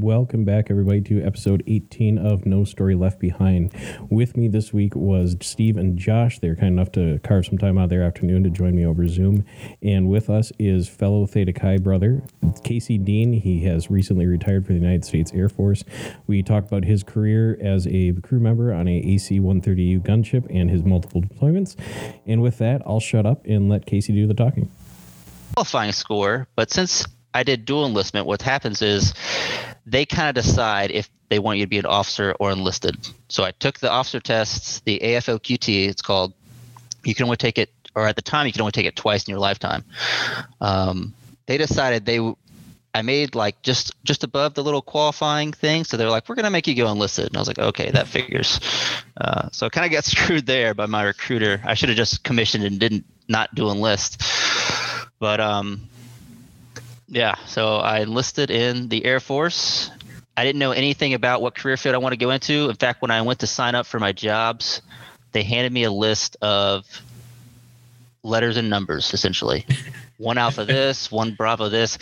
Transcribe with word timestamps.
Welcome 0.00 0.44
back, 0.44 0.70
everybody, 0.70 1.00
to 1.00 1.24
episode 1.24 1.64
18 1.66 2.18
of 2.18 2.46
No 2.46 2.62
Story 2.62 2.94
Left 2.94 3.18
Behind. 3.18 3.72
With 4.08 4.36
me 4.36 4.46
this 4.46 4.72
week 4.72 4.94
was 4.94 5.34
Steve 5.40 5.76
and 5.76 5.98
Josh. 5.98 6.38
They 6.38 6.48
were 6.48 6.54
kind 6.54 6.78
enough 6.78 6.92
to 6.92 7.18
carve 7.24 7.46
some 7.46 7.58
time 7.58 7.78
out 7.78 7.84
of 7.84 7.90
their 7.90 8.04
afternoon 8.04 8.44
to 8.44 8.50
join 8.50 8.76
me 8.76 8.86
over 8.86 9.08
Zoom. 9.08 9.44
And 9.82 10.08
with 10.08 10.30
us 10.30 10.52
is 10.56 10.88
fellow 10.88 11.26
Theta 11.26 11.52
Chi 11.52 11.78
brother, 11.78 12.22
Casey 12.62 12.96
Dean. 12.96 13.32
He 13.32 13.64
has 13.64 13.90
recently 13.90 14.26
retired 14.26 14.66
from 14.66 14.76
the 14.76 14.80
United 14.80 15.04
States 15.04 15.32
Air 15.34 15.48
Force. 15.48 15.82
We 16.28 16.44
talked 16.44 16.68
about 16.68 16.84
his 16.84 17.02
career 17.02 17.58
as 17.60 17.88
a 17.88 18.12
crew 18.22 18.38
member 18.38 18.72
on 18.72 18.86
a 18.86 18.98
AC 18.98 19.40
130U 19.40 20.00
gunship 20.02 20.46
and 20.48 20.70
his 20.70 20.84
multiple 20.84 21.22
deployments. 21.22 21.74
And 22.24 22.40
with 22.40 22.58
that, 22.58 22.82
I'll 22.86 23.00
shut 23.00 23.26
up 23.26 23.44
and 23.46 23.68
let 23.68 23.84
Casey 23.84 24.12
do 24.12 24.28
the 24.28 24.34
talking. 24.34 24.70
Qualifying 25.56 25.90
score, 25.90 26.46
but 26.54 26.70
since 26.70 27.04
I 27.34 27.42
did 27.42 27.64
dual 27.64 27.86
enlistment, 27.86 28.26
what 28.26 28.42
happens 28.42 28.80
is 28.80 29.12
they 29.90 30.04
kind 30.04 30.28
of 30.28 30.34
decide 30.34 30.90
if 30.90 31.08
they 31.28 31.38
want 31.38 31.58
you 31.58 31.64
to 31.64 31.68
be 31.68 31.78
an 31.78 31.86
officer 31.86 32.34
or 32.38 32.50
enlisted. 32.50 32.96
So 33.28 33.44
I 33.44 33.52
took 33.52 33.78
the 33.78 33.90
officer 33.90 34.20
tests, 34.20 34.80
the 34.80 35.00
AFOQT, 35.02 35.88
it's 35.88 36.02
called. 36.02 36.32
You 37.04 37.14
can 37.14 37.24
only 37.24 37.36
take 37.36 37.58
it, 37.58 37.70
or 37.94 38.06
at 38.06 38.16
the 38.16 38.22
time, 38.22 38.46
you 38.46 38.52
can 38.52 38.60
only 38.62 38.72
take 38.72 38.86
it 38.86 38.96
twice 38.96 39.24
in 39.24 39.30
your 39.30 39.40
lifetime. 39.40 39.84
Um, 40.60 41.14
they 41.46 41.56
decided 41.56 42.04
they, 42.04 42.20
I 42.94 43.02
made 43.02 43.34
like 43.34 43.62
just 43.62 43.94
just 44.04 44.24
above 44.24 44.54
the 44.54 44.64
little 44.64 44.82
qualifying 44.82 45.52
thing, 45.52 45.84
so 45.84 45.96
they're 45.96 46.10
like, 46.10 46.28
we're 46.28 46.34
gonna 46.34 46.50
make 46.50 46.66
you 46.66 46.74
go 46.74 46.90
enlisted, 46.90 47.26
and 47.26 47.36
I 47.36 47.40
was 47.40 47.48
like, 47.48 47.58
okay, 47.58 47.90
that 47.90 48.08
figures. 48.08 48.60
Uh, 49.18 49.48
so 49.52 49.66
I 49.66 49.68
kind 49.68 49.86
of 49.86 49.92
got 49.92 50.04
screwed 50.04 50.46
there 50.46 50.74
by 50.74 50.86
my 50.86 51.02
recruiter. 51.02 51.60
I 51.64 51.74
should 51.74 51.88
have 51.88 51.96
just 51.96 52.24
commissioned 52.24 52.64
and 52.64 52.78
didn't 52.78 53.04
not 53.28 53.54
do 53.54 53.70
enlist, 53.70 54.22
but 55.18 55.40
um, 55.40 55.88
yeah, 57.08 57.36
so 57.46 57.76
I 57.76 58.00
enlisted 58.00 58.50
in 58.50 58.88
the 58.88 59.04
Air 59.04 59.20
Force. 59.20 59.90
I 60.36 60.44
didn't 60.44 60.58
know 60.60 60.72
anything 60.72 61.14
about 61.14 61.42
what 61.42 61.56
career 61.56 61.76
field 61.76 61.94
I 61.94 61.98
want 61.98 62.12
to 62.12 62.18
go 62.18 62.30
into. 62.30 62.68
In 62.68 62.76
fact, 62.76 63.02
when 63.02 63.10
I 63.10 63.22
went 63.22 63.40
to 63.40 63.46
sign 63.46 63.74
up 63.74 63.86
for 63.86 63.98
my 63.98 64.12
jobs, 64.12 64.82
they 65.32 65.42
handed 65.42 65.72
me 65.72 65.84
a 65.84 65.90
list 65.90 66.36
of 66.42 66.86
letters 68.22 68.56
and 68.56 68.70
numbers, 68.70 69.12
essentially. 69.14 69.66
one 70.18 70.36
alpha 70.36 70.64
this, 70.64 71.10
one 71.10 71.34
bravo 71.34 71.68
this. 71.68 71.98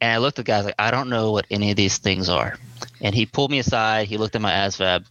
And 0.00 0.12
I 0.12 0.18
looked 0.18 0.38
at 0.38 0.44
the 0.44 0.50
guy 0.50 0.60
like, 0.60 0.74
I 0.78 0.90
don't 0.90 1.08
know 1.08 1.32
what 1.32 1.46
any 1.50 1.70
of 1.70 1.76
these 1.76 1.98
things 1.98 2.28
are. 2.28 2.56
And 3.00 3.14
he 3.14 3.26
pulled 3.26 3.50
me 3.50 3.58
aside. 3.58 4.08
He 4.08 4.16
looked 4.16 4.34
at 4.34 4.42
my 4.42 4.52
ASVAB 4.52 5.04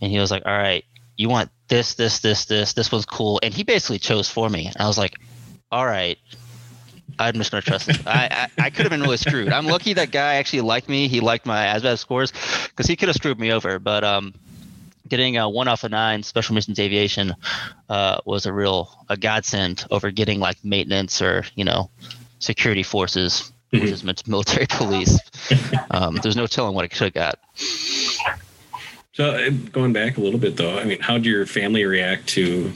and 0.00 0.10
he 0.10 0.18
was 0.18 0.30
like, 0.30 0.42
All 0.46 0.56
right, 0.56 0.84
you 1.16 1.28
want 1.28 1.50
this, 1.68 1.94
this, 1.94 2.20
this, 2.20 2.46
this, 2.46 2.72
this 2.72 2.90
one's 2.90 3.06
cool. 3.06 3.38
And 3.42 3.54
he 3.54 3.62
basically 3.62 3.98
chose 3.98 4.28
for 4.28 4.48
me. 4.48 4.66
And 4.66 4.76
I 4.78 4.88
was 4.88 4.98
like, 4.98 5.14
All 5.70 5.86
right, 5.86 6.18
I'm 7.18 7.34
just 7.34 7.50
gonna 7.50 7.62
trust 7.62 7.90
him. 7.90 8.02
I, 8.06 8.48
I, 8.58 8.64
I 8.66 8.70
could 8.70 8.84
have 8.84 8.90
been 8.90 9.02
really 9.02 9.16
screwed. 9.16 9.52
I'm 9.52 9.66
lucky 9.66 9.92
that 9.94 10.10
guy 10.10 10.34
actually 10.36 10.62
liked 10.62 10.88
me. 10.88 11.08
He 11.08 11.20
liked 11.20 11.46
my 11.46 11.66
ASVAB 11.66 11.98
scores 11.98 12.32
because 12.68 12.86
he 12.86 12.96
could 12.96 13.08
have 13.08 13.16
screwed 13.16 13.38
me 13.38 13.52
over. 13.52 13.78
But 13.78 14.04
um, 14.04 14.34
getting 15.08 15.36
a 15.36 15.48
one 15.48 15.68
off 15.68 15.84
of 15.84 15.90
nine 15.90 16.22
special 16.22 16.54
missions 16.54 16.78
aviation 16.78 17.34
uh, 17.88 18.20
was 18.24 18.46
a 18.46 18.52
real 18.52 18.90
a 19.08 19.16
godsend 19.16 19.84
over 19.90 20.10
getting 20.10 20.40
like 20.40 20.64
maintenance 20.64 21.20
or 21.20 21.44
you 21.54 21.64
know 21.64 21.90
security 22.38 22.82
forces, 22.82 23.52
which 23.70 23.82
is 23.82 24.04
military 24.26 24.66
police. 24.68 25.18
Um, 25.90 26.16
there's 26.22 26.36
no 26.36 26.46
telling 26.46 26.74
what 26.74 26.84
I 26.84 26.88
could 26.88 26.98
have 26.98 27.12
got. 27.12 27.38
So 29.12 29.32
uh, 29.32 29.50
going 29.72 29.92
back 29.92 30.16
a 30.16 30.20
little 30.20 30.38
bit 30.38 30.56
though, 30.56 30.78
I 30.78 30.84
mean, 30.84 31.00
how 31.00 31.14
did 31.14 31.26
your 31.26 31.44
family 31.44 31.84
react 31.84 32.28
to 32.28 32.72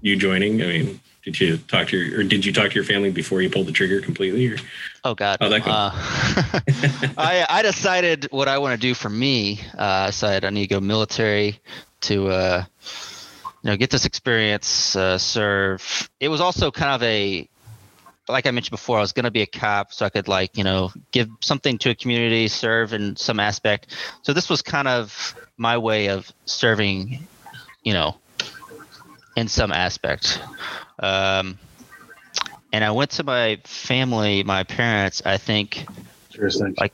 you 0.00 0.16
joining? 0.16 0.60
I 0.60 0.66
mean, 0.66 1.00
did 1.26 1.40
you 1.40 1.56
talk 1.58 1.88
to 1.88 1.96
your, 1.98 2.20
or 2.20 2.22
did 2.22 2.46
you 2.46 2.52
talk 2.52 2.68
to 2.70 2.74
your 2.76 2.84
family 2.84 3.10
before 3.10 3.42
you 3.42 3.50
pulled 3.50 3.66
the 3.66 3.72
trigger 3.72 4.00
completely? 4.00 4.46
Or? 4.46 4.56
Oh 5.02 5.14
God. 5.16 5.38
Oh, 5.40 5.48
that 5.48 5.66
uh, 5.66 5.90
I 7.18 7.44
I 7.48 7.62
decided 7.62 8.28
what 8.30 8.46
I 8.46 8.58
want 8.58 8.80
to 8.80 8.80
do 8.80 8.94
for 8.94 9.08
me. 9.10 9.60
Uh, 9.76 9.82
I 9.82 10.06
decided 10.06 10.44
I 10.44 10.50
need 10.50 10.68
to 10.68 10.74
go 10.74 10.80
military 10.80 11.58
to 12.02 12.28
uh, 12.28 12.64
you 13.62 13.70
know 13.70 13.76
get 13.76 13.90
this 13.90 14.04
experience, 14.04 14.94
uh, 14.94 15.18
serve. 15.18 16.08
It 16.20 16.28
was 16.28 16.40
also 16.40 16.70
kind 16.70 16.92
of 16.92 17.02
a 17.02 17.48
like 18.28 18.46
I 18.46 18.52
mentioned 18.52 18.72
before, 18.72 18.98
I 18.98 19.00
was 19.00 19.12
going 19.12 19.24
to 19.24 19.30
be 19.32 19.42
a 19.42 19.46
cop, 19.46 19.92
so 19.92 20.06
I 20.06 20.10
could 20.10 20.28
like 20.28 20.56
you 20.56 20.62
know 20.62 20.92
give 21.10 21.28
something 21.40 21.76
to 21.78 21.90
a 21.90 21.94
community, 21.96 22.46
serve 22.46 22.92
in 22.92 23.16
some 23.16 23.40
aspect. 23.40 23.96
So 24.22 24.32
this 24.32 24.48
was 24.48 24.62
kind 24.62 24.86
of 24.86 25.34
my 25.56 25.76
way 25.76 26.08
of 26.08 26.32
serving, 26.44 27.26
you 27.82 27.94
know, 27.94 28.16
in 29.36 29.48
some 29.48 29.70
aspect. 29.70 30.40
Um, 30.98 31.58
and 32.72 32.82
I 32.82 32.90
went 32.90 33.12
to 33.12 33.22
my 33.22 33.60
family, 33.64 34.42
my 34.42 34.64
parents, 34.64 35.22
I 35.24 35.38
think 35.38 35.86
like 36.78 36.92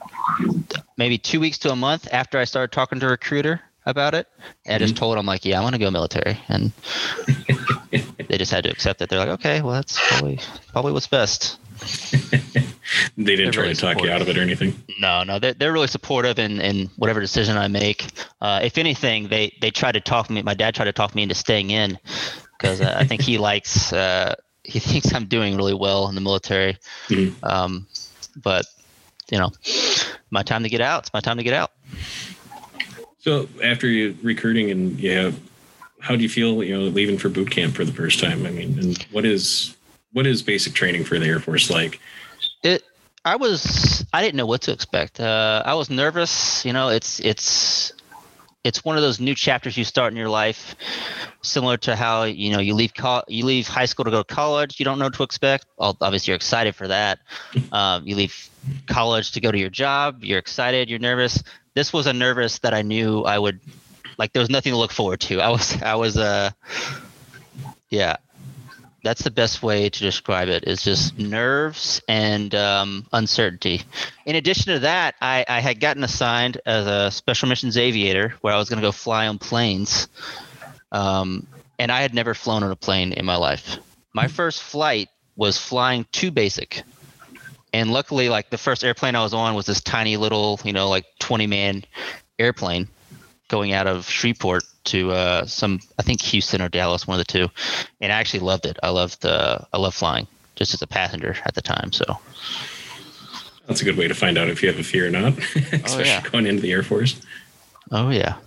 maybe 0.96 1.18
two 1.18 1.40
weeks 1.40 1.58
to 1.58 1.72
a 1.72 1.76
month 1.76 2.06
after 2.12 2.38
I 2.38 2.44
started 2.44 2.72
talking 2.72 3.00
to 3.00 3.06
a 3.06 3.10
recruiter 3.10 3.60
about 3.86 4.14
it. 4.14 4.28
And 4.64 4.76
I 4.76 4.78
just 4.78 4.94
mm-hmm. 4.94 5.00
told 5.00 5.18
them 5.18 5.26
like, 5.26 5.44
yeah, 5.44 5.58
I 5.58 5.62
want 5.62 5.74
to 5.74 5.80
go 5.80 5.90
military. 5.90 6.38
And 6.48 6.72
they 7.90 8.38
just 8.38 8.52
had 8.52 8.64
to 8.64 8.70
accept 8.70 9.02
it. 9.02 9.08
They're 9.08 9.18
like, 9.18 9.40
okay, 9.40 9.62
well, 9.62 9.74
that's 9.74 9.98
probably, 10.08 10.38
probably 10.70 10.92
what's 10.92 11.08
best. 11.08 11.58
they 13.16 13.36
didn't 13.36 13.44
they're 13.44 13.52
try 13.52 13.62
really 13.62 13.74
to 13.74 13.80
talk 13.80 13.90
supportive. 13.92 14.10
you 14.10 14.14
out 14.14 14.22
of 14.22 14.28
it 14.28 14.38
or 14.38 14.42
anything. 14.42 14.74
No, 15.00 15.22
no, 15.22 15.38
they're, 15.38 15.54
they're 15.54 15.72
really 15.72 15.86
supportive 15.86 16.38
in, 16.38 16.60
in 16.60 16.88
whatever 16.96 17.20
decision 17.20 17.56
I 17.56 17.68
make. 17.68 18.06
Uh, 18.40 18.60
if 18.62 18.78
anything, 18.78 19.28
they, 19.28 19.56
they 19.60 19.70
tried 19.70 19.92
to 19.92 20.00
talk 20.00 20.30
me, 20.30 20.42
my 20.42 20.54
dad 20.54 20.74
tried 20.74 20.86
to 20.86 20.92
talk 20.92 21.14
me 21.14 21.22
into 21.22 21.34
staying 21.34 21.70
in 21.70 21.98
because 22.58 22.80
uh, 22.80 22.94
I 22.96 23.04
think 23.04 23.22
he 23.22 23.38
likes 23.50 23.92
uh, 23.92 24.34
he 24.64 24.78
thinks 24.78 25.12
I'm 25.12 25.26
doing 25.26 25.56
really 25.56 25.74
well 25.74 26.08
in 26.08 26.14
the 26.14 26.20
military. 26.20 26.76
Mm-hmm. 27.08 27.44
Um, 27.44 27.86
but 28.36 28.66
you 29.30 29.38
know, 29.38 29.50
my 30.30 30.42
time 30.42 30.62
to 30.62 30.68
get 30.68 30.80
out. 30.80 31.04
It's 31.04 31.12
my 31.12 31.20
time 31.20 31.36
to 31.38 31.42
get 31.42 31.54
out. 31.54 31.72
So 33.18 33.48
after 33.62 33.86
you 33.86 34.16
recruiting 34.22 34.70
and 34.70 34.98
yeah, 34.98 35.32
how 36.00 36.16
do 36.16 36.22
you 36.22 36.28
feel? 36.28 36.62
You 36.62 36.78
know, 36.78 36.84
leaving 36.84 37.18
for 37.18 37.28
boot 37.28 37.50
camp 37.50 37.74
for 37.74 37.84
the 37.84 37.92
first 37.92 38.20
time. 38.20 38.46
I 38.46 38.50
mean, 38.50 38.78
and 38.78 39.02
what 39.10 39.24
is 39.24 39.76
what 40.12 40.26
is 40.26 40.42
basic 40.42 40.74
training 40.74 41.04
for 41.04 41.18
the 41.18 41.26
Air 41.26 41.40
Force 41.40 41.70
like? 41.70 42.00
It. 42.62 42.82
I 43.24 43.36
was. 43.36 44.04
I 44.12 44.22
didn't 44.22 44.36
know 44.36 44.46
what 44.46 44.62
to 44.62 44.72
expect. 44.72 45.20
Uh, 45.20 45.62
I 45.64 45.74
was 45.74 45.90
nervous. 45.90 46.64
You 46.64 46.72
know, 46.72 46.88
it's 46.88 47.20
it's 47.20 47.92
it's 48.64 48.84
one 48.84 48.96
of 48.96 49.02
those 49.02 49.18
new 49.20 49.34
chapters 49.34 49.76
you 49.76 49.84
start 49.84 50.12
in 50.12 50.16
your 50.16 50.28
life 50.28 50.76
similar 51.42 51.76
to 51.76 51.96
how 51.96 52.24
you 52.24 52.52
know 52.52 52.60
you 52.60 52.74
leave 52.74 52.94
co- 52.94 53.24
you 53.26 53.44
leave 53.44 53.66
high 53.66 53.84
school 53.84 54.04
to 54.04 54.10
go 54.10 54.22
to 54.22 54.34
college 54.34 54.78
you 54.78 54.84
don't 54.84 54.98
know 54.98 55.06
what 55.06 55.14
to 55.14 55.22
expect 55.22 55.66
obviously 55.78 56.30
you're 56.30 56.36
excited 56.36 56.74
for 56.74 56.88
that 56.88 57.18
um, 57.72 58.06
you 58.06 58.14
leave 58.14 58.48
college 58.86 59.32
to 59.32 59.40
go 59.40 59.50
to 59.50 59.58
your 59.58 59.70
job 59.70 60.22
you're 60.22 60.38
excited 60.38 60.88
you're 60.88 61.00
nervous 61.00 61.42
this 61.74 61.92
was 61.92 62.06
a 62.06 62.12
nervous 62.12 62.60
that 62.60 62.72
i 62.72 62.82
knew 62.82 63.22
i 63.22 63.38
would 63.38 63.58
like 64.18 64.32
there 64.32 64.40
was 64.40 64.50
nothing 64.50 64.72
to 64.72 64.78
look 64.78 64.92
forward 64.92 65.20
to 65.20 65.40
i 65.40 65.48
was 65.48 65.80
i 65.82 65.94
was 65.94 66.16
uh 66.16 66.50
yeah 67.90 68.16
that's 69.02 69.22
the 69.22 69.30
best 69.30 69.62
way 69.62 69.88
to 69.88 70.00
describe 70.00 70.48
it 70.48 70.64
is 70.66 70.82
just 70.82 71.18
nerves 71.18 72.00
and 72.08 72.54
um, 72.54 73.06
uncertainty. 73.12 73.82
In 74.26 74.36
addition 74.36 74.72
to 74.74 74.78
that 74.80 75.16
I, 75.20 75.44
I 75.48 75.60
had 75.60 75.80
gotten 75.80 76.04
assigned 76.04 76.60
as 76.64 76.86
a 76.86 77.10
special 77.10 77.48
missions 77.48 77.76
aviator 77.76 78.34
where 78.40 78.54
i 78.54 78.58
was 78.58 78.68
going 78.68 78.80
to 78.80 78.86
go 78.86 78.92
fly 78.92 79.26
on 79.26 79.38
planes 79.38 80.08
um, 80.92 81.46
and 81.78 81.90
i 81.90 82.00
had 82.00 82.14
never 82.14 82.34
flown 82.34 82.62
on 82.62 82.70
a 82.70 82.76
plane 82.76 83.12
in 83.12 83.24
my 83.24 83.36
life. 83.36 83.78
My 84.14 84.28
first 84.28 84.62
flight 84.62 85.08
was 85.36 85.58
flying 85.58 86.06
to 86.12 86.30
basic 86.30 86.82
and 87.72 87.90
luckily 87.90 88.28
like 88.28 88.50
the 88.50 88.58
first 88.58 88.84
airplane 88.84 89.14
i 89.14 89.22
was 89.22 89.34
on 89.34 89.54
was 89.54 89.66
this 89.66 89.80
tiny 89.80 90.16
little 90.16 90.60
you 90.64 90.72
know 90.72 90.88
like 90.88 91.06
20 91.20 91.46
man 91.46 91.84
airplane 92.38 92.88
going 93.52 93.74
out 93.74 93.86
of 93.86 94.08
shreveport 94.08 94.64
to 94.84 95.12
uh, 95.12 95.44
some 95.44 95.78
I 95.98 96.02
think 96.02 96.22
Houston 96.22 96.62
or 96.62 96.70
Dallas, 96.70 97.06
one 97.06 97.20
of 97.20 97.24
the 97.26 97.32
two, 97.32 97.48
and 98.00 98.10
I 98.10 98.16
actually 98.16 98.40
loved 98.40 98.64
it. 98.64 98.78
I 98.82 98.88
loved 98.88 99.24
uh, 99.24 99.58
I 99.72 99.78
love 99.78 99.94
flying 99.94 100.26
just 100.56 100.72
as 100.74 100.80
a 100.80 100.86
passenger 100.86 101.36
at 101.44 101.54
the 101.54 101.60
time. 101.60 101.92
So 101.92 102.18
that's 103.66 103.82
a 103.82 103.84
good 103.84 103.98
way 103.98 104.08
to 104.08 104.14
find 104.14 104.38
out 104.38 104.48
if 104.48 104.62
you 104.62 104.70
have 104.70 104.80
a 104.80 104.82
fear 104.82 105.06
or 105.06 105.10
not, 105.10 105.38
especially 105.54 106.04
oh, 106.04 106.06
yeah. 106.06 106.22
going 106.22 106.46
into 106.46 106.62
the 106.62 106.72
Air 106.72 106.82
Force. 106.82 107.20
Oh 107.90 108.08
yeah. 108.08 108.38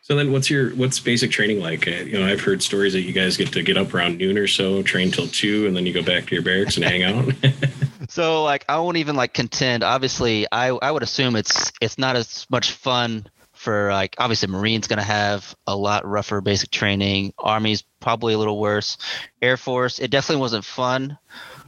So 0.00 0.16
then, 0.16 0.32
what's 0.32 0.48
your 0.48 0.70
what's 0.76 0.98
basic 0.98 1.30
training 1.30 1.60
like? 1.60 1.86
Uh, 1.86 1.90
you 1.90 2.18
know, 2.18 2.26
I've 2.26 2.40
heard 2.40 2.62
stories 2.62 2.94
that 2.94 3.02
you 3.02 3.12
guys 3.12 3.36
get 3.36 3.52
to 3.52 3.62
get 3.62 3.76
up 3.76 3.92
around 3.92 4.16
noon 4.16 4.38
or 4.38 4.46
so, 4.46 4.82
train 4.82 5.10
till 5.10 5.26
two, 5.28 5.66
and 5.66 5.76
then 5.76 5.84
you 5.84 5.92
go 5.92 6.02
back 6.02 6.26
to 6.28 6.34
your 6.34 6.42
barracks 6.42 6.76
and 6.76 6.84
hang 6.86 7.02
out. 7.02 7.34
so, 8.08 8.44
like, 8.44 8.64
I 8.68 8.78
won't 8.78 8.96
even 8.96 9.16
like 9.16 9.34
contend. 9.34 9.82
Obviously, 9.82 10.46
I 10.50 10.68
I 10.68 10.90
would 10.90 11.02
assume 11.02 11.36
it's 11.36 11.70
it's 11.82 11.98
not 11.98 12.16
as 12.16 12.46
much 12.48 12.70
fun 12.70 13.26
for 13.66 13.90
like 13.90 14.14
obviously 14.18 14.46
Marines 14.46 14.86
to 15.00 15.04
have 15.04 15.56
a 15.66 15.74
lot 15.74 16.06
rougher 16.06 16.40
basic 16.40 16.70
training. 16.70 17.34
Army's 17.36 17.82
probably 17.98 18.32
a 18.32 18.38
little 18.38 18.60
worse. 18.60 18.96
Air 19.42 19.56
Force, 19.56 19.98
it 19.98 20.08
definitely 20.12 20.40
wasn't 20.40 20.64
fun. 20.64 21.18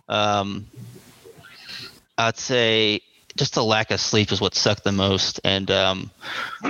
Um, 0.09 0.69
I'd 2.17 2.37
say 2.37 3.01
just 3.37 3.55
the 3.55 3.65
lack 3.65 3.91
of 3.91 3.99
sleep 3.99 4.31
is 4.31 4.41
what 4.41 4.55
sucked 4.55 4.85
the 4.85 4.93
most. 4.93 5.41
And 5.43 5.69
um, 5.73 6.13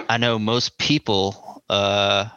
I 0.09 0.17
know 0.17 0.39
most 0.39 0.79
people 0.79 1.63
uh, 1.69 2.31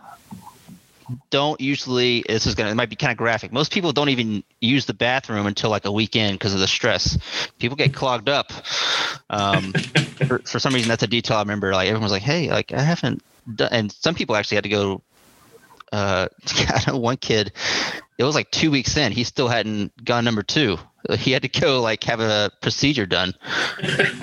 don't 1.30 1.60
usually. 1.60 2.24
This 2.28 2.46
is 2.46 2.56
gonna. 2.56 2.72
It 2.72 2.76
might 2.76 2.90
be 2.90 2.96
kind 2.96 3.12
of 3.12 3.18
graphic. 3.18 3.52
Most 3.52 3.72
people 3.72 3.92
don't 3.92 4.10
even 4.10 4.44
use 4.60 4.86
the 4.86 4.94
bathroom 4.94 5.46
until 5.46 5.70
like 5.70 5.86
a 5.86 5.92
weekend 5.92 6.38
because 6.38 6.54
of 6.54 6.60
the 6.60 6.68
stress. 6.68 7.18
People 7.60 7.76
get 7.76 7.94
clogged 7.94 8.30
up. 8.30 8.52
Um, 9.30 9.74
for, 10.28 10.40
for 10.40 10.60
some 10.60 10.74
reason, 10.74 10.90
that's 10.90 11.04
a 11.04 11.08
detail 11.08 11.38
I 11.38 11.42
remember. 11.42 11.74
Like 11.74 11.88
everyone 11.88 12.04
was 12.04 12.12
like, 12.12 12.22
"Hey, 12.22 12.50
like 12.50 12.72
I 12.72 12.82
haven't 12.82 13.24
done," 13.56 13.70
and 13.72 13.92
some 13.92 14.16
people 14.16 14.36
actually 14.36 14.56
had 14.56 14.64
to 14.64 14.70
go. 14.70 15.02
Uh, 15.92 16.28
I 16.48 16.84
know 16.88 16.98
one 16.98 17.18
kid. 17.18 17.52
It 18.18 18.24
was 18.24 18.36
like 18.36 18.52
two 18.52 18.72
weeks 18.72 18.96
in. 18.98 19.12
He 19.12 19.24
still 19.24 19.48
hadn't 19.48 20.04
gone 20.04 20.24
number 20.24 20.44
two. 20.44 20.78
He 21.18 21.32
had 21.32 21.42
to 21.42 21.50
go 21.50 21.82
like 21.82 22.04
have 22.04 22.20
a 22.20 22.52
procedure 22.62 23.06
done. 23.06 23.34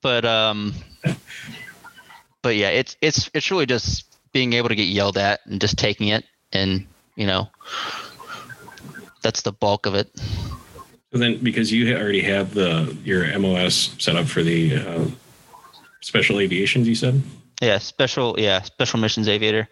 but 0.00 0.24
um, 0.24 0.74
but 2.42 2.56
yeah, 2.56 2.70
it's 2.70 2.96
it's 3.00 3.30
it's 3.34 3.50
really 3.50 3.66
just 3.66 4.07
being 4.32 4.52
able 4.52 4.68
to 4.68 4.74
get 4.74 4.84
yelled 4.84 5.18
at 5.18 5.40
and 5.46 5.60
just 5.60 5.78
taking 5.78 6.08
it, 6.08 6.24
and 6.52 6.86
you 7.16 7.26
know, 7.26 7.48
that's 9.22 9.42
the 9.42 9.52
bulk 9.52 9.86
of 9.86 9.94
it. 9.94 10.10
So 11.12 11.18
then, 11.18 11.38
because 11.42 11.72
you 11.72 11.96
already 11.96 12.22
have 12.22 12.54
the 12.54 12.96
your 13.04 13.38
MOS 13.38 13.94
set 13.98 14.16
up 14.16 14.26
for 14.26 14.42
the 14.42 14.76
uh, 14.76 15.04
special 16.00 16.40
aviations, 16.40 16.86
you 16.86 16.94
said. 16.94 17.22
Yeah, 17.60 17.78
special. 17.78 18.38
Yeah, 18.38 18.62
special 18.62 19.00
missions 19.00 19.26
aviator. 19.26 19.68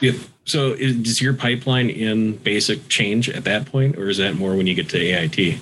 Yeah. 0.00 0.12
So, 0.44 0.72
is, 0.72 0.96
does 0.96 1.20
your 1.20 1.34
pipeline 1.34 1.90
in 1.90 2.36
basic 2.38 2.88
change 2.88 3.28
at 3.28 3.44
that 3.44 3.66
point, 3.66 3.98
or 3.98 4.08
is 4.08 4.16
that 4.16 4.34
more 4.34 4.56
when 4.56 4.66
you 4.66 4.74
get 4.74 4.88
to 4.90 4.98
AIT? 4.98 5.60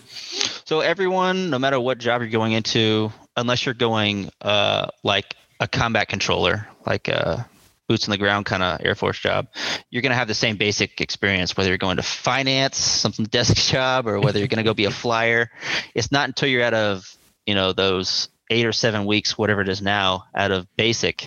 So 0.71 0.79
everyone, 0.79 1.51
no 1.51 1.59
matter 1.59 1.81
what 1.81 1.99
job 1.99 2.21
you're 2.21 2.31
going 2.31 2.53
into, 2.53 3.13
unless 3.37 3.67
you're 3.67 3.75
going 3.75 4.31
uh, 4.41 4.87
like 5.03 5.35
a 5.59 5.67
combat 5.67 6.09
controller, 6.09 6.69
like 6.87 7.09
a 7.09 7.45
boots 7.91 8.07
on 8.07 8.13
the 8.13 8.19
ground 8.19 8.47
kind 8.47 8.63
of 8.63 8.81
Air 8.87 8.95
Force 8.95 9.19
job, 9.19 9.49
you're 9.91 10.01
going 10.01 10.13
to 10.13 10.17
have 10.17 10.29
the 10.29 10.35
same 10.35 10.57
basic 10.57 11.01
experience, 11.01 11.57
whether 11.57 11.71
you're 11.71 11.77
going 11.77 11.97
to 11.97 12.05
finance 12.05 12.77
some 12.77 13.11
desk 13.31 13.57
job 13.57 14.07
or 14.07 14.21
whether 14.21 14.39
you're 14.39 14.47
going 14.47 14.59
to 14.59 14.63
go 14.63 14.75
be 14.75 14.85
a 14.85 14.93
flyer. 14.93 15.51
It's 15.93 16.13
not 16.13 16.29
until 16.29 16.49
you're 16.49 16.63
out 16.63 16.73
of 16.73 17.17
you 17.47 17.57
know 17.57 17.73
those 17.73 18.29
eight 18.49 18.65
or 18.65 18.73
seven 18.73 19.07
weeks, 19.07 19.37
whatever 19.37 19.61
it 19.61 19.69
is 19.69 19.83
now, 19.83 20.27
out 20.37 20.53
of 20.53 20.69
basic 20.77 21.27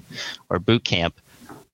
or 0.50 0.57
boot 0.57 0.86
camp, 0.86 1.19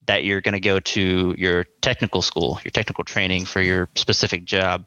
that 0.06 0.24
you're 0.24 0.40
going 0.40 0.54
to 0.54 0.60
go 0.60 0.80
to 0.80 1.36
your 1.38 1.66
technical 1.80 2.20
school, 2.20 2.60
your 2.64 2.72
technical 2.72 3.04
training 3.04 3.44
for 3.44 3.60
your 3.60 3.88
specific 3.94 4.44
job. 4.44 4.86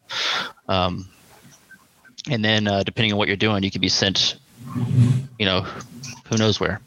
Um, 0.67 1.07
and 2.29 2.43
then, 2.43 2.67
uh, 2.67 2.83
depending 2.83 3.13
on 3.13 3.17
what 3.17 3.29
you're 3.29 3.37
doing, 3.37 3.63
you 3.63 3.71
could 3.71 3.79
be 3.79 3.87
sent, 3.87 4.35
you 5.39 5.45
know, 5.45 5.61
who 6.29 6.37
knows 6.37 6.59
where. 6.59 6.81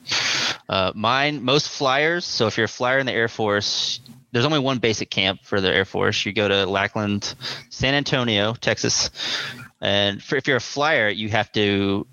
Uh, 0.68 0.92
mine, 0.94 1.44
most 1.44 1.68
flyers. 1.68 2.24
So 2.24 2.46
if 2.46 2.56
you're 2.56 2.64
a 2.64 2.68
flyer 2.68 2.98
in 2.98 3.06
the 3.06 3.12
Air 3.12 3.28
Force, 3.28 4.00
there's 4.32 4.44
only 4.44 4.58
one 4.58 4.78
basic 4.78 5.10
camp 5.10 5.40
for 5.44 5.60
the 5.60 5.72
Air 5.72 5.84
Force. 5.84 6.26
You 6.26 6.32
go 6.32 6.48
to 6.48 6.66
Lackland, 6.66 7.34
San 7.70 7.94
Antonio, 7.94 8.54
Texas, 8.54 9.10
and 9.80 10.22
for, 10.22 10.36
if 10.36 10.46
you're 10.46 10.56
a 10.56 10.60
flyer, 10.60 11.08
you 11.08 11.28
have 11.28 11.52
to 11.52 12.06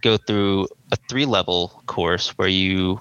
go 0.00 0.16
through 0.16 0.66
a 0.92 0.96
three 1.08 1.26
level 1.26 1.82
course 1.86 2.30
where 2.38 2.48
you 2.48 3.00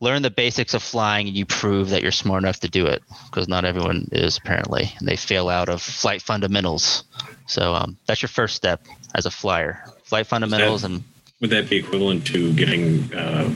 learn 0.00 0.22
the 0.22 0.30
basics 0.30 0.74
of 0.74 0.82
flying 0.82 1.26
and 1.28 1.36
you 1.36 1.44
prove 1.44 1.90
that 1.90 2.02
you're 2.02 2.12
smart 2.12 2.42
enough 2.42 2.60
to 2.60 2.68
do 2.68 2.86
it 2.86 3.02
because 3.26 3.48
not 3.48 3.64
everyone 3.64 4.08
is 4.12 4.38
apparently 4.38 4.92
and 4.98 5.08
they 5.08 5.16
fail 5.16 5.48
out 5.48 5.68
of 5.68 5.82
flight 5.82 6.22
fundamentals 6.22 7.04
so 7.46 7.74
um, 7.74 7.96
that's 8.06 8.22
your 8.22 8.28
first 8.28 8.54
step 8.54 8.86
as 9.14 9.26
a 9.26 9.30
flyer 9.30 9.84
flight 10.08 10.26
fundamentals 10.26 10.82
that, 10.82 10.90
and 10.90 11.04
would 11.40 11.50
that 11.50 11.68
be 11.68 11.76
equivalent 11.76 12.26
to 12.26 12.52
getting 12.54 13.12
uh, 13.14 13.52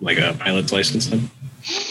like 0.00 0.18
a 0.18 0.34
pilot's 0.38 0.72
license 0.72 1.06
then 1.08 1.30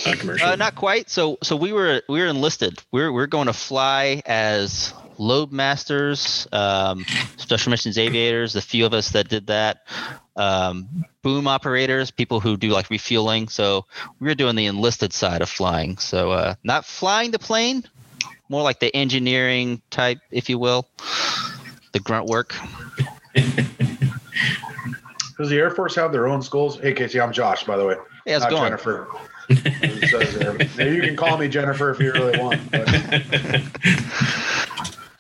uh, 0.06 0.16
commercial 0.18 0.48
uh, 0.48 0.56
not 0.56 0.76
quite 0.76 1.10
so 1.10 1.38
so 1.44 1.56
we 1.56 1.72
were 1.72 2.02
we 2.10 2.20
were 2.20 2.28
enlisted 2.28 2.78
we 2.92 3.02
we're, 3.02 3.12
we're 3.12 3.28
going 3.28 3.48
to 3.48 3.54
fly 3.54 4.22
as 4.26 4.94
load 5.20 5.52
masters, 5.52 6.48
um, 6.52 7.06
special 7.38 7.70
missions 7.70 7.98
aviators, 7.98 8.54
the 8.54 8.62
few 8.62 8.86
of 8.86 8.94
us 8.94 9.10
that 9.12 9.28
did 9.28 9.48
that, 9.48 9.86
um, 10.36 11.06
boom 11.22 11.46
operators, 11.46 12.10
people 12.10 12.40
who 12.40 12.58
do 12.58 12.70
like 12.70 12.90
refueling. 12.90 13.50
So 13.50 13.86
we 14.20 14.28
were 14.28 14.36
doing 14.36 14.56
the 14.56 14.66
enlisted 14.66 15.14
side 15.14 15.42
of 15.42 15.50
flying. 15.50 15.98
So 15.98 16.32
uh, 16.32 16.56
not 16.64 16.86
flying 16.86 17.32
the 17.32 17.40
plane, 17.40 17.84
more 18.48 18.64
like 18.64 18.80
the 18.80 18.96
engineering 18.96 19.82
type, 19.92 20.20
if 20.32 20.50
you 20.50 20.58
will, 20.58 20.88
the 21.92 22.00
grunt 22.00 22.28
work. 22.28 22.56
Does 25.38 25.50
the 25.50 25.58
Air 25.58 25.72
Force 25.72 25.96
have 25.96 26.12
their 26.12 26.28
own 26.28 26.42
schools? 26.42 26.80
Hey, 26.80 26.94
Casey, 26.94 27.22
I'm 27.22 27.32
Josh, 27.32 27.64
by 27.64 27.78
the 27.78 27.86
way. 27.86 27.96
Yeah, 28.26 28.36
it's 28.36 28.44
Not 28.44 28.52
going. 28.52 28.64
Jennifer. 28.64 29.08
It 29.50 30.94
you 30.94 31.02
can 31.02 31.16
call 31.16 31.38
me 31.38 31.48
Jennifer 31.48 31.90
if 31.92 32.00
you 32.00 32.12
really 32.12 32.38
want. 32.38 32.60
But, 32.72 32.88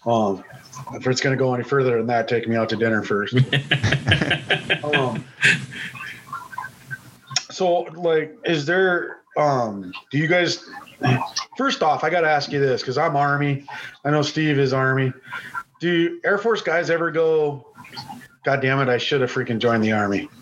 um, 0.06 0.44
if 0.94 1.07
it's 1.07 1.21
going 1.21 1.35
to 1.35 1.41
go 1.41 1.53
any 1.53 1.63
further 1.63 1.97
than 1.97 2.07
that, 2.07 2.27
take 2.27 2.47
me 2.47 2.56
out 2.56 2.69
to 2.69 2.75
dinner 2.75 3.03
first. 3.03 3.35
um, 4.83 5.23
so, 7.50 7.81
like, 7.95 8.38
is 8.45 8.65
there? 8.65 9.21
Um, 9.38 9.91
do 10.11 10.17
you 10.17 10.27
guys? 10.27 10.69
First 11.57 11.81
off, 11.81 12.03
I 12.03 12.09
got 12.09 12.21
to 12.21 12.29
ask 12.29 12.51
you 12.51 12.59
this 12.59 12.81
because 12.81 12.97
I'm 12.97 13.15
Army. 13.15 13.65
I 14.03 14.11
know 14.11 14.21
Steve 14.21 14.59
is 14.59 14.73
Army. 14.73 15.13
Do 15.79 16.19
Air 16.25 16.38
Force 16.38 16.61
guys 16.61 16.89
ever 16.89 17.09
go? 17.09 17.65
God 18.44 18.62
damn 18.62 18.80
it! 18.80 18.89
I 18.89 18.97
should 18.97 19.21
have 19.21 19.31
freaking 19.31 19.59
joined 19.59 19.83
the 19.83 19.91
Army. 19.94 20.30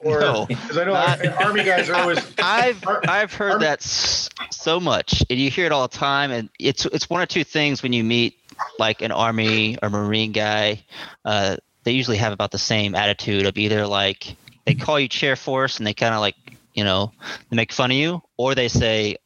Or 0.00 0.20
No, 0.20 0.46
because 0.46 0.78
I 0.78 0.84
know 0.84 0.92
not- 0.92 1.26
Army 1.44 1.64
guys 1.64 1.90
are 1.90 1.96
always. 1.96 2.18
I've 2.38 2.86
Ar- 2.86 3.02
I've 3.08 3.32
heard 3.34 3.52
Army- 3.54 3.64
that 3.64 3.82
so 3.82 4.78
much, 4.80 5.24
and 5.28 5.38
you 5.38 5.50
hear 5.50 5.66
it 5.66 5.72
all 5.72 5.86
the 5.88 5.96
time. 5.96 6.30
And 6.30 6.48
it's 6.58 6.86
it's 6.86 7.10
one 7.10 7.20
or 7.20 7.26
two 7.26 7.42
things 7.44 7.82
when 7.82 7.92
you 7.92 8.04
meet 8.04 8.38
like 8.78 9.02
an 9.02 9.10
army 9.12 9.76
or 9.82 9.90
marine 9.90 10.32
guy. 10.32 10.84
Uh, 11.24 11.56
they 11.84 11.92
usually 11.92 12.16
have 12.18 12.32
about 12.32 12.50
the 12.52 12.58
same 12.58 12.94
attitude 12.94 13.44
of 13.46 13.58
either 13.58 13.86
like 13.86 14.36
they 14.66 14.74
call 14.74 14.98
you 15.00 15.08
chair 15.08 15.36
force 15.36 15.78
and 15.78 15.86
they 15.86 15.94
kind 15.94 16.14
of 16.14 16.20
like 16.20 16.36
you 16.74 16.84
know 16.84 17.12
they 17.50 17.56
make 17.56 17.72
fun 17.72 17.90
of 17.90 17.96
you, 17.96 18.22
or 18.36 18.54
they 18.54 18.68
say 18.68 19.16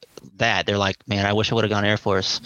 that 0.43 0.67
they're 0.67 0.79
like, 0.79 0.97
man, 1.09 1.25
I 1.25 1.33
wish 1.33 1.51
I 1.51 1.55
would 1.55 1.65
have 1.65 1.71
gone 1.71 1.85
Air 1.85 1.97
Force. 1.97 2.41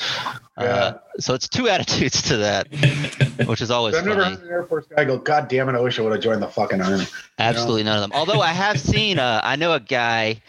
Uh, 0.56 0.94
so 1.19 1.34
it's 1.34 1.48
two 1.48 1.69
attitudes 1.69 2.22
to 2.22 2.38
that, 2.38 2.69
which 3.46 3.60
is 3.60 3.70
always 3.70 3.94
I've 3.94 4.04
funny. 4.04 4.16
never 4.16 4.31
heard 4.31 4.43
an 4.43 4.48
Air 4.48 4.64
Force 4.64 4.87
guy 4.87 5.04
go, 5.04 5.19
God 5.19 5.48
damn 5.48 5.69
it, 5.69 5.75
I 5.75 5.81
wish 5.81 5.98
I 5.98 6.02
would 6.02 6.12
have 6.12 6.20
joined 6.20 6.43
the 6.43 6.48
fucking 6.48 6.81
Army. 6.81 7.06
Absolutely 7.38 7.82
none 7.84 7.96
of 7.96 8.02
them. 8.02 8.12
Although 8.12 8.40
I 8.40 8.52
have 8.52 8.78
seen, 8.78 9.19
uh, 9.19 9.40
I 9.43 9.56
know 9.56 9.72
a 9.72 9.81
guy 9.81 10.40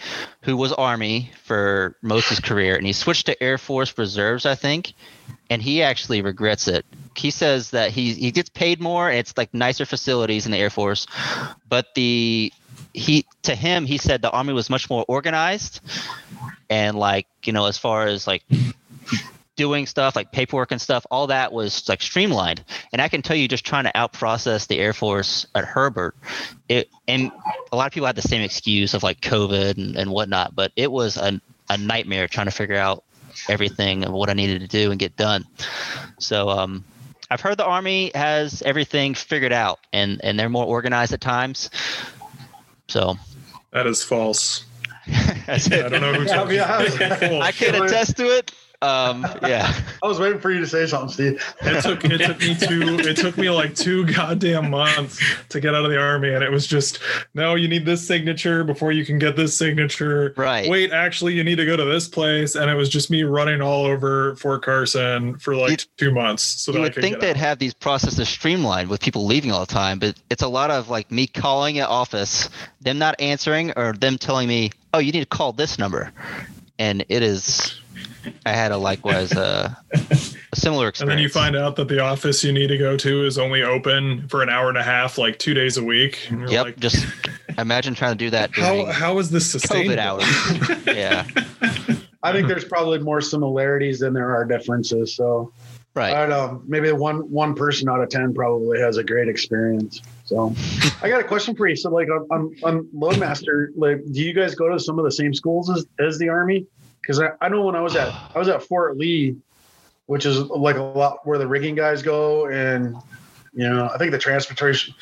who 0.42 0.56
was 0.58 0.72
Army 0.74 1.32
for 1.44 1.96
most 2.02 2.26
of 2.26 2.38
his 2.38 2.40
career, 2.40 2.76
and 2.76 2.86
he 2.86 2.94
switched 2.94 3.26
to 3.26 3.44
Air 3.44 3.58
Force 3.58 3.98
Reserves, 3.98 4.46
I 4.46 4.56
think, 4.56 4.94
and 5.50 5.62
he 5.62 5.82
actually 5.82 6.22
regrets 6.22 6.68
it. 6.68 6.86
He 7.16 7.32
says 7.32 7.72
that 7.72 7.92
he 7.92 8.14
he 8.14 8.32
gets 8.32 8.50
paid 8.50 8.80
more. 8.80 9.10
And 9.10 9.18
it's 9.18 9.36
like 9.38 9.54
nicer 9.54 9.86
facilities 9.86 10.46
in 10.46 10.52
the 10.52 10.58
Air 10.60 10.70
Force, 10.70 11.08
but 11.68 11.88
the 11.96 12.52
he 12.98 13.26
to 13.44 13.56
him 13.56 13.86
he 13.86 13.98
said 13.98 14.22
the 14.22 14.32
Army 14.32 14.54
was 14.54 14.70
much 14.70 14.90
more 14.90 15.06
organized, 15.08 15.82
and 16.70 16.98
like 16.98 17.28
you 17.44 17.54
know 17.54 17.66
as 17.66 17.78
far 17.78 18.08
as 18.08 18.26
like 18.28 18.44
doing 19.56 19.88
stuff 19.88 20.16
like 20.16 20.32
paperwork 20.32 20.72
and 20.72 20.80
stuff 20.80 21.06
all 21.10 21.28
that 21.28 21.52
was 21.52 21.88
like 21.90 22.02
streamlined. 22.02 22.64
And 22.92 23.02
i 23.02 23.08
can 23.08 23.22
tell 23.22 23.36
you 23.36 23.48
just 23.48 23.66
trying 23.66 23.86
to 23.86 23.92
outprocess 23.94 24.68
the 24.68 24.80
air 24.80 24.94
force 24.94 25.46
at 25.56 25.66
Hurlburt 25.66 26.14
it 26.70 26.90
and 27.08 27.32
a 27.72 27.76
lot 27.76 27.88
of 27.88 27.94
people 27.94 28.06
had 28.06 28.16
the 28.16 28.22
same 28.22 28.42
excuse 28.42 28.94
of 28.94 29.04
like 29.04 29.20
covid 29.20 29.78
and, 29.78 29.96
and 29.96 30.12
whatnot 30.12 30.56
but 30.56 30.72
it 30.76 30.92
was 30.92 31.18
a, 31.18 31.42
a 31.70 31.78
nightmare 31.78 32.28
trying 32.28 32.46
to 32.46 32.52
figure 32.52 32.78
out 32.78 33.04
everything 33.50 34.04
of 34.06 34.14
what 34.14 34.30
i 34.30 34.34
needed 34.34 34.62
to 34.62 34.68
do 34.68 34.92
and 34.92 35.00
get 35.00 35.16
done. 35.16 35.44
So 36.20 36.50
um 36.50 36.84
i've 37.30 37.42
heard 37.42 37.58
the 37.58 37.66
army 37.66 38.12
has 38.16 38.62
everything 38.62 39.16
figured 39.16 39.54
out 39.54 39.80
and 39.92 40.22
and 40.24 40.40
they're 40.40 40.50
more 40.50 40.66
organized 40.66 41.14
at 41.14 41.22
times 41.22 41.70
so 42.88 43.16
That 43.72 43.88
is 43.88 44.04
false. 44.04 44.66
that's 45.46 45.72
I 45.72 45.88
don't 45.90 46.02
know 46.02 46.14
who 46.14 46.24
Yeah, 46.26 46.36
told 46.36 46.50
you. 46.52 46.56
yeah. 46.58 47.40
i 47.44 47.52
can 47.52 47.76
attest 47.82 48.18
to 48.18 48.26
it 48.26 48.52
um 48.84 49.26
yeah 49.42 49.74
I 50.04 50.08
was 50.08 50.20
waiting 50.20 50.40
for 50.40 50.52
you 50.52 50.60
to 50.60 50.68
say 50.68 50.86
something, 50.86 51.10
Steve. 51.10 51.56
It 51.62 51.82
took 51.82 52.06
it 52.06 52.20
took 52.20 52.40
me 52.40 52.56
two 52.56 53.00
it 53.00 53.18
took 53.18 53.36
me 53.38 53.50
like 53.50 53.74
two 53.76 54.06
goddamn 54.06 54.70
months 54.70 55.20
to 55.50 55.60
get 55.60 55.74
out 55.74 55.84
of 55.84 55.90
the 55.90 56.00
army, 56.00 56.32
and 56.34 56.44
it 56.44 56.52
was 56.52 56.68
just 56.68 57.00
no, 57.34 57.56
you 57.56 57.68
need 57.68 57.86
this 57.86 58.06
signature 58.08 58.64
before 58.64 58.92
you 58.92 59.04
can 59.06 59.18
get 59.18 59.36
this 59.36 59.58
signature. 59.58 60.34
Right. 60.38 60.70
Wait, 60.70 60.92
actually, 60.92 61.34
you 61.34 61.44
need 61.44 61.56
to 61.56 61.66
go 61.66 61.76
to 61.76 61.86
this 61.86 62.08
place, 62.08 62.56
and 62.56 62.70
it 62.70 62.76
was 62.76 62.90
just 62.90 63.10
me 63.10 63.24
running 63.24 63.62
all 63.62 63.86
over 63.86 64.36
Fort 64.36 64.64
Carson 64.64 65.38
for 65.40 65.56
like 65.56 65.72
You'd- 65.72 65.86
two 65.98 66.12
months. 66.12 66.44
So 66.44 66.72
you 66.72 66.74
that 66.74 66.80
I 66.80 66.84
would 66.84 66.94
could 66.94 67.02
think 67.04 67.20
they'd 67.20 67.32
out. 67.32 67.38
have 67.38 67.60
these 67.60 67.74
processes 67.74 68.30
streamlined 68.30 68.90
with 68.90 69.02
people 69.02 69.26
leaving 69.26 69.52
all 69.52 69.62
the 69.62 69.66
time, 69.66 69.98
but 69.98 70.16
it's 70.30 70.44
a 70.44 70.48
lot 70.48 70.70
of 70.70 70.90
like 70.90 71.10
me 71.12 71.26
calling 71.26 71.80
an 71.80 71.86
office, 71.86 72.50
them 72.82 73.00
not 73.00 73.16
answering, 73.20 73.74
or 73.76 73.94
them 73.94 74.20
telling 74.20 74.48
me, 74.48 74.70
"Oh, 74.94 75.00
you 75.00 75.12
need 75.12 75.22
to 75.22 75.26
call 75.26 75.52
this 75.52 75.80
number," 75.80 76.12
and 76.78 77.04
it 77.10 77.24
is. 77.24 77.80
I 78.46 78.52
had 78.52 78.72
a 78.72 78.78
likewise 78.78 79.32
uh, 79.34 79.74
a 79.94 80.56
similar 80.56 80.88
experience. 80.88 81.00
And 81.00 81.10
then 81.10 81.20
you 81.20 81.30
find 81.30 81.56
out 81.56 81.76
that 81.78 81.88
the 81.88 82.00
office 82.00 82.44
you 82.44 82.52
need 82.52 82.68
to 82.68 82.78
go 82.78 82.98
to 82.98 83.26
is 83.26 83.38
only 83.38 83.64
open 83.64 84.28
for 84.28 84.44
an 84.44 84.50
hour 84.50 84.70
and 84.70 84.78
a 84.78 84.84
half, 84.84 85.18
like 85.18 85.40
two 85.40 85.54
days 85.54 85.78
a 85.78 85.84
week. 85.84 86.28
And 86.30 86.42
you're 86.42 86.50
Yep, 86.50 86.66
like, 86.66 86.80
just 86.80 87.06
imagine 87.58 87.94
trying 87.96 88.14
to 88.14 88.18
do 88.18 88.30
that 88.32 88.52
how 88.54 88.74
during 88.74 88.88
how 88.88 89.18
is 89.20 89.30
this 89.30 89.50
sustainable? 89.50 89.96
COVID 89.96 89.98
hours. 89.98 90.86
yeah, 90.96 91.26
I 92.24 92.32
think 92.32 92.48
there's 92.48 92.66
probably 92.66 93.00
more 93.00 93.22
similarities 93.22 94.00
than 94.00 94.14
there 94.14 94.36
are 94.36 94.46
differences. 94.46 95.16
So 95.16 95.52
Right. 95.98 96.14
I 96.14 96.20
don't 96.20 96.30
know. 96.30 96.62
Maybe 96.68 96.92
one 96.92 97.22
one 97.32 97.56
person 97.56 97.90
out 97.90 98.04
of 98.04 98.10
ten 98.10 98.32
probably 98.32 98.80
has 98.80 98.98
a 98.98 99.04
great 99.04 99.28
experience. 99.28 100.00
So 100.26 100.54
I 101.02 101.10
got 101.10 101.22
a 101.22 101.24
question 101.24 101.56
for 101.56 101.68
you. 101.68 101.76
So 101.76 101.90
like 101.90 102.08
I'm 102.08 102.22
on, 102.30 102.56
on 102.64 102.88
Loadmaster, 102.96 103.70
like 103.76 104.04
do 104.12 104.22
you 104.22 104.32
guys 104.32 104.54
go 104.54 104.70
to 104.70 104.80
some 104.80 105.00
of 105.00 105.06
the 105.06 105.12
same 105.12 105.34
schools 105.34 105.72
as, 105.72 105.88
as 106.00 106.20
the 106.20 106.30
Army? 106.30 106.68
Because 107.08 107.22
I, 107.22 107.30
I 107.40 107.48
know 107.48 107.62
when 107.62 107.76
I 107.76 107.82
was 107.82 107.96
at 107.96 108.14
I 108.36 108.38
was 108.38 108.50
at 108.50 108.62
Fort 108.62 108.98
Lee, 108.98 109.38
which 110.08 110.26
is 110.26 110.40
like 110.40 110.76
a 110.76 110.84
lot 110.84 111.26
where 111.26 111.38
the 111.38 111.48
rigging 111.48 111.74
guys 111.74 112.02
go, 112.02 112.48
and 112.48 112.98
you 113.54 113.70
know 113.70 113.90
I 113.94 113.98
think 113.98 114.12
the 114.12 114.18
transportation. 114.18 114.94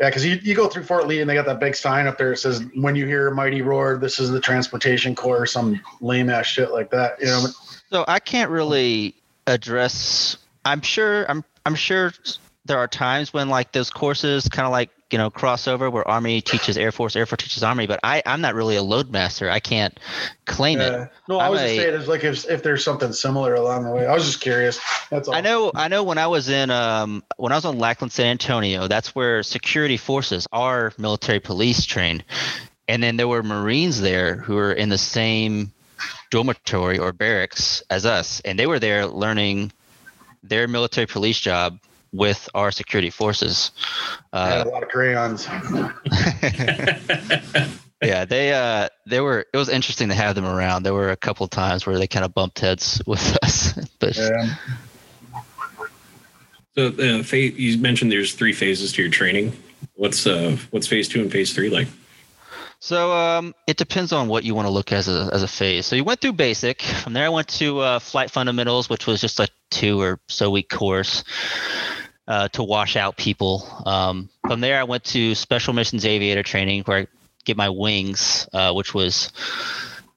Yeah, 0.00 0.10
because 0.10 0.26
you, 0.26 0.40
you 0.42 0.56
go 0.56 0.66
through 0.68 0.82
Fort 0.82 1.06
Lee 1.06 1.20
and 1.20 1.30
they 1.30 1.34
got 1.34 1.46
that 1.46 1.60
big 1.60 1.76
sign 1.76 2.08
up 2.08 2.18
there 2.18 2.30
that 2.30 2.36
says, 2.36 2.64
"When 2.74 2.96
you 2.96 3.06
hear 3.06 3.28
a 3.28 3.34
mighty 3.34 3.62
roar, 3.62 3.96
this 3.96 4.18
is 4.18 4.30
the 4.30 4.40
transportation 4.40 5.14
corps," 5.14 5.42
or 5.42 5.46
some 5.46 5.80
lame 6.00 6.28
ass 6.28 6.46
shit 6.46 6.72
like 6.72 6.90
that. 6.90 7.18
You 7.20 7.26
know, 7.26 7.46
So 7.90 8.04
I 8.06 8.18
can't 8.18 8.50
really 8.50 9.14
address. 9.46 10.36
I'm 10.64 10.82
sure. 10.82 11.24
I'm. 11.30 11.44
I'm 11.64 11.76
sure 11.76 12.12
there 12.64 12.78
are 12.78 12.88
times 12.88 13.32
when 13.32 13.48
like 13.48 13.72
those 13.72 13.90
courses 13.90 14.48
kind 14.48 14.66
of 14.66 14.72
like 14.72 14.90
you 15.10 15.18
know 15.18 15.30
crossover 15.30 15.92
where 15.92 16.06
Army 16.06 16.40
teaches 16.40 16.78
Air 16.78 16.92
Force, 16.92 17.14
Air 17.14 17.26
Force 17.26 17.42
teaches 17.42 17.62
Army. 17.62 17.86
But 17.86 18.00
I. 18.02 18.22
I'm 18.24 18.40
not 18.40 18.54
really 18.54 18.76
a 18.76 18.82
load 18.82 19.10
master. 19.10 19.50
I 19.50 19.60
can't 19.60 19.98
claim 20.46 20.80
it. 20.80 21.10
No, 21.28 21.38
I 21.38 21.46
I'm 21.46 21.52
was 21.52 21.60
just 21.60 21.76
saying 21.76 21.94
it's 21.94 22.08
like 22.08 22.24
if, 22.24 22.48
if 22.48 22.62
there's 22.62 22.82
something 22.82 23.12
similar 23.12 23.54
along 23.54 23.84
the 23.84 23.92
way. 23.92 24.06
I 24.06 24.14
was 24.14 24.24
just 24.24 24.40
curious. 24.40 24.80
That's 25.10 25.28
all. 25.28 25.34
I 25.34 25.40
know. 25.40 25.72
I 25.74 25.88
know. 25.88 26.04
When 26.04 26.18
I 26.18 26.26
was 26.26 26.48
in, 26.48 26.70
um, 26.70 27.22
when 27.36 27.52
I 27.52 27.56
was 27.56 27.64
on 27.64 27.78
Lackland, 27.78 28.12
San 28.12 28.26
Antonio, 28.26 28.88
that's 28.88 29.14
where 29.14 29.42
security 29.42 29.98
forces, 29.98 30.46
our 30.52 30.92
military 30.98 31.40
police, 31.40 31.84
trained, 31.84 32.24
and 32.88 33.02
then 33.02 33.16
there 33.16 33.28
were 33.28 33.42
Marines 33.42 34.00
there 34.00 34.36
who 34.36 34.54
were 34.54 34.72
in 34.72 34.88
the 34.88 34.98
same 34.98 35.72
dormitory 36.30 36.98
or 36.98 37.12
barracks 37.12 37.82
as 37.90 38.06
us, 38.06 38.40
and 38.40 38.58
they 38.58 38.66
were 38.66 38.78
there 38.78 39.06
learning 39.06 39.70
their 40.42 40.66
military 40.66 41.06
police 41.06 41.38
job 41.38 41.78
with 42.14 42.48
our 42.54 42.70
security 42.70 43.10
forces. 43.10 43.72
I 44.32 44.48
had 44.48 44.66
Uh, 44.66 44.70
a 44.70 44.70
lot 44.70 44.82
of 44.84 44.88
crayons. 44.88 45.46
yeah, 48.02 48.24
they 48.24 48.54
uh, 48.54 48.88
they 49.06 49.20
were. 49.20 49.44
It 49.52 49.56
was 49.56 49.68
interesting 49.68 50.08
to 50.08 50.14
have 50.14 50.34
them 50.34 50.46
around. 50.46 50.84
There 50.84 50.94
were 50.94 51.10
a 51.10 51.16
couple 51.16 51.46
times 51.48 51.86
where 51.86 51.98
they 51.98 52.06
kind 52.06 52.24
of 52.24 52.32
bumped 52.32 52.60
heads 52.60 53.02
with 53.06 53.36
us, 53.42 53.74
but 53.98 54.16
Yeah. 54.16 54.54
So 56.76 56.88
uh, 56.88 57.22
phase, 57.22 57.56
you 57.56 57.78
mentioned 57.78 58.10
there's 58.10 58.34
three 58.34 58.52
phases 58.52 58.92
to 58.94 59.02
your 59.02 59.10
training. 59.10 59.52
What's 59.94 60.26
uh 60.26 60.56
what's 60.70 60.86
phase 60.86 61.08
two 61.08 61.20
and 61.20 61.30
phase 61.30 61.52
three 61.52 61.70
like? 61.70 61.88
So 62.80 63.12
um, 63.12 63.54
it 63.66 63.78
depends 63.78 64.12
on 64.12 64.28
what 64.28 64.44
you 64.44 64.54
want 64.54 64.66
to 64.66 64.72
look 64.72 64.92
as 64.92 65.08
a 65.08 65.30
as 65.32 65.42
a 65.42 65.48
phase. 65.48 65.86
So 65.86 65.96
you 65.96 66.04
went 66.04 66.20
through 66.20 66.34
basic. 66.34 66.82
From 66.82 67.12
there, 67.12 67.24
I 67.24 67.28
went 67.28 67.48
to 67.60 67.78
uh, 67.78 67.98
flight 67.98 68.30
fundamentals, 68.30 68.90
which 68.90 69.06
was 69.06 69.20
just 69.20 69.40
a 69.40 69.48
two 69.70 70.00
or 70.00 70.20
so 70.28 70.50
week 70.50 70.68
course 70.68 71.24
uh, 72.26 72.48
to 72.48 72.62
wash 72.62 72.96
out 72.96 73.16
people. 73.16 73.66
Um, 73.86 74.28
from 74.46 74.60
there, 74.60 74.78
I 74.78 74.84
went 74.84 75.04
to 75.04 75.34
special 75.34 75.74
missions 75.74 76.04
aviator 76.04 76.42
training, 76.42 76.82
where 76.84 76.98
I 76.98 77.06
get 77.44 77.56
my 77.56 77.68
wings, 77.68 78.48
uh, 78.52 78.72
which 78.72 78.94
was 78.94 79.32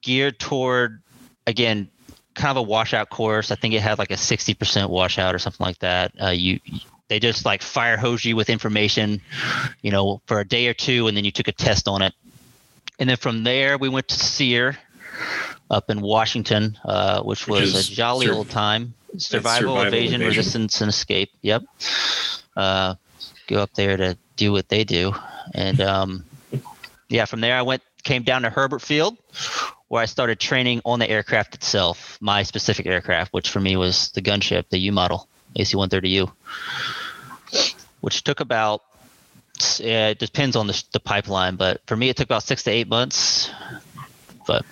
geared 0.01 0.39
toward 0.39 1.01
again 1.45 1.89
kind 2.33 2.51
of 2.51 2.57
a 2.57 2.61
washout 2.61 3.09
course. 3.09 3.51
I 3.51 3.55
think 3.55 3.73
it 3.73 3.81
had 3.81 3.97
like 3.99 4.11
a 4.11 4.17
sixty 4.17 4.53
percent 4.53 4.89
washout 4.89 5.35
or 5.35 5.39
something 5.39 5.65
like 5.65 5.79
that. 5.79 6.11
Uh, 6.21 6.29
you 6.29 6.59
they 7.07 7.19
just 7.19 7.45
like 7.45 7.61
fire 7.61 7.97
hose 7.97 8.23
you 8.25 8.35
with 8.35 8.49
information, 8.49 9.21
you 9.81 9.91
know, 9.91 10.21
for 10.25 10.39
a 10.39 10.47
day 10.47 10.67
or 10.67 10.73
two, 10.73 11.07
and 11.07 11.15
then 11.15 11.25
you 11.25 11.31
took 11.31 11.47
a 11.47 11.53
test 11.53 11.87
on 11.87 12.01
it 12.01 12.13
and 12.99 13.09
then 13.09 13.17
from 13.17 13.43
there 13.43 13.77
we 13.77 13.89
went 13.89 14.07
to 14.09 14.15
SERE 14.15 14.77
up 15.69 15.89
in 15.89 16.01
Washington, 16.01 16.77
uh, 16.83 17.21
which 17.21 17.47
Which 17.47 17.61
was 17.61 17.89
a 17.89 17.93
jolly 17.93 18.27
sur- 18.27 18.33
old 18.33 18.49
time. 18.49 18.93
Survival, 19.17 19.75
survival, 19.75 19.81
evasion, 19.81 20.21
evasion. 20.21 20.27
resistance, 20.27 20.81
and 20.81 20.89
escape. 20.89 21.31
Yep. 21.41 21.63
Uh, 22.55 22.95
go 23.47 23.61
up 23.61 23.73
there 23.73 23.97
to 23.97 24.17
do 24.35 24.51
what 24.51 24.69
they 24.69 24.83
do, 24.83 25.13
and 25.53 25.79
um, 25.81 26.25
yeah, 27.09 27.25
from 27.25 27.41
there 27.41 27.55
I 27.57 27.61
went 27.61 27.81
came 28.03 28.23
down 28.23 28.43
to 28.43 28.49
Hurlburt 28.49 28.81
Field, 28.81 29.17
where 29.89 30.01
I 30.01 30.05
started 30.05 30.39
training 30.39 30.81
on 30.85 30.99
the 30.99 31.09
aircraft 31.09 31.55
itself, 31.55 32.17
my 32.21 32.43
specific 32.43 32.85
aircraft, 32.85 33.33
which 33.33 33.49
for 33.49 33.59
me 33.59 33.75
was 33.75 34.11
the 34.11 34.21
gunship, 34.21 34.69
the 34.69 34.77
U 34.79 34.91
model, 34.91 35.27
AC-130U, 35.55 36.31
which 38.01 38.23
took 38.23 38.39
about 38.39 38.81
yeah, 39.79 40.09
it 40.09 40.19
depends 40.19 40.55
on 40.55 40.67
the, 40.67 40.83
the 40.91 40.99
pipeline, 40.99 41.55
but 41.55 41.81
for 41.87 41.95
me, 41.95 42.09
it 42.09 42.17
took 42.17 42.25
about 42.25 42.43
six 42.43 42.63
to 42.63 42.71
eight 42.71 42.87
months. 42.87 43.49
But 44.45 44.65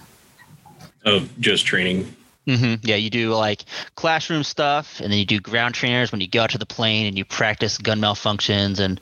Of 1.03 1.39
just 1.39 1.65
training. 1.65 2.15
Hmm 2.45 2.75
yeah, 2.83 2.95
you 2.95 3.09
do 3.09 3.33
like 3.33 3.63
classroom 3.95 4.43
stuff, 4.43 4.99
and 4.99 5.11
then 5.11 5.19
you 5.19 5.25
do 5.25 5.39
ground 5.39 5.75
trainers 5.75 6.11
when 6.11 6.21
you 6.21 6.27
go 6.27 6.43
out 6.43 6.51
to 6.51 6.57
the 6.57 6.65
plane 6.65 7.07
and 7.07 7.17
you 7.17 7.25
practice 7.25 7.77
gun 7.77 7.99
malfunctions 7.99 8.79
and 8.79 9.01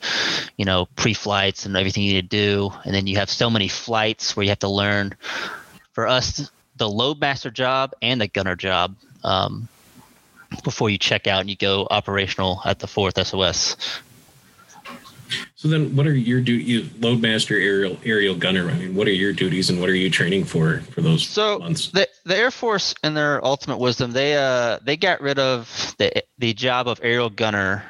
you 0.56 0.64
know 0.64 0.86
pre-flights 0.96 1.66
and 1.66 1.76
everything 1.76 2.02
you 2.02 2.14
need 2.14 2.30
to 2.30 2.36
do, 2.36 2.72
and 2.84 2.94
then 2.94 3.06
you 3.06 3.16
have 3.16 3.30
so 3.30 3.50
many 3.50 3.68
flights 3.68 4.36
where 4.36 4.44
you 4.44 4.50
have 4.50 4.58
to 4.60 4.68
learn. 4.68 5.14
For 5.92 6.08
us, 6.08 6.50
the 6.76 6.88
loadmaster 6.88 7.52
job 7.52 7.92
and 8.02 8.20
the 8.20 8.26
gunner 8.26 8.56
job. 8.56 8.96
Um, 9.22 9.68
before 10.62 10.90
you 10.90 10.98
check 10.98 11.26
out 11.26 11.40
and 11.40 11.50
you 11.50 11.56
go 11.56 11.86
operational 11.90 12.60
at 12.64 12.78
the 12.78 12.86
fourth 12.86 13.24
SOS. 13.26 13.76
So 15.54 15.68
then, 15.68 15.94
what 15.96 16.06
are 16.06 16.14
your 16.14 16.40
du- 16.40 16.52
you 16.52 16.82
loadmaster 16.82 17.52
aerial 17.62 17.96
aerial 18.04 18.34
gunner? 18.36 18.70
I 18.70 18.74
mean, 18.74 18.94
what 18.94 19.06
are 19.08 19.12
your 19.12 19.32
duties 19.32 19.70
and 19.70 19.80
what 19.80 19.88
are 19.88 19.94
you 19.94 20.10
training 20.10 20.44
for 20.44 20.80
for 20.90 21.00
those 21.00 21.26
So 21.26 21.58
months? 21.58 21.90
the 21.90 22.08
the 22.24 22.36
Air 22.36 22.50
Force, 22.50 22.94
in 23.02 23.14
their 23.14 23.44
ultimate 23.44 23.78
wisdom, 23.78 24.12
they 24.12 24.36
uh 24.36 24.78
they 24.84 24.96
got 24.96 25.20
rid 25.20 25.38
of 25.38 25.94
the 25.98 26.22
the 26.38 26.52
job 26.54 26.88
of 26.88 27.00
aerial 27.02 27.30
gunner 27.30 27.84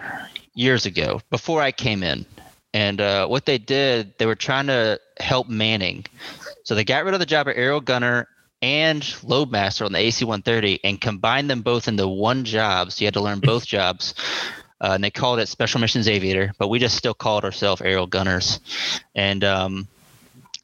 years 0.55 0.87
ago 0.87 1.21
before 1.31 1.61
I 1.61 1.73
came 1.73 2.03
in, 2.03 2.25
and 2.73 3.01
uh, 3.01 3.27
what 3.27 3.45
they 3.47 3.59
did, 3.59 4.17
they 4.19 4.27
were 4.27 4.37
trying 4.37 4.69
to 4.69 5.01
help 5.19 5.49
Manning, 5.49 6.05
so 6.65 6.75
they 6.75 6.85
got 6.85 7.05
rid 7.05 7.15
of 7.15 7.21
the 7.21 7.27
job 7.27 7.49
of 7.49 7.57
aerial 7.57 7.81
gunner 7.81 8.29
and 8.63 9.03
loadmaster 9.03 9.85
on 9.85 9.93
the 9.93 9.99
AC-130 9.99 10.81
and 10.85 10.99
combined 10.99 11.51
them 11.51 11.61
both 11.61 11.87
into 11.87 12.09
one 12.09 12.45
job. 12.45 12.91
So 12.93 13.03
you 13.03 13.07
had 13.07 13.15
to 13.15 13.21
learn 13.21 13.41
both 13.41 13.67
jobs. 13.67 14.15
Uh, 14.81 14.93
and 14.95 15.05
they 15.05 15.11
called 15.11 15.39
it 15.39 15.49
Special 15.49 15.81
Missions 15.81 16.09
Aviator, 16.09 16.53
but 16.59 16.69
we 16.69 16.79
just 16.79 16.97
still 16.97 17.15
called 17.15 17.45
ourselves 17.45 17.81
aerial 17.81 18.07
gunners. 18.07 18.61
And 19.15 19.43
um, 19.45 19.89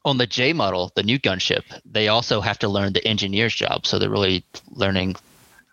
on 0.05 0.17
the 0.17 0.27
J 0.27 0.53
model, 0.53 0.91
the 0.95 1.03
new 1.03 1.17
gunship, 1.19 1.63
they 1.85 2.07
also 2.09 2.41
have 2.41 2.59
to 2.59 2.67
learn 2.67 2.93
the 2.93 3.05
engineer's 3.07 3.55
job. 3.55 3.85
So 3.87 3.97
they're 3.99 4.09
really 4.09 4.43
learning 4.69 5.15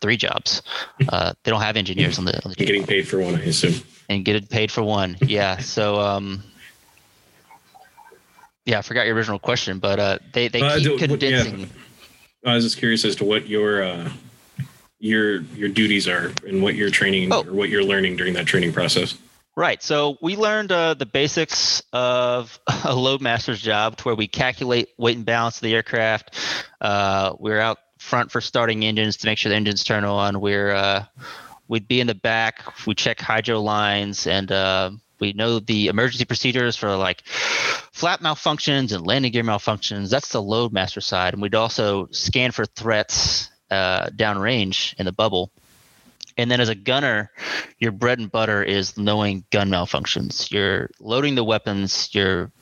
three 0.01 0.17
jobs. 0.17 0.63
Uh, 1.11 1.33
they 1.45 1.51
don't 1.51 1.61
have 1.63 1.77
engineers 1.77 2.19
on 2.19 2.25
the, 2.25 2.35
on 2.45 2.51
the 2.51 2.57
J 2.57 2.67
Getting 2.67 2.85
paid 2.87 3.07
for 3.09 3.19
one, 3.21 3.35
I 3.37 3.43
assume. 3.45 3.75
and 4.09 4.25
get 4.25 4.35
it 4.37 4.49
paid 4.51 4.71
for 4.71 4.83
one. 4.83 5.17
Yeah. 5.27 5.59
So 5.59 6.01
um, 6.01 6.43
yeah, 8.65 8.79
I 8.79 8.83
forgot 8.83 9.07
your 9.07 9.15
original 9.15 9.39
question, 9.39 9.79
but 9.79 9.99
uh, 9.99 10.19
they 10.33 10.49
they 10.49 10.61
Uh, 10.61 10.75
keep 10.77 10.83
do- 10.85 10.91
what- 11.09 11.23
yeah. 11.23 11.43
condensing. 11.45 11.71
I 12.45 12.55
was 12.55 12.65
just 12.65 12.79
curious 12.79 13.05
as 13.05 13.17
to 13.17 13.25
what 13.25 13.49
your 13.49 13.83
uh, 13.83 14.11
your 14.99 15.41
your 15.43 15.69
duties 15.69 16.09
are 16.09 16.33
and 16.47 16.63
what 16.63 16.75
you're 16.75 16.91
training 16.91 17.33
Oh. 17.33 17.45
or 17.45 17.53
what 17.53 17.69
you're 17.69 17.85
learning 17.85 18.17
during 18.17 18.35
that 18.35 18.47
training 18.47 18.73
process. 18.73 19.17
Right. 19.57 19.83
So 19.83 20.19
we 20.23 20.37
learned 20.37 20.71
uh, 20.71 20.95
the 20.95 21.07
basics 21.07 21.83
of 21.93 22.59
a 22.69 22.95
loadmaster's 22.95 23.61
job 23.61 23.97
to 23.97 24.05
where 24.05 24.15
we 24.15 24.29
calculate 24.29 24.89
weight 24.99 25.17
and 25.17 25.27
balance 25.27 25.57
of 25.57 25.63
the 25.63 25.75
aircraft. 25.75 26.37
Uh, 26.81 27.35
we're 27.39 27.59
out 27.59 27.79
front 27.99 28.31
for 28.31 28.41
starting 28.41 28.85
engines 28.85 29.17
to 29.19 29.27
make 29.27 29.37
sure 29.39 29.51
the 29.51 29.57
engines 29.57 29.83
turn 29.83 30.05
on. 30.05 30.41
We're 30.41 30.71
uh, 30.73 31.05
we'd 31.67 31.89
be 31.89 32.01
in 32.01 32.07
the 32.07 32.15
back. 32.15 32.87
We 32.87 32.95
check 32.95 33.21
hydro 33.21 33.61
lines 33.61 34.27
and 34.29 34.51
uh, 34.53 34.91
we 35.19 35.33
know 35.33 35.59
the 35.59 35.89
emergency 35.89 36.25
procedures 36.25 36.77
for 36.77 36.95
like 36.97 37.23
flap 37.27 38.21
malfunctions 38.21 38.93
and 38.93 39.05
landing 39.05 39.33
gear 39.33 39.43
malfunctions. 39.43 40.11
That's 40.11 40.29
the 40.29 40.41
loadmaster 40.43 41.03
side, 41.03 41.33
and 41.35 41.43
we'd 41.43 41.57
also 41.57 42.07
scan 42.13 42.53
for 42.53 42.65
threats 42.65 43.51
uh, 43.71 44.09
downrange 44.11 44.95
in 44.99 45.07
the 45.07 45.13
bubble. 45.13 45.51
And 46.37 46.51
then 46.51 46.61
as 46.61 46.69
a 46.69 46.75
gunner, 46.75 47.31
your 47.79 47.93
bread 47.93 48.19
and 48.19 48.31
butter 48.31 48.63
is 48.63 48.97
knowing 48.97 49.45
gun 49.51 49.71
malfunctions. 49.71 50.51
You're 50.53 50.91
loading 51.01 51.35
the 51.35 51.45
weapons. 51.45 52.11
You're 52.13 52.53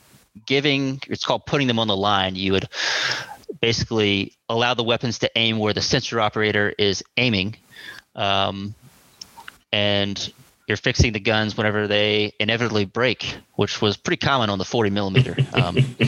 giving. 0.46 1.00
It's 1.08 1.24
called 1.24 1.44
putting 1.44 1.66
them 1.66 1.78
on 1.78 1.88
the 1.88 1.96
line. 1.96 2.36
You 2.36 2.52
would 2.52 2.68
basically 3.60 4.32
allow 4.48 4.74
the 4.74 4.82
weapons 4.82 5.18
to 5.20 5.30
aim 5.36 5.58
where 5.58 5.74
the 5.74 5.82
sensor 5.82 6.20
operator 6.20 6.74
is 6.78 7.04
aiming, 7.16 7.56
um, 8.14 8.74
and 9.72 10.32
you're 10.66 10.78
fixing 10.78 11.12
the 11.12 11.20
guns 11.20 11.56
whenever 11.56 11.86
they 11.86 12.32
inevitably 12.40 12.86
break, 12.86 13.36
which 13.54 13.82
was 13.82 13.96
pretty 13.96 14.24
common 14.24 14.48
on 14.48 14.58
the 14.58 14.64
40 14.64 14.90
millimeter. 14.90 15.36
Um, 15.52 15.76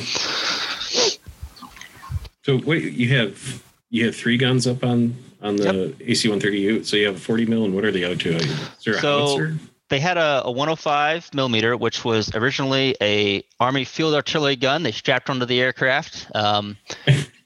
So 2.48 2.54
you 2.72 3.10
have 3.10 3.62
you 3.90 4.06
have 4.06 4.16
three 4.16 4.36
guns 4.36 4.66
up 4.66 4.84
on 4.84 5.16
on 5.40 5.56
the 5.56 5.94
AC-130U. 6.00 6.84
So 6.84 6.96
you 6.96 7.06
have 7.06 7.16
a 7.16 7.20
40 7.20 7.46
mil, 7.46 7.64
and 7.64 7.74
what 7.74 7.84
are 7.84 7.92
the 7.92 8.04
other 8.04 8.16
two? 8.16 8.32
Is 8.32 8.84
there 8.84 8.94
a 8.94 9.00
So- 9.00 9.52
they 9.88 10.00
had 10.00 10.18
a, 10.18 10.42
a 10.44 10.50
105 10.50 11.32
millimeter, 11.32 11.74
which 11.74 12.04
was 12.04 12.34
originally 12.34 12.94
a 13.00 13.42
Army 13.58 13.84
field 13.84 14.14
artillery 14.14 14.56
gun. 14.56 14.82
They 14.82 14.92
strapped 14.92 15.30
onto 15.30 15.46
the 15.46 15.62
aircraft. 15.62 16.26
Um, 16.34 16.76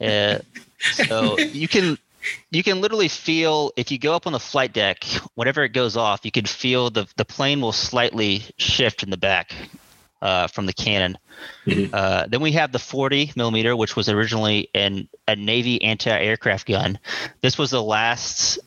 uh, 0.01 0.39
so 0.81 1.39
you 1.39 1.69
can 1.69 1.99
you 2.51 2.65
can 2.65 2.81
literally 2.81 3.07
feel 3.07 3.71
if 3.77 3.93
you 3.93 3.99
go 3.99 4.15
up 4.15 4.27
on 4.27 4.33
the 4.33 4.41
flight 4.41 4.73
deck, 4.73 5.05
whenever 5.35 5.63
it 5.63 5.69
goes 5.69 5.97
off, 5.97 6.25
you 6.25 6.33
can 6.33 6.45
feel 6.45 6.91
the 6.91 7.07
the 7.17 7.25
plane 7.25 7.61
will 7.61 7.71
slightly 7.71 8.43
shift 8.59 9.05
in 9.05 9.11
the 9.11 9.17
back 9.17 9.55
uh, 10.23 10.47
from 10.47 10.65
the 10.67 10.73
cannon. 10.73 11.19
Mhm. 11.67 11.91
Uh, 11.93 12.27
then 12.29 12.41
we 12.41 12.53
have 12.53 12.73
the 12.73 12.79
40 12.79 13.33
millimeter, 13.37 13.77
which 13.77 13.97
was 13.97 14.09
originally 14.09 14.71
an 14.75 15.09
a 15.29 15.37
Navy 15.37 15.83
anti-aircraft 15.83 16.67
gun. 16.69 16.99
This 17.43 17.59
was 17.59 17.71
the 17.71 17.83
last 17.83 18.59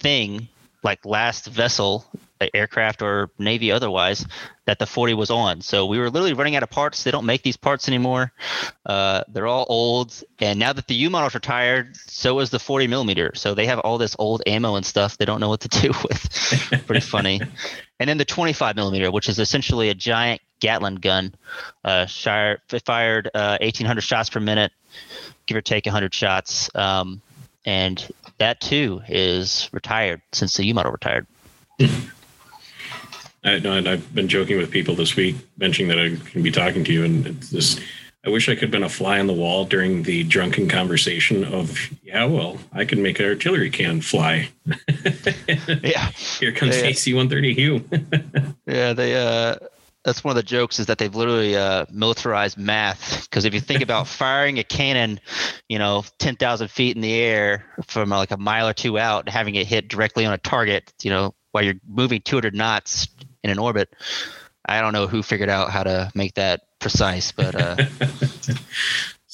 thing, 0.00 0.48
like 0.82 1.06
last 1.06 1.46
vessel, 1.46 2.04
aircraft 2.52 3.00
or 3.00 3.30
Navy 3.38 3.72
otherwise, 3.72 4.26
that 4.66 4.78
the 4.78 4.86
40 4.86 5.14
was 5.14 5.30
on. 5.30 5.60
So 5.60 5.86
we 5.86 5.98
were 5.98 6.10
literally 6.10 6.34
running 6.34 6.56
out 6.56 6.62
of 6.62 6.70
parts. 6.70 7.02
They 7.02 7.10
don't 7.10 7.24
make 7.24 7.42
these 7.42 7.56
parts 7.56 7.88
anymore. 7.88 8.32
Uh, 8.84 9.22
they're 9.28 9.46
all 9.46 9.66
old, 9.68 10.22
and 10.40 10.58
now 10.58 10.72
that 10.72 10.86
the 10.88 10.94
U 10.94 11.10
model's 11.10 11.34
retired, 11.34 11.96
so 11.96 12.40
is 12.40 12.50
the 12.50 12.58
40 12.58 12.86
millimeter. 12.86 13.32
So 13.34 13.54
they 13.54 13.66
have 13.66 13.78
all 13.78 13.98
this 13.98 14.16
old 14.18 14.42
ammo 14.46 14.74
and 14.76 14.84
stuff. 14.84 15.16
They 15.16 15.24
don't 15.24 15.40
know 15.40 15.48
what 15.48 15.60
to 15.60 15.68
do 15.80 15.88
with. 15.88 16.84
Pretty 16.86 17.00
funny. 17.00 17.40
And 18.00 18.08
then 18.08 18.18
the 18.18 18.24
25 18.24 18.74
millimeter, 18.74 19.12
which 19.12 19.28
is 19.28 19.38
essentially 19.38 19.88
a 19.88 19.94
giant 19.94 20.42
Gatling 20.64 20.94
gun, 20.94 21.34
uh, 21.84 22.06
shire, 22.06 22.62
fired 22.86 23.28
uh, 23.34 23.58
1,800 23.60 24.00
shots 24.00 24.30
per 24.30 24.40
minute, 24.40 24.72
give 25.44 25.58
or 25.58 25.60
take 25.60 25.84
100 25.84 26.14
shots. 26.14 26.74
Um, 26.74 27.20
and 27.66 28.08
that 28.38 28.62
too 28.62 29.02
is 29.06 29.68
retired 29.72 30.22
since 30.32 30.56
the 30.56 30.64
U 30.64 30.72
model 30.72 30.90
retired. 30.90 31.26
I 33.44 33.58
know 33.58 33.72
and 33.72 33.86
I've 33.86 34.14
been 34.14 34.26
joking 34.26 34.56
with 34.56 34.70
people 34.70 34.94
this 34.94 35.16
week, 35.16 35.36
mentioning 35.58 35.88
that 35.88 35.98
I 35.98 36.16
can 36.30 36.42
be 36.42 36.50
talking 36.50 36.82
to 36.84 36.92
you, 36.94 37.04
and 37.04 37.26
it's 37.26 37.50
this. 37.50 37.78
I 38.26 38.30
wish 38.30 38.48
I 38.48 38.54
could 38.54 38.62
have 38.62 38.70
been 38.70 38.82
a 38.82 38.88
fly 38.88 39.20
on 39.20 39.26
the 39.26 39.34
wall 39.34 39.66
during 39.66 40.04
the 40.04 40.24
drunken 40.24 40.66
conversation 40.66 41.44
of, 41.44 41.78
yeah, 42.02 42.24
well, 42.24 42.56
I 42.72 42.86
can 42.86 43.02
make 43.02 43.20
an 43.20 43.26
artillery 43.26 43.68
can 43.68 44.00
fly. 44.00 44.48
Yeah. 45.82 46.08
Here 46.40 46.52
comes 46.52 46.78
Yeah. 46.78 46.84
AC 46.84 47.12
130 47.12 47.60
U. 47.60 47.84
Yeah, 48.66 48.94
they 48.94 49.14
uh 49.14 49.56
that's 50.04 50.22
one 50.22 50.32
of 50.32 50.36
the 50.36 50.42
jokes 50.42 50.78
is 50.78 50.86
that 50.86 50.98
they've 50.98 51.14
literally 51.14 51.56
uh, 51.56 51.86
militarized 51.90 52.58
math. 52.58 53.28
Because 53.28 53.44
if 53.44 53.54
you 53.54 53.60
think 53.60 53.82
about 53.82 54.06
firing 54.22 54.58
a 54.58 54.64
cannon, 54.64 55.20
you 55.68 55.78
know, 55.78 56.04
ten 56.18 56.36
thousand 56.36 56.68
feet 56.68 56.96
in 56.96 57.02
the 57.02 57.14
air 57.14 57.64
from 57.86 58.12
uh, 58.12 58.18
like 58.18 58.30
a 58.30 58.36
mile 58.36 58.68
or 58.68 58.74
two 58.74 58.98
out, 58.98 59.24
and 59.24 59.30
having 59.30 59.54
it 59.54 59.66
hit 59.66 59.88
directly 59.88 60.26
on 60.26 60.32
a 60.32 60.38
target, 60.38 60.92
you 61.02 61.10
know, 61.10 61.34
while 61.52 61.64
you're 61.64 61.74
moving 61.88 62.20
two 62.20 62.36
hundred 62.36 62.54
knots 62.54 63.08
in 63.42 63.50
an 63.50 63.58
orbit, 63.58 63.94
I 64.66 64.80
don't 64.80 64.92
know 64.92 65.06
who 65.06 65.22
figured 65.22 65.50
out 65.50 65.70
how 65.70 65.82
to 65.82 66.10
make 66.14 66.34
that 66.34 66.62
precise, 66.78 67.32
but 67.32 67.54
uh, 67.54 67.76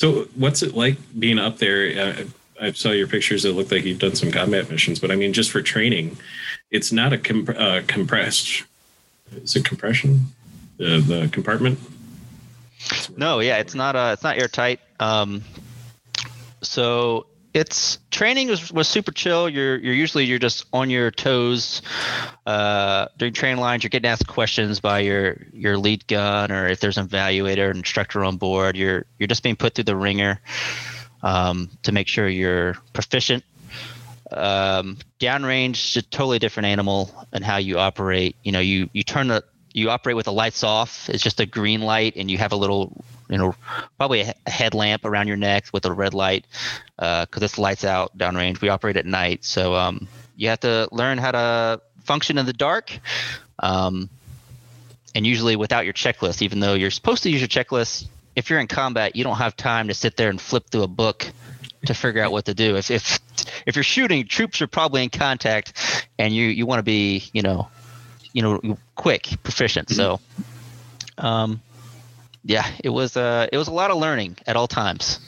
So, 0.00 0.28
what's 0.34 0.62
it 0.62 0.74
like 0.74 0.96
being 1.18 1.38
up 1.38 1.58
there? 1.58 2.00
Uh, 2.00 2.24
I 2.58 2.72
saw 2.72 2.90
your 2.90 3.06
pictures. 3.06 3.44
It 3.44 3.54
looked 3.54 3.70
like 3.70 3.84
you've 3.84 3.98
done 3.98 4.14
some 4.14 4.30
combat 4.30 4.70
missions, 4.70 4.98
but 4.98 5.10
I 5.10 5.14
mean, 5.14 5.34
just 5.34 5.50
for 5.50 5.60
training, 5.60 6.16
it's 6.70 6.90
not 6.90 7.12
a 7.12 7.18
comp- 7.18 7.50
uh, 7.50 7.82
compressed. 7.86 8.64
Is 9.30 9.54
it 9.56 9.66
compression? 9.66 10.28
The 10.80 11.28
compartment. 11.30 11.78
No, 13.14 13.40
yeah, 13.40 13.58
it's 13.58 13.74
not 13.74 13.96
uh 13.96 14.10
it's 14.14 14.22
not 14.22 14.38
airtight. 14.38 14.80
Um 14.98 15.42
so 16.62 17.26
it's 17.52 17.98
training 18.10 18.48
was, 18.48 18.72
was 18.72 18.88
super 18.88 19.12
chill. 19.12 19.46
You're 19.50 19.76
you're 19.76 19.92
usually 19.92 20.24
you're 20.24 20.38
just 20.38 20.64
on 20.72 20.88
your 20.88 21.10
toes 21.10 21.82
uh 22.46 23.08
during 23.18 23.34
training 23.34 23.60
lines, 23.60 23.82
you're 23.82 23.90
getting 23.90 24.10
asked 24.10 24.26
questions 24.26 24.80
by 24.80 25.00
your 25.00 25.36
your 25.52 25.76
lead 25.76 26.06
gun 26.06 26.50
or 26.50 26.66
if 26.66 26.80
there's 26.80 26.96
an 26.96 27.08
evaluator, 27.08 27.70
an 27.70 27.76
instructor 27.76 28.24
on 28.24 28.38
board, 28.38 28.74
you're 28.74 29.04
you're 29.18 29.26
just 29.26 29.42
being 29.42 29.56
put 29.56 29.74
through 29.74 29.84
the 29.84 29.96
ringer 29.96 30.40
um 31.22 31.68
to 31.82 31.92
make 31.92 32.08
sure 32.08 32.26
you're 32.26 32.74
proficient. 32.94 33.44
Um 34.30 34.96
downrange 35.18 35.94
a 35.98 36.02
totally 36.02 36.38
different 36.38 36.68
animal 36.68 37.26
and 37.34 37.44
how 37.44 37.58
you 37.58 37.78
operate. 37.78 38.36
You 38.42 38.52
know, 38.52 38.60
you 38.60 38.88
you 38.94 39.02
turn 39.02 39.28
the 39.28 39.44
you 39.72 39.90
operate 39.90 40.16
with 40.16 40.26
the 40.26 40.32
lights 40.32 40.64
off. 40.64 41.08
It's 41.08 41.22
just 41.22 41.40
a 41.40 41.46
green 41.46 41.80
light, 41.80 42.14
and 42.16 42.30
you 42.30 42.38
have 42.38 42.52
a 42.52 42.56
little, 42.56 43.04
you 43.28 43.38
know, 43.38 43.54
probably 43.96 44.22
a, 44.22 44.34
headlamp 44.46 45.04
around 45.04 45.28
your 45.28 45.36
neck 45.36 45.66
with 45.72 45.84
a 45.86 45.92
red 45.92 46.14
light, 46.14 46.46
because 46.96 47.42
it's 47.42 47.58
lights 47.58 47.84
out 47.84 48.16
downrange. 48.16 48.60
We 48.60 48.68
operate 48.68 48.96
at 48.96 49.06
night, 49.06 49.44
so 49.44 49.74
um, 49.74 50.08
you 50.36 50.48
have 50.48 50.60
to 50.60 50.88
learn 50.92 51.18
how 51.18 51.30
to 51.32 51.80
function 52.04 52.38
in 52.38 52.46
the 52.46 52.52
dark, 52.52 52.98
um, 53.58 54.08
and 55.14 55.26
usually 55.26 55.56
without 55.56 55.84
your 55.84 55.94
checklist. 55.94 56.42
Even 56.42 56.60
though 56.60 56.74
you're 56.74 56.90
supposed 56.90 57.22
to 57.22 57.30
use 57.30 57.40
your 57.40 57.48
checklist, 57.48 58.06
if 58.36 58.50
you're 58.50 58.60
in 58.60 58.66
combat, 58.66 59.16
you 59.16 59.24
don't 59.24 59.36
have 59.36 59.56
time 59.56 59.88
to 59.88 59.94
sit 59.94 60.16
there 60.16 60.30
and 60.30 60.40
flip 60.40 60.66
through 60.70 60.82
a 60.82 60.88
book 60.88 61.30
to 61.86 61.94
figure 61.94 62.22
out 62.22 62.32
what 62.32 62.44
to 62.46 62.54
do. 62.54 62.76
If 62.76 62.90
if 62.90 63.18
if 63.66 63.76
you're 63.76 63.82
shooting, 63.82 64.26
troops 64.26 64.60
are 64.62 64.66
probably 64.66 65.02
in 65.02 65.10
contact, 65.10 66.06
and 66.18 66.34
you 66.34 66.46
you 66.46 66.66
want 66.66 66.80
to 66.80 66.82
be, 66.82 67.24
you 67.32 67.42
know, 67.42 67.68
you 68.32 68.42
know, 68.42 68.78
quick, 68.94 69.28
proficient. 69.42 69.90
So, 69.90 70.20
um, 71.18 71.60
yeah, 72.44 72.66
it 72.82 72.90
was 72.90 73.16
uh, 73.16 73.46
it 73.52 73.56
was 73.58 73.68
a 73.68 73.72
lot 73.72 73.90
of 73.90 73.98
learning 73.98 74.36
at 74.46 74.56
all 74.56 74.68
times. 74.68 75.18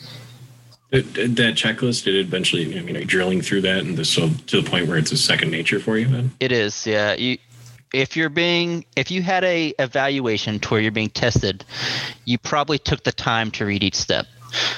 Did- 0.90 1.12
did 1.14 1.36
that 1.36 1.54
checklist 1.54 2.04
did 2.04 2.14
it 2.14 2.20
eventually. 2.20 2.78
I 2.78 2.82
mean, 2.82 2.96
are 2.96 3.00
you 3.00 3.06
drilling 3.06 3.40
through 3.40 3.62
that, 3.62 3.78
and 3.78 3.96
this 3.96 4.10
so 4.10 4.28
to 4.48 4.60
the 4.60 4.68
point 4.68 4.88
where 4.88 4.98
it's 4.98 5.12
a 5.12 5.16
second 5.16 5.50
nature 5.50 5.80
for 5.80 5.96
you. 5.98 6.06
Then 6.06 6.32
It 6.38 6.52
is, 6.52 6.86
yeah. 6.86 7.14
You, 7.14 7.38
if 7.94 8.16
you're 8.16 8.28
being, 8.30 8.84
if 8.96 9.10
you 9.10 9.22
had 9.22 9.44
a 9.44 9.74
evaluation 9.78 10.60
to 10.60 10.68
where 10.70 10.80
you're 10.80 10.92
being 10.92 11.10
tested, 11.10 11.64
you 12.24 12.38
probably 12.38 12.78
took 12.78 13.04
the 13.04 13.12
time 13.12 13.50
to 13.52 13.64
read 13.66 13.82
each 13.82 13.94
step. 13.94 14.26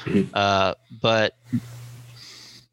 Mhm. 0.04 0.28
Uh, 0.34 0.74
but 1.02 1.37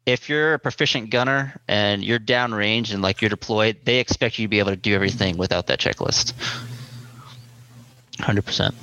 if 0.06 0.28
you're 0.28 0.54
a 0.54 0.58
proficient 0.58 1.10
gunner 1.10 1.60
and 1.68 2.04
you're 2.04 2.18
downrange 2.18 2.92
and 2.92 3.02
like 3.02 3.20
you're 3.20 3.28
deployed, 3.28 3.78
they 3.84 3.98
expect 3.98 4.38
you 4.38 4.46
to 4.46 4.48
be 4.48 4.58
able 4.58 4.70
to 4.70 4.76
do 4.76 4.94
everything 4.94 5.36
without 5.36 5.68
that 5.68 5.78
checklist. 5.78 6.32
Hundred 8.20 8.44
percent. 8.44 8.74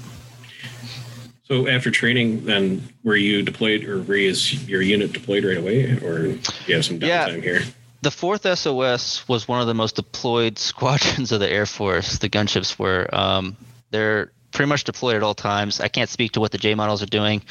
So 1.45 1.67
after 1.67 1.89
training, 1.89 2.45
then 2.45 2.87
were 3.03 3.15
you 3.15 3.41
deployed, 3.41 3.83
or 3.83 4.01
were 4.03 4.15
you, 4.15 4.33
your 4.67 4.81
unit 4.81 5.13
deployed 5.13 5.43
right 5.43 5.57
away, 5.57 5.93
or 5.97 6.33
do 6.33 6.39
you 6.67 6.75
have 6.75 6.85
some 6.85 6.97
Yeah. 6.97 7.27
downtime 7.27 7.41
here? 7.41 7.61
The 8.01 8.11
fourth 8.11 8.45
SOS 8.45 9.27
was 9.27 9.47
one 9.47 9.59
of 9.59 9.67
the 9.67 9.73
most 9.73 9.95
deployed 9.95 10.59
squadrons 10.59 11.31
of 11.31 11.39
the 11.39 11.49
Air 11.49 11.65
Force. 11.65 12.19
The 12.19 12.29
gunships 12.29 12.77
were. 12.77 13.09
Um, 13.13 13.57
they're 13.91 14.31
pretty 14.51 14.69
much 14.69 14.83
deployed 14.83 15.15
at 15.15 15.23
all 15.23 15.35
times. 15.35 15.79
I 15.79 15.87
can't 15.87 16.09
speak 16.09 16.33
to 16.33 16.39
what 16.39 16.51
the 16.51 16.57
J 16.57 16.75
models 16.75 17.01
are 17.01 17.07
doing, 17.07 17.43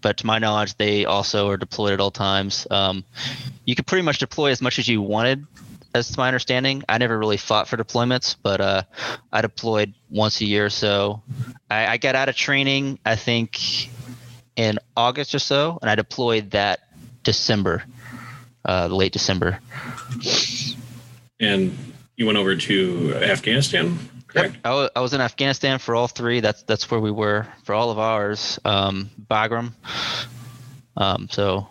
but 0.00 0.18
to 0.18 0.26
my 0.26 0.38
knowledge, 0.38 0.76
they 0.76 1.04
also 1.04 1.48
are 1.50 1.56
deployed 1.56 1.92
at 1.92 2.00
all 2.00 2.10
times. 2.10 2.66
Um, 2.70 3.04
you 3.64 3.74
could 3.74 3.86
pretty 3.86 4.02
much 4.02 4.18
deploy 4.18 4.50
as 4.50 4.62
much 4.62 4.78
as 4.78 4.88
you 4.88 5.02
wanted, 5.02 5.46
as 5.94 6.10
to 6.10 6.18
my 6.18 6.28
understanding. 6.28 6.82
I 6.88 6.98
never 6.98 7.18
really 7.18 7.36
fought 7.36 7.68
for 7.68 7.76
deployments, 7.76 8.36
but 8.42 8.60
uh, 8.60 8.82
I 9.32 9.42
deployed 9.42 9.94
once 10.10 10.40
a 10.40 10.44
year 10.44 10.66
or 10.66 10.70
so. 10.70 11.22
I, 11.70 11.86
I 11.86 11.96
got 11.96 12.14
out 12.14 12.28
of 12.28 12.36
training, 12.36 12.98
I 13.04 13.16
think, 13.16 13.60
in 14.56 14.78
August 14.96 15.34
or 15.34 15.38
so, 15.38 15.78
and 15.82 15.90
I 15.90 15.94
deployed 15.94 16.52
that 16.52 16.80
December, 17.22 17.84
uh, 18.64 18.86
late 18.86 19.12
December. 19.12 19.58
And 21.38 21.76
you 22.16 22.24
went 22.24 22.38
over 22.38 22.56
to 22.56 23.14
Afghanistan, 23.16 23.98
correct? 24.36 24.56
I 24.64 25.00
was 25.00 25.12
in 25.14 25.20
Afghanistan 25.20 25.78
for 25.78 25.94
all 25.94 26.08
three. 26.08 26.40
That's 26.40 26.62
that's 26.62 26.90
where 26.90 27.00
we 27.00 27.10
were 27.10 27.46
for 27.64 27.74
all 27.74 27.90
of 27.90 27.98
ours. 27.98 28.58
Um, 28.64 29.10
Bagram. 29.30 29.72
Um, 30.96 31.28
so 31.30 31.68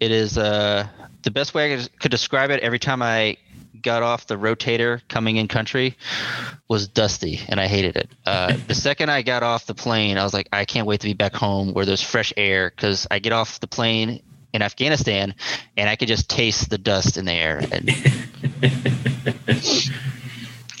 it 0.00 0.10
is 0.10 0.36
uh, 0.38 0.86
the 1.22 1.30
best 1.30 1.54
way 1.54 1.72
I 1.72 1.76
could, 1.76 1.98
could 2.00 2.10
describe 2.10 2.50
it. 2.50 2.60
Every 2.60 2.78
time 2.78 3.02
I 3.02 3.36
got 3.80 4.02
off 4.02 4.26
the 4.26 4.36
rotator 4.36 5.00
coming 5.08 5.36
in 5.36 5.46
country 5.48 5.96
was 6.68 6.88
dusty 6.88 7.40
and 7.48 7.60
I 7.60 7.66
hated 7.66 7.96
it. 7.96 8.10
Uh, 8.26 8.56
the 8.66 8.74
second 8.86 9.10
I 9.10 9.22
got 9.22 9.42
off 9.42 9.66
the 9.66 9.74
plane, 9.74 10.18
I 10.18 10.24
was 10.24 10.34
like, 10.34 10.48
I 10.52 10.64
can't 10.64 10.86
wait 10.86 11.00
to 11.00 11.06
be 11.06 11.14
back 11.14 11.34
home 11.34 11.72
where 11.72 11.84
there's 11.84 12.02
fresh 12.02 12.32
air 12.36 12.70
because 12.74 13.06
I 13.10 13.18
get 13.18 13.32
off 13.32 13.60
the 13.60 13.66
plane 13.66 14.22
in 14.52 14.62
Afghanistan 14.62 15.34
and 15.76 15.88
I 15.88 15.96
could 15.96 16.08
just 16.08 16.28
taste 16.28 16.70
the 16.70 16.78
dust 16.78 17.16
in 17.16 17.24
the 17.24 17.32
air. 17.32 17.58
And 17.70 17.88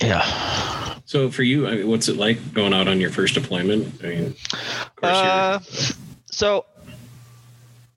yeah. 0.00 0.77
So 1.08 1.30
for 1.30 1.42
you, 1.42 1.66
I 1.66 1.76
mean, 1.76 1.88
what's 1.88 2.08
it 2.08 2.18
like 2.18 2.52
going 2.52 2.74
out 2.74 2.86
on 2.86 3.00
your 3.00 3.08
first 3.08 3.32
deployment? 3.32 4.04
I 4.04 4.06
mean, 4.08 4.34
Uh, 5.02 5.58
so 6.26 6.66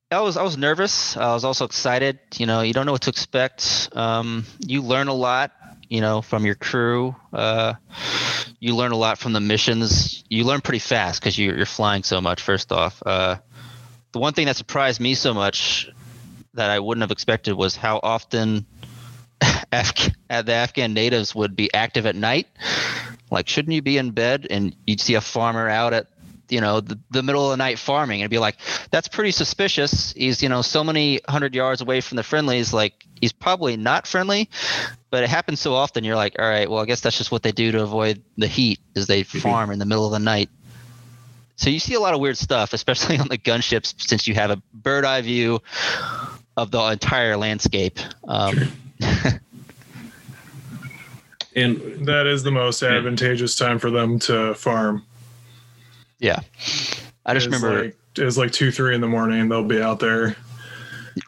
I 0.10 0.22
was 0.22 0.38
I 0.38 0.44
was 0.44 0.56
nervous. 0.56 1.18
I 1.18 1.34
was 1.34 1.44
also 1.44 1.66
excited. 1.66 2.20
You 2.38 2.46
know, 2.46 2.62
you 2.62 2.72
don't 2.72 2.86
know 2.86 2.94
what 2.94 3.02
to 3.02 3.10
expect. 3.10 3.90
Um, 3.92 4.46
you 4.66 4.82
learn 4.82 5.10
a 5.10 5.14
lot. 5.14 5.52
You 5.90 6.00
know, 6.00 6.22
from 6.22 6.46
your 6.46 6.56
crew. 6.56 7.14
Uh, 7.34 7.74
you 8.62 8.78
learn 8.78 8.94
a 8.94 8.98
lot 8.98 9.18
from 9.18 9.34
the 9.34 9.42
missions. 9.42 10.24
You 10.30 10.46
learn 10.46 10.62
pretty 10.62 10.80
fast 10.80 11.20
because 11.20 11.38
you're 11.38 11.58
you're 11.58 11.66
flying 11.66 12.04
so 12.04 12.22
much. 12.22 12.42
First 12.42 12.72
off, 12.72 13.04
uh, 13.06 13.36
the 14.14 14.20
one 14.20 14.32
thing 14.32 14.46
that 14.46 14.56
surprised 14.56 15.02
me 15.02 15.16
so 15.16 15.34
much 15.34 15.90
that 16.54 16.70
I 16.70 16.80
wouldn't 16.80 17.02
have 17.02 17.12
expected 17.12 17.56
was 17.56 17.76
how 17.76 18.00
often 18.02 18.66
Af- 19.72 20.10
uh, 20.30 20.42
the 20.42 20.54
Afghan 20.54 20.94
natives 20.94 21.36
would 21.36 21.56
be 21.56 21.74
active 21.74 22.06
at 22.06 22.16
night. 22.16 22.48
Like, 23.30 23.48
shouldn't 23.48 23.74
you 23.74 23.82
be 23.82 23.98
in 23.98 24.12
bed? 24.12 24.48
And 24.50 24.76
you'd 24.86 25.02
see 25.02 25.16
a 25.16 25.22
farmer 25.22 25.68
out 25.70 25.94
at 25.94 26.08
you 26.50 26.60
know 26.60 26.82
the, 26.82 27.00
the 27.12 27.24
middle 27.24 27.46
of 27.46 27.52
the 27.52 27.58
night 27.58 27.80
farming. 27.80 28.22
And 28.22 28.30
be 28.30 28.40
like 28.40 28.58
that's 28.92 29.08
pretty 29.08 29.32
suspicious. 29.32 30.12
He's 30.14 30.44
you 30.44 30.50
know 30.50 30.62
so 30.62 30.84
many 30.84 31.22
hundred 31.28 31.56
yards 31.56 31.82
away 31.82 32.02
from 32.02 32.18
the 32.18 32.24
friendlies. 32.24 32.74
Like 32.74 33.06
he's 33.20 33.32
probably 33.32 33.78
not 33.78 34.08
friendly 34.08 34.50
but 35.12 35.24
it 35.24 35.30
happens 35.30 35.60
so 35.60 35.76
often. 35.76 36.04
You're 36.04 36.16
like 36.16 36.38
all 36.40 36.50
right 36.50 36.68
well 36.68 36.82
i 36.82 36.86
guess 36.86 37.02
that's 37.02 37.18
just 37.18 37.32
what 37.32 37.44
they 37.44 37.52
do 37.52 37.72
to 37.74 37.84
avoid 37.84 38.24
the 38.38 38.48
heat 38.48 38.80
is 38.96 39.06
they 39.06 39.24
farm 39.24 39.70
in 39.70 39.78
the 39.78 39.86
middle 39.86 40.06
of 40.06 40.12
the 40.12 40.20
night. 40.20 40.50
So 41.58 41.70
you 41.70 41.80
see 41.80 41.94
a 41.94 42.00
lot 42.00 42.16
of 42.16 42.20
weird 42.20 42.38
stuff 42.38 42.74
especially 42.74 43.18
on 43.20 43.28
the 43.28 43.38
gunships 43.38 43.94
since 43.98 44.28
you 44.28 44.34
have 44.34 44.50
a 44.50 44.62
bird 44.74 45.06
eye 45.06 45.22
view 45.22 45.62
of 46.58 46.72
the 46.72 46.82
entire 46.82 47.38
landscape. 47.38 48.00
Um, 48.28 48.72
And 51.56 52.06
That 52.08 52.28
is 52.28 52.44
the 52.44 52.52
most 52.52 52.82
advantageous 52.82 53.56
time 53.58 53.78
for 53.78 53.92
them 53.92 54.20
to 54.20 54.54
farm. 54.56 55.04
yeah 56.20 56.40
i 57.26 57.34
just 57.34 57.48
It's 57.48 57.56
remember 57.56 57.84
like, 57.86 57.98
it's 58.18 58.38
like 58.38 58.52
two, 58.52 58.72
three 58.72 58.96
in 58.96 59.02
the 59.02 59.08
morning. 59.08 59.50
They'll 59.50 59.64
be 59.64 59.82
out 59.82 60.00
there 60.00 60.36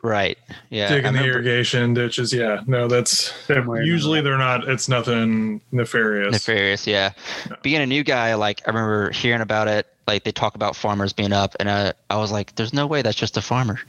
right 0.02 0.38
yeah 0.70 0.86
I 0.86 0.90
digging 0.96 1.12
the 1.14 1.26
irrigation 1.26 1.94
ditches. 1.94 2.32
Yeah, 2.34 2.62
no, 2.68 2.88
that's 2.88 3.34
usually 3.86 4.22
they're 4.22 4.38
not. 4.38 4.68
It's 4.70 4.88
nothing 4.88 5.60
nefarious. 5.74 6.32
Nefarious, 6.32 6.88
yeah. 6.88 7.12
Being 7.62 7.82
a 7.82 7.86
new 7.86 8.04
guy, 8.04 8.34
like 8.36 8.62
I 8.66 8.70
remember 8.72 9.12
hearing 9.12 9.42
about 9.42 9.68
it. 9.68 9.93
Like 10.08 10.24
they 10.24 10.32
talk 10.32 10.56
about 10.56 10.76
farmers 10.76 11.14
being 11.14 11.34
up, 11.34 11.56
and 11.60 11.70
uh, 11.70 11.94
I 12.10 12.18
was 12.18 12.32
like, 12.32 12.56
"There's 12.56 12.74
no 12.74 12.88
way 12.88 13.02
that's 13.02 13.18
just 13.18 13.38
a 13.38 13.42
farmer." 13.42 13.80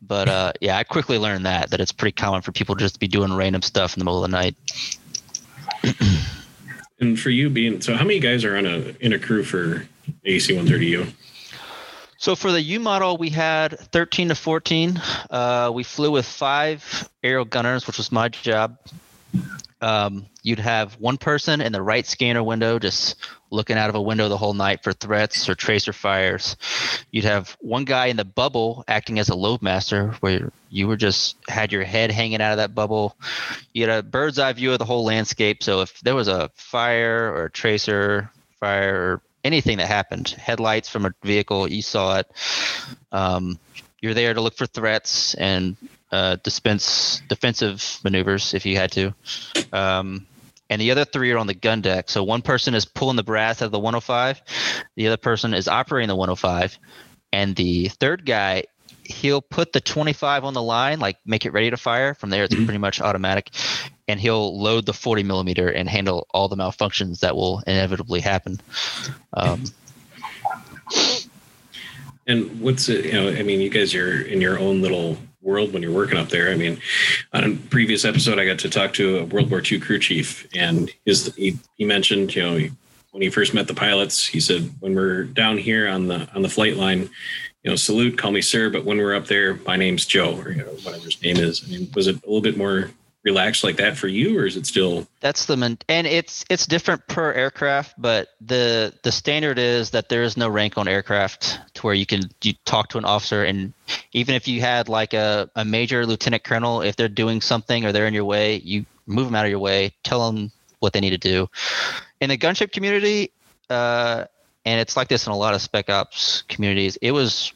But 0.00 0.28
uh, 0.28 0.52
yeah, 0.60 0.76
I 0.76 0.84
quickly 0.84 1.18
learned 1.18 1.46
that 1.46 1.70
that 1.70 1.80
it's 1.80 1.92
pretty 1.92 2.12
common 2.12 2.42
for 2.42 2.52
people 2.52 2.74
just 2.74 2.94
to 2.94 3.00
be 3.00 3.08
doing 3.08 3.32
random 3.34 3.62
stuff 3.62 3.96
in 3.96 3.98
the 3.98 4.04
middle 4.04 4.24
of 4.24 4.30
the 4.30 4.36
night. 4.36 4.56
and 7.00 7.18
for 7.18 7.30
you 7.30 7.50
being 7.50 7.80
so, 7.80 7.94
how 7.94 8.04
many 8.04 8.20
guys 8.20 8.44
are 8.44 8.56
on 8.56 8.66
a 8.66 8.94
in 9.00 9.12
a 9.12 9.18
crew 9.18 9.44
for 9.44 9.86
AC 10.24 10.52
130U? 10.52 11.12
So 12.18 12.34
for 12.34 12.50
the 12.50 12.62
U 12.62 12.80
model, 12.80 13.18
we 13.18 13.28
had 13.28 13.78
13 13.78 14.28
to 14.28 14.34
14. 14.34 15.00
Uh, 15.30 15.70
we 15.74 15.82
flew 15.82 16.10
with 16.10 16.24
five 16.24 17.08
aerial 17.22 17.44
gunners, 17.44 17.86
which 17.86 17.98
was 17.98 18.10
my 18.10 18.28
job. 18.28 18.78
Um, 19.80 20.26
you'd 20.42 20.58
have 20.58 20.94
one 20.94 21.18
person 21.18 21.60
in 21.60 21.72
the 21.72 21.82
right 21.82 22.06
scanner 22.06 22.42
window, 22.42 22.78
just 22.78 23.16
looking 23.50 23.76
out 23.76 23.90
of 23.90 23.94
a 23.94 24.00
window 24.00 24.28
the 24.28 24.36
whole 24.36 24.54
night 24.54 24.82
for 24.82 24.92
threats 24.92 25.48
or 25.48 25.54
tracer 25.54 25.92
fires. 25.92 26.56
You'd 27.10 27.24
have 27.24 27.56
one 27.60 27.84
guy 27.84 28.06
in 28.06 28.16
the 28.16 28.24
bubble 28.24 28.84
acting 28.88 29.18
as 29.18 29.28
a 29.28 29.34
load 29.34 29.60
master, 29.62 30.12
where 30.20 30.50
you 30.70 30.88
were 30.88 30.96
just 30.96 31.36
had 31.48 31.72
your 31.72 31.84
head 31.84 32.10
hanging 32.10 32.40
out 32.40 32.52
of 32.52 32.58
that 32.58 32.74
bubble. 32.74 33.16
You 33.74 33.86
had 33.86 33.98
a 33.98 34.02
bird's 34.02 34.38
eye 34.38 34.52
view 34.54 34.72
of 34.72 34.78
the 34.78 34.84
whole 34.84 35.04
landscape. 35.04 35.62
So 35.62 35.82
if 35.82 36.00
there 36.00 36.14
was 36.14 36.28
a 36.28 36.50
fire 36.54 37.32
or 37.32 37.44
a 37.44 37.50
tracer 37.50 38.30
fire 38.58 38.94
or 38.94 39.20
anything 39.44 39.78
that 39.78 39.88
happened, 39.88 40.28
headlights 40.28 40.88
from 40.88 41.06
a 41.06 41.14
vehicle, 41.22 41.70
you 41.70 41.82
saw 41.82 42.18
it. 42.18 42.30
Um, 43.12 43.58
you're 44.00 44.14
there 44.14 44.34
to 44.34 44.40
look 44.40 44.56
for 44.56 44.66
threats 44.66 45.34
and 45.34 45.76
uh, 46.12 46.36
dispense 46.42 47.20
defensive 47.28 47.98
maneuvers 48.04 48.54
if 48.54 48.66
you 48.66 48.76
had 48.76 48.92
to. 48.92 49.14
Um, 49.72 50.26
and 50.68 50.80
the 50.80 50.90
other 50.90 51.04
three 51.04 51.30
are 51.32 51.38
on 51.38 51.46
the 51.46 51.54
gun 51.54 51.80
deck. 51.80 52.10
So 52.10 52.24
one 52.24 52.42
person 52.42 52.74
is 52.74 52.84
pulling 52.84 53.16
the 53.16 53.22
brass 53.22 53.62
out 53.62 53.66
of 53.66 53.72
the 53.72 53.78
105, 53.78 54.42
the 54.96 55.06
other 55.06 55.16
person 55.16 55.54
is 55.54 55.68
operating 55.68 56.08
the 56.08 56.16
105, 56.16 56.78
and 57.32 57.54
the 57.54 57.88
third 57.88 58.26
guy 58.26 58.64
he'll 59.04 59.42
put 59.42 59.72
the 59.72 59.80
25 59.80 60.44
on 60.44 60.54
the 60.54 60.62
line, 60.62 60.98
like 60.98 61.16
make 61.24 61.46
it 61.46 61.52
ready 61.52 61.70
to 61.70 61.76
fire. 61.76 62.14
From 62.14 62.30
there, 62.30 62.42
it's 62.42 62.54
Mhm. 62.54 62.64
pretty 62.64 62.78
much 62.78 63.00
automatic, 63.00 63.50
and 64.08 64.18
he'll 64.18 64.60
load 64.60 64.84
the 64.84 64.92
40 64.92 65.22
millimeter 65.22 65.68
and 65.68 65.88
handle 65.88 66.26
all 66.34 66.48
the 66.48 66.56
malfunctions 66.56 67.20
that 67.20 67.36
will 67.36 67.62
inevitably 67.68 68.20
happen. 68.20 68.60
Um, 69.32 69.64
And 72.26 72.60
what's 72.60 72.88
it? 72.88 73.04
You 73.04 73.12
know, 73.12 73.28
I 73.28 73.42
mean, 73.44 73.60
you 73.60 73.70
guys 73.70 73.94
are 73.94 74.20
in 74.22 74.40
your 74.40 74.58
own 74.58 74.82
little 74.82 75.16
world 75.46 75.72
when 75.72 75.82
you're 75.82 75.92
working 75.92 76.18
up 76.18 76.28
there. 76.28 76.50
I 76.50 76.56
mean, 76.56 76.80
on 77.32 77.44
a 77.44 77.56
previous 77.70 78.04
episode, 78.04 78.38
I 78.38 78.44
got 78.44 78.58
to 78.58 78.68
talk 78.68 78.92
to 78.94 79.18
a 79.18 79.24
World 79.24 79.50
War 79.50 79.62
II 79.64 79.80
crew 79.80 79.98
chief, 79.98 80.46
and 80.54 80.90
his 81.06 81.34
he, 81.36 81.56
he 81.76 81.84
mentioned, 81.84 82.34
you 82.34 82.42
know, 82.42 82.68
when 83.12 83.22
he 83.22 83.30
first 83.30 83.54
met 83.54 83.66
the 83.66 83.74
pilots, 83.74 84.26
he 84.26 84.40
said, 84.40 84.70
when 84.80 84.94
we're 84.94 85.24
down 85.24 85.56
here 85.56 85.88
on 85.88 86.08
the 86.08 86.28
on 86.34 86.42
the 86.42 86.48
flight 86.48 86.76
line, 86.76 87.08
you 87.62 87.70
know, 87.70 87.76
salute, 87.76 88.18
call 88.18 88.32
me 88.32 88.42
sir, 88.42 88.68
but 88.68 88.84
when 88.84 88.98
we're 88.98 89.14
up 89.14 89.26
there, 89.26 89.54
my 89.66 89.76
name's 89.76 90.04
Joe, 90.04 90.36
or 90.36 90.50
you 90.50 90.62
know, 90.62 90.76
whatever 90.82 91.04
his 91.04 91.22
name 91.22 91.36
is. 91.36 91.64
I 91.64 91.70
mean, 91.70 91.90
was 91.94 92.08
it 92.08 92.16
a 92.16 92.26
little 92.26 92.42
bit 92.42 92.56
more 92.56 92.90
relaxed 93.26 93.64
like 93.64 93.76
that 93.76 93.98
for 93.98 94.06
you, 94.06 94.38
or 94.38 94.46
is 94.46 94.56
it 94.56 94.66
still? 94.66 95.06
That's 95.20 95.46
the 95.46 95.76
and 95.88 96.06
it's 96.06 96.44
it's 96.48 96.64
different 96.66 97.06
per 97.08 97.32
aircraft, 97.32 97.94
but 97.98 98.28
the 98.40 98.94
the 99.02 99.12
standard 99.12 99.58
is 99.58 99.90
that 99.90 100.08
there 100.08 100.22
is 100.22 100.36
no 100.36 100.48
rank 100.48 100.78
on 100.78 100.86
aircraft 100.88 101.58
to 101.74 101.82
where 101.82 101.94
you 101.94 102.06
can 102.06 102.22
you 102.42 102.54
talk 102.64 102.88
to 102.90 102.98
an 102.98 103.04
officer 103.04 103.44
and 103.44 103.74
even 104.12 104.34
if 104.34 104.48
you 104.48 104.60
had 104.60 104.88
like 104.88 105.12
a, 105.12 105.50
a 105.56 105.64
major 105.64 106.06
lieutenant 106.06 106.44
colonel, 106.44 106.80
if 106.80 106.96
they're 106.96 107.08
doing 107.08 107.40
something 107.40 107.84
or 107.84 107.92
they're 107.92 108.06
in 108.06 108.14
your 108.14 108.24
way, 108.24 108.56
you 108.56 108.86
move 109.06 109.26
them 109.26 109.34
out 109.34 109.44
of 109.44 109.50
your 109.50 109.58
way, 109.58 109.92
tell 110.04 110.30
them 110.30 110.50
what 110.78 110.92
they 110.92 111.00
need 111.00 111.10
to 111.10 111.18
do. 111.18 111.48
In 112.20 112.30
the 112.30 112.38
gunship 112.38 112.72
community, 112.72 113.32
uh, 113.68 114.24
and 114.64 114.80
it's 114.80 114.96
like 114.96 115.08
this 115.08 115.26
in 115.26 115.32
a 115.32 115.36
lot 115.36 115.54
of 115.54 115.60
spec 115.60 115.90
ops 115.90 116.42
communities, 116.48 116.96
it 117.02 117.10
was 117.10 117.52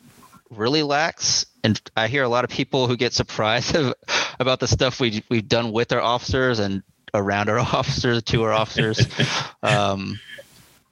really 0.51 0.83
lax 0.83 1.47
and 1.63 1.81
i 1.97 2.09
hear 2.09 2.25
a 2.25 2.29
lot 2.29 2.43
of 2.43 2.51
people 2.51 2.89
who 2.89 2.97
get 2.97 3.13
surprised 3.23 3.77
about 4.41 4.59
the 4.59 4.67
stuff 4.67 4.99
we, 4.99 5.23
we've 5.29 5.49
done 5.49 5.71
with 5.71 5.93
our 5.93 6.01
officers 6.01 6.59
and 6.59 6.83
around 7.15 7.49
our 7.49 7.59
officers 7.59 8.23
to 8.25 8.43
our 8.43 8.53
officers. 8.53 9.07
Um, 9.63 10.19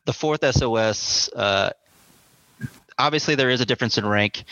the 0.05 0.13
fourth 0.13 0.45
sos 0.55 1.29
uh, 1.33 1.71
obviously 2.99 3.35
there 3.35 3.51
is 3.51 3.61
a 3.61 3.67
difference 3.67 3.97
in 3.99 4.07
rank 4.07 4.45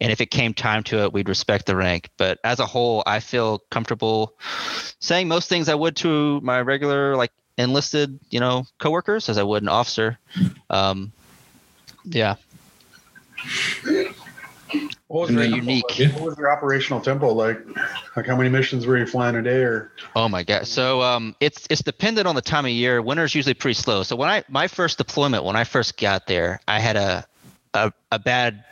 and 0.00 0.12
if 0.12 0.20
it 0.20 0.26
came 0.26 0.52
time 0.54 0.82
to 0.84 1.02
it 1.02 1.12
we'd 1.12 1.28
respect 1.28 1.66
the 1.66 1.76
rank. 1.76 2.08
But 2.16 2.38
as 2.44 2.60
a 2.60 2.66
whole 2.66 3.02
i 3.06 3.20
feel 3.20 3.60
comfortable 3.70 4.34
saying 5.00 5.28
most 5.28 5.48
things 5.48 5.68
i 5.68 5.74
would 5.74 5.96
to 5.96 6.40
my 6.40 6.60
regular 6.60 7.16
like 7.16 7.32
enlisted 7.56 8.18
you 8.30 8.40
know 8.40 8.66
coworkers 8.78 9.28
as 9.28 9.38
i 9.38 9.42
would 9.42 9.62
an 9.62 9.68
officer. 9.68 10.18
Um, 10.70 11.12
yeah 12.04 12.36
What 15.08 15.20
was, 15.20 15.30
And 15.30 15.38
your, 15.38 15.48
then- 15.48 15.54
unique. 15.58 16.14
what 16.14 16.22
was 16.22 16.38
your 16.38 16.50
operational 16.50 17.00
tempo 17.00 17.32
like? 17.32 17.58
Like 18.16 18.26
how 18.26 18.36
many 18.36 18.48
missions 18.48 18.86
were 18.86 18.96
you 18.98 19.06
flying 19.06 19.36
a 19.36 19.42
day 19.42 19.62
or? 19.62 19.92
Oh 20.16 20.28
my 20.28 20.42
god. 20.42 20.66
So 20.66 21.02
um 21.02 21.36
it's 21.40 21.66
it's 21.70 21.82
dependent 21.82 22.26
on 22.26 22.34
the 22.34 22.42
time 22.42 22.64
of 22.64 22.70
year. 22.72 23.00
Winter's 23.02 23.34
usually 23.34 23.54
pretty 23.54 23.74
slow. 23.74 24.02
So 24.02 24.16
when 24.16 24.28
I 24.28 24.44
my 24.48 24.66
first 24.68 24.98
deployment 24.98 25.44
when 25.44 25.56
I 25.56 25.64
first 25.64 25.98
got 25.98 26.26
there, 26.26 26.60
I 26.66 26.80
had 26.80 26.96
a 26.96 27.26
a, 27.74 27.92
a 28.12 28.18
bad 28.18 28.64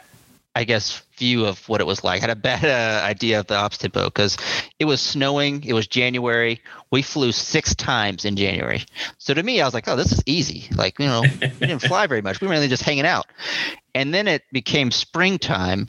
I 0.54 0.64
guess 0.64 1.02
view 1.16 1.46
of 1.46 1.66
what 1.66 1.80
it 1.80 1.86
was 1.86 2.04
like. 2.04 2.18
I 2.20 2.26
had 2.26 2.30
a 2.30 2.36
bad 2.36 2.64
uh, 2.64 3.02
idea 3.06 3.40
of 3.40 3.46
the 3.46 3.54
ops 3.56 3.78
tempo 3.78 4.04
because 4.04 4.36
it 4.78 4.84
was 4.84 5.00
snowing. 5.00 5.64
It 5.64 5.72
was 5.72 5.86
January. 5.86 6.60
We 6.90 7.00
flew 7.00 7.32
six 7.32 7.74
times 7.74 8.26
in 8.26 8.36
January. 8.36 8.84
So 9.16 9.32
to 9.32 9.42
me, 9.42 9.62
I 9.62 9.64
was 9.64 9.72
like, 9.72 9.88
"Oh, 9.88 9.96
this 9.96 10.12
is 10.12 10.22
easy." 10.26 10.68
Like 10.74 10.98
you 10.98 11.06
know, 11.06 11.22
we 11.22 11.48
didn't 11.66 11.78
fly 11.80 12.06
very 12.06 12.20
much. 12.20 12.40
We 12.42 12.48
were 12.48 12.52
mainly 12.52 12.68
just 12.68 12.82
hanging 12.82 13.06
out. 13.06 13.26
And 13.94 14.12
then 14.12 14.26
it 14.28 14.42
became 14.52 14.90
springtime, 14.90 15.88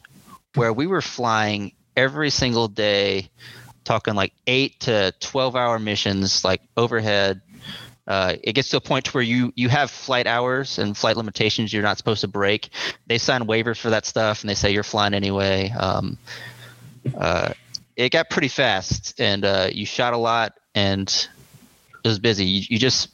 where 0.56 0.74
we 0.74 0.88
were 0.88 1.02
flying 1.02 1.72
every 1.96 2.30
single 2.30 2.68
day, 2.68 3.30
talking 3.84 4.14
like 4.14 4.34
eight 4.48 4.80
to 4.82 5.14
twelve 5.20 5.56
hour 5.56 5.80
missions, 5.80 6.44
like 6.44 6.62
overhead. 6.76 7.42
Uh, 8.06 8.36
it 8.44 8.54
gets 8.54 8.68
to 8.70 8.78
a 8.78 8.82
point 8.82 9.14
where 9.14 9.24
you 9.24 9.54
you 9.56 9.70
have 9.70 9.90
flight 9.90 10.28
hours 10.28 10.78
and 10.78 10.98
flight 10.98 11.16
limitations 11.16 11.72
you're 11.72 11.82
not 11.82 11.98
supposed 11.98 12.22
to 12.22 12.28
break. 12.28 12.70
They 13.08 13.18
sign 13.18 13.44
waivers 13.44 13.80
for 13.80 13.92
that 13.92 14.06
stuff, 14.06 14.42
and 14.42 14.50
they 14.50 14.56
say 14.56 14.72
you're 14.72 14.84
flying 14.84 15.14
anyway. 15.14 15.70
Um, 15.72 16.18
uh, 17.18 17.54
it 17.96 18.12
got 18.12 18.30
pretty 18.30 18.50
fast, 18.50 19.20
and 19.20 19.46
uh, 19.46 19.70
you 19.72 19.86
shot 19.86 20.14
a 20.14 20.18
lot, 20.18 20.60
and 20.76 21.08
it 22.04 22.08
was 22.08 22.20
busy. 22.20 22.46
You, 22.46 22.66
you 22.72 22.80
just 22.80 23.10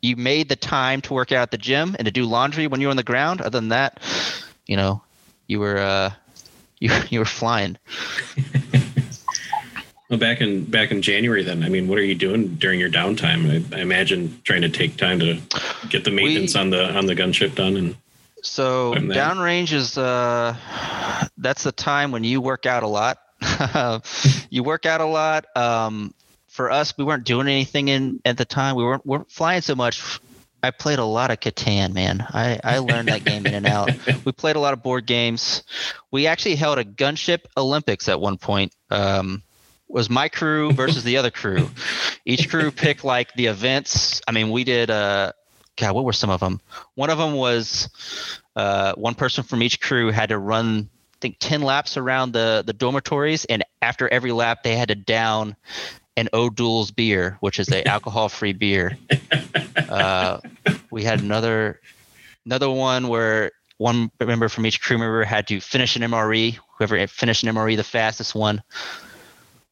you 0.00 0.16
made 0.16 0.48
the 0.48 0.56
time 0.56 1.00
to 1.02 1.14
work 1.14 1.32
out 1.32 1.42
at 1.42 1.50
the 1.50 1.58
gym 1.58 1.96
and 1.98 2.06
to 2.06 2.12
do 2.12 2.24
laundry 2.24 2.66
when 2.66 2.80
you 2.80 2.86
were 2.86 2.92
on 2.92 2.96
the 2.96 3.02
ground. 3.02 3.40
Other 3.40 3.58
than 3.58 3.68
that, 3.68 4.00
you 4.66 4.76
know, 4.76 5.02
you 5.46 5.60
were 5.60 5.78
uh, 5.78 6.12
you 6.78 6.90
you 7.10 7.18
were 7.18 7.24
flying. 7.24 7.78
Well, 10.08 10.18
back 10.18 10.40
in 10.40 10.64
back 10.64 10.90
in 10.90 11.02
January, 11.02 11.42
then 11.42 11.62
I 11.62 11.68
mean, 11.68 11.86
what 11.86 11.98
are 11.98 12.04
you 12.04 12.14
doing 12.14 12.54
during 12.54 12.80
your 12.80 12.88
downtime? 12.88 13.72
I, 13.72 13.76
I 13.76 13.80
imagine 13.80 14.40
trying 14.42 14.62
to 14.62 14.70
take 14.70 14.96
time 14.96 15.18
to 15.20 15.38
get 15.90 16.04
the 16.04 16.10
maintenance 16.10 16.56
on 16.56 16.70
the 16.70 16.96
on 16.96 17.04
the 17.06 17.14
gunship 17.14 17.54
done, 17.54 17.76
and 17.76 17.96
So 18.42 18.94
downrange 18.94 19.72
is 19.72 19.98
uh, 19.98 20.56
that's 21.36 21.62
the 21.62 21.72
time 21.72 22.10
when 22.10 22.24
you 22.24 22.40
work 22.40 22.64
out 22.64 22.84
a 22.84 22.86
lot. 22.86 23.18
you 24.50 24.62
work 24.62 24.86
out 24.86 25.02
a 25.02 25.06
lot. 25.06 25.44
Um, 25.54 26.14
for 26.58 26.72
us, 26.72 26.92
we 26.98 27.04
weren't 27.04 27.22
doing 27.22 27.46
anything 27.46 27.86
in 27.86 28.20
at 28.24 28.36
the 28.36 28.44
time. 28.44 28.74
We 28.74 28.82
weren't 28.82 29.06
weren't 29.06 29.30
flying 29.30 29.60
so 29.60 29.76
much. 29.76 30.18
I 30.60 30.72
played 30.72 30.98
a 30.98 31.04
lot 31.04 31.30
of 31.30 31.38
Catan, 31.38 31.92
man. 31.92 32.20
I, 32.20 32.58
I 32.64 32.78
learned 32.78 33.06
that 33.06 33.22
game 33.22 33.46
in 33.46 33.54
and 33.54 33.66
out. 33.66 33.92
We 34.24 34.32
played 34.32 34.56
a 34.56 34.58
lot 34.58 34.72
of 34.72 34.82
board 34.82 35.06
games. 35.06 35.62
We 36.10 36.26
actually 36.26 36.56
held 36.56 36.80
a 36.80 36.84
gunship 36.84 37.42
Olympics 37.56 38.08
at 38.08 38.20
one 38.20 38.38
point. 38.38 38.74
Um, 38.90 39.44
was 39.86 40.10
my 40.10 40.28
crew 40.28 40.72
versus 40.72 41.04
the 41.04 41.18
other 41.18 41.30
crew. 41.30 41.70
Each 42.24 42.50
crew 42.50 42.72
picked 42.72 43.04
like 43.04 43.32
the 43.34 43.46
events. 43.46 44.20
I 44.26 44.32
mean, 44.32 44.50
we 44.50 44.64
did 44.64 44.90
uh, 44.90 45.34
God, 45.76 45.94
what 45.94 46.04
were 46.04 46.12
some 46.12 46.28
of 46.28 46.40
them? 46.40 46.60
One 46.96 47.08
of 47.08 47.18
them 47.18 47.34
was 47.34 47.88
uh, 48.56 48.94
one 48.94 49.14
person 49.14 49.44
from 49.44 49.62
each 49.62 49.80
crew 49.80 50.10
had 50.10 50.30
to 50.30 50.38
run, 50.38 50.90
I 51.14 51.18
think, 51.20 51.36
ten 51.38 51.62
laps 51.62 51.96
around 51.96 52.32
the 52.32 52.64
the 52.66 52.72
dormitories, 52.72 53.44
and 53.44 53.64
after 53.80 54.08
every 54.08 54.32
lap, 54.32 54.64
they 54.64 54.74
had 54.74 54.88
to 54.88 54.96
down 54.96 55.54
an 56.18 56.28
O'Doul's 56.32 56.90
beer, 56.90 57.36
which 57.40 57.58
is 57.58 57.70
a 57.70 57.86
alcohol 57.88 58.28
free 58.28 58.52
beer. 58.52 58.98
Uh, 59.76 60.40
we 60.90 61.04
had 61.04 61.20
another 61.20 61.80
another 62.44 62.70
one 62.70 63.08
where 63.08 63.52
one 63.78 64.10
member 64.20 64.48
from 64.48 64.66
each 64.66 64.80
crew 64.80 64.98
member 64.98 65.24
had 65.24 65.46
to 65.48 65.60
finish 65.60 65.96
an 65.96 66.02
MRE. 66.02 66.58
Whoever 66.76 67.06
finished 67.06 67.44
an 67.44 67.54
MRE 67.54 67.76
the 67.76 67.84
fastest 67.84 68.34
one. 68.34 68.62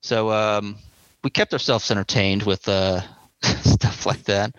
So 0.03 0.31
um, 0.31 0.77
we 1.25 1.31
kept 1.31 1.53
ourselves 1.53 1.91
entertained 1.91 2.45
with 2.45 2.69
uh, 2.69 3.01
stuff 3.43 4.07
like 4.07 4.23
that. 4.25 4.55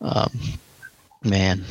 um, 0.00 0.30
man. 1.22 1.64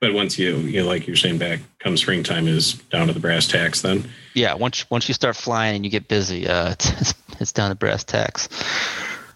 But 0.00 0.14
once 0.14 0.38
you, 0.38 0.56
you 0.58 0.82
know, 0.82 0.88
like 0.88 1.06
you're 1.06 1.16
saying, 1.16 1.38
back 1.38 1.60
come 1.80 1.96
springtime 1.96 2.46
is 2.46 2.74
down 2.74 3.08
to 3.08 3.12
the 3.12 3.20
brass 3.20 3.46
tacks. 3.46 3.82
Then 3.82 4.08
Yeah, 4.34 4.54
once 4.54 4.88
once 4.90 5.08
you 5.08 5.14
start 5.14 5.36
flying 5.36 5.76
and 5.76 5.84
you 5.84 5.90
get 5.90 6.08
busy, 6.08 6.46
uh, 6.46 6.70
it's, 6.72 7.14
it's 7.40 7.52
down 7.52 7.70
to 7.70 7.74
brass 7.74 8.04
tacks. 8.04 8.48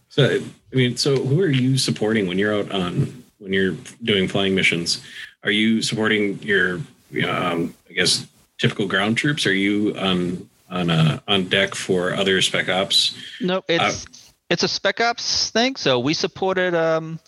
So, 0.08 0.40
I 0.72 0.76
mean, 0.76 0.96
so 0.96 1.16
who 1.16 1.40
are 1.40 1.48
you 1.48 1.78
supporting 1.78 2.26
when 2.26 2.38
you're 2.38 2.54
out 2.54 2.70
on 2.70 3.24
when 3.38 3.52
you're 3.52 3.76
doing 4.02 4.28
flying 4.28 4.54
missions? 4.54 5.02
Are 5.42 5.50
you 5.50 5.82
supporting 5.82 6.38
your, 6.42 6.80
um, 7.26 7.74
I 7.88 7.94
guess, 7.94 8.26
typical 8.58 8.86
ground 8.86 9.16
troops? 9.16 9.46
Are 9.46 9.54
you 9.54 9.96
on 9.96 10.48
on 10.70 10.90
uh, 10.90 11.20
on 11.28 11.48
deck 11.48 11.74
for 11.74 12.14
other 12.14 12.42
spec 12.42 12.68
ops? 12.68 13.16
Nope, 13.40 13.64
it's 13.68 14.06
it's 14.50 14.62
a 14.62 14.68
spec 14.68 15.00
ops 15.00 15.50
thing. 15.50 15.76
So 15.76 15.98
we 15.98 16.14
supported, 16.14 16.74
um, 16.74 17.18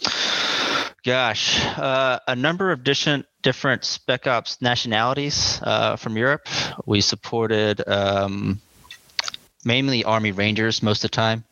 gosh, 1.04 1.64
uh, 1.78 2.18
a 2.28 2.36
number 2.36 2.70
of 2.70 2.84
different 2.84 3.26
different 3.42 3.84
spec 3.84 4.26
ops 4.26 4.60
nationalities 4.60 5.58
uh, 5.62 5.96
from 5.96 6.16
Europe. 6.16 6.48
We 6.86 7.00
supported. 7.00 7.82
Um, 7.88 8.60
mainly 9.64 10.04
Army 10.04 10.32
Rangers 10.32 10.82
most 10.82 11.04
of 11.04 11.10
the 11.10 11.16
time. 11.16 11.44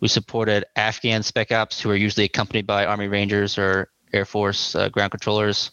We 0.00 0.08
supported 0.08 0.64
Afghan 0.76 1.22
spec 1.22 1.52
ops 1.52 1.80
who 1.80 1.90
are 1.90 1.96
usually 1.96 2.24
accompanied 2.24 2.66
by 2.66 2.86
Army 2.86 3.08
Rangers 3.08 3.58
or 3.58 3.88
Air 4.12 4.24
Force 4.24 4.74
uh, 4.74 4.88
ground 4.88 5.10
controllers. 5.10 5.70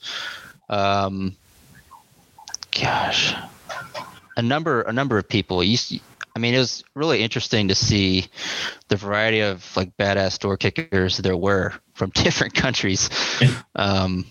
Um, 0.69 1.35
gosh, 2.71 3.35
a 4.37 4.41
number 4.41 4.81
a 4.81 4.93
number 4.93 5.17
of 5.17 5.27
people. 5.27 5.63
You, 5.63 5.77
I 6.35 6.39
mean, 6.39 6.53
it 6.53 6.59
was 6.59 6.83
really 6.95 7.21
interesting 7.21 7.67
to 7.67 7.75
see 7.75 8.27
the 8.87 8.95
variety 8.95 9.41
of 9.41 9.75
like 9.75 9.95
badass 9.97 10.39
door 10.39 10.57
kickers 10.57 11.17
there 11.17 11.37
were 11.37 11.73
from 11.93 12.09
different 12.13 12.53
countries, 12.53 13.09
um, 13.75 14.25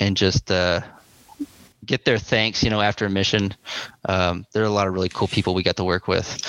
and 0.00 0.16
just 0.16 0.50
uh, 0.50 0.80
get 1.84 2.04
their 2.04 2.18
thanks. 2.18 2.62
You 2.62 2.70
know, 2.70 2.80
after 2.80 3.06
a 3.06 3.10
mission, 3.10 3.54
um, 4.08 4.46
there 4.52 4.62
are 4.62 4.66
a 4.66 4.70
lot 4.70 4.88
of 4.88 4.94
really 4.94 5.08
cool 5.08 5.28
people 5.28 5.54
we 5.54 5.62
got 5.62 5.76
to 5.76 5.84
work 5.84 6.08
with. 6.08 6.40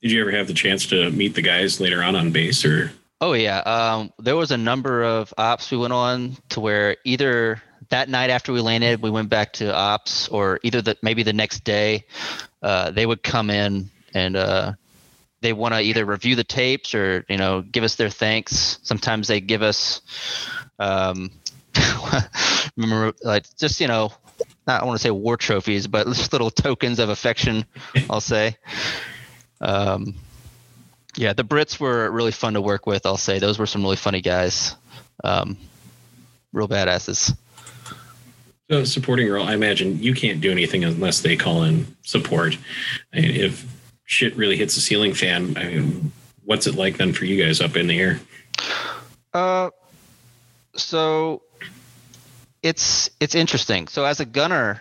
Did 0.00 0.10
you 0.10 0.20
ever 0.20 0.32
have 0.32 0.48
the 0.48 0.54
chance 0.54 0.86
to 0.86 1.10
meet 1.10 1.34
the 1.34 1.42
guys 1.42 1.80
later 1.80 2.02
on 2.02 2.16
on 2.16 2.32
base, 2.32 2.64
or? 2.64 2.92
Oh 3.20 3.34
yeah, 3.34 3.58
um, 3.58 4.12
there 4.18 4.34
was 4.34 4.50
a 4.50 4.56
number 4.56 5.04
of 5.04 5.32
ops 5.38 5.70
we 5.70 5.76
went 5.78 5.92
on 5.92 6.36
to 6.48 6.60
where 6.60 6.96
either 7.04 7.62
that 7.90 8.08
night 8.08 8.30
after 8.30 8.52
we 8.52 8.60
landed, 8.60 9.00
we 9.00 9.10
went 9.10 9.28
back 9.28 9.52
to 9.54 9.72
ops, 9.72 10.26
or 10.28 10.58
either 10.64 10.82
that 10.82 11.02
maybe 11.02 11.22
the 11.22 11.32
next 11.32 11.62
day, 11.62 12.04
uh, 12.62 12.90
they 12.90 13.06
would 13.06 13.22
come 13.22 13.48
in 13.48 13.90
and 14.12 14.34
uh, 14.34 14.72
they 15.40 15.52
want 15.52 15.74
to 15.74 15.80
either 15.80 16.04
review 16.04 16.34
the 16.34 16.42
tapes 16.42 16.94
or 16.94 17.24
you 17.28 17.36
know 17.36 17.62
give 17.62 17.84
us 17.84 17.94
their 17.94 18.10
thanks. 18.10 18.78
Sometimes 18.82 19.28
they 19.28 19.40
give 19.40 19.62
us, 19.62 20.00
um, 20.78 21.30
remember, 22.76 23.12
like 23.22 23.44
just 23.56 23.80
you 23.80 23.88
know, 23.88 24.12
not 24.66 24.82
I 24.82 24.84
want 24.84 24.98
to 24.98 25.02
say 25.02 25.10
war 25.10 25.36
trophies, 25.36 25.86
but 25.86 26.06
just 26.06 26.32
little 26.32 26.50
tokens 26.50 26.98
of 26.98 27.08
affection. 27.08 27.64
I'll 28.08 28.20
say. 28.20 28.56
Um, 29.60 30.14
yeah, 31.16 31.32
the 31.32 31.44
Brits 31.44 31.78
were 31.78 32.10
really 32.10 32.32
fun 32.32 32.54
to 32.54 32.60
work 32.60 32.86
with. 32.86 33.06
I'll 33.06 33.16
say 33.16 33.38
those 33.38 33.58
were 33.58 33.66
some 33.66 33.82
really 33.82 33.96
funny 33.96 34.20
guys, 34.20 34.74
um, 35.22 35.56
real 36.52 36.68
badasses. 36.68 37.36
So 38.70 38.84
supporting 38.84 39.28
role, 39.28 39.46
I 39.46 39.54
imagine 39.54 40.02
you 40.02 40.14
can't 40.14 40.40
do 40.40 40.50
anything 40.50 40.84
unless 40.84 41.20
they 41.20 41.36
call 41.36 41.64
in 41.64 41.94
support. 42.02 42.56
I 43.12 43.20
mean, 43.20 43.30
if 43.32 43.66
shit 44.04 44.34
really 44.36 44.56
hits 44.56 44.74
the 44.74 44.80
ceiling 44.80 45.12
fan, 45.12 45.56
I 45.58 45.64
mean, 45.64 46.12
what's 46.44 46.66
it 46.66 46.74
like 46.74 46.96
then 46.96 47.12
for 47.12 47.26
you 47.26 47.44
guys 47.44 47.60
up 47.60 47.76
in 47.76 47.86
the 47.86 48.00
air? 48.00 48.20
Uh, 49.34 49.70
so 50.74 51.42
it's 52.62 53.10
it's 53.20 53.34
interesting. 53.34 53.88
So 53.88 54.04
as 54.04 54.20
a 54.20 54.24
gunner, 54.24 54.80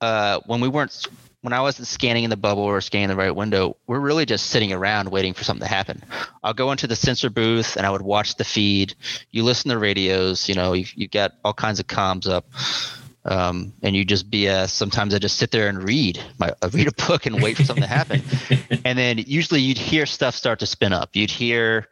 uh, 0.00 0.40
when 0.46 0.60
we 0.60 0.68
weren't 0.68 1.06
when 1.40 1.52
I 1.52 1.60
wasn't 1.60 1.88
scanning 1.88 2.24
in 2.24 2.30
the 2.30 2.36
bubble 2.36 2.62
or 2.62 2.80
scanning 2.80 3.08
the 3.08 3.16
right 3.16 3.34
window, 3.34 3.76
we're 3.86 3.98
really 3.98 4.24
just 4.24 4.46
sitting 4.46 4.72
around 4.72 5.10
waiting 5.10 5.34
for 5.34 5.42
something 5.42 5.66
to 5.66 5.72
happen. 5.74 6.02
I'll 6.44 6.54
go 6.54 6.70
into 6.70 6.86
the 6.86 6.94
sensor 6.94 7.30
booth 7.30 7.76
and 7.76 7.84
I 7.84 7.90
would 7.90 8.02
watch 8.02 8.36
the 8.36 8.44
feed. 8.44 8.94
You 9.32 9.42
listen 9.42 9.70
to 9.70 9.78
radios, 9.78 10.48
you 10.48 10.54
know, 10.54 10.72
you 10.72 10.86
you 10.94 11.08
got 11.08 11.32
all 11.44 11.54
kinds 11.54 11.80
of 11.80 11.86
comms 11.86 12.28
up. 12.28 12.46
Um, 13.24 13.72
and 13.84 13.94
you 13.94 14.04
just 14.04 14.28
BS. 14.32 14.70
Sometimes 14.70 15.14
I 15.14 15.20
just 15.20 15.38
sit 15.38 15.52
there 15.52 15.68
and 15.68 15.80
read 15.80 16.20
my 16.38 16.52
uh, 16.60 16.70
read 16.72 16.88
a 16.88 17.06
book 17.06 17.24
and 17.24 17.40
wait 17.40 17.56
for 17.56 17.62
something 17.62 17.82
to 17.82 17.88
happen. 17.88 18.20
and 18.84 18.98
then 18.98 19.18
usually 19.18 19.60
you'd 19.60 19.78
hear 19.78 20.06
stuff 20.06 20.34
start 20.34 20.58
to 20.58 20.66
spin 20.66 20.92
up. 20.92 21.10
You'd 21.12 21.30
hear 21.30 21.86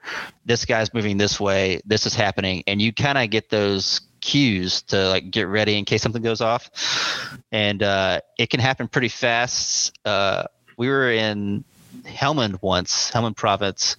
this 0.44 0.64
guy's 0.64 0.92
moving 0.92 1.18
this 1.18 1.38
way, 1.38 1.82
this 1.86 2.04
is 2.04 2.16
happening, 2.16 2.64
and 2.66 2.82
you 2.82 2.92
kind 2.92 3.16
of 3.16 3.30
get 3.30 3.48
those 3.48 4.00
cues 4.20 4.82
to 4.82 5.08
like 5.08 5.30
get 5.30 5.48
ready 5.48 5.78
in 5.78 5.84
case 5.84 6.02
something 6.02 6.22
goes 6.22 6.40
off. 6.40 6.70
And 7.52 7.82
uh, 7.82 8.20
it 8.38 8.50
can 8.50 8.60
happen 8.60 8.88
pretty 8.88 9.08
fast. 9.08 9.98
Uh, 10.04 10.44
we 10.76 10.88
were 10.88 11.10
in 11.10 11.64
Helmand 12.04 12.62
once, 12.62 13.10
Helmand 13.10 13.36
province, 13.36 13.96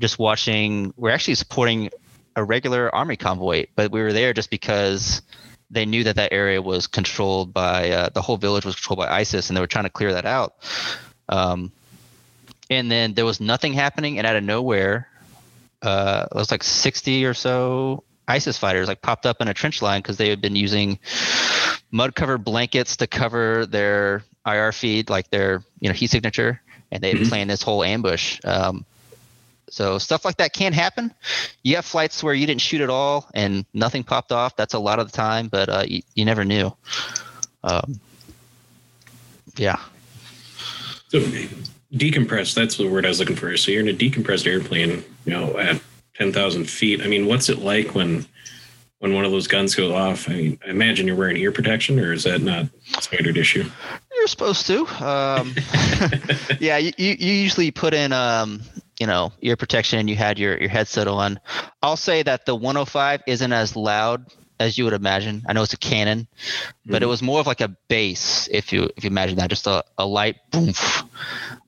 just 0.00 0.18
watching. 0.18 0.92
We're 0.96 1.10
actually 1.10 1.34
supporting 1.34 1.90
a 2.36 2.44
regular 2.44 2.94
army 2.94 3.16
convoy, 3.16 3.66
but 3.74 3.90
we 3.90 4.00
were 4.00 4.12
there 4.12 4.32
just 4.32 4.50
because 4.50 5.22
they 5.70 5.84
knew 5.84 6.04
that 6.04 6.16
that 6.16 6.32
area 6.32 6.62
was 6.62 6.86
controlled 6.86 7.52
by 7.52 7.90
uh, 7.90 8.08
the 8.10 8.22
whole 8.22 8.36
village 8.36 8.64
was 8.64 8.74
controlled 8.76 8.98
by 8.98 9.08
ISIS, 9.08 9.50
and 9.50 9.56
they 9.56 9.60
were 9.60 9.66
trying 9.66 9.84
to 9.84 9.90
clear 9.90 10.12
that 10.12 10.24
out. 10.24 10.54
Um, 11.28 11.72
and 12.70 12.90
then 12.90 13.14
there 13.14 13.24
was 13.24 13.40
nothing 13.40 13.72
happening, 13.72 14.18
and 14.18 14.26
out 14.26 14.36
of 14.36 14.44
nowhere, 14.44 15.08
uh, 15.82 16.26
it 16.30 16.34
was 16.34 16.50
like 16.50 16.62
60 16.62 17.24
or 17.24 17.34
so 17.34 18.04
ISIS 18.28 18.58
fighters 18.58 18.88
like 18.88 19.02
popped 19.02 19.26
up 19.26 19.40
in 19.40 19.48
a 19.48 19.54
trench 19.54 19.82
line 19.82 20.00
because 20.00 20.16
they 20.18 20.28
had 20.28 20.40
been 20.40 20.54
using 20.54 20.98
mud 21.90 22.14
covered 22.14 22.44
blankets 22.44 22.96
to 22.98 23.06
cover 23.06 23.66
their 23.66 24.22
IR 24.46 24.72
feed, 24.72 25.10
like 25.10 25.30
their 25.30 25.64
you 25.80 25.88
know 25.88 25.94
heat 25.94 26.10
signature, 26.10 26.60
and 26.92 27.02
they 27.02 27.08
had 27.08 27.18
Mhm. 27.18 27.28
planned 27.28 27.50
this 27.50 27.62
whole 27.62 27.82
ambush. 27.82 28.38
Um, 28.44 28.84
so 29.70 29.98
stuff 29.98 30.24
like 30.24 30.36
that 30.38 30.52
can 30.52 30.72
happen. 30.72 31.12
You 31.62 31.76
have 31.76 31.84
flights 31.84 32.22
where 32.22 32.34
you 32.34 32.46
didn't 32.46 32.60
shoot 32.62 32.80
at 32.80 32.90
all 32.90 33.28
and 33.34 33.66
nothing 33.74 34.02
popped 34.02 34.32
off. 34.32 34.56
That's 34.56 34.74
a 34.74 34.78
lot 34.78 34.98
of 34.98 35.10
the 35.10 35.16
time, 35.16 35.48
but 35.48 35.68
uh, 35.68 35.84
you, 35.86 36.02
you 36.14 36.24
never 36.24 36.44
knew. 36.44 36.74
Um, 37.62 38.00
yeah. 39.56 39.78
So 41.08 41.20
decompressed, 41.92 42.54
that's 42.54 42.76
the 42.76 42.88
word 42.88 43.04
I 43.04 43.08
was 43.08 43.18
looking 43.20 43.36
for. 43.36 43.54
So 43.56 43.70
you're 43.70 43.80
in 43.80 43.88
a 43.88 43.92
decompressed 43.92 44.46
airplane, 44.46 45.04
you 45.24 45.32
know, 45.32 45.58
at 45.58 45.80
10,000 46.18 46.64
feet. 46.64 47.00
I 47.00 47.06
mean, 47.06 47.26
what's 47.26 47.48
it 47.48 47.58
like 47.58 47.94
when 47.94 48.26
when 48.98 49.14
one 49.14 49.24
of 49.24 49.30
those 49.30 49.46
guns 49.46 49.74
goes 49.76 49.92
off? 49.92 50.28
I 50.28 50.32
mean, 50.32 50.58
I 50.66 50.70
imagine 50.70 51.06
you're 51.06 51.16
wearing 51.16 51.36
ear 51.36 51.52
protection, 51.52 52.00
or 52.00 52.12
is 52.12 52.24
that 52.24 52.42
not 52.42 52.66
a 52.96 53.02
standard 53.02 53.36
issue? 53.36 53.64
You're 54.14 54.26
supposed 54.26 54.66
to. 54.66 54.86
Um, 55.04 55.54
yeah, 56.60 56.78
you, 56.78 56.92
you 56.98 57.32
usually 57.32 57.70
put 57.70 57.94
in 57.94 58.12
um, 58.12 58.62
you 58.98 59.06
know 59.06 59.32
ear 59.40 59.56
protection 59.56 59.98
and 59.98 60.10
you 60.10 60.16
had 60.16 60.38
your 60.38 60.58
your 60.58 60.68
headset 60.68 61.06
on. 61.06 61.38
I'll 61.82 61.96
say 61.96 62.22
that 62.24 62.46
the 62.46 62.54
105 62.54 63.22
isn't 63.26 63.52
as 63.52 63.76
loud 63.76 64.26
as 64.60 64.76
you 64.76 64.84
would 64.84 64.92
imagine. 64.92 65.44
I 65.48 65.52
know 65.52 65.62
it's 65.62 65.72
a 65.72 65.78
cannon, 65.78 66.26
but 66.84 67.02
it 67.02 67.06
was 67.06 67.22
more 67.22 67.38
of 67.38 67.46
like 67.46 67.60
a 67.60 67.68
bass 67.88 68.48
if 68.50 68.72
you 68.72 68.90
if 68.96 69.04
you 69.04 69.10
imagine 69.10 69.36
that, 69.36 69.50
just 69.50 69.66
a, 69.66 69.84
a 69.96 70.04
light 70.04 70.36
boom. 70.50 70.74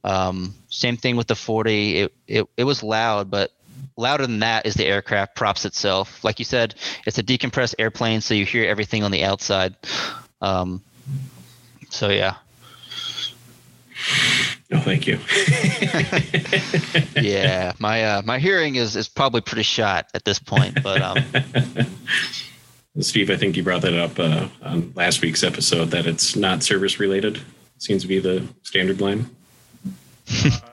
Um, 0.02 0.54
same 0.68 0.96
thing 0.96 1.16
with 1.16 1.28
the 1.28 1.36
40. 1.36 1.98
It, 1.98 2.14
it 2.26 2.46
it 2.56 2.64
was 2.64 2.82
loud, 2.82 3.30
but 3.30 3.52
louder 3.96 4.26
than 4.26 4.40
that 4.40 4.66
is 4.66 4.74
the 4.74 4.86
aircraft 4.86 5.36
props 5.36 5.64
itself. 5.64 6.22
Like 6.24 6.38
you 6.38 6.44
said, 6.44 6.74
it's 7.06 7.18
a 7.18 7.22
decompressed 7.22 7.74
airplane, 7.78 8.20
so 8.20 8.34
you 8.34 8.44
hear 8.44 8.68
everything 8.68 9.02
on 9.04 9.10
the 9.10 9.24
outside. 9.24 9.74
Um, 10.40 10.82
so 11.90 12.08
yeah, 12.08 12.36
No, 14.70 14.80
thank 14.80 15.06
you. 15.06 15.18
yeah. 17.20 17.72
My 17.78 18.04
uh, 18.04 18.22
my 18.24 18.38
hearing 18.38 18.76
is 18.76 18.96
is 18.96 19.08
probably 19.08 19.40
pretty 19.40 19.64
shot 19.64 20.06
at 20.14 20.24
this 20.24 20.38
point, 20.38 20.82
but 20.82 21.02
um, 21.02 21.18
Steve, 23.00 23.30
I 23.30 23.36
think 23.36 23.56
you 23.56 23.62
brought 23.62 23.82
that 23.82 23.94
up 23.94 24.18
uh, 24.18 24.48
on 24.62 24.92
last 24.94 25.22
week's 25.22 25.42
episode 25.42 25.86
that 25.86 26.06
it's 26.06 26.36
not 26.36 26.62
service 26.62 27.00
related. 27.00 27.40
Seems 27.78 28.02
to 28.02 28.08
be 28.08 28.18
the 28.18 28.46
standard 28.62 29.00
line. 29.00 29.28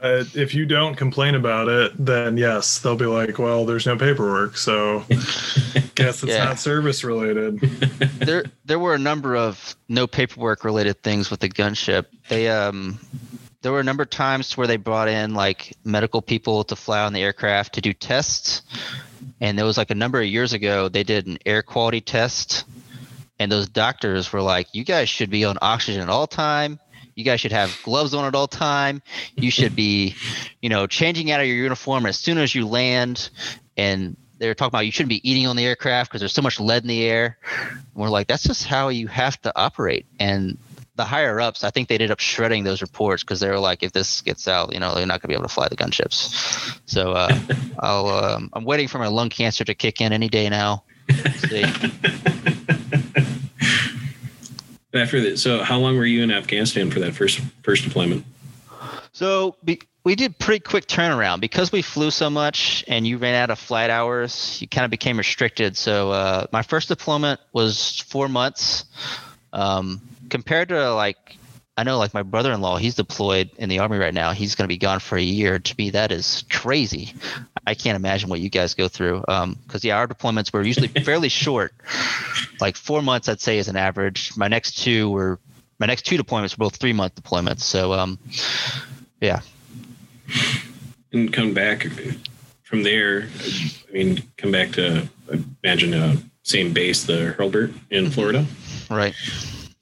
Uh, 0.02 0.24
if 0.36 0.54
you 0.54 0.66
don't 0.66 0.96
complain 0.96 1.36
about 1.36 1.68
it, 1.68 1.92
then 1.98 2.38
yes, 2.38 2.80
they'll 2.80 2.96
be 2.96 3.06
like, 3.06 3.40
well, 3.40 3.66
there's 3.66 3.86
no 3.86 3.98
paperwork, 3.98 4.58
so 4.58 5.04
guess 5.96 6.24
it's 6.24 6.26
Yeah. 6.34 6.46
not 6.46 6.60
service 6.60 7.04
related. 7.04 7.60
there 8.20 8.46
there 8.66 8.80
were 8.80 8.94
a 8.94 9.00
number 9.00 9.36
of 9.36 9.76
no 9.90 10.08
paperwork 10.08 10.64
related 10.64 11.02
things 11.02 11.32
with 11.32 11.40
the 11.40 11.50
gunship. 11.50 12.06
They 12.30 12.50
um 12.50 13.00
there 13.62 13.72
were 13.72 13.80
a 13.80 13.84
number 13.84 14.04
of 14.04 14.10
times 14.10 14.56
where 14.56 14.68
they 14.68 14.78
brought 14.78 15.08
in 15.08 15.34
like 15.34 15.76
medical 15.84 16.22
people 16.22 16.64
to 16.66 16.76
fly 16.76 17.02
on 17.02 17.14
the 17.14 17.22
aircraft 17.24 17.74
to 17.74 17.82
do 17.82 17.94
tests. 17.94 18.62
And 19.42 19.58
there 19.58 19.66
was 19.66 19.78
like 19.78 19.90
a 19.92 19.96
number 19.96 20.20
of 20.22 20.28
years 20.28 20.54
ago 20.54 20.88
they 20.90 21.04
did 21.04 21.28
an 21.28 21.38
air 21.46 21.64
quality 21.64 22.02
test 22.02 22.66
and 23.40 23.52
those 23.52 23.68
doctors 23.68 24.32
were 24.34 24.42
like, 24.42 24.68
You 24.74 24.84
guys 24.84 25.10
should 25.10 25.30
be 25.30 25.46
on 25.46 25.58
oxygen 25.62 26.02
at 26.02 26.10
all 26.10 26.28
time. 26.28 26.80
You 27.18 27.24
guys 27.24 27.42
should 27.42 27.52
have 27.52 27.76
gloves 27.82 28.14
on 28.14 28.26
at 28.26 28.36
all 28.36 28.48
time. 28.48 29.02
You 29.36 29.50
should 29.50 29.76
be, 29.76 30.14
you 30.62 30.70
know, 30.70 30.86
changing 30.86 31.32
out 31.32 31.42
of 31.42 31.48
your 31.48 31.56
uniform 31.56 32.06
as 32.06 32.16
soon 32.16 32.38
as 32.38 32.54
you 32.54 32.68
land. 32.68 33.32
And 33.76 34.16
they're 34.38 34.54
talking 34.54 34.70
about 34.70 34.86
you 34.86 34.92
shouldn't 34.92 35.10
be 35.10 35.28
eating 35.28 35.48
on 35.48 35.56
the 35.56 35.66
aircraft 35.66 36.12
because 36.12 36.22
there's 36.22 36.34
so 36.34 36.44
much 36.44 36.60
lead 36.60 36.84
in 36.84 36.88
the 36.88 37.04
air. 37.04 37.40
And 37.60 37.82
we're 37.96 38.10
like, 38.10 38.28
that's 38.28 38.44
just 38.44 38.66
how 38.68 38.90
you 38.90 39.08
have 39.08 39.42
to 39.42 39.52
operate. 39.56 40.06
And 40.20 40.60
the 40.96 41.06
higher 41.06 41.42
ups, 41.42 41.64
I 41.64 41.72
think 41.72 41.88
they 41.88 41.96
ended 41.96 42.12
up 42.12 42.20
shredding 42.20 42.64
those 42.64 42.84
reports 42.84 43.24
because 43.24 43.40
they 43.40 43.50
were 43.50 43.58
like, 43.58 43.82
if 43.82 43.94
this 43.94 44.22
gets 44.22 44.48
out, 44.48 44.72
you 44.72 44.80
know, 44.80 44.94
they're 44.94 45.08
not 45.08 45.14
going 45.14 45.22
to 45.22 45.28
be 45.30 45.34
able 45.34 45.48
to 45.48 45.54
fly 45.54 45.68
the 45.70 45.76
gunships. 45.76 46.80
So 46.86 47.14
uh, 47.14 47.36
I'll, 47.80 48.10
um, 48.10 48.52
I'm 48.54 48.64
waiting 48.64 48.88
for 48.88 49.00
my 49.00 49.08
lung 49.08 49.30
cancer 49.30 49.64
to 49.66 49.74
kick 49.74 50.02
in 50.02 50.14
any 50.14 50.30
day 50.30 50.50
now. 50.50 50.84
See. 51.38 51.66
After 54.94 55.20
that, 55.22 55.38
so 55.38 55.64
how 55.64 55.80
long 55.80 55.98
were 55.98 56.06
you 56.06 56.24
in 56.24 56.32
Afghanistan 56.32 56.90
for 56.90 57.00
that 57.00 57.14
first 57.14 57.40
first 57.62 57.84
deployment? 57.84 58.26
So 59.12 59.56
be, 59.64 59.82
we 60.04 60.16
did 60.16 60.40
pretty 60.40 60.62
quick 60.62 60.88
turnaround 60.88 61.42
because 61.42 61.72
we 61.72 61.82
flew 61.82 62.12
so 62.12 62.30
much 62.30 62.86
and 62.88 63.06
you 63.06 63.18
ran 63.18 63.36
out 63.36 63.50
of 63.50 63.60
flight 63.60 63.90
hours. 63.90 64.58
You 64.62 64.68
kind 64.70 64.86
of 64.86 64.92
became 64.92 65.18
restricted. 65.18 65.76
So 65.76 66.12
uh, 66.12 66.46
my 66.54 66.62
first 66.62 66.88
deployment 66.88 67.42
was 67.52 68.00
four 68.08 68.30
months. 68.30 68.86
Um, 69.52 70.00
compared 70.30 70.70
to 70.70 70.94
like, 70.94 71.36
I 71.78 71.84
know 71.84 72.00
like 72.00 72.14
my 72.14 72.24
brother-in-law, 72.24 72.78
he's 72.78 72.96
deployed 72.96 73.52
in 73.58 73.70
the 73.70 73.80
army 73.80 74.00
right 74.00 74.14
now. 74.14 74.32
He's 74.32 74.56
going 74.56 74.64
to 74.64 74.74
be 74.74 74.80
gone 74.80 75.00
for 75.00 75.16
a 75.16 75.22
year. 75.22 75.60
To 75.60 75.76
me, 75.78 75.92
that 75.92 76.12
is 76.12 76.44
crazy. 76.50 77.14
I 77.68 77.76
can't 77.76 77.96
imagine 77.96 78.30
what 78.30 78.40
you 78.40 78.50
guys 78.50 78.74
go 78.74 78.88
through. 78.88 79.24
Um, 79.28 79.60
because 79.64 79.86
yeah, 79.86 79.98
our 79.98 80.08
deployments 80.08 80.52
were 80.52 80.64
usually 80.64 80.88
fairly 81.04 81.30
short, 81.30 81.74
like 82.60 82.76
four 82.76 83.04
months, 83.04 83.30
I'd 83.30 83.40
say 83.40 83.60
is 83.60 83.68
an 83.68 83.76
average. 83.76 84.36
My 84.36 84.48
next 84.48 84.80
two 84.80 85.10
were 85.12 85.40
my 85.78 85.86
next 85.86 86.08
two 86.08 86.18
deployments 86.18 86.58
were 86.58 86.64
both 86.66 86.78
three 86.78 86.94
month 86.94 87.14
deployments. 87.14 87.62
So 87.62 87.94
um, 87.94 88.18
yeah. 89.22 89.42
And 91.14 91.32
come 91.32 91.54
back 91.54 91.86
from 92.64 92.82
there. 92.82 93.28
I 93.88 93.94
mean, 93.94 94.24
come 94.38 94.52
back 94.52 94.72
to 94.72 95.08
imagine 95.64 95.94
uh, 95.94 96.16
same 96.42 96.74
base, 96.74 97.04
the 97.04 97.36
Hurlburt 97.38 97.72
in 97.92 98.10
Florida. 98.10 98.46
Right. 98.90 99.14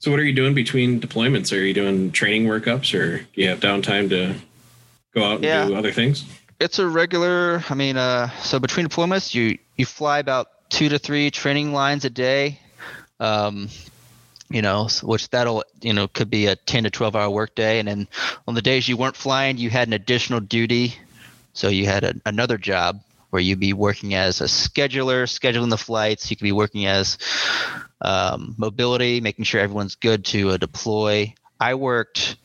So 0.06 0.12
what 0.12 0.20
are 0.20 0.24
you 0.24 0.34
doing 0.34 0.54
between 0.54 1.00
deployments? 1.00 1.52
Are 1.52 1.60
you 1.60 1.74
doing 1.74 2.12
training 2.12 2.46
workups, 2.46 2.96
or 2.96 3.18
do 3.18 3.26
you 3.42 3.48
have 3.48 3.58
downtime 3.58 4.08
to 4.10 4.36
go 5.12 5.24
out 5.24 5.34
and 5.38 5.44
Yeah. 5.44 5.66
do 5.66 5.74
other 5.74 5.90
things? 5.90 6.24
It's 6.60 6.78
a 6.78 6.86
regular. 6.86 7.64
I 7.68 7.74
mean, 7.74 7.96
uh, 7.96 8.30
so 8.38 8.60
between 8.60 8.86
deployments, 8.86 9.34
you 9.34 9.58
you 9.76 9.84
fly 9.84 10.20
about 10.20 10.46
two 10.70 10.88
to 10.90 11.00
three 11.00 11.32
training 11.32 11.72
lines 11.72 12.04
a 12.04 12.10
day. 12.10 12.60
Um, 13.18 13.68
you 14.48 14.62
know, 14.62 14.86
which 15.02 15.28
that'll 15.30 15.64
you 15.82 15.92
know 15.92 16.06
could 16.06 16.30
be 16.30 16.46
a 16.46 16.54
ten 16.54 16.84
to 16.84 16.90
twelve 16.90 17.16
hour 17.16 17.28
workday, 17.28 17.80
and 17.80 17.88
then 17.88 18.06
on 18.46 18.54
the 18.54 18.62
days 18.62 18.88
you 18.88 18.96
weren't 18.96 19.16
flying, 19.16 19.58
you 19.58 19.70
had 19.70 19.88
an 19.88 19.92
additional 19.92 20.38
duty. 20.38 20.94
So 21.52 21.66
you 21.66 21.86
had 21.86 22.04
a, 22.04 22.14
another 22.24 22.58
job 22.58 23.02
where 23.30 23.42
you'd 23.42 23.58
be 23.58 23.72
working 23.72 24.14
as 24.14 24.40
a 24.40 24.44
scheduler, 24.44 25.24
scheduling 25.26 25.70
the 25.70 25.76
flights. 25.76 26.30
You 26.30 26.36
could 26.36 26.44
be 26.44 26.52
working 26.52 26.86
as 26.86 27.18
um, 28.00 28.54
mobility, 28.58 29.20
making 29.20 29.44
sure 29.44 29.60
everyone's 29.60 29.94
good 29.94 30.24
to 30.26 30.50
uh, 30.50 30.56
deploy. 30.56 31.34
I 31.60 31.74
worked 31.74 32.36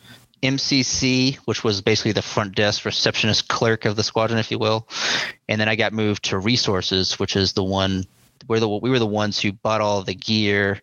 MCC, 0.42 1.36
which 1.46 1.64
was 1.64 1.82
basically 1.82 2.14
the 2.14 2.22
front 2.22 2.56
desk 2.56 2.86
receptionist 2.86 3.48
clerk 3.48 3.86
of 3.86 3.96
the 3.96 4.04
squadron, 4.04 4.40
if 4.40 4.52
you 4.52 4.60
will, 4.60 4.88
and 5.48 5.62
then 5.62 5.70
I 5.70 5.76
got 5.76 5.94
moved 5.94 6.26
to 6.26 6.40
resources, 6.40 7.20
which 7.20 7.36
is 7.36 7.54
the 7.54 7.64
one 7.64 8.06
we're 8.48 8.60
the 8.60 8.68
we 8.68 8.90
were 8.90 9.00
the 9.00 9.06
ones 9.06 9.40
who 9.40 9.52
bought 9.52 9.82
all 9.82 10.02
the 10.02 10.16
gear, 10.16 10.82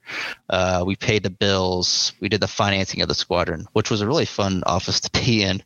uh, 0.48 0.84
we 0.86 0.96
paid 0.96 1.22
the 1.22 1.30
bills, 1.30 2.12
we 2.20 2.28
did 2.28 2.40
the 2.40 2.48
financing 2.48 3.02
of 3.02 3.08
the 3.08 3.14
squadron, 3.14 3.66
which 3.72 3.90
was 3.90 4.00
a 4.00 4.06
really 4.06 4.24
fun 4.24 4.62
office 4.66 5.00
to 5.08 5.10
be 5.10 5.42
in, 5.42 5.62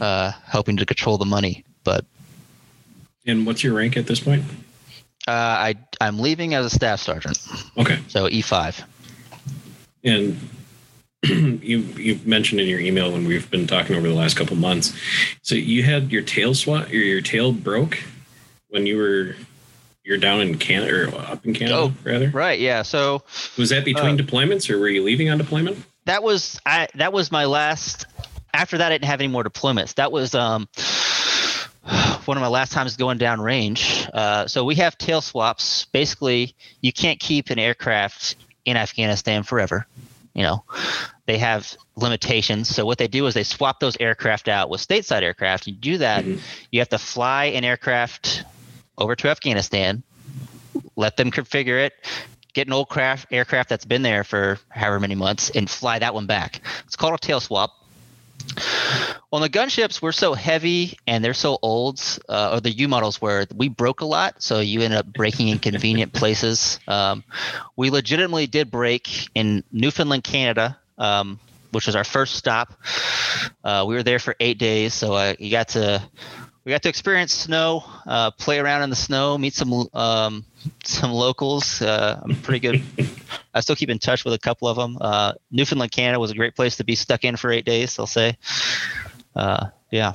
uh, 0.00 0.32
helping 0.44 0.76
to 0.78 0.86
control 0.86 1.18
the 1.18 1.24
money. 1.24 1.64
But 1.84 2.04
And 3.26 3.46
what's 3.46 3.62
your 3.62 3.74
rank 3.74 3.96
at 3.96 4.06
this 4.06 4.20
point? 4.20 4.44
Uh, 5.28 5.30
I 5.30 5.74
I'm 6.00 6.18
leaving 6.18 6.54
as 6.54 6.66
a 6.66 6.70
staff 6.70 7.00
sergeant, 7.00 7.38
Okay. 7.78 7.98
so 8.08 8.28
E 8.28 8.42
E5. 8.42 8.82
And 10.04 10.48
you 11.22 11.78
you 11.78 12.20
mentioned 12.24 12.60
in 12.60 12.66
your 12.68 12.80
email 12.80 13.12
when 13.12 13.26
we've 13.26 13.48
been 13.50 13.66
talking 13.66 13.94
over 13.96 14.08
the 14.08 14.14
last 14.14 14.36
couple 14.36 14.56
months. 14.56 14.92
So 15.42 15.54
you 15.54 15.82
had 15.84 16.10
your 16.10 16.22
tail 16.22 16.54
swat 16.54 16.90
or 16.90 16.96
your 16.96 17.20
tail 17.20 17.52
broke 17.52 18.02
when 18.68 18.86
you 18.86 18.96
were 18.98 19.36
you're 20.04 20.18
down 20.18 20.40
in 20.40 20.58
Canada 20.58 21.14
or 21.16 21.20
up 21.20 21.46
in 21.46 21.54
Canada 21.54 21.76
Oh, 21.76 21.92
rather. 22.02 22.28
Right? 22.30 22.58
Yeah. 22.58 22.82
So 22.82 23.22
Was 23.56 23.70
that 23.70 23.84
between 23.84 24.18
Uh, 24.20 24.24
deployments 24.24 24.68
or 24.68 24.78
were 24.80 24.88
you 24.88 25.04
leaving 25.04 25.30
on 25.30 25.38
deployment? 25.38 25.78
that 26.06 26.24
was 26.24 26.58
I 26.66 26.88
that 26.96 27.12
was 27.12 27.30
my 27.30 27.44
last 27.44 28.06
after 28.52 28.76
that 28.78 28.90
I 28.90 28.94
didn't 28.96 29.04
have 29.04 29.20
any 29.20 29.28
more 29.28 29.44
deployments. 29.44 29.94
That 29.94 30.10
was 30.10 30.34
um 30.34 30.66
one 32.26 32.36
of 32.36 32.40
my 32.40 32.48
last 32.48 32.72
times 32.72 32.96
going 32.96 33.18
down 33.18 33.40
range. 33.40 34.06
Uh, 34.12 34.46
so 34.46 34.64
we 34.64 34.76
have 34.76 34.96
tail 34.98 35.20
swaps. 35.20 35.86
Basically, 35.86 36.54
you 36.80 36.92
can't 36.92 37.18
keep 37.20 37.50
an 37.50 37.58
aircraft 37.58 38.36
in 38.64 38.76
Afghanistan 38.76 39.42
forever. 39.42 39.86
You 40.34 40.42
know, 40.44 40.64
they 41.26 41.38
have 41.38 41.76
limitations. 41.94 42.74
So 42.74 42.86
what 42.86 42.98
they 42.98 43.08
do 43.08 43.26
is 43.26 43.34
they 43.34 43.42
swap 43.42 43.80
those 43.80 43.96
aircraft 44.00 44.48
out 44.48 44.70
with 44.70 44.80
stateside 44.86 45.22
aircraft. 45.22 45.66
You 45.66 45.74
do 45.74 45.98
that, 45.98 46.24
Mhm. 46.24 46.40
you 46.70 46.80
have 46.80 46.88
to 46.90 46.98
fly 46.98 47.46
an 47.46 47.64
aircraft 47.64 48.44
over 48.96 49.14
to 49.16 49.28
Afghanistan, 49.28 50.02
let 50.96 51.16
them 51.16 51.30
configure 51.30 51.84
it, 51.84 51.92
get 52.54 52.66
an 52.66 52.72
old 52.72 52.88
craft 52.88 53.26
aircraft 53.30 53.68
that's 53.68 53.84
been 53.84 54.02
there 54.02 54.24
for 54.24 54.58
however 54.70 55.00
many 55.00 55.14
months, 55.14 55.50
and 55.50 55.68
fly 55.68 55.98
that 55.98 56.14
one 56.14 56.26
back. 56.26 56.60
It's 56.86 56.96
called 56.96 57.14
a 57.14 57.18
tail 57.18 57.40
swap. 57.40 57.72
On 59.32 59.40
the 59.40 59.48
gunships, 59.48 60.02
we're 60.02 60.12
so 60.12 60.34
heavy 60.34 60.98
and 61.06 61.24
they're 61.24 61.32
so 61.32 61.58
old, 61.62 62.00
uh, 62.28 62.50
or 62.52 62.60
the 62.60 62.70
U 62.70 62.88
models 62.88 63.20
were, 63.20 63.46
we 63.54 63.68
broke 63.68 64.02
a 64.02 64.04
lot. 64.04 64.42
So 64.42 64.60
you 64.60 64.82
end 64.82 64.92
up 64.92 65.06
breaking 65.06 65.48
in 65.48 65.58
convenient 65.58 66.12
places. 66.14 66.78
Um, 66.86 67.24
we 67.74 67.90
legitimately 67.90 68.46
did 68.46 68.70
break 68.70 69.28
in 69.34 69.64
Newfoundland, 69.72 70.24
Canada, 70.24 70.78
um, 70.98 71.40
which 71.70 71.86
was 71.86 71.96
our 71.96 72.04
first 72.04 72.34
stop. 72.34 72.74
Uh, 73.64 73.84
we 73.88 73.94
were 73.94 74.02
there 74.02 74.18
for 74.18 74.36
eight 74.38 74.58
days, 74.58 74.92
so 74.92 75.14
uh, 75.14 75.34
you 75.38 75.50
got 75.50 75.68
to 75.68 76.02
we 76.64 76.70
got 76.70 76.82
to 76.82 76.88
experience 76.88 77.32
snow, 77.32 77.84
uh, 78.06 78.30
play 78.32 78.58
around 78.58 78.82
in 78.82 78.90
the 78.90 78.96
snow, 78.96 79.36
meet 79.36 79.54
some 79.54 79.88
um, 79.92 80.44
some 80.84 81.10
locals. 81.12 81.82
Uh, 81.82 82.20
I'm 82.22 82.36
pretty 82.36 82.60
good. 82.60 82.82
I 83.54 83.60
still 83.60 83.76
keep 83.76 83.90
in 83.90 83.98
touch 83.98 84.24
with 84.24 84.34
a 84.34 84.38
couple 84.38 84.68
of 84.68 84.76
them. 84.76 84.96
Uh, 85.00 85.32
Newfoundland, 85.50 85.92
Canada 85.92 86.20
was 86.20 86.30
a 86.30 86.34
great 86.34 86.54
place 86.54 86.76
to 86.76 86.84
be 86.84 86.94
stuck 86.94 87.24
in 87.24 87.36
for 87.36 87.50
eight 87.50 87.64
days. 87.64 87.98
I'll 87.98 88.06
say. 88.06 88.36
Uh, 89.34 89.66
yeah. 89.90 90.12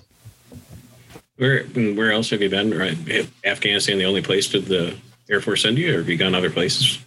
Where 1.38 1.64
where 1.66 2.12
else 2.12 2.30
have 2.32 2.42
you 2.42 2.50
been? 2.50 2.76
Right, 2.78 2.98
Afghanistan, 3.46 3.98
the 3.98 4.06
only 4.06 4.22
place 4.22 4.48
did 4.50 4.66
the 4.66 4.96
Air 5.30 5.42
Force 5.42 5.62
send 5.64 5.78
you, 5.78 5.94
or 5.96 5.98
have 6.00 6.10
you 6.10 6.18
gone 6.18 6.34
other 6.34 6.50
places? 6.50 7.00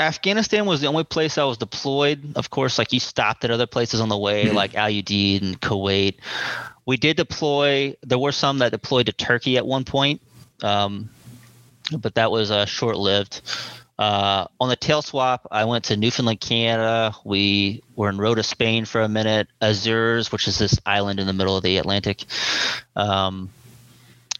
Afghanistan 0.00 0.66
was 0.66 0.80
the 0.80 0.88
only 0.88 1.04
place 1.04 1.38
I 1.38 1.44
was 1.44 1.58
deployed. 1.58 2.36
Of 2.36 2.50
course, 2.50 2.78
like 2.78 2.92
you 2.92 2.98
stopped 2.98 3.44
at 3.44 3.50
other 3.50 3.66
places 3.66 4.00
on 4.00 4.08
the 4.08 4.18
way, 4.18 4.46
Mhm. 4.46 4.54
like 4.54 4.74
Al 4.74 4.88
Udeid 4.88 5.42
and 5.42 5.60
Kuwait. 5.60 6.14
We 6.86 6.96
did 6.96 7.16
deploy. 7.16 7.96
There 8.02 8.18
were 8.18 8.32
some 8.32 8.58
that 8.58 8.72
deployed 8.72 9.06
to 9.06 9.12
Turkey 9.12 9.56
at 9.56 9.66
one 9.66 9.84
point, 9.84 10.20
um, 10.62 11.10
but 11.96 12.14
that 12.14 12.30
was 12.30 12.50
uh, 12.50 12.66
short-lived. 12.66 13.40
Uh, 13.96 14.46
on 14.60 14.68
the 14.68 14.76
tail 14.76 15.02
swap, 15.02 15.46
I 15.50 15.64
went 15.66 15.84
to 15.84 15.96
Newfoundland, 15.96 16.40
Canada. 16.40 17.14
We 17.24 17.82
were 17.94 18.08
in 18.08 18.18
Rota, 18.18 18.42
Spain 18.42 18.84
for 18.84 19.00
a 19.02 19.08
minute. 19.08 19.48
Azores, 19.60 20.32
which 20.32 20.48
is 20.48 20.58
this 20.58 20.78
island 20.84 21.20
in 21.20 21.26
the 21.26 21.32
middle 21.32 21.56
of 21.56 21.62
the 21.62 21.78
Atlantic. 21.78 22.24
Um, 22.96 23.50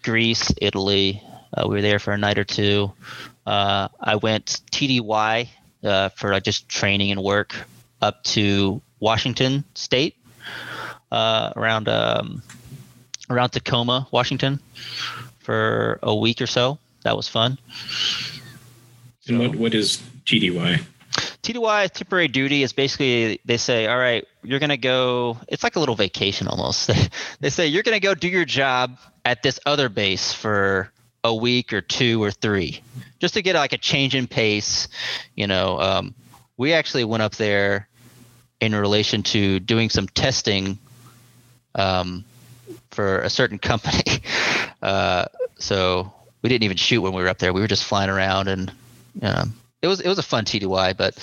Greece, 0.02 0.52
Italy. 0.60 1.22
Uh, 1.56 1.66
we 1.68 1.76
were 1.76 1.82
there 1.82 2.00
for 2.00 2.12
a 2.12 2.18
night 2.18 2.38
or 2.38 2.44
two. 2.44 2.92
Uh, 3.46 3.88
I 4.00 4.16
went 4.16 4.60
TDY 4.72 5.48
uh, 5.84 6.08
for 6.10 6.32
like 6.32 6.42
just 6.42 6.68
training 6.68 7.12
and 7.12 7.22
work 7.22 7.54
up 8.00 8.24
to 8.24 8.82
Washington 8.98 9.64
State, 9.74 10.16
uh, 11.14 11.52
around 11.56 11.88
um, 11.88 12.42
around 13.30 13.50
Tacoma, 13.50 14.08
Washington, 14.10 14.58
for 15.38 16.00
a 16.02 16.14
week 16.14 16.40
or 16.40 16.46
so. 16.46 16.78
That 17.04 17.16
was 17.16 17.28
fun. 17.28 17.58
And 19.28 19.38
So- 19.38 19.38
what 19.38 19.54
what 19.54 19.74
is 19.74 20.02
TDY? 20.26 20.84
TDY 21.42 21.90
temporary 21.90 22.26
duty 22.28 22.62
is 22.62 22.72
basically 22.72 23.38
they 23.44 23.58
say, 23.58 23.86
all 23.86 23.98
right, 23.98 24.26
you're 24.42 24.58
gonna 24.58 24.76
go. 24.78 25.38
It's 25.46 25.62
like 25.62 25.76
a 25.76 25.80
little 25.80 25.94
vacation 25.94 26.48
almost. 26.48 26.90
they 27.40 27.50
say 27.50 27.66
you're 27.68 27.82
gonna 27.82 28.00
go 28.00 28.14
do 28.14 28.28
your 28.28 28.46
job 28.46 28.98
at 29.24 29.42
this 29.42 29.60
other 29.66 29.88
base 29.88 30.32
for 30.32 30.90
a 31.22 31.34
week 31.34 31.72
or 31.72 31.80
two 31.80 32.22
or 32.22 32.30
three, 32.30 32.82
just 33.20 33.34
to 33.34 33.42
get 33.42 33.54
like 33.54 33.72
a 33.72 33.78
change 33.78 34.14
in 34.14 34.26
pace. 34.26 34.88
You 35.36 35.46
know, 35.46 35.78
um, 35.80 36.14
we 36.56 36.72
actually 36.72 37.04
went 37.04 37.22
up 37.22 37.36
there 37.36 37.88
in 38.60 38.74
relation 38.74 39.22
to 39.22 39.60
doing 39.60 39.90
some 39.90 40.08
testing 40.08 40.78
um, 41.74 42.24
for 42.90 43.18
a 43.20 43.30
certain 43.30 43.58
company. 43.70 44.22
Uh, 44.82 45.26
so 45.58 46.12
we 46.42 46.48
didn't 46.48 46.64
even 46.64 46.76
shoot 46.76 47.00
when 47.00 47.12
we 47.14 47.22
were 47.22 47.28
up 47.28 47.38
there. 47.38 47.52
We 47.52 47.60
were 47.60 47.68
just 47.68 47.84
flying 47.84 48.10
around 48.10 48.48
and 48.48 48.72
um, 49.22 49.54
it 49.84 49.86
was 49.86 50.00
it 50.00 50.08
was 50.08 50.18
a 50.18 50.22
fun 50.22 50.44
TDY. 50.44 50.96
But 50.96 51.16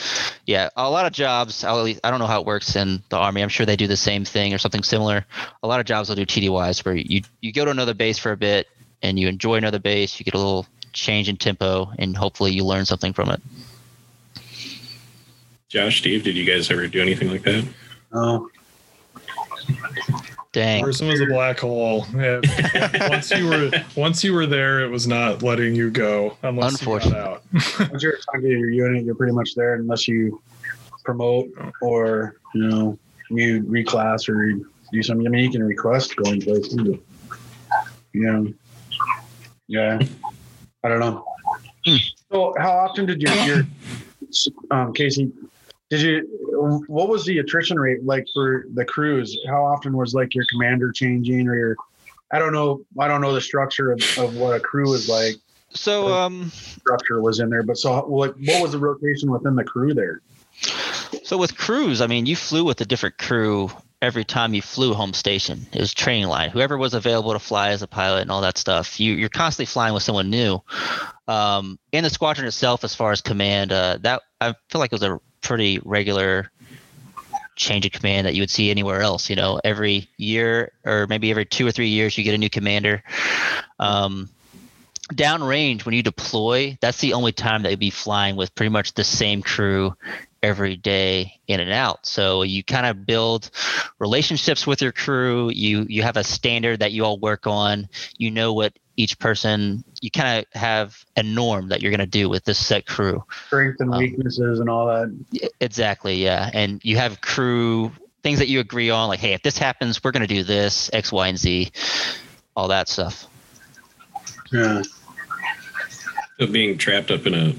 yeah, 0.45 0.69
a 0.75 0.89
lot 0.89 1.05
of 1.05 1.13
jobs. 1.13 1.63
I'll, 1.63 1.85
I 1.85 2.09
don't 2.09 2.19
know 2.19 2.27
how 2.27 2.39
it 2.39 2.45
works 2.45 2.75
in 2.75 3.01
the 3.09 3.17
army. 3.17 3.41
I'm 3.41 3.49
sure 3.49 3.65
they 3.65 3.75
do 3.75 3.87
the 3.87 3.97
same 3.97 4.23
thing 4.23 4.53
or 4.53 4.57
something 4.57 4.83
similar. 4.83 5.25
A 5.63 5.67
lot 5.67 5.79
of 5.79 5.85
jobs 5.85 6.09
will 6.09 6.15
do 6.15 6.25
TDYs 6.25 6.85
where 6.85 6.95
you 6.95 7.21
you 7.41 7.51
go 7.51 7.65
to 7.65 7.71
another 7.71 7.93
base 7.93 8.17
for 8.19 8.31
a 8.31 8.37
bit 8.37 8.67
and 9.01 9.19
you 9.19 9.27
enjoy 9.27 9.55
another 9.55 9.79
base. 9.79 10.19
You 10.19 10.23
get 10.23 10.35
a 10.35 10.37
little 10.37 10.67
change 10.93 11.27
in 11.27 11.37
tempo 11.37 11.91
and 11.97 12.15
hopefully 12.15 12.51
you 12.51 12.63
learn 12.63 12.85
something 12.85 13.13
from 13.13 13.29
it. 13.29 13.41
Josh, 15.69 15.99
Steve, 15.99 16.23
did 16.23 16.35
you 16.35 16.45
guys 16.45 16.69
ever 16.69 16.85
do 16.87 17.01
anything 17.01 17.29
like 17.29 17.43
that? 17.43 17.65
No. 18.13 18.49
Dang. 20.53 20.83
Person 20.83 21.07
was 21.07 21.21
a 21.21 21.25
black 21.27 21.59
hole. 21.59 22.05
Yeah. 22.13 22.41
once 23.09 23.31
you 23.31 23.47
were 23.47 23.71
once 23.95 24.23
you 24.23 24.33
were 24.33 24.45
there, 24.45 24.81
it 24.81 24.89
was 24.89 25.07
not 25.07 25.41
letting 25.41 25.75
you 25.75 25.89
go 25.89 26.37
unless 26.43 26.81
you 26.81 26.87
got 26.87 27.05
Unfortunate. 27.05 27.17
out. 27.17 27.43
Once 27.91 28.03
you're 28.03 28.15
assigned 28.15 28.43
to 28.43 28.49
your 28.49 28.69
unit, 28.69 29.05
you're 29.05 29.15
pretty 29.15 29.33
much 29.33 29.55
there 29.55 29.75
unless 29.75 30.09
you 30.09 30.41
promote 31.05 31.49
or 31.81 32.35
you 32.53 32.67
know 32.67 32.99
you 33.29 33.63
reclass 33.63 34.27
or 34.27 34.61
do 34.91 35.01
something. 35.03 35.25
I 35.25 35.29
mean, 35.29 35.45
you 35.45 35.51
can 35.51 35.63
request 35.63 36.15
going 36.17 36.41
places. 36.41 36.75
But, 36.75 36.99
you 38.11 38.21
know, 38.21 38.53
yeah. 39.67 39.99
I 40.83 40.89
don't 40.89 40.99
know. 40.99 41.25
Hmm. 41.85 41.95
So, 42.29 42.53
how 42.57 42.71
often 42.71 43.05
did 43.05 43.21
your 43.21 43.33
your 43.45 43.63
um, 44.71 44.93
Casey? 44.93 45.31
Did 45.91 46.01
you? 46.01 46.83
What 46.87 47.09
was 47.09 47.25
the 47.25 47.39
attrition 47.39 47.77
rate 47.77 48.03
like 48.05 48.25
for 48.33 48.65
the 48.73 48.85
crews? 48.85 49.37
How 49.47 49.65
often 49.65 49.95
was 49.95 50.13
like 50.13 50.33
your 50.33 50.45
commander 50.49 50.89
changing 50.91 51.49
or 51.49 51.55
your? 51.55 51.75
I 52.31 52.39
don't 52.39 52.53
know. 52.53 52.85
I 52.97 53.09
don't 53.09 53.19
know 53.19 53.33
the 53.33 53.41
structure 53.41 53.91
of, 53.91 54.01
of 54.17 54.33
what 54.35 54.55
a 54.55 54.59
crew 54.61 54.93
is 54.93 55.09
like. 55.09 55.35
So 55.71 56.07
um 56.13 56.49
Structure 56.49 57.21
was 57.21 57.41
in 57.41 57.49
there, 57.49 57.63
but 57.63 57.77
so 57.77 58.05
like, 58.07 58.33
what 58.45 58.61
was 58.61 58.71
the 58.71 58.79
rotation 58.79 59.29
within 59.31 59.55
the 59.55 59.65
crew 59.65 59.93
there? 59.93 60.21
So 61.23 61.37
with 61.37 61.57
crews, 61.57 61.99
I 61.99 62.07
mean, 62.07 62.25
you 62.25 62.37
flew 62.37 62.63
with 62.63 62.79
a 62.79 62.85
different 62.85 63.17
crew 63.17 63.69
every 64.01 64.23
time 64.23 64.53
you 64.53 64.61
flew 64.61 64.93
home 64.93 65.13
station. 65.13 65.67
It 65.73 65.79
was 65.79 65.93
training 65.93 66.27
line. 66.27 66.49
Whoever 66.51 66.77
was 66.77 66.93
available 66.93 67.33
to 67.33 67.39
fly 67.39 67.69
as 67.69 67.81
a 67.81 67.87
pilot 67.87 68.21
and 68.21 68.31
all 68.31 68.41
that 68.41 68.57
stuff. 68.57 68.97
You 68.97 69.13
you're 69.13 69.27
constantly 69.27 69.65
flying 69.65 69.93
with 69.93 70.03
someone 70.03 70.29
new. 70.29 70.61
Um, 71.27 71.79
in 71.91 72.05
the 72.05 72.09
squadron 72.09 72.47
itself, 72.47 72.85
as 72.85 72.95
far 72.95 73.11
as 73.11 73.19
command, 73.19 73.73
uh, 73.73 73.97
that 74.03 74.21
I 74.39 74.55
feel 74.69 74.79
like 74.79 74.93
it 74.93 74.95
was 74.95 75.03
a 75.03 75.19
pretty 75.41 75.79
regular 75.83 76.51
change 77.55 77.85
of 77.85 77.91
command 77.91 78.25
that 78.25 78.33
you 78.33 78.41
would 78.41 78.49
see 78.49 78.71
anywhere 78.71 79.01
else. 79.01 79.29
You 79.29 79.35
know, 79.35 79.59
every 79.63 80.09
year 80.17 80.71
or 80.85 81.07
maybe 81.07 81.31
every 81.31 81.45
two 81.45 81.67
or 81.67 81.71
three 81.71 81.89
years, 81.89 82.17
you 82.17 82.23
get 82.23 82.33
a 82.33 82.37
new 82.37 82.49
commander. 82.49 83.03
Um, 83.79 84.29
downrange, 85.13 85.85
when 85.85 85.95
you 85.95 86.03
deploy, 86.03 86.77
that's 86.81 86.99
the 86.99 87.13
only 87.13 87.31
time 87.31 87.63
that 87.63 87.71
you'd 87.71 87.79
be 87.79 87.89
flying 87.89 88.35
with 88.35 88.55
pretty 88.55 88.69
much 88.69 88.93
the 88.93 89.03
same 89.03 89.41
crew 89.41 89.95
every 90.43 90.75
day 90.75 91.39
in 91.47 91.59
and 91.59 91.71
out. 91.71 92.05
So 92.05 92.43
you 92.43 92.63
kind 92.63 92.85
of 92.85 93.05
build 93.05 93.51
relationships 93.99 94.65
with 94.65 94.81
your 94.81 94.91
crew. 94.91 95.49
You 95.51 95.85
you 95.87 96.03
have 96.03 96.17
a 96.17 96.23
standard 96.23 96.79
that 96.79 96.91
you 96.91 97.05
all 97.05 97.19
work 97.19 97.45
on. 97.45 97.87
You 98.17 98.31
know 98.31 98.53
what 98.53 98.73
each 99.01 99.17
person. 99.19 99.83
You 100.01 100.11
kind 100.11 100.39
of 100.39 100.61
have 100.61 101.05
a 101.17 101.23
norm 101.23 101.69
that 101.69 101.81
you're 101.81 101.91
going 101.91 101.99
to 101.99 102.05
do 102.05 102.29
with 102.29 102.43
this 102.45 102.63
set 102.63 102.85
crew. 102.85 103.23
Strengths 103.47 103.81
and 103.81 103.93
Um, 103.93 103.99
weaknesses 103.99 104.59
and 104.59 104.69
all 104.69 104.85
that. 104.87 105.51
Exactly, 105.59 106.23
yeah. 106.23 106.49
And 106.53 106.79
you 106.83 106.97
have 106.97 107.21
crew 107.21 107.91
things 108.23 108.39
that 108.39 108.47
you 108.47 108.59
agree 108.59 108.89
on, 108.89 109.07
like, 109.07 109.19
hey, 109.19 109.33
if 109.33 109.41
this 109.41 109.57
happens, 109.57 110.03
we're 110.03 110.11
going 110.11 110.27
to 110.27 110.33
do 110.33 110.43
this 110.43 110.89
X, 110.93 111.11
Y, 111.11 111.27
and 111.27 111.37
Z, 111.37 111.71
all 112.55 112.67
that 112.67 112.87
stuff. 112.87 113.25
Yeah. 114.51 114.83
So 116.39 116.47
being 116.47 116.77
trapped 116.77 117.09
up 117.11 117.25
in 117.25 117.33
a 117.33 117.53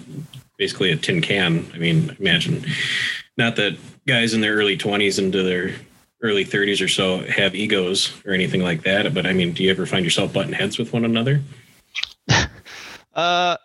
basically 0.59 0.93
a 0.93 0.97
tin 0.97 1.21
can. 1.21 1.69
I 1.75 1.79
mean, 1.79 2.17
imagine 2.21 2.65
not 3.37 3.57
that 3.57 3.77
guys 4.07 4.35
in 4.35 4.41
their 4.41 4.55
early 4.55 4.77
20s 4.77 5.19
into 5.19 5.43
their 5.43 5.75
early 6.23 6.45
30s 6.45 6.83
or 6.83 6.89
so 6.89 7.19
have 7.25 7.55
egos 7.55 8.13
or 8.25 8.33
anything 8.33 8.63
like 8.63 8.83
that. 8.83 9.13
But 9.13 9.27
I 9.27 9.33
mean, 9.33 9.53
do 9.53 9.65
you 9.65 9.71
ever 9.71 9.87
find 9.87 10.05
yourself 10.05 10.33
butting 10.33 10.53
heads 10.53 10.79
with 10.79 10.93
one 10.93 11.05
another? 11.05 11.41
Uh, 13.15 13.59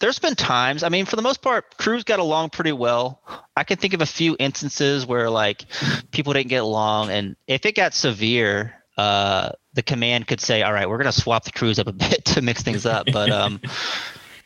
there's 0.00 0.18
been 0.18 0.34
times. 0.34 0.82
I 0.82 0.88
mean, 0.88 1.06
for 1.06 1.16
the 1.16 1.22
most 1.22 1.42
part, 1.42 1.76
crews 1.76 2.04
got 2.04 2.18
along 2.18 2.50
pretty 2.50 2.72
well. 2.72 3.22
I 3.56 3.64
can 3.64 3.76
think 3.76 3.94
of 3.94 4.00
a 4.00 4.06
few 4.06 4.36
instances 4.38 5.06
where 5.06 5.30
like 5.30 5.64
people 6.10 6.32
didn't 6.32 6.48
get 6.48 6.62
along, 6.62 7.10
and 7.10 7.36
if 7.46 7.66
it 7.66 7.74
got 7.74 7.94
severe, 7.94 8.74
uh, 8.96 9.50
the 9.74 9.82
command 9.82 10.26
could 10.26 10.40
say, 10.40 10.62
"All 10.62 10.72
right, 10.72 10.88
we're 10.88 10.98
gonna 10.98 11.12
swap 11.12 11.44
the 11.44 11.52
crews 11.52 11.78
up 11.78 11.86
a 11.86 11.92
bit 12.08 12.24
to 12.26 12.42
mix 12.42 12.62
things 12.62 12.86
up." 12.86 13.06
But 13.12 13.30
um, 13.30 13.60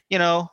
you 0.08 0.18
know, 0.18 0.50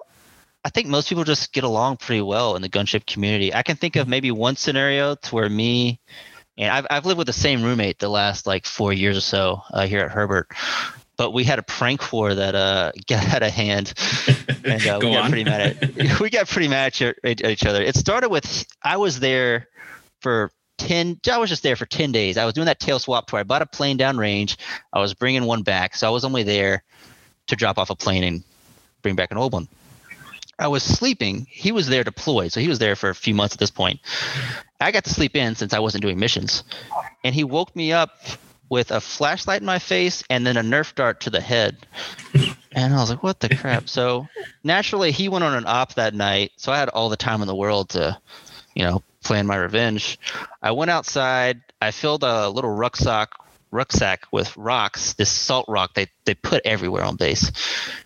I 0.64 0.70
think 0.70 0.88
most 0.88 1.10
people 1.10 1.24
just 1.24 1.53
get 1.53 1.64
along 1.64 1.97
pretty 1.97 2.22
well 2.22 2.55
in 2.55 2.62
the 2.62 2.70
gunship 2.70 3.05
community. 3.05 3.53
I 3.53 3.64
can 3.64 3.78
think 3.78 3.95
of 3.95 4.08
maybe 4.08 4.32
one 4.32 4.55
scenario 4.55 5.16
to 5.16 5.36
where 5.36 5.49
me 5.49 5.99
and 6.58 6.72
I've 6.72 6.88
I've 6.89 7.05
lived 7.05 7.18
with 7.18 7.28
the 7.28 7.34
same 7.34 7.64
roommate 7.64 7.99
the 7.99 8.10
last 8.10 8.47
like 8.47 8.66
four 8.66 8.93
years 8.93 9.18
or 9.18 9.22
so 9.22 9.62
uh, 9.72 9.88
here 9.88 10.01
at 10.01 10.12
Hurlburt. 10.12 10.47
But 11.18 11.32
we 11.32 11.43
had 11.43 11.58
a 11.58 11.64
prank 11.64 12.12
war 12.14 12.34
that 12.34 12.55
uh, 12.55 12.91
got 13.08 13.28
out 13.34 13.43
of 13.43 13.51
hand, 13.51 13.93
and 14.64 14.88
uh, 14.88 14.99
we 15.01 15.12
got 15.12 15.26
on. 15.26 15.30
pretty 15.30 15.43
mad 15.43 15.78
at 15.82 16.20
we 16.20 16.30
got 16.30 16.47
pretty 16.47 16.68
mad 16.68 16.99
at, 17.01 17.18
at 17.24 17.45
each 17.45 17.66
other. 17.66 17.82
It 17.82 17.95
started 17.95 18.30
with 18.30 18.66
I 18.84 18.97
was 18.97 19.20
there 19.20 19.68
for 20.22 20.51
ten. 20.78 21.20
I 21.30 21.38
was 21.38 21.49
just 21.49 21.64
there 21.64 21.76
for 21.76 21.86
ten 21.86 22.12
days. 22.12 22.38
I 22.38 22.45
was 22.45 22.53
doing 22.53 22.66
that 22.66 22.80
tail 22.80 22.99
swap 22.99 23.28
tour. 23.28 23.39
I 23.39 23.43
bought 23.43 23.62
a 23.62 23.68
plane 23.68 23.97
downrange. 23.97 24.58
I 24.93 24.99
was 24.99 25.14
bringing 25.14 25.45
one 25.45 25.64
back, 25.64 25.95
so 25.95 26.08
I 26.08 26.12
was 26.12 26.26
only 26.26 26.43
there 26.43 26.84
to 27.47 27.55
drop 27.55 27.78
off 27.78 27.89
a 27.89 27.95
plane 27.95 28.24
and 28.24 28.43
bring 29.01 29.16
back 29.16 29.32
an 29.32 29.38
old 29.38 29.53
one. 29.53 29.68
I 30.60 30.68
was 30.68 30.84
sleeping. 30.84 31.45
He 31.49 31.72
was 31.72 31.88
there 31.88 32.03
deployed, 32.03 32.51
so 32.51 32.60
he 32.60 32.68
was 32.68 32.80
there 32.80 32.95
for 32.95 33.10
a 33.10 33.16
few 33.16 33.36
months 33.36 33.55
at 33.55 33.60
this 33.60 33.72
point. 33.72 33.99
I 34.80 34.91
got 34.91 35.03
to 35.03 35.10
sleep 35.10 35.36
in 35.36 35.55
since 35.55 35.74
I 35.74 35.80
wasn't 35.80 36.01
doing 36.01 36.20
missions, 36.20 36.64
and 37.24 37.36
he 37.36 37.43
woke 37.43 37.76
me 37.76 37.93
up 37.93 38.12
with 38.70 38.91
a 38.91 38.99
flashlight 38.99 39.62
in 39.62 39.66
my 39.66 39.80
face 39.80 40.24
and 40.30 40.45
then 40.45 40.58
a 40.58 40.62
Nerf 40.62 40.93
dart 40.95 41.22
to 41.22 41.30
the 41.30 41.39
head. 41.39 41.78
And 42.74 42.93
I 42.93 42.97
was 42.97 43.10
like, 43.10 43.24
"What 43.24 43.39
the 43.39 43.55
crap?" 43.55 43.88
So 43.88 44.28
naturally, 44.64 45.12
he 45.12 45.30
went 45.30 45.43
on 45.43 45.53
an 45.55 45.66
op 45.68 45.93
that 45.95 46.14
night, 46.14 46.51
so 46.58 46.72
I 46.72 46.80
had 46.80 46.89
all 46.89 47.10
the 47.10 47.18
time 47.18 47.41
in 47.41 47.47
the 47.47 47.55
world 47.55 47.89
to, 47.89 48.18
you 48.76 48.84
know, 48.84 49.03
plan 49.24 49.47
my 49.47 49.55
revenge. 49.55 50.20
I 50.62 50.72
went 50.72 50.91
outside. 50.91 51.62
I 51.82 51.91
filled 51.91 52.24
a 52.24 52.49
little 52.49 52.72
rucksack 52.72 53.30
rucksack 53.72 54.26
with 54.32 54.55
rocks, 54.57 55.13
this 55.13 55.30
salt 55.30 55.65
rock 55.68 55.93
they 55.93 56.07
they 56.26 56.34
put 56.36 56.65
everywhere 56.65 57.03
on 57.03 57.15
base. 57.15 57.51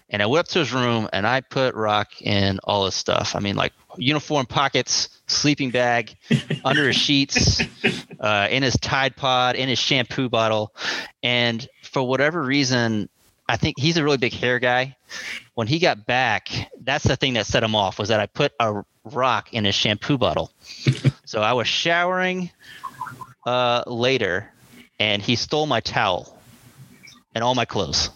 And 0.09 0.21
I 0.21 0.25
went 0.25 0.41
up 0.41 0.47
to 0.49 0.59
his 0.59 0.73
room 0.73 1.07
and 1.13 1.25
I 1.25 1.41
put 1.41 1.73
rock 1.75 2.21
in 2.21 2.59
all 2.63 2.85
his 2.85 2.95
stuff. 2.95 3.35
I 3.35 3.39
mean, 3.39 3.55
like 3.55 3.73
uniform 3.97 4.45
pockets, 4.45 5.09
sleeping 5.27 5.71
bag, 5.71 6.15
under 6.65 6.87
his 6.87 6.97
sheets, 6.97 7.61
uh, 8.19 8.47
in 8.49 8.63
his 8.63 8.75
Tide 8.75 9.15
Pod, 9.15 9.55
in 9.55 9.69
his 9.69 9.79
shampoo 9.79 10.29
bottle. 10.29 10.75
And 11.23 11.67
for 11.83 12.03
whatever 12.03 12.41
reason, 12.41 13.09
I 13.47 13.57
think 13.57 13.79
he's 13.79 13.97
a 13.97 14.03
really 14.03 14.17
big 14.17 14.33
hair 14.33 14.59
guy. 14.59 14.95
When 15.55 15.67
he 15.67 15.79
got 15.79 16.05
back, 16.05 16.49
that's 16.79 17.05
the 17.05 17.15
thing 17.15 17.33
that 17.33 17.45
set 17.45 17.63
him 17.63 17.75
off 17.75 17.99
was 17.99 18.09
that 18.09 18.19
I 18.19 18.25
put 18.25 18.53
a 18.59 18.83
rock 19.03 19.53
in 19.53 19.65
his 19.65 19.75
shampoo 19.75 20.17
bottle. 20.17 20.51
so 21.25 21.41
I 21.41 21.53
was 21.53 21.67
showering 21.67 22.51
uh, 23.45 23.83
later, 23.87 24.51
and 25.01 25.19
he 25.19 25.35
stole 25.35 25.65
my 25.65 25.79
towel 25.79 26.39
and 27.33 27.43
all 27.43 27.55
my 27.55 27.65
clothes. 27.65 28.11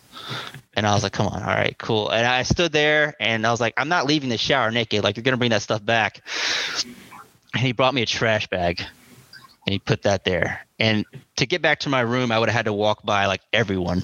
And 0.75 0.85
I 0.85 0.93
was 0.93 1.01
like, 1.01 1.13
come 1.13 1.25
on, 1.25 1.41
all 1.41 1.49
right, 1.49 1.75
cool. 1.79 2.11
And 2.11 2.27
I 2.27 2.43
stood 2.43 2.71
there 2.71 3.15
and 3.19 3.47
I 3.47 3.49
was 3.49 3.59
like, 3.59 3.73
I'm 3.75 3.89
not 3.89 4.05
leaving 4.05 4.29
the 4.29 4.37
shower 4.37 4.69
naked. 4.69 5.03
Like, 5.03 5.17
you're 5.17 5.23
going 5.23 5.33
to 5.33 5.37
bring 5.37 5.49
that 5.49 5.63
stuff 5.63 5.83
back. 5.83 6.21
And 7.55 7.63
he 7.63 7.71
brought 7.71 7.95
me 7.95 8.03
a 8.03 8.05
trash 8.05 8.45
bag 8.47 8.81
and 9.65 9.73
he 9.73 9.79
put 9.79 10.03
that 10.03 10.25
there. 10.25 10.61
And 10.77 11.05
to 11.37 11.47
get 11.47 11.63
back 11.63 11.79
to 11.81 11.89
my 11.89 12.01
room, 12.01 12.31
I 12.31 12.37
would 12.37 12.49
have 12.49 12.55
had 12.55 12.65
to 12.65 12.73
walk 12.73 13.03
by 13.03 13.25
like 13.25 13.41
everyone. 13.51 14.03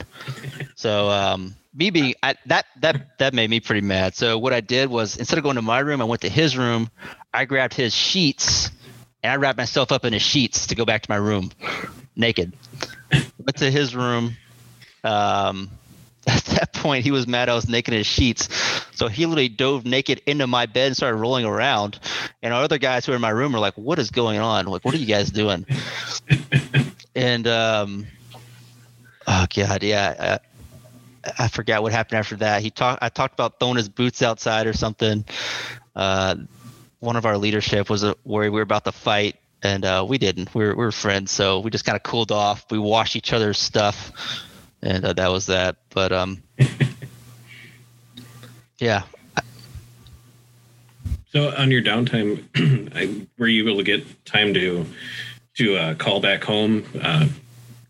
So, 0.74 1.12
um, 1.12 1.54
me 1.76 1.92
being 1.92 2.16
I, 2.24 2.36
that 2.48 2.66
that 2.80 3.20
that 3.20 3.34
made 3.36 3.50
me 3.50 3.60
pretty 3.60 3.86
mad. 3.86 4.16
So 4.16 4.40
what 4.40 4.54
I 4.54 4.62
did 4.62 4.90
was 4.90 5.18
instead 5.18 5.38
of 5.38 5.44
going 5.44 5.58
to 5.58 5.62
my 5.62 5.80
room, 5.80 6.02
I 6.02 6.06
went 6.06 6.22
to 6.22 6.30
his 6.30 6.58
room. 6.58 6.90
I 7.34 7.46
grabbed 7.46 7.76
his 7.76 7.94
sheets 7.94 8.72
and 9.24 9.32
I 9.32 9.36
wrapped 9.36 9.58
myself 9.58 9.92
up 9.92 10.04
in 10.04 10.14
his 10.14 10.22
sheets 10.22 10.68
to 10.68 10.76
go 10.76 10.86
back 10.86 11.04
to 11.04 11.12
my 11.12 11.18
room, 11.18 11.52
naked. 12.16 12.53
Went 13.12 13.57
to 13.57 13.72
his 13.72 13.95
room. 13.95 14.36
Um, 15.03 15.70
at 16.28 16.43
that 16.45 16.74
point, 16.74 17.03
he 17.03 17.12
was 17.12 17.26
mad 17.26 17.49
I 17.49 17.55
was 17.55 17.68
naked 17.68 17.93
in 17.93 17.99
his 17.99 18.07
sheets. 18.07 18.47
So 18.93 19.07
he 19.07 19.26
literally 19.26 19.49
dove 19.49 19.86
naked 19.86 20.22
into 20.28 20.45
my 20.45 20.68
bed 20.68 20.88
and 20.88 20.97
started 20.97 21.18
rolling 21.18 21.45
around. 21.45 21.99
And 22.43 22.53
our 22.53 22.64
other 22.64 22.78
guys 22.78 23.05
who 23.05 23.12
were 23.12 23.16
in 23.16 23.22
my 23.22 23.30
room 23.30 23.53
were 23.53 23.59
like, 23.59 23.74
"What 23.76 23.97
is 23.97 24.12
going 24.12 24.39
on? 24.39 24.66
Like, 24.68 24.86
what 24.86 24.93
are 24.93 24.97
you 24.97 25.07
guys 25.07 25.32
doing?" 25.32 25.66
and 27.16 27.47
um, 27.47 28.05
oh 29.28 29.47
god, 29.53 29.82
yeah. 29.82 30.39
I, 31.26 31.43
I 31.43 31.47
forgot 31.47 31.82
what 31.82 31.91
happened 31.91 32.20
after 32.20 32.36
that. 32.38 32.62
He 32.62 32.70
talked. 32.70 33.01
I 33.01 33.09
talked 33.09 33.34
about 33.34 33.59
throwing 33.59 33.78
his 33.78 33.89
boots 33.89 34.22
outside 34.22 34.68
or 34.68 34.74
something. 34.74 35.26
Uh, 35.95 36.36
one 36.99 37.16
of 37.16 37.26
our 37.26 37.38
leadership 37.38 37.89
was 37.89 38.03
uh, 38.03 38.14
worried 38.24 38.49
we 38.49 38.55
were 38.55 38.62
about 38.62 38.86
to 38.86 38.91
fight, 38.91 39.36
and 39.64 39.86
uh, 39.86 40.05
we 40.07 40.18
didn't. 40.18 40.53
We 40.53 40.66
were, 40.66 40.72
we 40.72 40.86
were 40.86 40.91
friends, 40.91 41.32
so 41.32 41.59
we 41.59 41.72
just 41.72 41.86
kind 41.86 41.95
of 41.95 42.03
cooled 42.03 42.32
off. 42.32 42.66
We 42.72 42.80
washed 42.80 43.16
each 43.16 43.34
other's 43.34 43.59
stuff, 43.59 44.12
and 44.82 45.05
uh, 45.05 45.14
that 45.14 45.30
was 45.30 45.47
that. 45.47 45.78
But 45.89 46.12
um, 46.12 46.41
yeah. 48.80 49.03
So 51.32 51.55
on 51.55 51.72
your 51.72 51.82
downtime, 51.82 52.43
I, 52.95 53.28
were 53.38 53.47
you 53.47 53.68
able 53.68 53.78
to 53.78 53.84
get 53.84 54.26
time 54.26 54.53
to 54.53 54.86
to 55.55 55.78
uh, 55.78 55.95
call 55.95 56.20
back 56.20 56.43
home, 56.43 56.86
uh, 57.01 57.28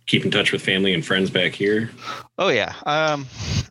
keep 0.05 0.25
in 0.25 0.31
touch 0.31 0.51
with 0.51 0.61
family 0.61 0.93
and 0.93 1.05
friends 1.05 1.29
back 1.29 1.53
here? 1.53 1.91
Oh 2.37 2.49
yeah. 2.49 2.73
Um, 2.85 3.27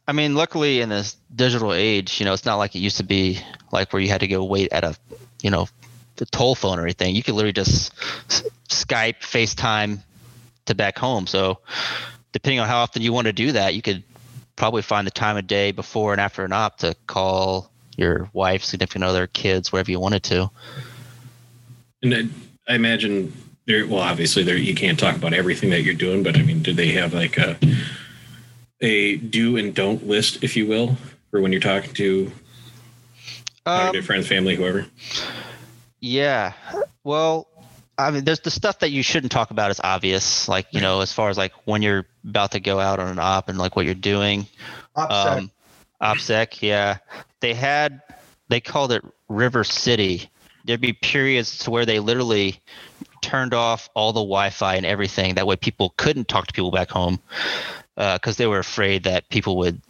I 0.07 0.13
mean, 0.13 0.35
luckily 0.35 0.81
in 0.81 0.89
this 0.89 1.17
digital 1.35 1.73
age, 1.73 2.21
you 2.21 2.27
know, 2.27 2.33
it's 2.33 2.45
not 2.45 2.57
like 2.57 2.75
it 2.75 2.81
used 2.81 2.99
to 2.99 3.05
be, 3.05 3.41
like 3.73 3.93
where 3.93 4.01
you 4.01 4.09
had 4.09 4.21
to 4.21 4.27
go 4.27 4.45
wait 4.45 4.73
at 4.73 4.85
a, 4.85 4.97
you 5.43 5.51
know, 5.51 5.69
the 6.21 6.27
toll 6.27 6.55
phone 6.55 6.79
or 6.79 6.83
anything. 6.83 7.17
You 7.17 7.23
could 7.23 7.35
literally 7.35 7.53
just 7.53 7.93
Skype, 8.69 9.21
FaceTime 9.21 9.99
to 10.67 10.75
back 10.75 10.99
home. 10.99 11.27
So 11.27 11.59
depending 12.33 12.61
on 12.61 12.69
how 12.69 12.79
often 12.79 13.03
you 13.03 13.13
want 13.13 13.27
to 13.27 13.33
do 13.33 13.53
that, 13.53 13.75
you 13.75 13.83
could 13.83 14.05
probably 14.55 14.83
find 14.83 15.07
the 15.07 15.11
time 15.11 15.39
of 15.39 15.47
day 15.47 15.73
before 15.73 16.13
and 16.13 16.21
after 16.21 16.45
an 16.45 16.53
op 16.53 16.77
to 16.79 16.95
call 17.07 17.71
your 17.97 18.29
wife, 18.35 18.63
significant 18.63 19.03
other, 19.03 19.27
kids, 19.27 19.73
wherever 19.73 19.91
you 19.91 19.99
wanted 19.99 20.23
to. 20.25 20.51
And 22.03 22.15
I, 22.15 22.73
I 22.73 22.75
imagine 22.77 23.33
there. 23.67 23.87
Well, 23.87 24.01
obviously, 24.01 24.43
there 24.43 24.57
you 24.57 24.75
can't 24.75 24.99
talk 24.99 25.17
about 25.17 25.33
everything 25.33 25.71
that 25.71 25.83
you're 25.83 25.95
doing, 25.95 26.23
but 26.23 26.37
I 26.37 26.43
mean, 26.43 26.63
do 26.63 26.75
they 26.75 26.89
have 26.93 27.15
like 27.15 27.39
a 27.39 27.59
a 28.83 29.17
do 29.17 29.57
and 29.57 29.75
don't 29.75 30.07
list, 30.07 30.45
if 30.45 30.57
you 30.57 30.67
will, 30.67 30.97
for 31.31 31.41
when 31.41 31.53
you're 31.53 31.61
talking 31.61 31.95
to, 31.95 32.33
Um, 33.67 34.03
friends, 34.03 34.27
family, 34.27 34.57
whoever? 34.57 34.87
Yeah. 36.01 36.53
Well, 37.05 37.47
I 37.99 38.11
mean, 38.11 38.25
there's 38.25 38.41
the 38.41 38.51
stuff 38.51 38.79
that 38.79 38.91
you 38.91 39.03
shouldn't 39.03 39.33
talk 39.33 39.51
about 39.51 39.71
is 39.71 39.81
obvious, 39.83 40.49
like 40.49 40.67
you 40.71 40.81
know, 40.81 41.01
as 41.01 41.13
far 41.13 41.29
as 41.29 41.37
like 41.37 41.53
when 41.67 41.83
you're 41.83 42.07
about 42.25 42.53
to 42.53 42.61
go 42.61 42.81
out 42.81 42.99
on 42.99 43.09
an 43.09 43.19
op 43.19 43.49
and 43.49 43.59
like 43.59 43.77
what 43.77 43.85
you're 43.85 43.95
doing. 43.95 44.47
Upset. 44.97 45.39
Um, 45.39 45.51
OPSEC, 46.01 46.63
yeah. 46.63 46.99
They 47.41 47.53
had, 47.53 48.01
they 48.49 48.61
called 48.61 48.93
it 48.93 49.05
River 49.29 49.65
City. 49.65 50.31
There'd 50.65 50.81
be 50.81 50.95
periods 50.95 51.59
to 51.59 51.71
where 51.71 51.85
they 51.85 51.99
literally 51.99 52.59
turned 53.21 53.53
off 53.53 53.91
all 53.95 54.13
the 54.13 54.21
Wi-Fi 54.21 54.77
and 54.77 54.87
everything. 54.87 55.35
That 55.35 55.47
way, 55.47 55.57
people 55.57 55.93
couldn't 55.97 56.29
talk 56.29 56.47
to 56.47 56.55
people 56.55 56.71
back 56.71 56.91
home 56.91 57.21
because 57.97 58.37
they 58.37 58.47
were 58.47 58.59
afraid 58.59 59.05
that 59.05 59.29
people 59.29 59.59
would, 59.59 59.81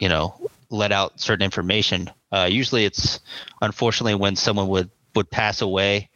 you 0.00 0.08
know, 0.08 0.34
let 0.70 0.92
out 0.92 1.18
certain 1.20 1.44
information. 1.44 2.10
Uh, 2.30 2.48
usually, 2.50 2.84
it's 2.84 3.20
unfortunately 3.60 4.14
when 4.14 4.36
someone 4.36 4.68
would 4.68 4.90
would 5.16 5.30
pass 5.30 5.62
away, 5.62 6.10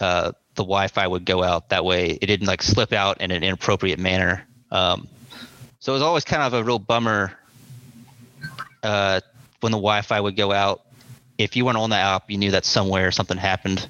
uh, 0.00 0.32
the 0.54 0.62
Wi-Fi 0.62 1.06
would 1.06 1.24
go 1.24 1.42
out. 1.42 1.68
That 1.68 1.84
way, 1.84 2.18
it 2.20 2.26
didn't 2.26 2.46
like 2.46 2.62
slip 2.62 2.92
out 2.92 3.20
in 3.20 3.30
an 3.30 3.42
inappropriate 3.42 3.98
manner. 3.98 4.46
Um, 4.70 5.08
so 5.78 5.92
it 5.92 5.94
was 5.94 6.02
always 6.02 6.24
kind 6.24 6.42
of 6.42 6.54
a 6.54 6.62
real 6.64 6.78
bummer 6.78 7.32
uh, 8.82 9.20
when 9.60 9.72
the 9.72 9.78
Wi-Fi 9.78 10.20
would 10.20 10.36
go 10.36 10.52
out. 10.52 10.82
If 11.38 11.56
you 11.56 11.64
weren't 11.64 11.78
on 11.78 11.90
the 11.90 11.96
app, 11.96 12.30
you 12.30 12.36
knew 12.36 12.50
that 12.50 12.64
somewhere 12.64 13.10
something 13.10 13.38
happened. 13.38 13.86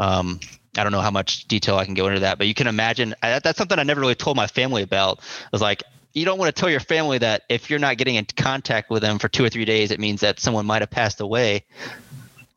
Um, 0.00 0.40
I 0.76 0.82
don't 0.82 0.92
know 0.92 1.00
how 1.00 1.12
much 1.12 1.46
detail 1.46 1.76
I 1.76 1.84
can 1.84 1.94
go 1.94 2.08
into 2.08 2.20
that, 2.20 2.38
but 2.38 2.48
you 2.48 2.54
can 2.54 2.66
imagine 2.66 3.14
I, 3.22 3.38
that's 3.38 3.58
something 3.58 3.78
I 3.78 3.84
never 3.84 4.00
really 4.00 4.16
told 4.16 4.36
my 4.36 4.48
family 4.48 4.82
about. 4.82 5.20
I 5.20 5.48
was 5.52 5.62
like, 5.62 5.84
you 6.14 6.24
don't 6.24 6.38
want 6.38 6.54
to 6.54 6.60
tell 6.60 6.70
your 6.70 6.80
family 6.80 7.18
that 7.18 7.42
if 7.48 7.70
you're 7.70 7.78
not 7.78 7.96
getting 7.96 8.16
in 8.16 8.24
contact 8.24 8.90
with 8.90 9.02
them 9.02 9.18
for 9.18 9.28
two 9.28 9.44
or 9.44 9.50
three 9.50 9.64
days, 9.64 9.90
it 9.90 10.00
means 10.00 10.20
that 10.20 10.40
someone 10.40 10.66
might 10.66 10.82
have 10.82 10.90
passed 10.90 11.20
away. 11.20 11.64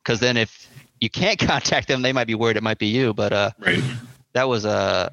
Because 0.02 0.20
then 0.20 0.36
if 0.36 0.67
you 1.00 1.10
can't 1.10 1.38
contact 1.52 1.88
them, 1.88 2.02
they 2.02 2.12
might 2.12 2.26
be 2.26 2.34
worried 2.34 2.56
it 2.56 2.62
might 2.62 2.78
be 2.78 2.86
you. 2.86 3.14
But 3.14 3.32
uh, 3.32 3.50
Right. 3.58 3.82
that 4.32 4.48
was 4.48 4.64
uh, 4.66 5.10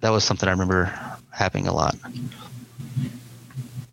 that 0.00 0.10
was 0.10 0.24
something 0.24 0.48
I 0.48 0.52
remember 0.52 0.92
happening 1.30 1.66
a 1.68 1.74
lot. 1.74 1.96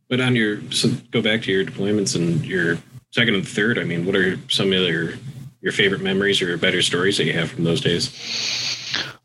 But 0.10 0.22
on 0.22 0.36
your 0.36 0.62
so 0.72 0.89
go 1.12 1.22
back 1.22 1.41
to 1.43 1.51
your 1.51 1.66
deployments 1.66 2.16
and 2.16 2.45
your 2.45 2.78
second 3.12 3.36
and 3.36 3.47
third. 3.47 3.78
I 3.78 3.84
mean, 3.84 4.05
what 4.05 4.16
are 4.16 4.39
some 4.49 4.72
of 4.72 4.80
your 4.80 5.14
your 5.62 5.72
favorite 5.74 6.01
memories 6.01 6.41
or 6.41 6.55
better 6.58 6.82
stories 6.82 7.18
that 7.18 7.26
you 7.26 7.34
have 7.34 7.51
from 7.51 7.64
those 7.66 7.82
days? 7.82 8.12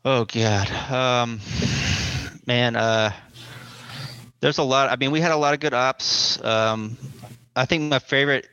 Oh 0.03 0.25
God, 0.25 0.69
um, 0.91 1.39
man, 2.45 2.75
uh, 2.75 3.11
there's 4.41 4.57
a 4.57 4.63
lot. 4.63 4.89
I 4.89 4.97
mean, 4.97 5.11
we 5.11 5.21
had 5.21 5.31
a 5.31 5.37
lot 5.37 5.53
of 5.53 5.61
good 5.61 5.73
ops. 5.73 6.43
Um, 6.43 6.97
I 7.55 7.63
think 7.65 7.83
my 7.83 7.99
favorite, 7.99 8.47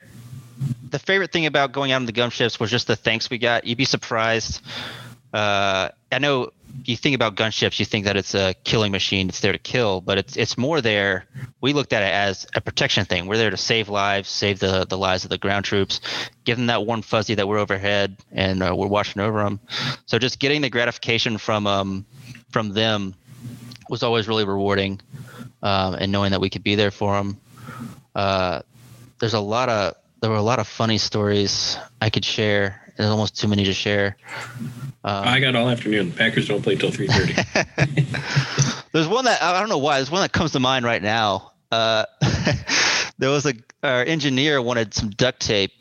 the 0.91 0.99
favorite 0.99 1.33
thing 1.33 1.47
about 1.47 1.73
going 1.73 1.93
out 1.93 1.97
on 1.97 2.07
the 2.07 2.13
gun 2.13 2.31
ships 2.31 2.61
was 2.61 2.71
just 2.71 2.87
the 2.87 2.97
thanks 2.97 3.31
we 3.31 3.39
got. 3.39 3.65
You'd 3.67 3.79
be 3.79 3.85
surprised. 3.85 4.61
Uh, 5.33 5.89
I 6.11 6.19
know 6.19 6.51
you 6.85 6.97
think 6.97 7.15
about 7.15 7.37
gunships, 7.37 7.79
you 7.79 7.85
think 7.85 8.05
that 8.05 8.17
it's 8.17 8.35
a 8.35 8.55
killing 8.65 8.93
machine. 8.93 9.29
It's 9.29 9.41
there 9.41 9.53
to 9.53 9.59
kill, 9.59 10.01
but 10.01 10.19
it's 10.19 10.37
it's 10.37 10.59
more 10.59 10.81
there. 10.81 11.27
We 11.61 11.73
looked 11.73 11.93
at 11.93 12.03
it 12.03 12.13
as 12.13 12.47
a 12.55 12.61
protection 12.61 13.05
thing. 13.05 13.27
We're 13.27 13.37
there 13.37 13.51
to 13.51 13.57
save 13.57 13.89
lives, 13.89 14.29
save 14.29 14.59
the 14.59 14.87
the 14.87 14.99
lives 14.99 15.25
of 15.25 15.31
the 15.31 15.39
ground 15.39 15.65
troops, 15.65 16.01
give 16.45 16.57
them 16.57 16.67
that 16.67 16.87
warm 16.87 17.03
fuzzy 17.03 17.35
that 17.35 17.47
we're 17.47 17.59
overhead 17.59 18.17
and 18.33 18.63
uh, 18.63 18.75
we're 18.77 18.87
watching 18.87 19.23
over 19.23 19.43
them. 19.43 19.61
So 20.07 20.19
just 20.19 20.39
getting 20.39 20.63
the 20.63 20.71
gratification 20.71 21.39
from 21.39 21.67
um 21.67 22.07
from 22.51 22.73
them 22.73 23.15
was 23.89 24.03
always 24.03 24.29
really 24.29 24.45
rewarding, 24.45 25.01
um, 25.63 25.95
and 25.95 26.13
knowing 26.13 26.33
that 26.33 26.41
we 26.41 26.51
could 26.51 26.63
be 26.63 26.75
there 26.75 26.91
for 26.91 27.17
them. 27.17 27.41
Uh, 28.15 28.63
there's 29.19 29.35
a 29.35 29.41
lot 29.41 29.69
of 29.69 29.95
there 30.21 30.31
were 30.31 30.37
a 30.37 30.43
lot 30.43 30.59
of 30.59 30.69
funny 30.69 30.99
stories 30.99 31.79
I 32.01 32.11
could 32.11 32.25
share. 32.25 32.93
There's 32.97 33.09
almost 33.09 33.41
too 33.41 33.49
many 33.49 33.65
to 33.65 33.73
share. 33.73 34.17
Um, 35.03 35.25
I 35.27 35.41
got 35.41 35.57
all 35.57 35.69
afternoon. 35.69 36.11
The 36.11 36.17
Packers 36.17 36.49
don't 36.49 36.63
play 36.63 36.77
till 36.77 36.91
three 36.91 37.07
thirty. 37.07 37.33
There's 38.93 39.09
one 39.09 39.25
that 39.25 39.43
I 39.43 39.59
don't 39.59 39.71
know 39.71 39.79
why. 39.79 39.97
There's 39.97 40.11
one 40.11 40.21
that 40.21 40.33
comes 40.33 40.53
to 40.53 40.61
mind 40.61 40.85
right 40.85 41.03
now. 41.03 41.53
Uh, 41.73 42.05
there 43.19 43.31
was 43.31 43.47
a 43.47 43.55
our 43.83 44.05
engineer 44.05 44.61
wanted 44.61 44.93
some 44.93 45.09
duct 45.11 45.41
tape, 45.41 45.73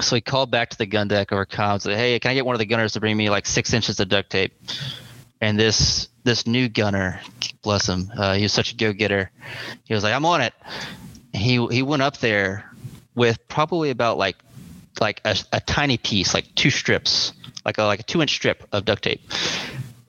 so 0.00 0.14
he 0.14 0.22
called 0.22 0.50
back 0.50 0.70
to 0.70 0.78
the 0.78 0.86
gun 0.86 1.08
deck 1.08 1.32
over 1.32 1.44
comms. 1.44 1.82
Said, 1.82 1.98
"Hey, 1.98 2.18
can 2.18 2.30
I 2.30 2.34
get 2.34 2.46
one 2.46 2.54
of 2.54 2.60
the 2.60 2.66
gunners 2.66 2.94
to 2.94 3.00
bring 3.00 3.16
me 3.16 3.28
like 3.28 3.44
six 3.44 3.74
inches 3.74 4.00
of 4.00 4.08
duct 4.08 4.30
tape?" 4.30 4.54
And 5.42 5.58
this 5.58 6.08
this 6.22 6.46
new 6.46 6.70
gunner, 6.70 7.20
bless 7.60 7.86
him, 7.86 8.10
uh, 8.16 8.34
he 8.34 8.44
was 8.44 8.52
such 8.52 8.72
a 8.72 8.76
go 8.76 8.94
getter. 8.94 9.30
He 9.84 9.92
was 9.92 10.02
like, 10.02 10.14
"I'm 10.14 10.24
on 10.24 10.40
it." 10.40 10.54
He 11.34 11.66
he 11.66 11.82
went 11.82 12.00
up 12.00 12.16
there 12.18 12.73
with 13.14 13.38
probably 13.48 13.90
about 13.90 14.18
like 14.18 14.36
like 15.00 15.20
a, 15.24 15.36
a 15.52 15.60
tiny 15.60 15.96
piece, 15.96 16.34
like 16.34 16.54
two 16.54 16.70
strips, 16.70 17.32
like 17.64 17.78
a 17.78 17.84
like 17.84 18.00
a 18.00 18.02
two 18.02 18.20
inch 18.22 18.30
strip 18.34 18.64
of 18.72 18.84
duct 18.84 19.04
tape. 19.04 19.20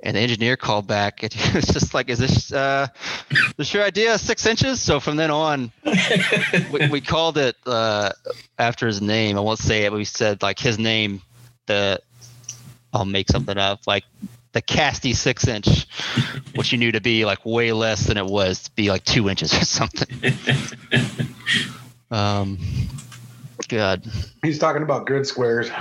And 0.03 0.15
the 0.15 0.19
engineer 0.19 0.55
called 0.55 0.85
back 0.85 1.23
It 1.23 1.53
was 1.55 1.65
just 1.65 1.95
like, 1.95 2.09
Is 2.09 2.19
this 2.19 2.51
uh 2.53 2.87
this 3.57 3.73
your 3.73 3.83
idea? 3.83 4.17
Six 4.17 4.45
inches? 4.45 4.79
So 4.79 4.99
from 4.99 5.15
then 5.15 5.31
on 5.31 5.71
we, 6.71 6.87
we 6.89 7.01
called 7.01 7.37
it 7.37 7.55
uh 7.65 8.11
after 8.57 8.87
his 8.87 9.01
name. 9.01 9.37
I 9.37 9.41
won't 9.41 9.59
say 9.59 9.85
it, 9.85 9.89
but 9.89 9.97
we 9.97 10.05
said 10.05 10.41
like 10.43 10.59
his 10.59 10.77
name, 10.77 11.21
the 11.65 11.99
I'll 12.93 13.05
make 13.05 13.29
something 13.29 13.57
up, 13.57 13.87
like 13.87 14.05
the 14.53 14.61
casty 14.61 15.13
six 15.13 15.47
inch, 15.47 15.85
which 16.55 16.71
you 16.71 16.77
knew 16.77 16.91
to 16.93 17.01
be 17.01 17.25
like 17.25 17.45
way 17.45 17.73
less 17.73 18.07
than 18.07 18.15
it 18.17 18.25
was 18.25 18.63
to 18.63 18.71
be 18.71 18.89
like 18.89 19.03
two 19.03 19.27
inches 19.27 19.53
or 19.53 19.65
something. 19.65 20.07
um 22.11 22.57
God. 23.67 24.03
He's 24.43 24.59
talking 24.59 24.83
about 24.83 25.05
grid 25.07 25.25
squares. 25.25 25.69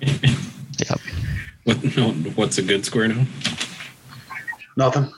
Yep. 0.00 0.98
what, 1.64 1.76
what's 2.36 2.58
a 2.58 2.62
good 2.62 2.84
square 2.84 3.06
now? 3.08 3.24
Nothing. 4.76 5.12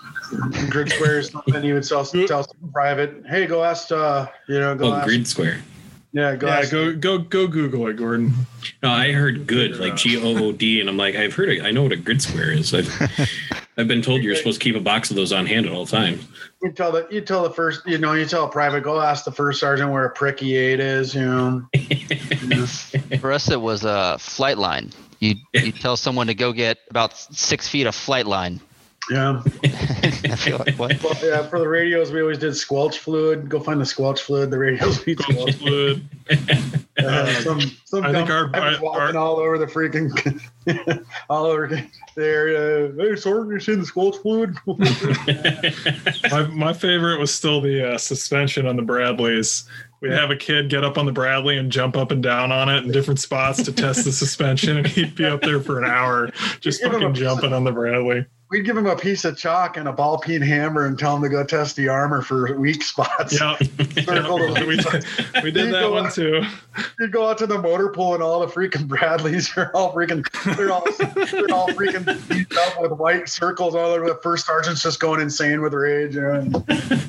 Grid 0.68 0.90
squares. 0.92 1.32
Nothing. 1.32 1.64
You 1.64 1.74
would 1.74 1.84
tell 1.84 2.04
tell 2.04 2.42
some 2.44 2.70
private. 2.72 3.24
Hey, 3.26 3.46
go 3.46 3.64
ask. 3.64 3.90
Uh, 3.90 4.26
you 4.48 4.58
know, 4.60 4.74
go 4.74 4.88
Oh, 4.92 4.94
ask. 4.94 5.06
grid 5.06 5.26
square. 5.26 5.60
Yeah, 6.12 6.36
go 6.36 6.46
Yeah, 6.48 6.58
ask. 6.58 6.70
go 6.70 6.94
go 6.94 7.18
go 7.18 7.46
Google 7.46 7.86
it, 7.88 7.96
Gordon. 7.96 8.34
No, 8.82 8.90
I 8.90 9.12
heard 9.12 9.46
good, 9.46 9.78
like 9.78 9.96
G 9.96 10.18
O 10.18 10.36
O 10.48 10.52
D, 10.52 10.80
and 10.80 10.88
I'm 10.88 10.96
like, 10.98 11.14
I've 11.16 11.34
heard 11.34 11.48
it. 11.48 11.62
I 11.64 11.70
know 11.70 11.82
what 11.84 11.92
a 11.92 11.96
grid 11.96 12.20
square 12.20 12.52
is. 12.52 12.74
I've, 12.74 12.90
I've 13.78 13.88
been 13.88 14.02
told 14.02 14.22
you're 14.22 14.36
supposed 14.36 14.60
to 14.60 14.64
keep 14.64 14.76
a 14.76 14.80
box 14.80 15.10
of 15.10 15.16
those 15.16 15.32
on 15.32 15.46
hand 15.46 15.66
at 15.66 15.72
all 15.72 15.86
times. 15.86 16.26
You 16.64 16.72
tell 16.72 16.92
the 16.92 17.06
you 17.10 17.20
tell 17.20 17.42
the 17.42 17.50
first. 17.50 17.86
You 17.86 17.98
know, 17.98 18.14
you 18.14 18.24
tell 18.24 18.46
a 18.46 18.48
private. 18.48 18.82
Go 18.82 18.98
ask 18.98 19.26
the 19.26 19.32
first 19.32 19.60
sergeant 19.60 19.92
where 19.92 20.06
a 20.06 20.14
PRC-E8 20.14 20.78
is. 20.78 21.14
You 21.14 21.26
know. 21.26 23.18
For 23.20 23.32
us, 23.32 23.50
it 23.50 23.60
was 23.60 23.84
a 23.84 24.16
flight 24.18 24.56
line. 24.56 24.90
You 25.18 25.34
you 25.52 25.72
tell 25.72 25.98
someone 25.98 26.28
to 26.28 26.34
go 26.34 26.54
get 26.54 26.78
about 26.88 27.18
six 27.18 27.68
feet 27.68 27.86
of 27.86 27.94
flight 27.94 28.26
line, 28.26 28.62
Yeah. 29.10 29.42
I 29.64 30.36
feel 30.36 30.58
like 30.58 30.76
what? 30.76 31.02
Well, 31.02 31.14
yeah, 31.22 31.46
for 31.46 31.58
the 31.58 31.68
radios, 31.68 32.10
we 32.10 32.22
always 32.22 32.38
did 32.38 32.56
squelch 32.56 32.98
fluid. 33.00 33.48
Go 33.50 33.60
find 33.60 33.80
the 33.80 33.84
squelch 33.84 34.22
fluid. 34.22 34.50
The 34.50 34.58
radios 34.58 35.06
need 35.06 35.20
squelch 35.20 35.54
fluid. 35.56 36.02
Fluid. 36.26 36.80
Uh, 36.96 37.26
some 37.42 37.60
some 37.84 38.04
I 38.04 38.12
think 38.12 38.28
dumb 38.28 38.36
our- 38.38 38.48
guy 38.48 38.68
was 38.70 38.76
our- 38.78 38.82
walking 38.84 39.16
all 39.16 39.36
over 39.38 39.58
the 39.58 39.66
freaking 39.66 40.10
all 41.28 41.44
over 41.46 41.66
the 41.66 41.84
area. 42.16 42.86
Hey, 42.96 43.12
Sorg, 43.14 43.52
you 43.52 43.58
seen 43.58 43.80
the 43.80 43.84
squelch 43.84 44.16
fluid? 44.18 44.54
My, 46.30 46.46
my 46.54 46.72
favorite 46.72 47.18
was 47.18 47.34
still 47.34 47.60
the 47.60 47.94
uh, 47.94 47.98
suspension 47.98 48.66
on 48.66 48.76
the 48.76 48.82
Bradleys. 48.82 49.64
We'd 50.00 50.12
have 50.12 50.30
a 50.30 50.36
kid 50.36 50.70
get 50.70 50.84
up 50.84 50.96
on 50.96 51.04
the 51.04 51.12
Bradley 51.12 51.58
and 51.58 51.70
jump 51.70 51.96
up 51.96 52.10
and 52.10 52.22
down 52.22 52.52
on 52.52 52.68
it 52.68 52.84
in 52.84 52.92
different 52.92 53.20
spots 53.20 53.62
to 53.64 53.72
test 53.72 54.04
the 54.04 54.12
suspension, 54.12 54.76
and 54.78 54.86
he'd 54.86 55.14
be 55.14 55.24
up 55.24 55.42
there 55.42 55.60
for 55.60 55.82
an 55.82 55.90
hour 55.90 56.30
just 56.60 56.80
Give 56.82 56.92
him 56.92 56.96
a 57.02 57.06
fucking 57.08 57.14
jumping 57.14 57.52
on 57.52 57.64
the 57.64 57.72
Bradley. 57.72 58.24
We'd 58.54 58.64
give 58.64 58.76
him 58.76 58.86
a 58.86 58.94
piece 58.94 59.24
of 59.24 59.36
chalk 59.36 59.78
and 59.78 59.88
a 59.88 59.92
ball 59.92 60.16
peen 60.16 60.40
hammer 60.40 60.86
and 60.86 60.96
tell 60.96 61.16
him 61.16 61.22
to 61.24 61.28
go 61.28 61.42
test 61.42 61.74
the 61.74 61.88
armor 61.88 62.22
for 62.22 62.56
weak 62.56 62.84
spots. 62.84 63.32
Yeah, 63.32 63.56
the- 63.60 64.64
we 64.68 64.76
did, 64.76 65.42
we 65.42 65.50
did 65.50 65.74
that 65.74 65.90
one 65.90 66.08
too. 66.12 66.40
You'd 67.00 67.10
go 67.10 67.28
out 67.28 67.36
to 67.38 67.48
the 67.48 67.58
motor 67.58 67.88
pool 67.88 68.14
and 68.14 68.22
all 68.22 68.38
the 68.38 68.46
freaking 68.46 68.86
Bradleys 68.86 69.56
are 69.56 69.72
all 69.74 69.92
freaking 69.92 70.24
they're 70.56 70.70
all 70.70 70.84
they're 71.32 71.52
all 71.52 71.66
freaking 71.70 72.28
beat 72.28 72.56
up 72.56 72.80
with 72.80 72.92
white 72.92 73.28
circles 73.28 73.74
all 73.74 73.90
over. 73.90 74.06
The 74.06 74.20
first 74.22 74.46
sergeant's 74.46 74.84
just 74.84 75.00
going 75.00 75.20
insane 75.20 75.60
with 75.60 75.74
rage. 75.74 76.14
You 76.14 76.20
know? 76.20 76.64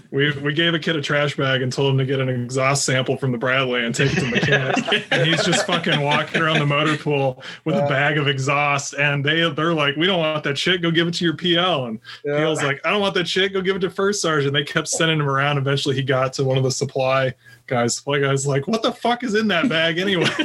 We 0.10 0.32
we 0.40 0.52
gave 0.52 0.74
a 0.74 0.80
kid 0.80 0.96
a 0.96 1.02
trash 1.02 1.38
bag 1.38 1.62
and 1.62 1.72
told 1.72 1.92
him 1.92 2.00
to 2.00 2.06
get 2.06 2.20
an 2.20 2.30
exhaust 2.30 2.86
sample 2.86 3.18
from 3.18 3.32
the 3.32 3.38
Bradley 3.38 3.86
and 3.86 3.94
take 3.94 4.14
it 4.18 4.20
to 4.22 4.32
mechanics. 4.32 4.82
and 5.12 5.28
he's 5.28 5.44
just 5.44 5.68
fucking 5.68 6.02
walking 6.02 6.42
around 6.42 6.58
the 6.58 6.66
motor 6.66 6.98
pool 6.98 7.44
with 7.66 7.76
a 7.76 7.86
bag 7.88 8.18
of 8.18 8.28
exhaust. 8.28 8.96
And 8.96 9.24
they 9.24 9.48
they're 9.52 9.76
like, 9.76 9.96
we 9.96 10.08
don't 10.08 10.20
want 10.20 10.44
that 10.46 10.58
shit. 10.58 10.82
Go 10.82 10.90
give 10.90 11.08
it 11.08 11.14
to 11.16 11.24
your 11.24 11.35
PL. 11.36 11.86
And 11.86 12.00
Yeah. 12.24 12.38
PL's 12.38 12.64
like, 12.64 12.80
I 12.86 12.90
don't 12.90 13.02
want 13.02 13.14
that 13.16 13.28
shit. 13.28 13.54
Go 13.54 13.62
give 13.62 13.76
it 13.76 13.80
to 13.80 13.90
first 13.90 14.22
sergeant. 14.22 14.54
They 14.54 14.64
kept 14.64 14.88
sending 14.88 15.20
him 15.20 15.30
around. 15.30 15.58
Eventually, 15.58 15.96
he 15.96 16.02
got 16.04 16.34
to 16.34 16.44
one 16.44 16.58
of 16.58 16.64
the 16.64 16.72
supply 16.72 17.34
guys. 17.68 17.96
Supply 17.96 18.20
guys 18.20 18.46
like, 18.48 18.68
what 18.68 18.82
the 18.84 18.92
fuck 18.92 19.24
is 19.24 19.36
in 19.36 19.48
that 19.50 19.70
bag 19.70 19.98
anyway? 19.98 20.30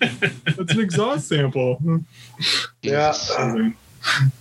It's 0.00 0.72
an 0.72 0.80
exhaust 0.80 1.28
sample. 1.28 1.80
Yeah. 2.82 3.12
Jesus. 3.12 3.36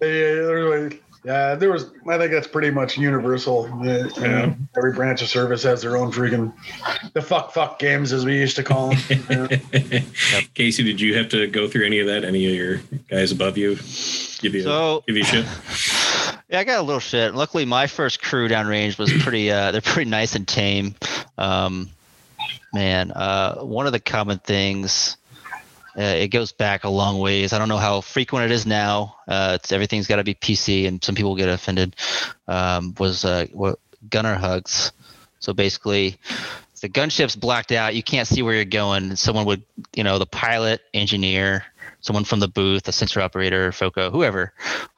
Yeah, 0.00 0.08
there 0.44 0.64
was- 0.66 0.92
yeah, 1.24 1.54
there 1.54 1.70
was. 1.72 1.90
I 2.08 2.18
think 2.18 2.32
that's 2.32 2.46
pretty 2.48 2.70
much 2.70 2.98
universal. 2.98 3.64
Uh, 3.72 4.08
Yeah. 4.18 4.54
Every 4.76 4.92
branch 4.92 5.22
of 5.22 5.28
service 5.28 5.62
has 5.62 5.82
their 5.82 5.96
own 5.96 6.10
freaking 6.12 6.52
the 7.12 7.22
fuck 7.22 7.52
fuck 7.52 7.78
games, 7.78 8.12
as 8.12 8.24
we 8.24 8.38
used 8.38 8.56
to 8.56 8.62
call 8.64 8.94
them. 8.94 9.24
Yeah. 9.30 10.00
Casey, 10.54 10.82
did 10.82 11.00
you 11.00 11.16
have 11.16 11.28
to 11.30 11.46
go 11.46 11.68
through 11.68 11.86
any 11.86 12.00
of 12.00 12.06
that? 12.08 12.24
Any 12.24 12.46
of 12.46 12.54
your 12.54 12.80
guys 13.08 13.30
above 13.32 13.56
you 13.56 13.76
give 14.40 14.54
you 14.54 14.62
So- 14.62 15.04
give 15.06 15.16
you 15.16 15.24
shit? 15.24 15.46
Yeah, 16.48 16.58
I 16.60 16.64
got 16.64 16.80
a 16.80 16.82
little 16.82 17.00
shit. 17.00 17.34
Luckily, 17.34 17.64
my 17.64 17.86
first 17.86 18.20
crew 18.20 18.46
downrange 18.46 18.98
was 18.98 19.10
pretty. 19.22 19.50
Uh, 19.50 19.70
they're 19.70 19.80
pretty 19.80 20.10
nice 20.10 20.34
and 20.34 20.46
tame. 20.46 20.94
Um, 21.38 21.88
man, 22.74 23.10
uh, 23.10 23.54
one 23.62 23.86
of 23.86 23.92
the 23.92 24.00
common 24.00 24.38
things. 24.38 25.16
Uh, 25.96 26.02
it 26.02 26.28
goes 26.28 26.52
back 26.52 26.84
a 26.84 26.88
long 26.88 27.18
ways. 27.18 27.52
I 27.52 27.58
don't 27.58 27.68
know 27.68 27.76
how 27.76 28.00
frequent 28.00 28.46
it 28.46 28.50
is 28.50 28.64
now. 28.64 29.16
Uh, 29.28 29.58
everything's 29.70 30.06
got 30.06 30.16
to 30.16 30.24
be 30.24 30.34
PC, 30.34 30.88
and 30.88 31.02
some 31.04 31.14
people 31.14 31.36
get 31.36 31.48
offended. 31.48 31.96
Um, 32.48 32.94
was 32.98 33.24
uh, 33.24 33.46
gunner 34.08 34.34
hugs. 34.34 34.92
So 35.40 35.52
basically, 35.52 36.18
the 36.80 36.88
gunship's 36.88 37.36
blacked 37.36 37.72
out. 37.72 37.94
You 37.94 38.02
can't 38.02 38.26
see 38.26 38.42
where 38.42 38.54
you're 38.54 38.64
going. 38.64 39.16
Someone 39.16 39.44
would, 39.46 39.62
you 39.94 40.04
know, 40.04 40.18
the 40.18 40.26
pilot, 40.26 40.80
engineer, 40.94 41.64
someone 42.00 42.24
from 42.24 42.40
the 42.40 42.48
booth, 42.48 42.88
a 42.88 42.92
sensor 42.92 43.20
operator, 43.20 43.70
FOCO, 43.72 44.10
whoever, 44.10 44.52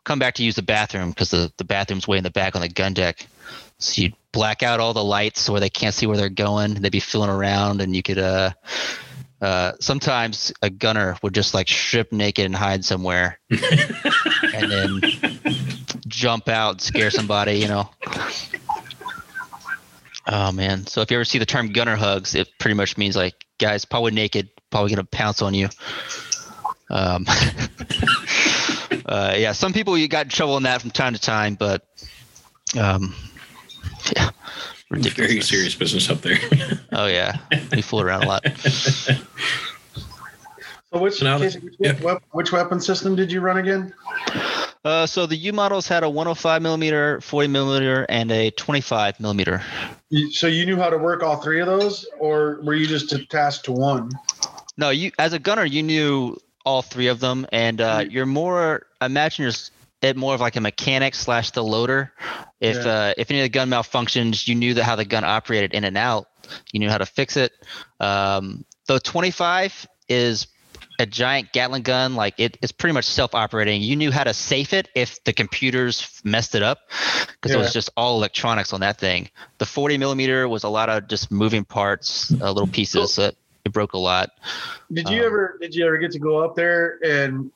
come 0.04 0.18
back 0.18 0.34
to 0.34 0.44
use 0.44 0.54
the 0.54 0.62
bathroom 0.62 1.10
because 1.10 1.30
the, 1.30 1.52
the 1.56 1.64
bathroom's 1.64 2.06
way 2.06 2.18
in 2.18 2.24
the 2.24 2.30
back 2.30 2.54
on 2.54 2.62
the 2.62 2.68
gun 2.68 2.94
deck. 2.94 3.26
So 3.78 4.02
you'd 4.02 4.14
black 4.32 4.62
out 4.62 4.80
all 4.80 4.94
the 4.94 5.04
lights 5.04 5.48
where 5.50 5.60
they 5.60 5.70
can't 5.70 5.94
see 5.94 6.06
where 6.06 6.16
they're 6.16 6.28
going. 6.28 6.74
They'd 6.74 6.92
be 6.92 7.00
feeling 7.00 7.30
around, 7.30 7.80
and 7.80 7.94
you 7.94 8.02
could. 8.02 8.18
Uh, 8.18 8.50
uh, 9.44 9.72
sometimes 9.78 10.54
a 10.62 10.70
gunner 10.70 11.18
would 11.22 11.34
just 11.34 11.52
like 11.52 11.68
strip 11.68 12.12
naked 12.12 12.46
and 12.46 12.56
hide 12.56 12.82
somewhere, 12.82 13.38
and 13.50 14.72
then 14.72 15.00
jump 16.08 16.48
out 16.48 16.70
and 16.70 16.80
scare 16.80 17.10
somebody. 17.10 17.58
You 17.58 17.68
know. 17.68 17.90
Oh 20.26 20.50
man! 20.50 20.86
So 20.86 21.02
if 21.02 21.10
you 21.10 21.18
ever 21.18 21.26
see 21.26 21.38
the 21.38 21.44
term 21.44 21.72
gunner 21.72 21.94
hugs, 21.94 22.34
it 22.34 22.48
pretty 22.58 22.74
much 22.74 22.96
means 22.96 23.16
like 23.16 23.44
guys 23.58 23.84
probably 23.84 24.12
naked, 24.12 24.48
probably 24.70 24.94
gonna 24.94 25.04
pounce 25.04 25.42
on 25.42 25.52
you. 25.52 25.68
Um, 26.88 27.26
uh, 29.04 29.34
yeah, 29.36 29.52
some 29.52 29.74
people 29.74 29.98
you 29.98 30.08
got 30.08 30.24
in 30.24 30.30
trouble 30.30 30.56
in 30.56 30.62
that 30.62 30.80
from 30.80 30.90
time 30.90 31.12
to 31.12 31.20
time, 31.20 31.54
but 31.54 31.86
um, 32.80 33.14
yeah, 34.16 34.30
ridiculous. 34.94 35.30
Very 35.30 35.40
serious 35.42 35.74
business 35.74 36.10
up 36.10 36.20
there. 36.22 36.38
Oh 36.96 37.06
yeah, 37.06 37.38
we 37.72 37.82
fool 37.82 38.00
around 38.00 38.22
a 38.24 38.28
lot. 38.28 38.44
So 40.92 41.00
which 41.00 41.20
Now 41.22 41.38
that- 41.38 41.54
which, 41.60 41.74
yeah. 41.80 42.00
wep- 42.02 42.22
which 42.30 42.52
weapon 42.52 42.80
system 42.80 43.16
did 43.16 43.32
you 43.32 43.40
run 43.40 43.56
again? 43.58 43.92
Uh, 44.84 45.06
so 45.06 45.26
the 45.26 45.34
U 45.34 45.52
models 45.52 45.88
had 45.88 46.04
a 46.04 46.08
105 46.08 46.62
millimeter, 46.62 47.20
40 47.20 47.48
millimeter, 47.48 48.06
and 48.08 48.30
a 48.30 48.50
25 48.50 49.18
millimeter. 49.18 49.60
So 50.30 50.46
you 50.46 50.64
knew 50.66 50.76
how 50.76 50.90
to 50.90 50.98
work 50.98 51.22
all 51.24 51.36
three 51.38 51.58
of 51.60 51.66
those, 51.66 52.06
or 52.20 52.60
were 52.62 52.74
you 52.74 52.86
just 52.86 53.12
tasked 53.28 53.64
to 53.64 53.72
one? 53.72 54.10
No, 54.76 54.90
you 54.90 55.10
as 55.18 55.32
a 55.32 55.38
gunner, 55.40 55.64
you 55.64 55.82
knew 55.82 56.36
all 56.64 56.82
three 56.82 57.08
of 57.08 57.18
them, 57.18 57.44
and 57.50 57.80
uh, 57.80 58.04
you're 58.08 58.24
more. 58.26 58.86
Imagine 59.02 59.42
you're 59.44 59.50
s- 59.50 59.70
it 60.02 60.16
more 60.16 60.34
of 60.34 60.40
like 60.40 60.56
a 60.56 60.60
mechanic 60.60 61.14
slash 61.14 61.50
the 61.52 61.62
loader. 61.64 62.12
If 62.60 62.84
Yeah. 62.84 62.92
uh, 62.92 63.14
if 63.16 63.30
any 63.30 63.40
of 63.40 63.44
the 63.44 63.48
gun 63.50 63.70
malfunctions, 63.70 64.46
you 64.46 64.54
knew 64.54 64.74
that 64.74 64.84
how 64.84 64.96
the 64.96 65.04
gun 65.04 65.24
operated 65.24 65.72
in 65.74 65.84
and 65.84 65.96
out. 65.96 66.26
You 66.72 66.80
knew 66.80 66.90
how 66.90 66.98
to 66.98 67.06
fix 67.06 67.36
it. 67.36 67.52
Um, 68.00 68.64
the 68.86 69.00
25 69.00 69.86
is 70.08 70.46
a 70.98 71.06
giant 71.06 71.52
Gatling 71.52 71.82
gun. 71.82 72.14
Like 72.14 72.34
it, 72.38 72.58
it's 72.62 72.70
pretty 72.70 72.92
much 72.92 73.06
self-operating. 73.06 73.80
You 73.82 73.96
knew 73.96 74.12
how 74.12 74.24
to 74.24 74.34
safe 74.34 74.72
it 74.72 74.88
if 74.94 75.22
the 75.24 75.32
computers 75.32 76.20
messed 76.22 76.54
it 76.54 76.62
up, 76.62 76.78
because 77.40 77.52
it 77.52 77.58
was 77.58 77.72
just 77.72 77.90
all 77.96 78.16
electronics 78.16 78.72
on 78.72 78.80
that 78.80 78.98
thing. 78.98 79.30
The 79.58 79.66
40 79.66 79.98
millimeter 79.98 80.46
was 80.48 80.64
a 80.64 80.68
lot 80.68 80.88
of 80.90 81.08
just 81.08 81.30
moving 81.30 81.64
parts, 81.64 82.30
uh, 82.40 82.52
little 82.52 82.68
pieces. 82.68 83.14
So 83.14 83.24
it, 83.24 83.36
it 83.64 83.72
broke 83.72 83.94
a 83.94 83.98
lot. 83.98 84.30
Did 84.92 85.08
you 85.08 85.20
Um, 85.20 85.26
ever 85.26 85.58
did 85.60 85.74
you 85.74 85.86
ever 85.86 85.96
get 85.96 86.12
to 86.12 86.18
go 86.18 86.44
up 86.44 86.54
there 86.54 86.98
and 87.02 87.50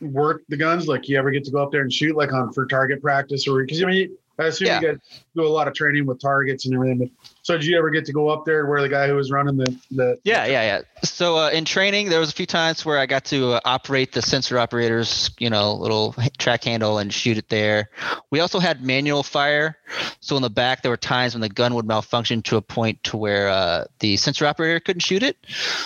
work 0.00 0.42
the 0.48 0.56
guns? 0.56 0.86
Like 0.88 1.08
you 1.08 1.18
ever 1.18 1.30
get 1.30 1.44
to 1.44 1.50
go 1.50 1.62
up 1.62 1.72
there 1.72 1.82
and 1.82 1.92
shoot 1.92 2.16
like 2.16 2.32
on 2.32 2.52
for 2.52 2.66
target 2.66 3.02
practice 3.02 3.46
or 3.48 3.62
because 3.62 3.82
I 3.82 3.86
mean 3.86 4.16
I 4.36 4.46
assume 4.46 4.66
Yeah. 4.66 4.80
you 4.80 4.88
guys 4.88 4.98
do 5.36 5.42
a 5.42 5.48
lot 5.48 5.68
of 5.68 5.74
training 5.74 6.06
with 6.06 6.20
targets 6.20 6.66
and 6.66 6.74
everything. 6.74 7.08
So 7.42 7.56
did 7.56 7.66
you 7.66 7.78
ever 7.78 7.90
get 7.90 8.04
to 8.06 8.12
go 8.12 8.28
up 8.30 8.44
there 8.44 8.66
where 8.66 8.82
the 8.82 8.88
guy 8.88 9.06
who 9.06 9.14
was 9.14 9.30
running 9.30 9.56
the 9.56 9.78
the 9.92 10.18
Yeah, 10.24 10.44
yeah, 10.46 10.62
yeah. 10.62 10.80
So 11.04 11.36
uh, 11.38 11.50
in 11.50 11.64
training, 11.64 12.08
there 12.08 12.18
was 12.18 12.30
a 12.30 12.34
few 12.34 12.46
times 12.46 12.84
where 12.84 12.98
I 12.98 13.06
got 13.06 13.26
to 13.26 13.52
uh, 13.52 13.60
operate 13.64 14.12
the 14.12 14.22
sensor 14.22 14.58
operators, 14.58 15.30
you 15.38 15.50
know, 15.50 15.74
little 15.74 16.16
track 16.38 16.64
handle 16.64 16.98
and 16.98 17.12
shoot 17.14 17.38
it 17.38 17.48
there. 17.48 17.90
We 18.30 18.40
also 18.40 18.58
had 18.58 18.82
manual 18.82 19.22
fire. 19.22 19.78
So 20.18 20.34
in 20.34 20.42
the 20.42 20.50
back, 20.50 20.82
there 20.82 20.90
were 20.90 20.96
times 20.96 21.34
when 21.34 21.40
the 21.40 21.48
gun 21.48 21.74
would 21.74 21.86
malfunction 21.86 22.42
to 22.42 22.56
a 22.56 22.62
point 22.62 23.04
to 23.04 23.16
where 23.16 23.48
uh, 23.48 23.84
the 24.00 24.16
sensor 24.16 24.46
operator 24.46 24.80
couldn't 24.80 25.00
shoot 25.00 25.22
it. 25.22 25.36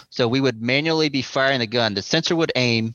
So 0.09 0.27
we 0.27 0.41
would 0.41 0.63
manually 0.63 1.11
be 1.11 1.21
firing 1.21 1.59
the 1.59 1.67
gun. 1.67 1.93
The 1.93 2.03
sensor 2.03 2.35
would 2.35 2.53
aim, 2.57 2.95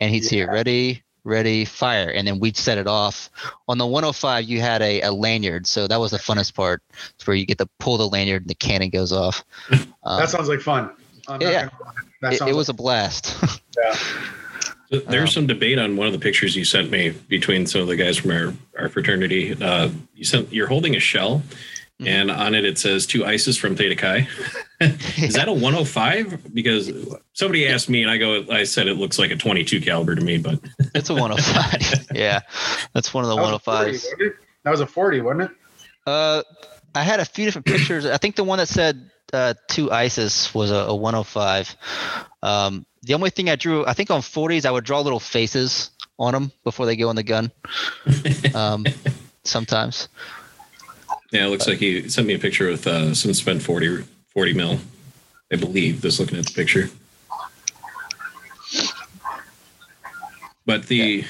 and 0.00 0.12
he'd 0.12 0.24
see 0.24 0.40
it 0.40 0.46
ready, 0.46 1.02
ready, 1.24 1.64
fire, 1.64 2.08
and 2.10 2.26
then 2.26 2.38
we'd 2.38 2.56
set 2.56 2.78
it 2.78 2.86
off. 2.86 3.30
On 3.68 3.78
the 3.78 3.86
105, 3.86 4.44
you 4.44 4.60
had 4.60 4.80
a, 4.82 5.00
a 5.02 5.12
lanyard, 5.12 5.66
so 5.66 5.86
that 5.86 5.98
was 6.00 6.10
the 6.12 6.18
funnest 6.18 6.54
part. 6.54 6.82
It's 7.14 7.26
where 7.26 7.36
you 7.36 7.44
get 7.46 7.58
to 7.58 7.68
pull 7.78 7.96
the 7.98 8.08
lanyard 8.08 8.42
and 8.42 8.50
the 8.50 8.54
cannon 8.54 8.90
goes 8.90 9.12
off. 9.12 9.44
Um, 10.04 10.20
that 10.20 10.30
sounds 10.30 10.48
like 10.48 10.60
fun. 10.60 10.90
I'm 11.26 11.42
yeah, 11.42 11.68
gonna- 12.22 12.34
it, 12.34 12.40
it 12.48 12.54
was 12.56 12.68
a 12.70 12.72
blast. 12.72 13.36
Yeah, 14.90 15.00
There's 15.06 15.28
Um, 15.30 15.34
some 15.34 15.46
debate 15.46 15.78
on 15.78 15.96
one 15.96 16.06
of 16.06 16.14
the 16.14 16.18
pictures 16.18 16.56
you 16.56 16.64
sent 16.64 16.90
me 16.90 17.10
between 17.10 17.66
some 17.66 17.82
of 17.82 17.88
the 17.88 17.96
guys 17.96 18.16
from 18.16 18.30
our, 18.30 18.54
our 18.78 18.88
fraternity. 18.88 19.54
Uh, 19.60 19.90
you 20.14 20.24
sent 20.24 20.50
you're 20.50 20.66
holding 20.66 20.96
a 20.96 20.98
shell, 21.00 21.42
Mm-hmm. 22.00 22.06
and 22.06 22.30
on 22.30 22.54
it 22.54 22.64
it 22.64 22.78
says 22.78 23.06
to 23.06 23.26
ISIS 23.26 23.56
from 23.56 23.74
Theta 23.74 23.96
Chi. 23.96 24.28
Is 24.80 25.34
that 25.34 25.48
a 25.48 25.52
105? 25.52 26.54
Because 26.54 26.92
somebody 27.32 27.66
asked 27.66 27.90
me, 27.90 28.02
and 28.02 28.10
I 28.10 28.18
go, 28.18 28.44
I 28.52 28.62
said 28.62 28.86
it 28.86 28.94
looks 28.94 29.18
like 29.18 29.32
a 29.32 29.36
22 29.36 29.80
caliber 29.80 30.14
to 30.14 30.20
me, 30.20 30.38
but 30.38 30.60
it's 30.94 31.10
a 31.10 31.14
105. 31.14 32.06
yeah, 32.14 32.38
that's 32.94 33.12
one 33.12 33.24
of 33.24 33.30
the 33.30 33.34
that 33.34 33.42
was 33.42 33.50
a 33.50 33.58
40, 33.58 33.90
105s. 33.90 34.32
That 34.62 34.70
was 34.70 34.80
a 34.80 34.86
40, 34.86 35.20
wasn't 35.22 35.42
it? 35.42 35.50
Uh, 36.06 36.42
I 36.94 37.02
had 37.02 37.18
a 37.18 37.24
few 37.24 37.44
different 37.44 37.66
pictures. 37.66 38.06
I 38.06 38.16
think 38.16 38.36
the 38.36 38.44
one 38.44 38.58
that 38.58 38.68
said 38.68 39.10
uh, 39.32 39.54
to 39.70 39.90
ISIS 39.90 40.54
was 40.54 40.70
a, 40.70 40.76
a 40.76 40.94
105. 40.94 41.74
Um, 42.44 42.86
the 43.02 43.14
only 43.14 43.30
thing 43.30 43.50
I 43.50 43.56
drew, 43.56 43.84
I 43.86 43.92
think 43.94 44.12
on 44.12 44.20
40s, 44.20 44.64
I 44.66 44.70
would 44.70 44.84
draw 44.84 45.00
little 45.00 45.18
faces 45.18 45.90
on 46.16 46.32
them 46.32 46.52
before 46.62 46.86
they 46.86 46.94
go 46.94 47.10
in 47.10 47.16
the 47.16 47.24
gun. 47.24 47.50
Um, 48.54 48.86
sometimes. 49.42 50.08
Yeah, 51.32 51.46
it 51.46 51.48
looks 51.50 51.66
like 51.66 51.78
he 51.78 52.08
sent 52.08 52.26
me 52.26 52.34
a 52.34 52.38
picture 52.38 52.68
with 52.68 52.86
uh, 52.86 53.14
some 53.14 53.34
spent 53.34 53.62
40 53.62 54.04
40 54.28 54.52
mil. 54.54 54.78
I 55.52 55.56
believe 55.56 56.02
just 56.02 56.20
looking 56.20 56.38
at 56.38 56.46
the 56.46 56.52
picture. 56.52 56.90
But 60.66 60.86
the 60.86 61.24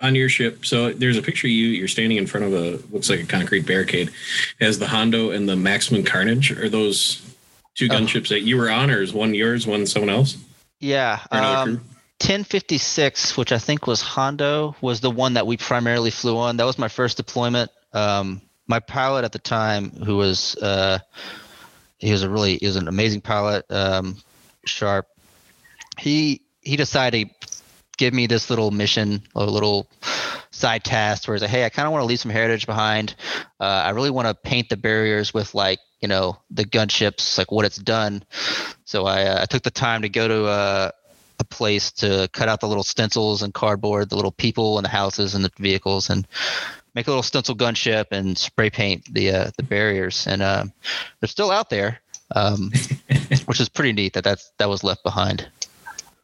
on 0.00 0.14
your 0.14 0.30
ship, 0.30 0.64
so 0.64 0.92
there's 0.92 1.18
a 1.18 1.22
picture 1.22 1.46
of 1.46 1.50
you. 1.50 1.66
You're 1.68 1.88
standing 1.88 2.16
in 2.16 2.26
front 2.26 2.46
of 2.46 2.54
a 2.54 2.80
looks 2.90 3.10
like 3.10 3.20
a 3.20 3.26
concrete 3.26 3.66
barricade. 3.66 4.10
Has 4.60 4.78
the 4.78 4.86
Hondo 4.86 5.30
and 5.30 5.48
the 5.48 5.56
Maximum 5.56 6.02
Carnage. 6.04 6.50
Are 6.52 6.68
those 6.68 7.20
two 7.74 7.88
Oh. 7.90 7.94
gunships 7.94 8.28
that 8.28 8.40
you 8.40 8.56
were 8.56 8.70
on, 8.70 8.90
or 8.90 9.02
is 9.02 9.12
one 9.12 9.34
yours, 9.34 9.66
one 9.66 9.86
someone 9.86 10.08
else? 10.10 10.36
Yeah. 10.80 11.20
Um, 11.30 11.82
1056, 12.20 13.36
which 13.36 13.52
I 13.52 13.58
think 13.58 13.86
was 13.86 14.00
Hondo, 14.00 14.74
was 14.80 15.00
the 15.00 15.10
one 15.10 15.34
that 15.34 15.46
we 15.46 15.56
primarily 15.58 16.10
flew 16.10 16.38
on. 16.38 16.56
That 16.56 16.64
was 16.64 16.78
my 16.78 16.88
first 16.88 17.18
deployment. 17.18 17.70
Um, 17.92 18.40
my 18.70 18.80
pilot 18.80 19.24
at 19.24 19.32
the 19.32 19.38
time, 19.38 19.90
who 19.90 20.16
was 20.16 20.56
uh, 20.56 21.00
he 21.98 22.12
was 22.12 22.22
a 22.22 22.30
really 22.30 22.56
he 22.56 22.66
was 22.66 22.76
an 22.76 22.88
amazing 22.88 23.20
pilot, 23.20 23.66
um, 23.68 24.16
sharp. 24.64 25.08
He 25.98 26.40
he 26.62 26.76
decided 26.76 27.28
to 27.40 27.62
give 27.98 28.14
me 28.14 28.26
this 28.26 28.48
little 28.48 28.70
mission, 28.70 29.22
a 29.34 29.44
little 29.44 29.88
side 30.52 30.84
task, 30.84 31.26
where 31.26 31.34
he's 31.34 31.42
like, 31.42 31.50
"Hey, 31.50 31.64
I 31.64 31.68
kind 31.68 31.86
of 31.86 31.92
want 31.92 32.02
to 32.02 32.06
leave 32.06 32.20
some 32.20 32.30
heritage 32.30 32.64
behind. 32.64 33.16
Uh, 33.58 33.64
I 33.64 33.90
really 33.90 34.10
want 34.10 34.28
to 34.28 34.34
paint 34.34 34.68
the 34.68 34.76
barriers 34.76 35.34
with 35.34 35.52
like 35.52 35.80
you 36.00 36.08
know 36.08 36.38
the 36.50 36.64
gunships, 36.64 37.36
like 37.36 37.50
what 37.50 37.64
it's 37.64 37.76
done." 37.76 38.22
So 38.84 39.04
I, 39.04 39.24
uh, 39.24 39.42
I 39.42 39.46
took 39.46 39.64
the 39.64 39.70
time 39.72 40.02
to 40.02 40.08
go 40.08 40.28
to 40.28 40.44
uh, 40.46 40.90
a 41.40 41.44
place 41.44 41.90
to 41.92 42.28
cut 42.32 42.48
out 42.48 42.60
the 42.60 42.68
little 42.68 42.84
stencils 42.84 43.42
and 43.42 43.52
cardboard, 43.52 44.10
the 44.10 44.16
little 44.16 44.30
people 44.30 44.78
and 44.78 44.84
the 44.84 44.90
houses 44.90 45.34
and 45.34 45.44
the 45.44 45.50
vehicles, 45.58 46.08
and 46.08 46.26
make 46.94 47.06
a 47.06 47.10
little 47.10 47.22
stencil 47.22 47.56
gunship 47.56 48.06
and 48.10 48.36
spray 48.36 48.70
paint 48.70 49.12
the 49.12 49.30
uh, 49.30 49.50
the 49.56 49.62
barriers. 49.62 50.26
And 50.26 50.42
uh, 50.42 50.64
they're 51.20 51.28
still 51.28 51.50
out 51.50 51.70
there, 51.70 52.00
um, 52.34 52.72
which 53.46 53.60
is 53.60 53.68
pretty 53.68 53.92
neat 53.92 54.14
that 54.14 54.24
that's, 54.24 54.52
that 54.58 54.68
was 54.68 54.84
left 54.84 55.02
behind. 55.02 55.48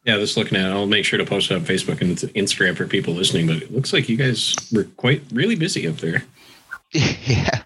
Yeah, 0.05 0.19
just 0.19 0.37
looking 0.37 0.57
at 0.57 0.71
it, 0.71 0.73
I'll 0.73 0.87
make 0.87 1.05
sure 1.05 1.19
to 1.19 1.25
post 1.25 1.51
it 1.51 1.55
on 1.55 1.63
Facebook 1.63 2.01
and 2.01 2.17
Instagram 2.17 2.77
for 2.77 2.87
people 2.87 3.13
listening. 3.15 3.49
But 3.49 3.57
it 3.57 3.73
looks 3.73 3.93
like 3.93 4.09
you 4.09 4.17
guys 4.17 4.55
were 4.73 4.85
quite 4.97 5.23
really 5.33 5.57
busy 5.57 5.89
up 5.89 5.97
there. 5.97 6.23
yeah, 6.93 7.63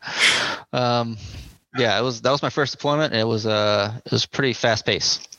um, 0.73 1.19
yeah. 1.77 1.99
It 1.99 2.03
was 2.03 2.23
that 2.23 2.31
was 2.31 2.43
my 2.43 2.49
first 2.49 2.73
deployment. 2.73 3.13
And 3.13 3.21
it 3.21 3.27
was 3.27 3.45
uh 3.45 3.93
it 4.07 4.11
was 4.11 4.25
pretty 4.25 4.55
fast 4.55 4.87
paced. 4.87 5.37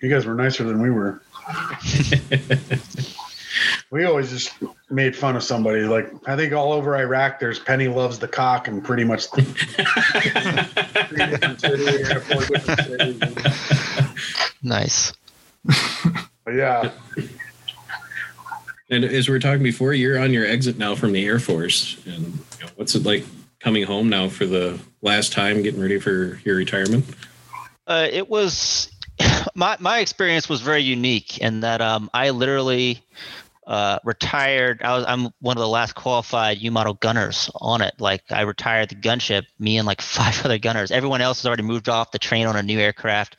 You 0.00 0.08
guys 0.08 0.26
were 0.26 0.34
nicer 0.34 0.62
than 0.62 0.80
we 0.80 0.90
were. 0.90 1.20
we 3.90 4.04
always 4.04 4.30
just 4.30 4.52
made 4.90 5.16
fun 5.16 5.36
of 5.36 5.42
somebody. 5.42 5.82
Like 5.82 6.10
I 6.26 6.36
think 6.36 6.52
all 6.52 6.72
over 6.72 6.96
Iraq, 6.96 7.40
there's 7.40 7.58
Penny 7.58 7.88
loves 7.88 8.18
the 8.18 8.28
cock, 8.28 8.68
and 8.68 8.82
pretty 8.84 9.04
much. 9.04 9.26
Nice. 14.62 15.12
But 16.44 16.54
yeah, 16.54 16.90
And 18.90 19.04
as 19.04 19.28
we 19.28 19.32
were 19.32 19.38
talking 19.38 19.62
before, 19.62 19.94
you're 19.94 20.18
on 20.18 20.32
your 20.32 20.44
exit 20.44 20.78
now 20.78 20.94
from 20.94 21.12
the 21.12 21.24
Air 21.24 21.38
Force. 21.38 21.96
And 22.06 22.24
you 22.58 22.64
know, 22.64 22.70
what's 22.76 22.94
it 22.94 23.04
like 23.04 23.24
coming 23.60 23.84
home 23.84 24.08
now 24.08 24.28
for 24.28 24.46
the 24.46 24.78
last 25.00 25.32
time, 25.32 25.62
getting 25.62 25.80
ready 25.80 25.98
for 26.00 26.40
your 26.44 26.56
retirement? 26.56 27.04
Uh, 27.86 28.08
it 28.10 28.28
was 28.28 28.90
my 29.54 29.76
my 29.80 30.00
experience 30.00 30.48
was 30.48 30.60
very 30.60 30.82
unique 30.82 31.38
in 31.38 31.60
that 31.60 31.80
um, 31.80 32.10
I 32.12 32.30
literally 32.30 33.02
uh, 33.70 34.00
retired. 34.02 34.82
I 34.82 34.96
was 34.96 35.04
I'm 35.06 35.28
one 35.40 35.56
of 35.56 35.60
the 35.60 35.68
last 35.68 35.94
qualified 35.94 36.58
U 36.58 36.72
model 36.72 36.94
gunners 36.94 37.48
on 37.54 37.82
it. 37.82 37.94
Like 38.00 38.24
I 38.28 38.40
retired 38.42 38.88
the 38.88 38.96
gunship, 38.96 39.44
me 39.60 39.78
and 39.78 39.86
like 39.86 40.02
five 40.02 40.44
other 40.44 40.58
gunners. 40.58 40.90
Everyone 40.90 41.20
else 41.20 41.40
has 41.40 41.46
already 41.46 41.62
moved 41.62 41.88
off 41.88 42.10
the 42.10 42.18
train 42.18 42.48
on 42.48 42.56
a 42.56 42.64
new 42.64 42.80
aircraft. 42.80 43.36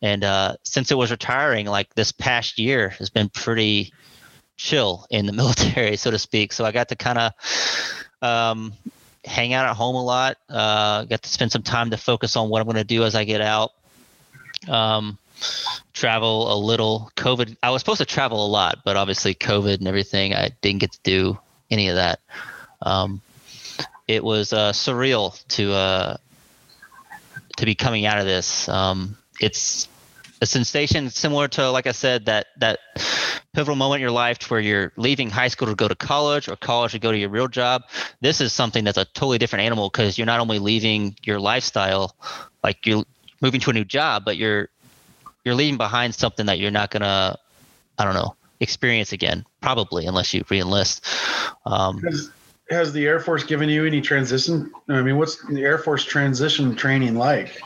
And 0.00 0.22
uh, 0.22 0.56
since 0.62 0.92
it 0.92 0.94
was 0.94 1.10
retiring, 1.10 1.66
like 1.66 1.92
this 1.96 2.12
past 2.12 2.60
year 2.60 2.90
has 2.90 3.10
been 3.10 3.30
pretty 3.30 3.92
chill 4.56 5.06
in 5.10 5.26
the 5.26 5.32
military, 5.42 5.96
so 5.96 6.12
to 6.12 6.20
speak. 6.20 6.52
So 6.52 6.64
I 6.64 6.70
got 6.70 6.90
to 6.90 6.96
kind 6.96 7.18
of 7.18 7.32
um, 8.22 8.72
hang 9.24 9.54
out 9.54 9.66
at 9.66 9.74
home 9.74 9.96
a 9.96 10.04
lot. 10.04 10.36
Uh, 10.48 11.02
got 11.02 11.22
to 11.24 11.28
spend 11.28 11.50
some 11.50 11.64
time 11.64 11.90
to 11.90 11.96
focus 11.96 12.36
on 12.36 12.48
what 12.48 12.60
I'm 12.60 12.66
going 12.66 12.76
to 12.76 12.84
do 12.84 13.02
as 13.02 13.16
I 13.16 13.24
get 13.24 13.40
out. 13.40 13.72
Um, 14.68 15.18
travel 15.92 16.52
a 16.52 16.56
little. 16.56 17.10
COVID. 17.16 17.56
I 17.62 17.70
was 17.70 17.82
supposed 17.82 17.98
to 17.98 18.06
travel 18.06 18.44
a 18.44 18.48
lot, 18.48 18.80
but 18.84 18.96
obviously 18.96 19.34
COVID 19.34 19.78
and 19.78 19.88
everything, 19.88 20.34
I 20.34 20.50
didn't 20.60 20.80
get 20.80 20.92
to 20.92 21.00
do 21.02 21.38
any 21.70 21.88
of 21.88 21.96
that. 21.96 22.20
Um, 22.82 23.20
it 24.06 24.24
was 24.24 24.52
uh, 24.52 24.72
surreal 24.72 25.46
to 25.48 25.72
uh, 25.72 26.16
to 27.56 27.64
be 27.64 27.74
coming 27.74 28.06
out 28.06 28.18
of 28.18 28.24
this. 28.24 28.68
Um, 28.68 29.16
it's 29.40 29.88
a 30.40 30.46
sensation 30.46 31.10
similar 31.10 31.48
to, 31.48 31.70
like 31.70 31.86
I 31.86 31.92
said, 31.92 32.26
that 32.26 32.46
that 32.58 32.78
pivotal 33.52 33.76
moment 33.76 33.98
in 33.98 34.02
your 34.02 34.10
life 34.10 34.50
where 34.50 34.60
you're 34.60 34.92
leaving 34.96 35.30
high 35.30 35.48
school 35.48 35.68
to 35.68 35.74
go 35.74 35.88
to 35.88 35.94
college 35.94 36.48
or 36.48 36.56
college 36.56 36.92
to 36.92 36.98
go 36.98 37.10
to 37.10 37.18
your 37.18 37.28
real 37.28 37.48
job. 37.48 37.82
This 38.20 38.40
is 38.40 38.52
something 38.52 38.84
that's 38.84 38.98
a 38.98 39.04
totally 39.04 39.38
different 39.38 39.64
animal 39.64 39.88
because 39.90 40.16
you're 40.16 40.26
not 40.26 40.40
only 40.40 40.58
leaving 40.58 41.16
your 41.22 41.40
lifestyle, 41.40 42.14
like 42.62 42.86
you're 42.86 43.04
moving 43.40 43.60
to 43.60 43.70
a 43.70 43.72
new 43.72 43.84
job, 43.84 44.24
but 44.24 44.36
you're 44.36 44.68
you're 45.44 45.54
leaving 45.54 45.76
behind 45.76 46.14
something 46.14 46.46
that 46.46 46.58
you're 46.58 46.70
not 46.70 46.90
gonna, 46.90 47.36
I 47.98 48.04
don't 48.04 48.14
know, 48.14 48.34
experience 48.60 49.12
again, 49.12 49.44
probably 49.60 50.06
unless 50.06 50.34
you 50.34 50.44
reenlist. 50.44 51.00
Um, 51.64 51.98
has, 52.02 52.30
has 52.70 52.92
the 52.92 53.06
Air 53.06 53.20
Force 53.20 53.44
given 53.44 53.68
you 53.68 53.86
any 53.86 54.00
transition? 54.00 54.70
I 54.88 55.02
mean, 55.02 55.16
what's 55.16 55.36
the 55.46 55.62
Air 55.62 55.78
Force 55.78 56.04
transition 56.04 56.74
training 56.76 57.14
like? 57.16 57.60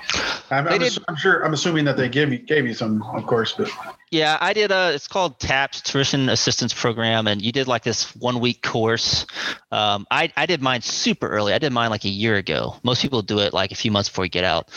I'm, 0.50 0.68
I'm, 0.68 0.78
did- 0.78 0.98
I'm 1.08 1.16
sure. 1.16 1.44
I'm 1.44 1.54
assuming 1.54 1.84
that 1.86 1.96
they 1.96 2.08
gave 2.08 2.32
you 2.32 2.38
gave 2.38 2.66
you 2.66 2.74
some, 2.74 3.02
of 3.02 3.26
course, 3.26 3.52
but 3.52 3.70
Yeah, 4.10 4.36
I 4.40 4.52
did 4.52 4.70
a. 4.70 4.92
It's 4.94 5.08
called 5.08 5.40
TAPS 5.40 5.80
Tuition 5.80 6.28
Assistance 6.28 6.74
Program, 6.74 7.26
and 7.26 7.40
you 7.40 7.52
did 7.52 7.66
like 7.66 7.82
this 7.82 8.14
one 8.16 8.38
week 8.40 8.62
course. 8.62 9.26
Um, 9.70 10.06
I 10.10 10.30
I 10.36 10.46
did 10.46 10.60
mine 10.60 10.82
super 10.82 11.28
early. 11.28 11.52
I 11.54 11.58
did 11.58 11.72
mine 11.72 11.90
like 11.90 12.04
a 12.04 12.10
year 12.10 12.36
ago. 12.36 12.76
Most 12.82 13.00
people 13.02 13.22
do 13.22 13.38
it 13.40 13.52
like 13.52 13.72
a 13.72 13.76
few 13.76 13.90
months 13.90 14.08
before 14.08 14.24
you 14.26 14.30
get 14.30 14.44
out. 14.44 14.68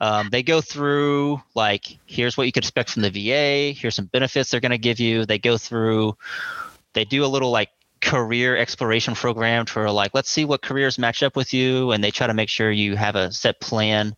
Um, 0.00 0.28
they 0.30 0.42
go 0.42 0.60
through 0.60 1.42
like 1.54 1.98
here's 2.06 2.36
what 2.36 2.46
you 2.46 2.52
could 2.52 2.64
expect 2.64 2.90
from 2.90 3.02
the 3.02 3.10
VA. 3.10 3.78
Here's 3.78 3.94
some 3.96 4.06
benefits 4.06 4.50
they're 4.50 4.60
going 4.60 4.70
to 4.70 4.78
give 4.78 5.00
you. 5.00 5.26
They 5.26 5.38
go 5.38 5.58
through. 5.58 6.16
They 6.92 7.04
do 7.04 7.24
a 7.24 7.26
little 7.26 7.50
like 7.50 7.68
career 8.06 8.56
exploration 8.56 9.14
program 9.14 9.66
for 9.66 9.90
like 9.90 10.12
let's 10.14 10.30
see 10.30 10.44
what 10.44 10.62
careers 10.62 10.98
match 10.98 11.22
up 11.22 11.34
with 11.34 11.52
you, 11.52 11.90
and 11.90 12.02
they 12.02 12.12
try 12.12 12.26
to 12.26 12.34
make 12.34 12.48
sure 12.48 12.70
you 12.70 12.96
have 12.96 13.16
a 13.16 13.32
set 13.32 13.60
plan. 13.60 14.14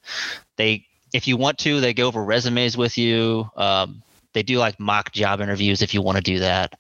They 0.56 0.86
if 1.14 1.26
you 1.26 1.38
want 1.38 1.58
to, 1.58 1.80
they 1.80 1.94
go 1.94 2.06
over 2.06 2.22
resumes 2.22 2.76
with 2.76 2.98
you. 2.98 3.50
Um, 3.56 4.02
they 4.34 4.42
do 4.42 4.58
like 4.58 4.78
mock 4.78 5.10
job 5.12 5.40
interviews 5.40 5.80
if 5.80 5.94
you 5.94 6.02
want 6.02 6.16
to 6.16 6.22
do 6.22 6.40
that. 6.40 6.78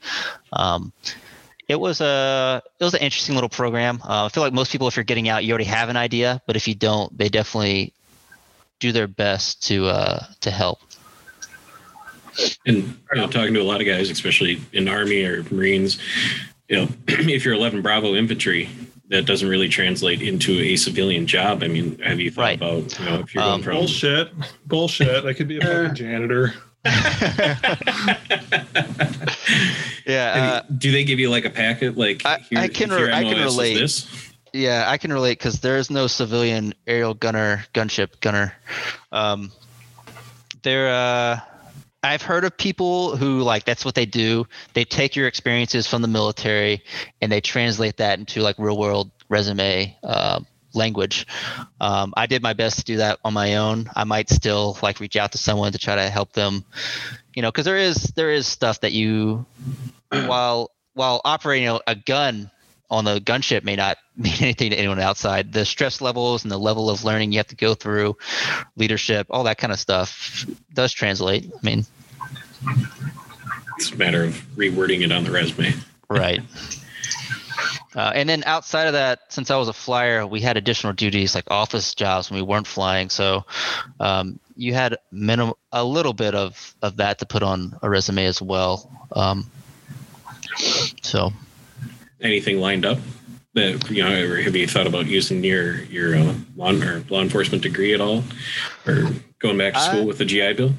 Um, 0.52 0.92
it 1.66 1.80
was 1.80 2.02
a 2.02 2.62
it 2.78 2.84
was 2.84 2.94
an 2.94 3.00
interesting 3.00 3.34
little 3.34 3.48
program. 3.48 4.00
Uh, 4.04 4.26
I 4.26 4.28
feel 4.28 4.42
like 4.42 4.52
most 4.52 4.70
people, 4.70 4.86
if 4.86 4.96
you're 4.96 5.04
getting 5.04 5.30
out, 5.30 5.44
you 5.44 5.52
already 5.52 5.64
have 5.64 5.88
an 5.88 5.96
idea, 5.96 6.42
but 6.46 6.56
if 6.56 6.68
you 6.68 6.74
don't, 6.74 7.16
they 7.16 7.30
definitely 7.30 7.94
do 8.80 8.92
their 8.92 9.08
best 9.08 9.66
to 9.68 9.86
uh, 9.86 10.24
to 10.42 10.50
help. 10.50 10.80
And 12.66 12.76
you 12.76 13.20
know, 13.20 13.26
talking 13.26 13.54
to 13.54 13.60
a 13.60 13.64
lot 13.64 13.80
of 13.80 13.86
guys, 13.86 14.10
especially 14.10 14.60
in 14.72 14.88
Army 14.88 15.24
or 15.24 15.42
Marines, 15.50 15.98
you 16.68 16.76
know, 16.76 16.88
if 17.08 17.44
you're 17.44 17.54
11 17.54 17.82
Bravo 17.82 18.14
infantry, 18.14 18.68
that 19.08 19.24
doesn't 19.24 19.48
really 19.48 19.68
translate 19.68 20.20
into 20.22 20.60
a 20.60 20.76
civilian 20.76 21.26
job. 21.26 21.62
I 21.62 21.68
mean, 21.68 21.98
have 22.00 22.20
you 22.20 22.30
thought 22.30 22.42
Right. 22.42 22.56
about 22.58 22.98
you 22.98 23.04
know 23.06 23.20
if 23.20 23.34
you're 23.34 23.42
Um, 23.42 23.50
going 23.50 23.62
from 23.62 23.74
Bullshit. 23.76 24.32
Bullshit. 24.66 25.24
I 25.24 25.32
could 25.32 25.48
be 25.48 25.58
a 25.58 25.60
fucking 25.62 25.94
janitor. 25.94 26.54
Yeah, 30.06 30.62
uh, 30.66 30.72
do 30.78 30.90
they 30.90 31.04
give 31.04 31.18
you 31.18 31.28
like 31.28 31.44
a 31.44 31.50
packet 31.50 31.98
like 31.98 32.22
I- 32.24 32.38
I 32.56 32.68
can 32.68 32.90
re- 32.90 33.12
I 33.12 33.24
can 33.24 33.36
relate. 33.44 33.74
this? 33.74 34.06
Yeah, 34.54 34.84
I 34.88 34.96
can 34.96 35.12
relate 35.12 35.38
because 35.38 35.60
there 35.60 35.76
is 35.76 35.90
no 35.90 36.06
civilian 36.06 36.72
aerial 36.86 37.12
gunner, 37.12 37.64
gunship 37.74 38.18
gunner. 38.20 38.54
Um, 39.12 39.52
there, 40.62 40.88
uh, 40.88 41.40
I've 42.02 42.22
heard 42.22 42.44
of 42.44 42.56
people 42.56 43.16
who 43.16 43.40
like 43.40 43.64
that's 43.64 43.84
what 43.84 43.94
they 43.94 44.06
do. 44.06 44.46
They 44.74 44.84
take 44.84 45.16
your 45.16 45.26
experiences 45.26 45.86
from 45.86 46.02
the 46.02 46.08
military 46.08 46.82
and 47.20 47.30
they 47.30 47.40
translate 47.40 47.96
that 47.96 48.18
into 48.18 48.40
like 48.40 48.56
real 48.58 48.78
world 48.78 49.10
resume 49.28 49.96
uh, 50.02 50.40
language. 50.74 51.26
Um, 51.80 52.14
I 52.16 52.26
did 52.26 52.42
my 52.42 52.52
best 52.52 52.78
to 52.78 52.84
do 52.84 52.96
that 52.98 53.18
on 53.24 53.34
my 53.34 53.56
own. 53.56 53.90
I 53.96 54.04
might 54.04 54.30
still 54.30 54.78
like 54.82 55.00
reach 55.00 55.16
out 55.16 55.32
to 55.32 55.38
someone 55.38 55.72
to 55.72 55.78
try 55.78 55.96
to 55.96 56.08
help 56.08 56.32
them, 56.32 56.64
you 57.34 57.42
know, 57.42 57.50
because 57.50 57.64
there 57.64 57.78
is 57.78 57.96
there 58.14 58.30
is 58.30 58.46
stuff 58.46 58.80
that 58.80 58.92
you 58.92 59.44
while 60.10 60.70
while 60.94 61.20
operating 61.24 61.68
a, 61.68 61.80
a 61.86 61.94
gun 61.96 62.50
on 62.90 63.04
the 63.04 63.20
gunship 63.20 63.64
may 63.64 63.76
not 63.76 63.98
mean 64.16 64.34
anything 64.40 64.70
to 64.70 64.76
anyone 64.76 64.98
outside. 65.00 65.52
The 65.52 65.64
stress 65.64 66.00
levels 66.00 66.44
and 66.44 66.50
the 66.50 66.58
level 66.58 66.90
of 66.90 67.04
learning 67.04 67.32
you 67.32 67.38
have 67.38 67.46
to 67.48 67.56
go 67.56 67.74
through, 67.74 68.16
leadership, 68.76 69.26
all 69.30 69.44
that 69.44 69.58
kind 69.58 69.72
of 69.72 69.78
stuff 69.78 70.46
does 70.74 70.92
translate. 70.92 71.50
I 71.54 71.58
mean, 71.66 71.84
It's 73.78 73.92
a 73.92 73.96
matter 73.96 74.24
of 74.24 74.34
rewording 74.56 75.02
it 75.02 75.12
on 75.12 75.24
the 75.24 75.30
resume. 75.30 75.72
right. 76.08 76.40
Uh, 77.96 78.12
and 78.14 78.28
then 78.28 78.44
outside 78.44 78.86
of 78.86 78.92
that, 78.92 79.20
since 79.28 79.50
I 79.50 79.56
was 79.56 79.66
a 79.68 79.72
flyer, 79.72 80.24
we 80.26 80.40
had 80.40 80.56
additional 80.56 80.92
duties 80.92 81.34
like 81.34 81.44
office 81.50 81.94
jobs 81.94 82.30
when 82.30 82.38
we 82.38 82.46
weren't 82.46 82.66
flying. 82.66 83.08
So 83.10 83.44
um, 83.98 84.38
you 84.56 84.72
had 84.74 84.96
minim- 85.10 85.54
a 85.72 85.82
little 85.84 86.12
bit 86.12 86.34
of, 86.34 86.74
of 86.82 86.98
that 86.98 87.18
to 87.20 87.26
put 87.26 87.42
on 87.42 87.76
a 87.82 87.88
resume 87.90 88.24
as 88.26 88.40
well. 88.40 88.88
Um, 89.12 89.50
so 91.02 91.32
anything 92.20 92.58
lined 92.58 92.84
up 92.84 92.98
that 93.54 93.90
you 93.90 94.02
know? 94.02 94.24
Or 94.24 94.36
have 94.36 94.54
you 94.56 94.66
thought 94.66 94.86
about 94.86 95.06
using 95.06 95.42
your 95.44 95.82
your 95.84 96.16
uh, 96.16 96.34
law 96.56 96.72
or 96.72 97.04
law 97.08 97.22
enforcement 97.22 97.62
degree 97.62 97.94
at 97.94 98.00
all, 98.00 98.24
or 98.86 99.08
going 99.38 99.58
back 99.58 99.74
to 99.74 99.80
school 99.80 100.02
I- 100.02 100.04
with 100.06 100.18
the 100.18 100.24
GI 100.24 100.54
Bill? 100.54 100.72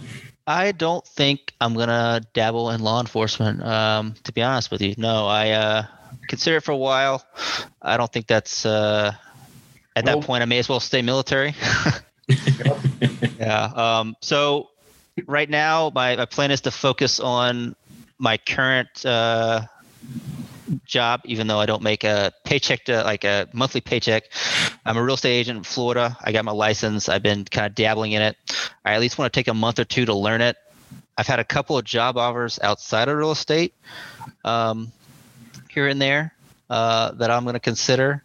I 0.48 0.72
don't 0.72 1.06
think 1.06 1.54
I'm 1.62 1.76
gonna 1.76 2.22
dabble 2.34 2.72
in 2.72 2.82
law 2.82 3.00
enforcement. 3.00 3.62
Um, 3.64 4.16
to 4.24 4.32
be 4.32 4.42
honest 4.42 4.72
with 4.72 4.82
you, 4.82 4.96
no. 4.98 5.28
I 5.28 5.52
uh, 5.52 5.84
consider 6.28 6.58
it 6.58 6.64
for 6.64 6.72
a 6.72 6.78
while. 6.78 7.24
I 7.84 7.98
don't 7.98 8.12
think 8.12 8.26
that's 8.26 8.66
uh, 8.66 9.14
at 9.96 10.06
Well- 10.06 10.20
that 10.20 10.26
point. 10.26 10.42
I 10.42 10.46
may 10.46 10.58
as 10.58 10.68
well 10.68 10.80
stay 10.80 11.04
military. 11.04 11.54
yeah. 13.40 13.72
Um, 13.76 14.16
so 14.22 14.70
right 15.28 15.50
now, 15.50 15.92
my, 15.94 16.16
my 16.16 16.26
plan 16.26 16.52
is 16.52 16.62
to 16.62 16.72
focus 16.72 17.20
on 17.20 17.76
my 18.18 18.38
current 18.38 19.06
uh, 19.06 19.62
job, 20.86 21.22
even 21.26 21.48
though 21.48 21.60
I 21.60 21.66
don't 21.66 21.84
make 21.84 22.04
a 22.04 22.32
paycheck 22.44 22.86
to 22.86 23.04
like 23.04 23.24
a 23.24 23.48
monthly 23.54 23.82
paycheck. 23.82 24.24
I'm 24.86 24.98
a 24.98 25.04
real 25.04 25.16
estate 25.16 25.32
agent 25.32 25.58
in 25.58 25.64
Florida. 25.64 26.18
I 26.22 26.32
got 26.32 26.46
my 26.46 26.52
license. 26.52 27.10
I've 27.10 27.24
been 27.24 27.46
kind 27.46 27.68
of 27.68 27.76
dabbling 27.76 28.14
in 28.14 28.22
it. 28.22 28.38
I 28.86 28.94
at 28.94 29.02
least 29.02 29.18
want 29.18 29.32
to 29.32 29.38
take 29.38 29.48
a 29.48 29.54
month 29.54 29.80
or 29.80 29.86
two 29.86 30.06
to 30.06 30.14
learn 30.14 30.42
it. 30.42 30.58
I've 31.18 31.28
had 31.28 31.40
a 31.40 31.44
couple 31.44 31.78
of 31.78 31.84
job 31.84 32.18
offers 32.18 32.60
outside 32.62 33.10
of 33.10 33.18
real 33.18 33.32
estate 33.32 33.74
um, 34.46 34.92
here 35.70 35.88
and 35.88 36.02
there 36.02 36.34
uh, 36.70 37.12
that 37.14 37.30
I'm 37.30 37.44
going 37.44 37.56
to 37.56 37.60
consider. 37.60 38.24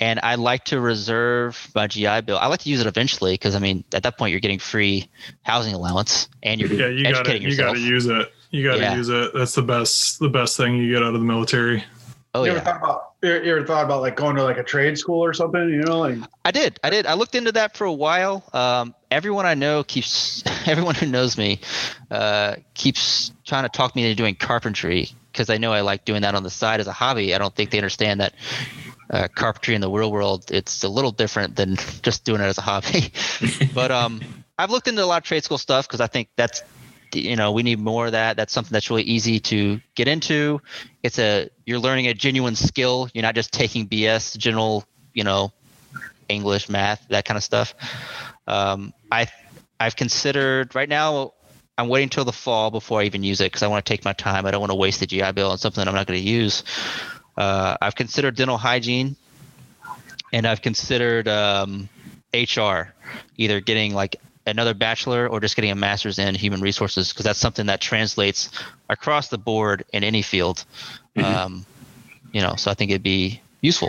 And 0.00 0.18
I 0.22 0.36
like 0.36 0.64
to 0.66 0.80
reserve 0.80 1.70
my 1.74 1.86
GI 1.86 2.22
Bill. 2.22 2.38
I 2.38 2.46
like 2.46 2.60
to 2.60 2.70
use 2.70 2.80
it 2.80 2.86
eventually 2.86 3.34
because 3.34 3.54
I 3.54 3.58
mean, 3.58 3.84
at 3.92 4.04
that 4.04 4.16
point, 4.16 4.30
you're 4.30 4.40
getting 4.40 4.58
free 4.58 5.10
housing 5.42 5.74
allowance 5.74 6.28
and 6.42 6.58
you're 6.58 6.72
Yeah, 6.72 6.86
you 6.88 7.02
got 7.02 7.10
to 7.10 7.18
educating 7.20 7.48
you 7.48 7.56
got 7.56 7.74
to 7.74 7.80
use 7.80 8.06
it. 8.06 8.32
You 8.50 8.64
got 8.64 8.76
to 8.76 8.80
Yeah. 8.80 8.96
use 8.96 9.08
it. 9.08 9.32
That's 9.34 9.54
the 9.54 9.62
best 9.62 10.18
the 10.18 10.28
best 10.28 10.56
thing 10.56 10.76
you 10.76 10.92
get 10.92 11.02
out 11.02 11.14
of 11.14 11.20
the 11.20 11.26
military. 11.26 11.84
oh 12.34 12.44
you 12.44 12.52
yeah. 12.52 12.56
ever 12.58 12.64
thought 12.64 12.76
about 12.82 13.02
you 13.22 13.32
you 13.42 13.56
ever 13.56 13.66
thought 13.66 13.84
about 13.84 14.00
like 14.02 14.16
going 14.16 14.36
to 14.36 14.42
like 14.42 14.58
a 14.58 14.62
trade 14.62 14.98
school 14.98 15.22
or 15.22 15.32
something? 15.32 15.68
You 15.68 15.82
know, 15.82 15.98
like 16.00 16.18
I 16.44 16.50
did. 16.50 16.78
I 16.82 16.90
did. 16.90 17.06
I 17.06 17.14
looked 17.14 17.34
into 17.34 17.52
that 17.52 17.76
for 17.76 17.84
a 17.84 17.92
while. 17.92 18.42
Um, 18.52 18.94
everyone 19.10 19.46
I 19.46 19.54
know 19.54 19.84
keeps, 19.84 20.42
everyone 20.66 20.94
who 20.94 21.06
knows 21.06 21.36
me, 21.38 21.60
uh, 22.10 22.56
keeps 22.74 23.32
trying 23.44 23.64
to 23.64 23.68
talk 23.68 23.94
me 23.94 24.04
into 24.04 24.16
doing 24.16 24.34
carpentry 24.34 25.10
because 25.32 25.50
I 25.50 25.58
know 25.58 25.72
I 25.72 25.82
like 25.82 26.04
doing 26.04 26.22
that 26.22 26.34
on 26.34 26.42
the 26.42 26.50
side 26.50 26.80
as 26.80 26.86
a 26.86 26.92
hobby. 26.92 27.34
I 27.34 27.38
don't 27.38 27.54
think 27.54 27.70
they 27.70 27.78
understand 27.78 28.20
that 28.20 28.34
uh, 29.10 29.28
carpentry 29.34 29.74
in 29.74 29.80
the 29.80 29.90
real 29.90 30.10
world 30.12 30.50
it's 30.50 30.82
a 30.84 30.88
little 30.88 31.10
different 31.12 31.56
than 31.56 31.76
just 32.02 32.24
doing 32.24 32.40
it 32.40 32.44
as 32.44 32.58
a 32.58 32.62
hobby. 32.62 33.12
but 33.74 33.90
um, 33.90 34.20
I've 34.58 34.70
looked 34.70 34.88
into 34.88 35.04
a 35.04 35.06
lot 35.06 35.18
of 35.18 35.24
trade 35.24 35.44
school 35.44 35.58
stuff 35.58 35.86
because 35.86 36.00
I 36.00 36.06
think 36.06 36.28
that's 36.36 36.62
you 37.14 37.36
know 37.36 37.52
we 37.52 37.62
need 37.62 37.78
more 37.78 38.06
of 38.06 38.12
that. 38.12 38.36
That's 38.36 38.52
something 38.52 38.72
that's 38.72 38.90
really 38.90 39.02
easy 39.02 39.40
to 39.40 39.80
get 39.94 40.08
into. 40.08 40.60
It's 41.02 41.18
a 41.18 41.48
you're 41.66 41.78
learning 41.78 42.06
a 42.08 42.14
genuine 42.14 42.56
skill. 42.56 43.08
You're 43.14 43.22
not 43.22 43.34
just 43.34 43.52
taking 43.52 43.88
bs 43.88 44.36
general 44.36 44.84
you 45.14 45.24
know 45.24 45.52
english 46.28 46.68
math 46.68 47.06
that 47.08 47.24
kind 47.24 47.36
of 47.36 47.44
stuff. 47.44 47.74
Um, 48.46 48.92
i 49.10 49.26
i've 49.78 49.96
considered 49.96 50.74
right 50.74 50.88
now 50.88 51.32
i'm 51.78 51.88
waiting 51.88 52.08
till 52.08 52.24
the 52.24 52.32
fall 52.32 52.70
before 52.70 53.00
i 53.00 53.04
even 53.04 53.22
use 53.22 53.40
it 53.40 53.44
because 53.44 53.62
i 53.62 53.66
want 53.66 53.84
to 53.84 53.90
take 53.90 54.04
my 54.04 54.12
time. 54.12 54.46
I 54.46 54.50
don't 54.50 54.60
want 54.60 54.70
to 54.70 54.76
waste 54.76 55.00
the 55.00 55.06
gi 55.06 55.32
bill 55.32 55.50
on 55.50 55.58
something 55.58 55.86
i'm 55.86 55.94
not 55.94 56.06
going 56.06 56.20
to 56.20 56.28
use. 56.28 56.64
Uh, 57.36 57.76
i've 57.80 57.94
considered 57.94 58.36
dental 58.36 58.58
hygiene 58.58 59.16
and 60.32 60.46
i've 60.46 60.62
considered 60.62 61.28
um, 61.28 61.88
hr 62.34 62.92
either 63.36 63.60
getting 63.60 63.94
like 63.94 64.16
another 64.50 64.74
bachelor 64.74 65.26
or 65.28 65.40
just 65.40 65.56
getting 65.56 65.70
a 65.70 65.74
master's 65.74 66.18
in 66.18 66.34
human 66.34 66.60
resources 66.60 67.08
because 67.10 67.24
that's 67.24 67.38
something 67.38 67.66
that 67.66 67.80
translates 67.80 68.50
across 68.88 69.28
the 69.28 69.38
board 69.38 69.84
in 69.92 70.04
any 70.04 70.22
field 70.22 70.64
Mhm. 71.16 71.24
um, 71.24 71.66
you 72.32 72.40
know 72.40 72.54
so 72.56 72.70
i 72.70 72.74
think 72.74 72.90
it'd 72.90 73.02
be 73.02 73.40
useful 73.62 73.88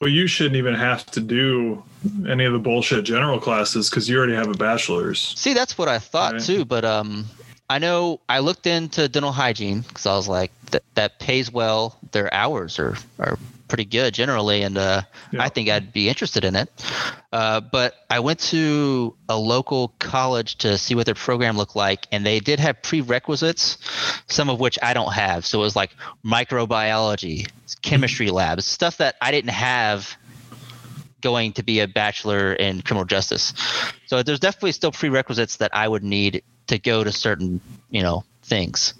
Well, 0.00 0.10
you 0.10 0.26
shouldn't 0.26 0.56
even 0.56 0.74
have 0.74 1.06
to 1.12 1.20
do 1.20 1.82
any 2.28 2.44
of 2.44 2.52
the 2.52 2.58
bullshit 2.58 3.04
general 3.04 3.38
classes 3.38 3.88
because 3.88 4.08
you 4.08 4.18
already 4.18 4.34
have 4.34 4.48
a 4.48 4.54
bachelor's. 4.54 5.32
see 5.36 5.54
that's 5.54 5.76
what 5.78 5.88
i 5.88 5.98
thought 5.98 6.32
Right. 6.34 6.42
too 6.42 6.64
but 6.64 6.84
um 6.84 7.26
i 7.70 7.78
know 7.78 8.20
i 8.28 8.40
looked 8.40 8.66
into 8.66 9.08
dental 9.08 9.30
hygiene 9.32 9.82
because 9.82 10.06
i 10.06 10.14
was 10.16 10.26
like 10.28 10.50
that 10.72 10.82
that 10.94 11.18
pays 11.20 11.52
well 11.52 11.96
their 12.12 12.32
hours 12.34 12.78
are 12.80 12.96
are 13.20 13.38
pretty 13.72 13.86
good 13.86 14.12
generally 14.12 14.60
and 14.62 14.76
uh, 14.76 15.00
Yeah. 15.32 15.42
i 15.44 15.48
think 15.48 15.70
i'd 15.70 15.94
be 15.94 16.10
interested 16.10 16.44
in 16.44 16.54
it. 16.56 16.68
Uh, 17.32 17.60
but 17.60 17.94
i 18.10 18.20
went 18.20 18.38
to 18.54 19.16
a 19.30 19.36
local 19.38 19.94
college 19.98 20.56
to 20.58 20.76
see 20.76 20.94
what 20.94 21.06
their 21.06 21.14
program 21.14 21.56
looked 21.56 21.74
like 21.74 22.06
and 22.12 22.26
they 22.26 22.38
did 22.38 22.60
have 22.60 22.82
prerequisites 22.82 23.78
some 24.28 24.50
of 24.50 24.60
which 24.60 24.78
i 24.82 24.92
don't 24.92 25.14
have. 25.14 25.46
So 25.46 25.60
it 25.60 25.62
was 25.64 25.74
like 25.74 25.90
microbiology 26.22 27.48
chemistry 27.80 28.30
labs 28.30 28.66
stuff 28.66 28.98
that 28.98 29.14
i 29.22 29.30
didn't 29.30 29.50
have 29.72 30.16
going 31.22 31.52
to 31.54 31.62
be 31.62 31.80
a 31.80 31.88
bachelor 31.88 32.52
in 32.52 32.82
criminal 32.82 33.04
justice. 33.06 33.54
So 34.06 34.22
there's 34.22 34.40
definitely 34.40 34.72
still 34.72 34.92
prerequisites 34.92 35.56
that 35.56 35.74
i 35.74 35.88
would 35.88 36.04
need 36.04 36.42
to 36.66 36.78
go 36.78 37.02
to 37.04 37.10
certain 37.12 37.60
you 37.90 38.02
know 38.02 38.24
things 38.42 38.92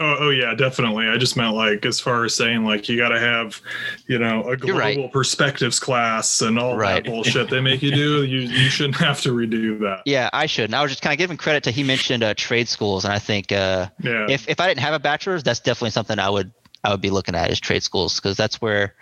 Oh, 0.00 0.16
oh 0.20 0.30
yeah, 0.30 0.54
definitely. 0.54 1.06
I 1.08 1.16
just 1.18 1.36
meant 1.36 1.54
like 1.54 1.86
as 1.86 2.00
far 2.00 2.24
as 2.24 2.34
saying 2.34 2.64
like 2.64 2.88
you 2.88 2.96
got 2.96 3.10
to 3.10 3.18
have, 3.20 3.60
you 4.08 4.18
know, 4.18 4.42
a 4.50 4.56
global 4.56 4.78
right. 4.78 5.12
perspectives 5.12 5.78
class 5.78 6.40
and 6.40 6.58
all 6.58 6.76
Right. 6.76 7.04
that 7.04 7.10
bullshit 7.10 7.48
they 7.50 7.60
make 7.60 7.82
you 7.82 7.90
do. 7.92 8.24
You 8.24 8.40
you 8.40 8.68
shouldn't 8.70 8.96
have 8.96 9.20
to 9.22 9.30
redo 9.30 9.78
that. 9.80 10.02
yeah 10.06 10.28
i 10.32 10.46
should 10.46 10.64
and 10.66 10.74
i 10.74 10.82
was 10.82 10.90
just 10.90 11.02
kind 11.02 11.12
of 11.12 11.18
giving 11.18 11.36
credit 11.36 11.62
to 11.64 11.70
he 11.70 11.82
mentioned 11.84 12.22
uh, 12.24 12.34
trade 12.34 12.68
schools 12.68 13.04
and 13.04 13.12
i 13.14 13.18
think 13.18 13.52
uh, 13.52 13.86
Yeah. 14.02 14.26
if 14.28 14.48
if 14.48 14.58
I 14.60 14.66
didn't 14.68 14.80
have 14.80 14.94
a 14.94 14.98
bachelor's, 14.98 15.42
that's 15.44 15.60
definitely 15.60 15.90
something 15.90 16.18
I 16.18 16.28
would 16.30 16.50
I 16.82 16.90
would 16.90 17.00
be 17.00 17.10
looking 17.10 17.34
at 17.34 17.50
is 17.50 17.60
trade 17.60 17.82
schools 17.82 18.16
because 18.16 18.36
that's 18.36 18.60
where 18.60 18.94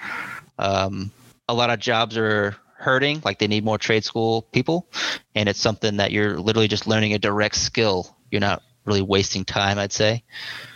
um, 0.59 1.11
a 1.49 1.55
lot 1.55 1.71
of 1.71 1.79
jobs 1.81 2.17
are 2.17 2.55
hurting. 2.77 3.21
Like 3.25 3.39
they 3.39 3.47
need 3.49 3.65
more 3.65 3.79
trade 3.79 4.05
school 4.05 4.43
people, 4.53 4.87
and 5.35 5.49
it's 5.49 5.61
something 5.61 5.97
that 5.97 6.13
you're 6.13 6.39
literally 6.39 6.69
just 6.69 6.87
learning 6.87 7.15
a 7.15 7.19
direct 7.19 7.57
skill. 7.57 8.17
You're 8.31 8.41
not 8.41 8.63
really 8.85 9.03
wasting 9.03 9.45
time. 9.45 9.79
I'd 9.79 9.93
say. 9.93 10.23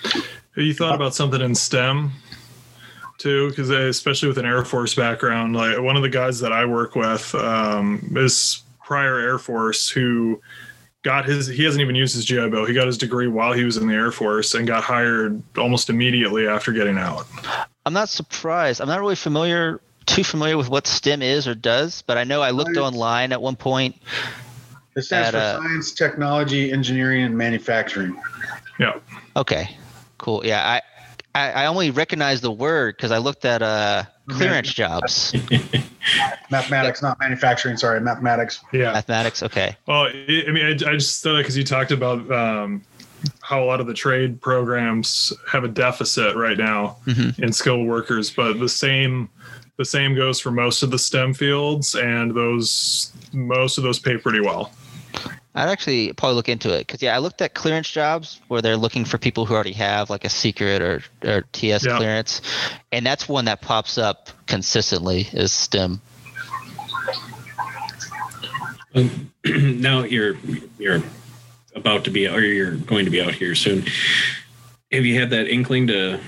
Have 0.04 0.64
you 0.64 0.74
thought 0.74 0.94
about 0.94 1.14
something 1.14 1.40
in 1.40 1.54
STEM 1.54 2.12
too? 3.18 3.48
Because 3.50 3.70
especially 3.70 4.28
with 4.28 4.38
an 4.38 4.46
Air 4.46 4.64
Force 4.64 4.94
background, 4.94 5.54
like 5.56 5.78
one 5.80 5.96
of 5.96 6.02
the 6.02 6.08
guys 6.08 6.40
that 6.40 6.52
I 6.52 6.64
work 6.64 6.94
with 6.96 7.34
um, 7.34 8.12
is 8.16 8.62
prior 8.84 9.18
Air 9.18 9.38
Force 9.38 9.90
who 9.90 10.40
got 11.02 11.24
his 11.24 11.46
he 11.46 11.62
hasn't 11.64 11.80
even 11.82 11.94
used 11.94 12.14
his 12.14 12.24
GI 12.24 12.48
Bill. 12.50 12.64
He 12.64 12.74
got 12.74 12.86
his 12.86 12.98
degree 12.98 13.28
while 13.28 13.52
he 13.52 13.64
was 13.64 13.76
in 13.76 13.86
the 13.86 13.94
Air 13.94 14.10
Force 14.12 14.54
and 14.54 14.66
got 14.66 14.82
hired 14.82 15.40
almost 15.58 15.90
immediately 15.90 16.48
after 16.48 16.72
getting 16.72 16.98
out. 16.98 17.26
I'm 17.84 17.92
not 17.92 18.08
surprised. 18.08 18.80
I'm 18.80 18.88
not 18.88 19.00
really 19.00 19.14
familiar 19.14 19.80
too 20.06 20.22
familiar 20.24 20.56
with 20.56 20.68
what 20.70 20.86
STEM 20.86 21.20
is 21.20 21.48
or 21.48 21.54
does, 21.54 22.02
but 22.02 22.16
I 22.16 22.22
know 22.24 22.40
I 22.40 22.50
looked 22.50 22.76
Right. 22.76 22.82
online 22.82 23.32
at 23.32 23.42
one 23.42 23.56
point. 23.56 23.96
It 24.96 25.02
stands 25.02 25.28
At, 25.28 25.32
for 25.34 25.38
uh, 25.38 25.62
science, 25.68 25.92
technology, 25.92 26.72
engineering, 26.72 27.22
and 27.24 27.36
manufacturing. 27.36 28.20
Yeah. 28.80 28.98
Okay, 29.36 29.76
cool. 30.18 30.44
Yeah, 30.44 30.66
I 30.66 30.82
I, 31.34 31.64
I 31.64 31.66
only 31.66 31.90
recognize 31.90 32.40
the 32.40 32.50
word 32.50 32.96
because 32.96 33.10
I 33.12 33.18
looked 33.18 33.44
at 33.44 33.62
uh 33.62 34.04
clearance 34.28 34.72
jobs, 34.72 35.32
Mathematics, 36.50 37.02
not 37.02 37.18
manufacturing. 37.20 37.76
Sorry, 37.76 38.00
mathematics. 38.00 38.60
Yeah. 38.72 38.92
mathematics. 38.92 39.42
Okay. 39.42 39.76
Well, 39.86 40.04
I 40.06 40.44
I 40.48 40.50
mean, 40.50 40.64
I, 40.64 40.70
I 40.70 40.94
just 40.94 41.22
thought 41.22 41.36
because 41.38 41.56
you 41.56 41.64
talked 41.64 41.90
about 41.92 42.30
um, 42.32 42.82
how 43.42 43.62
a 43.62 43.66
lot 43.66 43.80
of 43.80 43.86
the 43.86 43.94
trade 43.94 44.40
programs 44.40 45.32
have 45.50 45.64
a 45.64 45.68
deficit 45.68 46.36
right 46.36 46.56
now 46.58 46.96
Mhm. 47.06 47.38
in 47.38 47.52
skilled 47.52 47.86
workers, 47.86 48.30
but 48.30 48.58
the 48.58 48.68
same 48.68 49.28
the 49.76 49.84
same 49.84 50.14
goes 50.14 50.40
for 50.40 50.50
most 50.50 50.82
of 50.82 50.90
the 50.90 50.98
STEM 50.98 51.34
fields, 51.34 51.94
and 51.94 52.34
those 52.34 53.12
most 53.32 53.76
of 53.78 53.84
those 53.84 53.98
pay 53.98 54.16
pretty 54.16 54.40
well. 54.40 54.72
I'd 55.56 55.70
actually 55.70 56.12
probably 56.12 56.34
look 56.36 56.50
into 56.50 56.74
it 56.74 56.80
because 56.86 57.00
yeah, 57.00 57.16
I 57.16 57.18
looked 57.18 57.40
at 57.40 57.54
clearance 57.54 57.90
jobs 57.90 58.42
where 58.48 58.60
they're 58.60 58.76
looking 58.76 59.06
for 59.06 59.16
people 59.16 59.46
who 59.46 59.54
already 59.54 59.72
have 59.72 60.10
like 60.10 60.26
a 60.26 60.28
secret 60.28 60.82
or 60.82 61.02
or 61.24 61.44
TS 61.52 61.86
Yeah. 61.86 61.96
clearance, 61.96 62.42
and 62.92 63.06
that's 63.06 63.26
one 63.26 63.46
that 63.46 63.62
pops 63.62 63.96
up 63.96 64.28
consistently 64.46 65.26
is 65.32 65.52
STEM. 65.52 66.02
Um, 68.94 69.32
now 69.80 70.02
you're 70.02 70.36
you're 70.78 71.02
about 71.74 72.04
to 72.04 72.10
be 72.10 72.28
or 72.28 72.40
you're 72.40 72.76
going 72.76 73.06
to 73.06 73.10
be 73.10 73.22
out 73.22 73.32
here 73.34 73.54
soon. 73.54 73.86
Have 74.92 75.06
you 75.06 75.18
had 75.18 75.30
that 75.30 75.48
inkling 75.48 75.86
to 75.86 76.20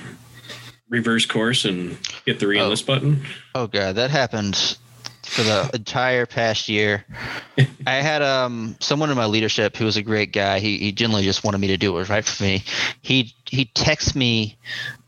reverse 0.89 1.27
course 1.27 1.67
and 1.67 1.99
hit 2.25 2.41
the 2.41 2.47
reenlist 2.47 2.87
button? 2.87 3.25
Oh 3.55 3.67
god, 3.67 3.97
that 3.97 4.11
happened 4.11 4.79
for 5.29 5.43
the 5.43 5.71
entire 5.75 6.27
past 6.27 6.69
year. 6.69 7.05
I 7.87 7.97
had 7.97 8.23
um 8.23 8.77
someone 8.81 9.11
in 9.11 9.17
my 9.17 9.27
leadership 9.27 9.77
who 9.77 9.85
was 9.85 9.97
a 9.97 10.03
great 10.03 10.33
guy. 10.33 10.59
He 10.59 10.79
he 10.79 10.93
generally 10.93 11.25
just 11.25 11.45
wanted 11.45 11.59
me 11.59 11.69
to 11.69 11.77
do 11.77 11.93
what 11.93 11.99
was 12.01 12.09
right 12.09 12.25
for 12.25 12.43
me. 12.43 12.65
He 13.03 13.35
he 13.45 13.67
texts 13.67 14.15
me 14.15 14.57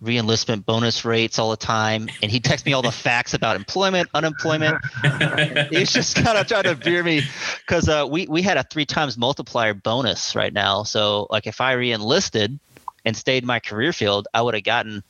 reenlistment 0.03 0.65
bonus 0.65 1.05
rates 1.05 1.39
all 1.39 1.51
the 1.51 1.57
time, 1.57 2.09
and 2.23 2.31
he 2.31 2.41
texts 2.41 2.67
me 2.67 2.73
all 2.73 2.83
the 2.83 2.93
facts 2.93 3.35
about 3.35 3.57
employment, 3.57 4.09
unemployment. 4.15 4.79
He's 5.71 5.93
just 5.93 6.17
kind 6.17 6.39
of 6.39 6.47
trying 6.47 6.65
to 6.65 6.75
veer 6.75 7.03
me 7.03 7.23
because 7.67 7.89
uh, 7.89 8.07
we 8.09 8.27
we 8.27 8.43
had 8.43 8.57
a 8.57 8.63
three 8.63 8.87
times 8.87 9.17
multiplier 9.17 9.75
bonus 9.75 10.35
right 10.35 10.53
now. 10.53 10.83
So 10.83 11.27
like 11.31 11.47
if 11.47 11.61
I 11.61 11.75
reenlisted 11.75 12.59
and 13.05 13.17
stayed 13.17 13.43
in 13.43 13.47
my 13.47 13.61
career 13.61 13.93
field, 13.93 14.29
I 14.35 14.43
would 14.43 14.55
have 14.55 14.65
gotten, 14.65 15.03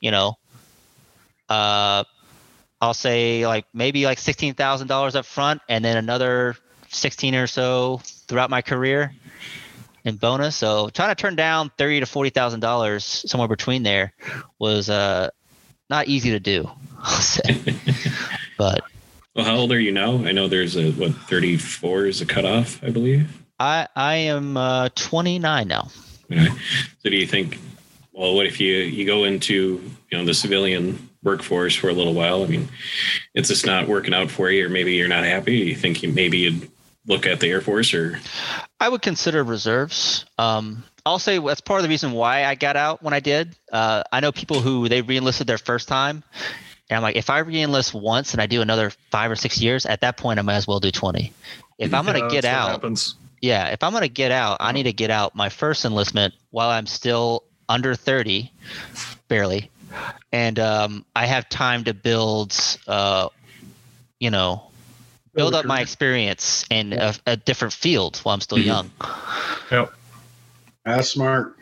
you 0.00 0.10
know, 0.10 0.38
uh, 1.48 2.04
I'll 2.84 2.92
say 2.92 3.46
like 3.46 3.64
maybe 3.72 4.04
like 4.04 4.18
sixteen 4.18 4.52
thousand 4.52 4.88
dollars 4.88 5.16
up 5.16 5.24
front, 5.24 5.62
and 5.70 5.82
then 5.82 5.96
another 5.96 6.54
sixteen 6.88 7.34
or 7.34 7.46
so 7.46 8.02
throughout 8.04 8.50
my 8.50 8.60
career 8.60 9.14
in 10.04 10.16
bonus. 10.16 10.56
So 10.56 10.90
trying 10.90 11.08
to 11.08 11.14
turn 11.14 11.34
down 11.34 11.70
thirty 11.78 12.00
to 12.00 12.06
forty 12.06 12.28
thousand 12.28 12.60
dollars 12.60 13.04
somewhere 13.26 13.48
between 13.48 13.84
there 13.84 14.12
was 14.58 14.90
uh, 14.90 15.30
not 15.88 16.08
easy 16.08 16.30
to 16.32 16.40
do. 16.40 16.70
I'll 17.02 17.20
say, 17.20 17.62
but 18.58 18.84
Well, 19.34 19.46
how 19.46 19.56
old 19.56 19.72
are 19.72 19.80
you 19.80 19.90
now? 19.92 20.22
I 20.24 20.32
know 20.32 20.46
there's 20.46 20.76
a 20.76 20.90
what 20.92 21.12
34 21.14 22.06
is 22.06 22.20
a 22.20 22.26
cutoff, 22.26 22.82
I 22.84 22.90
believe. 22.90 23.30
I 23.58 23.88
I 23.96 24.14
am 24.16 24.58
uh, 24.58 24.90
29 24.94 25.68
now. 25.68 25.88
Okay. 26.30 26.48
So 27.02 27.08
do 27.08 27.16
you 27.16 27.26
think? 27.26 27.58
Well, 28.12 28.34
what 28.34 28.44
if 28.44 28.60
you 28.60 28.74
you 28.74 29.06
go 29.06 29.24
into 29.24 29.82
you 30.10 30.18
know 30.18 30.24
the 30.26 30.34
civilian 30.34 31.08
workforce 31.24 31.74
for 31.74 31.88
a 31.88 31.92
little 31.92 32.14
while? 32.14 32.44
I 32.44 32.46
mean, 32.46 32.68
it's 33.34 33.48
just 33.48 33.66
not 33.66 33.88
working 33.88 34.14
out 34.14 34.30
for 34.30 34.50
you, 34.50 34.66
or 34.66 34.68
maybe 34.68 34.92
you're 34.94 35.08
not 35.08 35.24
happy. 35.24 35.56
You 35.56 35.74
think 35.74 36.02
you 36.02 36.12
maybe 36.12 36.38
you'd 36.38 36.70
look 37.06 37.26
at 37.26 37.40
the 37.40 37.48
Air 37.50 37.60
Force, 37.60 37.92
or 37.94 38.20
I 38.80 38.88
would 38.88 39.02
consider 39.02 39.42
reserves. 39.42 40.24
Um, 40.38 40.84
I'll 41.06 41.18
say 41.18 41.38
that's 41.38 41.60
part 41.60 41.80
of 41.80 41.82
the 41.82 41.88
reason 41.90 42.12
why 42.12 42.44
I 42.44 42.54
got 42.54 42.76
out 42.76 43.02
when 43.02 43.12
I 43.12 43.20
did. 43.20 43.56
Uh, 43.72 44.02
I 44.12 44.20
know 44.20 44.32
people 44.32 44.60
who 44.60 44.88
they 44.88 45.02
reenlisted 45.02 45.46
their 45.46 45.58
first 45.58 45.86
time, 45.88 46.22
and 46.88 46.96
I'm 46.96 47.02
like, 47.02 47.16
if 47.16 47.28
I 47.30 47.42
reenlist 47.42 47.92
once 48.00 48.32
and 48.32 48.40
I 48.40 48.46
do 48.46 48.62
another 48.62 48.90
five 49.10 49.30
or 49.30 49.36
six 49.36 49.60
years, 49.60 49.84
at 49.86 50.00
that 50.02 50.16
point 50.16 50.38
I 50.38 50.42
might 50.42 50.54
as 50.56 50.66
well 50.66 50.80
do 50.80 50.90
20. 50.90 51.32
If 51.78 51.92
I'm 51.92 52.06
gonna 52.06 52.20
Yeah, 52.20 52.28
get 52.30 52.44
out, 52.46 52.70
Happens. 52.70 53.16
yeah, 53.42 53.68
if 53.68 53.82
I'm 53.82 53.92
gonna 53.92 54.08
get 54.08 54.30
out, 54.30 54.58
I 54.60 54.72
need 54.72 54.84
to 54.84 54.92
get 54.92 55.10
out 55.10 55.34
my 55.34 55.48
first 55.50 55.84
enlistment 55.84 56.32
while 56.52 56.70
I'm 56.70 56.86
still 56.86 57.44
under 57.68 57.94
30, 57.94 58.50
barely, 59.28 59.70
and 60.32 60.58
um, 60.58 61.04
I 61.14 61.26
have 61.26 61.48
time 61.48 61.84
to 61.84 61.94
build, 61.94 62.56
uh, 62.86 63.28
you 64.20 64.30
know, 64.30 64.70
build 65.34 65.52
Build 65.52 65.54
a 65.54 65.58
up 65.58 65.64
my 65.66 65.80
experience 65.80 66.64
in 66.70 66.92
a, 66.92 67.14
a 67.26 67.36
different 67.36 67.74
field 67.74 68.18
while 68.18 68.34
I'm 68.34 68.40
still 68.40 68.58
Mhm. 68.58 68.64
young. 68.64 68.90
Yep. 69.70 69.92
That's 70.84 71.08
smart. 71.08 71.56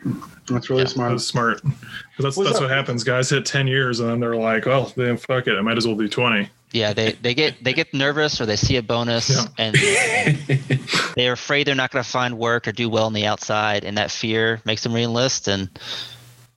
That's 0.49 0.69
really 0.69 0.81
Yeah, 0.83 0.87
smart. 0.89 1.11
That's 1.13 1.25
smart. 1.25 1.61
'Cause 1.63 1.71
That's 2.19 2.37
What's 2.37 2.49
that's 2.49 2.57
up? 2.57 2.63
what 2.63 2.71
happens. 2.71 3.03
Guys 3.05 3.29
hit 3.29 3.45
ten 3.45 3.67
years 3.67 3.99
and 4.01 4.09
then 4.09 4.19
they're 4.19 4.35
like, 4.35 4.67
"Oh, 4.67 4.91
then 4.97 5.15
fuck 5.17 5.47
it. 5.47 5.57
I 5.57 5.61
might 5.61 5.77
as 5.77 5.87
well 5.87 5.95
do 5.95 6.07
20. 6.09 6.49
Yeah, 6.73 6.91
they, 6.93 7.13
they 7.13 7.33
get 7.33 7.63
they 7.63 7.71
get 7.73 7.93
nervous 7.93 8.41
or 8.41 8.45
they 8.45 8.55
see 8.57 8.75
a 8.77 8.81
bonus 8.83 9.29
Yeah. 9.29 9.45
and 9.59 9.75
they're 11.15 11.33
afraid 11.33 11.67
they're 11.67 11.75
not 11.75 11.91
going 11.91 12.03
to 12.03 12.09
find 12.09 12.37
work 12.37 12.67
or 12.67 12.71
do 12.73 12.89
well 12.89 13.05
on 13.05 13.13
the 13.13 13.25
outside, 13.25 13.83
and 13.85 13.97
that 13.97 14.11
fear 14.11 14.59
makes 14.65 14.83
them 14.83 14.91
reenlist. 14.91 15.47
And 15.47 15.69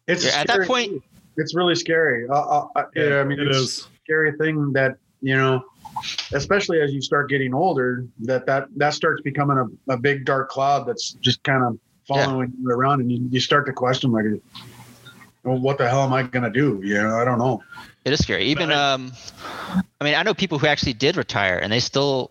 It's 0.09 0.25
at 0.27 0.47
that 0.49 0.53
scary. 0.55 0.67
point- 0.67 1.03
It's 1.37 1.55
really 1.55 1.75
scary. 1.75 2.29
Uh, 2.29 2.33
uh, 2.33 2.69
uh, 2.77 2.85
yeah, 2.95 3.21
I 3.21 3.25
mean, 3.25 3.39
it 3.39 3.49
it's 3.49 3.57
is. 3.57 3.79
a 3.79 3.89
scary 4.05 4.33
thing 4.39 4.73
that 4.73 4.97
you 5.21 5.37
know, 5.37 5.65
especially 6.33 6.81
as 6.81 6.93
you 6.93 7.01
start 7.01 7.29
getting 7.29 7.55
older, 7.55 8.07
that 8.21 8.47
that 8.47 8.69
that 8.77 8.95
starts 8.95 9.23
becoming 9.23 9.59
a, 9.59 9.93
a 9.93 9.97
big 9.97 10.25
dark 10.25 10.49
cloud 10.49 10.87
that's 10.87 11.13
just 11.13 11.43
kind 11.43 11.63
of 11.65 11.79
following 12.07 12.53
you 12.61 12.71
around, 12.71 13.01
and 13.01 13.11
you, 13.11 13.27
you 13.31 13.41
start 13.41 13.67
to 13.67 13.73
question 13.73 14.13
like, 14.13 14.25
well, 15.43 15.59
what 15.59 15.79
the 15.79 15.89
hell 15.89 16.03
am 16.03 16.13
I 16.13 16.23
gonna 16.23 16.51
do? 16.51 16.81
You 16.85 16.95
know, 16.95 17.19
I 17.19 17.25
don't 17.25 17.39
know. 17.39 17.63
it 18.05 18.13
is 18.13 18.21
scary. 18.21 18.45
Even 18.45 18.73
um, 18.73 19.13
I 20.01 20.05
mean, 20.05 20.15
I 20.15 20.23
know 20.23 20.35
people 20.35 20.59
who 20.59 20.67
actually 20.67 20.95
did 20.95 21.17
retire, 21.17 21.59
and 21.59 21.73
they 21.73 21.81
still. 21.81 22.31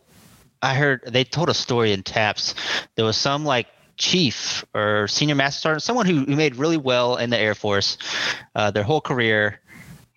I 0.61 0.73
heard 0.73 1.03
they 1.05 1.23
told 1.23 1.49
a 1.49 1.53
story 1.53 1.91
in 1.91 2.01
TAPS. 2.01 2.55
There 2.95 3.05
was 3.05 3.17
some 3.17 3.45
like 3.45 3.67
chief 3.97 4.65
or 4.73 5.07
senior 5.07 5.35
master 5.35 5.59
sergeant, 5.61 5.83
someone 5.83 6.05
who, 6.05 6.25
who 6.25 6.35
made 6.35 6.55
really 6.55 6.77
well 6.77 7.17
in 7.17 7.29
the 7.29 7.37
Air 7.37 7.55
Force, 7.55 7.97
uh, 8.55 8.71
their 8.71 8.83
whole 8.83 9.01
career. 9.01 9.59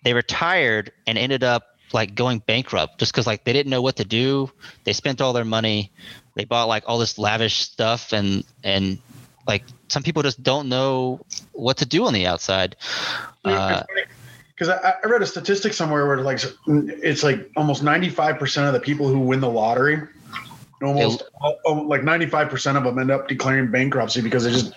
They 0.03 0.13
retired 0.13 0.91
and 1.05 1.17
ended 1.17 1.43
up 1.43 1.75
like 1.93 2.15
going 2.15 2.39
bankrupt 2.39 2.99
just 2.99 3.11
because 3.11 3.27
like 3.27 3.43
they 3.43 3.53
didn't 3.53 3.69
know 3.69 3.81
what 3.81 3.97
to 3.97 4.05
do. 4.05 4.51
They 4.83 4.93
spent 4.93 5.21
all 5.21 5.33
their 5.33 5.45
money. 5.45 5.91
They 6.35 6.45
bought 6.45 6.67
like 6.67 6.83
all 6.87 6.99
this 6.99 7.17
lavish 7.17 7.55
stuff 7.55 8.13
and 8.13 8.43
and 8.63 8.99
like 9.47 9.63
some 9.87 10.03
people 10.03 10.23
just 10.23 10.41
don't 10.41 10.69
know 10.69 11.19
what 11.51 11.77
to 11.77 11.85
do 11.85 12.05
on 12.05 12.13
the 12.13 12.27
outside. 12.27 12.75
Uh, 13.43 13.83
Because 14.53 14.69
I, 14.69 14.95
I 15.03 15.07
read 15.07 15.21
a 15.21 15.25
statistic 15.25 15.73
somewhere 15.73 16.05
where 16.05 16.17
like 16.17 16.39
it's 16.67 17.23
like 17.23 17.49
almost 17.55 17.81
ninety 17.81 18.09
five 18.09 18.37
percent 18.37 18.67
of 18.67 18.73
the 18.73 18.79
people 18.79 19.07
who 19.07 19.19
win 19.19 19.39
the 19.39 19.49
lottery, 19.49 20.01
almost 20.81 21.23
al- 21.43 21.59
oh, 21.65 21.73
like 21.73 22.03
ninety 22.03 22.25
five 22.25 22.49
percent 22.49 22.77
of 22.77 22.83
them 22.83 22.97
end 22.99 23.11
up 23.11 23.27
declaring 23.27 23.69
bankruptcy 23.71 24.21
because 24.21 24.43
they 24.45 24.51
just, 24.51 24.73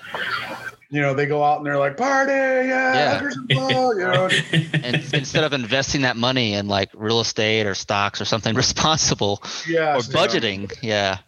you 0.91 1.01
know, 1.01 1.15
they 1.15 1.27
go 1.27 1.43
out 1.43 1.59
and 1.59 1.67
they're 1.67 1.79
like 1.79 1.97
party, 1.97 2.33
yeah, 2.33 2.95
Yeah. 2.95 3.19
hookers 3.19 3.37
and 3.37 3.49
blow," 3.49 3.93
you 3.93 3.99
know. 4.01 4.29
and 4.75 4.97
instead 5.15 5.45
of 5.45 5.53
investing 5.53 6.03
that 6.03 6.17
money 6.17 6.55
in 6.55 6.69
like 6.69 6.91
real 6.95 7.21
estate 7.21 7.67
or 7.67 7.75
stocks 7.75 8.21
or 8.21 8.25
something 8.25 8.55
responsible 8.57 9.43
Yeah, 9.67 9.97
or 9.97 10.03
so, 10.03 10.11
you 10.11 10.15
know, 10.17 10.21
budgeting, 10.27 10.79
yeah, 10.83 11.19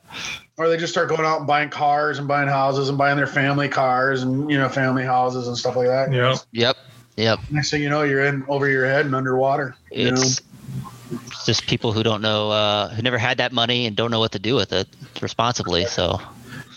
or 0.57 0.69
they 0.69 0.77
just 0.77 0.93
start 0.93 1.09
going 1.09 1.25
out 1.25 1.39
and 1.39 1.47
buying 1.47 1.69
cars 1.71 2.19
and 2.19 2.29
buying 2.29 2.49
houses 2.49 2.89
and 2.89 2.99
buying 2.99 3.17
their 3.17 3.27
family 3.27 3.69
cars 3.69 4.23
and 4.23 4.51
you 4.51 4.59
know 4.59 4.69
family 4.69 5.05
houses 5.05 5.49
and 5.49 5.57
stuff 5.57 5.77
like 5.77 5.87
that. 5.89 6.13
Yeah. 6.13 6.37
yep, 6.53 6.77
yep. 7.17 7.39
Next 7.51 7.71
thing 7.71 7.83
you 7.83 7.89
know, 7.91 8.03
you're 8.03 8.25
in 8.25 8.45
over 8.49 8.69
your 8.69 8.87
head 8.87 9.07
and 9.07 9.15
underwater. 9.15 9.77
You 9.91 10.13
know? 10.13 10.23
It's 11.11 11.47
just 11.47 11.67
people 11.67 11.93
who 11.93 12.03
don't 12.03 12.23
know, 12.23 12.51
uh, 12.51 12.89
who 12.91 13.03
never 13.03 13.19
had 13.19 13.39
that 13.39 13.53
money 13.53 13.87
and 13.87 13.95
don't 13.97 14.11
know 14.11 14.21
what 14.21 14.33
to 14.33 14.39
do 14.39 14.55
with 14.55 14.73
it 14.73 14.89
responsibly. 15.21 15.85
So 15.87 16.21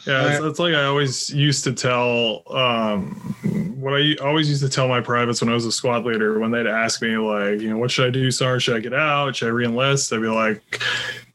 Yeah, 0.06 0.36
it's, 0.36 0.44
it's 0.44 0.60
like 0.60 0.74
I 0.74 0.84
always 0.84 1.30
used 1.30 1.64
to 1.66 1.74
tell. 1.74 2.44
Um, 2.56 3.36
what 3.78 4.02
I 4.02 4.16
always 4.22 4.50
used 4.50 4.64
to 4.64 4.70
tell 4.70 4.88
my 4.88 5.02
privates 5.02 5.42
when 5.42 5.50
I 5.50 5.54
was 5.54 5.66
a 5.66 5.72
squad 5.72 6.04
leader, 6.04 6.40
when 6.40 6.52
they'd 6.52 6.68
ask 6.68 7.02
me 7.02 7.16
like, 7.18 7.62
you 7.62 7.70
know, 7.70 7.78
what 7.78 7.92
should 7.92 8.08
I 8.08 8.10
do, 8.10 8.32
Sarge? 8.32 8.64
Should 8.64 8.76
I 8.76 8.80
get 8.80 8.94
out? 8.94 9.36
Should 9.36 9.50
I 9.50 9.52
reenlist? 9.52 10.12
I'd 10.12 10.22
be 10.22 10.28
like, 10.28 10.82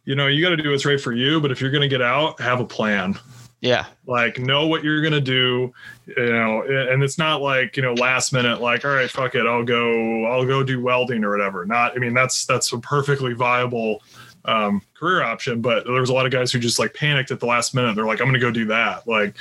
you 0.05 0.15
know, 0.15 0.27
you 0.27 0.43
got 0.43 0.51
to 0.51 0.57
do 0.57 0.71
what's 0.71 0.85
right 0.85 1.01
for 1.01 1.13
you. 1.13 1.41
But 1.41 1.53
if 1.53 1.61
you're 1.61 1.71
going 1.71 1.83
to 1.83 1.89
get 1.89 2.03
out, 2.03 2.41
have 2.41 2.61
a 2.61 2.65
plan. 2.65 3.19
Yeah, 3.63 3.87
Like, 4.09 4.41
know 4.41 4.67
what 4.67 4.83
you're 4.83 5.01
going 5.01 5.13
to 5.13 5.21
do. 5.21 5.73
You 6.05 6.33
know, 6.33 6.63
and 6.63 7.01
it's 7.01 7.17
not 7.17 7.41
like 7.41 7.77
you 7.77 7.83
know, 7.83 7.95
last 7.95 8.33
minute, 8.33 8.61
like, 8.61 8.85
all 8.85 8.91
right, 8.91 9.09
fuck 9.09 9.37
it, 9.37 9.47
I'll 9.47 9.65
go, 9.65 10.27
I'll 10.27 10.45
go 10.45 10.65
do 10.65 10.83
welding 10.83 11.23
or 11.23 11.31
whatever. 11.31 11.65
Not, 11.65 11.93
I 11.95 11.99
mean, 11.99 12.13
that's 12.13 12.45
that's 12.45 12.73
a 12.73 12.79
perfectly 12.79 13.35
viable 13.35 14.03
um, 14.47 14.83
career 14.95 15.23
option. 15.23 15.61
But 15.61 15.85
there 15.85 16.01
was 16.01 16.11
a 16.11 16.13
lot 16.13 16.27
of 16.27 16.33
guys 16.33 16.51
who 16.51 16.59
just 16.59 16.81
like 16.81 16.93
panicked 16.93 17.31
at 17.31 17.39
the 17.39 17.47
last 17.47 17.73
minute. 17.73 17.95
They're 17.95 18.05
like, 18.05 18.21
I'm 18.21 18.27
going 18.27 18.35
to 18.35 18.41
go 18.41 18.51
do 18.51 18.65
that. 18.67 19.07
Like, 19.07 19.37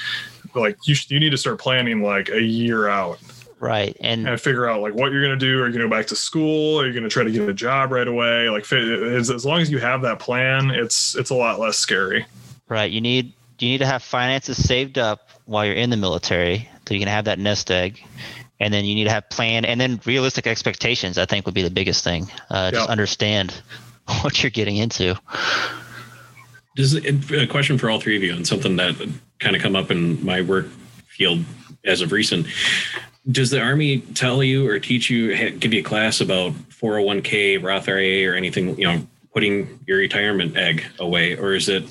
like 0.54 0.78
you 0.88 0.94
sh- 0.94 1.10
you 1.10 1.20
need 1.20 1.32
to 1.32 1.38
start 1.38 1.60
planning 1.60 2.04
like 2.04 2.30
a 2.30 2.42
year 2.42 2.88
out 2.88 3.20
right. 3.60 3.98
And 4.02 4.28
and 4.28 4.40
figure 4.40 4.70
out 4.70 4.82
like 4.82 4.94
what 4.94 5.12
you're 5.12 5.24
going 5.24 5.38
to 5.38 5.46
do. 5.46 5.64
Are 5.64 5.66
you 5.66 5.74
going 5.74 5.82
to 5.82 5.90
go 5.90 5.90
back 5.90 6.06
to 6.08 6.16
school? 6.16 6.80
Are 6.80 6.86
you 6.86 6.94
going 6.94 7.04
to 7.04 7.10
try 7.10 7.24
to 7.24 7.32
get 7.32 7.50
a 7.50 7.54
job 7.54 7.92
right 7.92 8.08
away? 8.08 8.50
Like, 8.50 8.72
as, 8.72 9.32
as 9.32 9.46
long 9.48 9.62
as 9.62 9.72
you 9.72 9.80
have 9.80 10.04
that 10.04 10.20
plan, 10.20 10.70
it's 10.70 11.16
it's 11.16 11.32
a 11.32 11.36
lot 11.36 11.60
less 11.60 11.78
scary. 11.78 12.28
right, 12.68 12.92
you 12.92 13.02
need 13.02 13.34
you 13.62 13.70
need 13.70 13.80
to 13.80 13.86
have 13.86 14.04
finances 14.04 14.64
saved 14.64 14.98
up 14.98 15.30
while 15.46 15.66
you're 15.66 15.76
in 15.76 15.90
the 15.90 15.98
military, 15.98 16.70
so 16.88 16.94
you 16.94 17.00
can 17.00 17.08
have 17.08 17.26
that 17.26 17.40
nest 17.40 17.72
egg. 17.72 18.02
And 18.60 18.74
then 18.74 18.86
you 18.86 18.94
need 18.94 19.06
to 19.06 19.12
have 19.12 19.28
plan 19.30 19.66
and 19.66 19.82
then 19.82 20.00
realistic 20.06 20.46
expectations. 20.46 21.18
I 21.18 21.26
think 21.26 21.46
would 21.46 21.56
be 21.56 21.64
the 21.64 21.72
biggest 21.72 22.04
thing. 22.04 22.28
Uh, 22.50 22.70
Just 22.72 22.90
understand 22.90 23.60
what 24.22 24.44
you're 24.44 24.52
getting 24.52 24.78
into. 24.78 25.16
Does 26.76 26.96
a 26.96 27.48
question 27.48 27.78
for 27.78 27.90
all 27.90 28.00
three 28.00 28.16
of 28.16 28.24
you 28.24 28.34
and 28.36 28.48
something 28.48 28.76
that 28.78 28.96
kind 29.40 29.56
of 29.56 29.62
come 29.62 29.76
up 29.76 29.92
in 29.92 30.24
my 30.24 30.42
work 30.42 30.68
field 31.08 31.44
as 31.86 32.02
of 32.02 32.12
recent. 32.12 32.48
Does 33.30 33.50
the 33.50 33.62
Army 33.62 34.00
tell 34.00 34.44
you 34.44 34.68
or 34.68 34.80
teach 34.80 35.10
you, 35.10 35.52
give 35.52 35.74
you 35.74 35.82
a 35.82 35.84
class 35.84 36.22
about 36.22 36.54
401k, 36.54 37.62
Roth 37.62 37.88
IRA, 37.88 38.32
or 38.32 38.36
anything, 38.36 38.78
you 38.80 38.88
know, 38.88 39.08
putting 39.34 39.80
your 39.86 39.98
retirement 39.98 40.58
egg 40.58 40.84
away? 41.00 41.36
Or 41.36 41.54
is 41.54 41.70
it, 41.70 41.84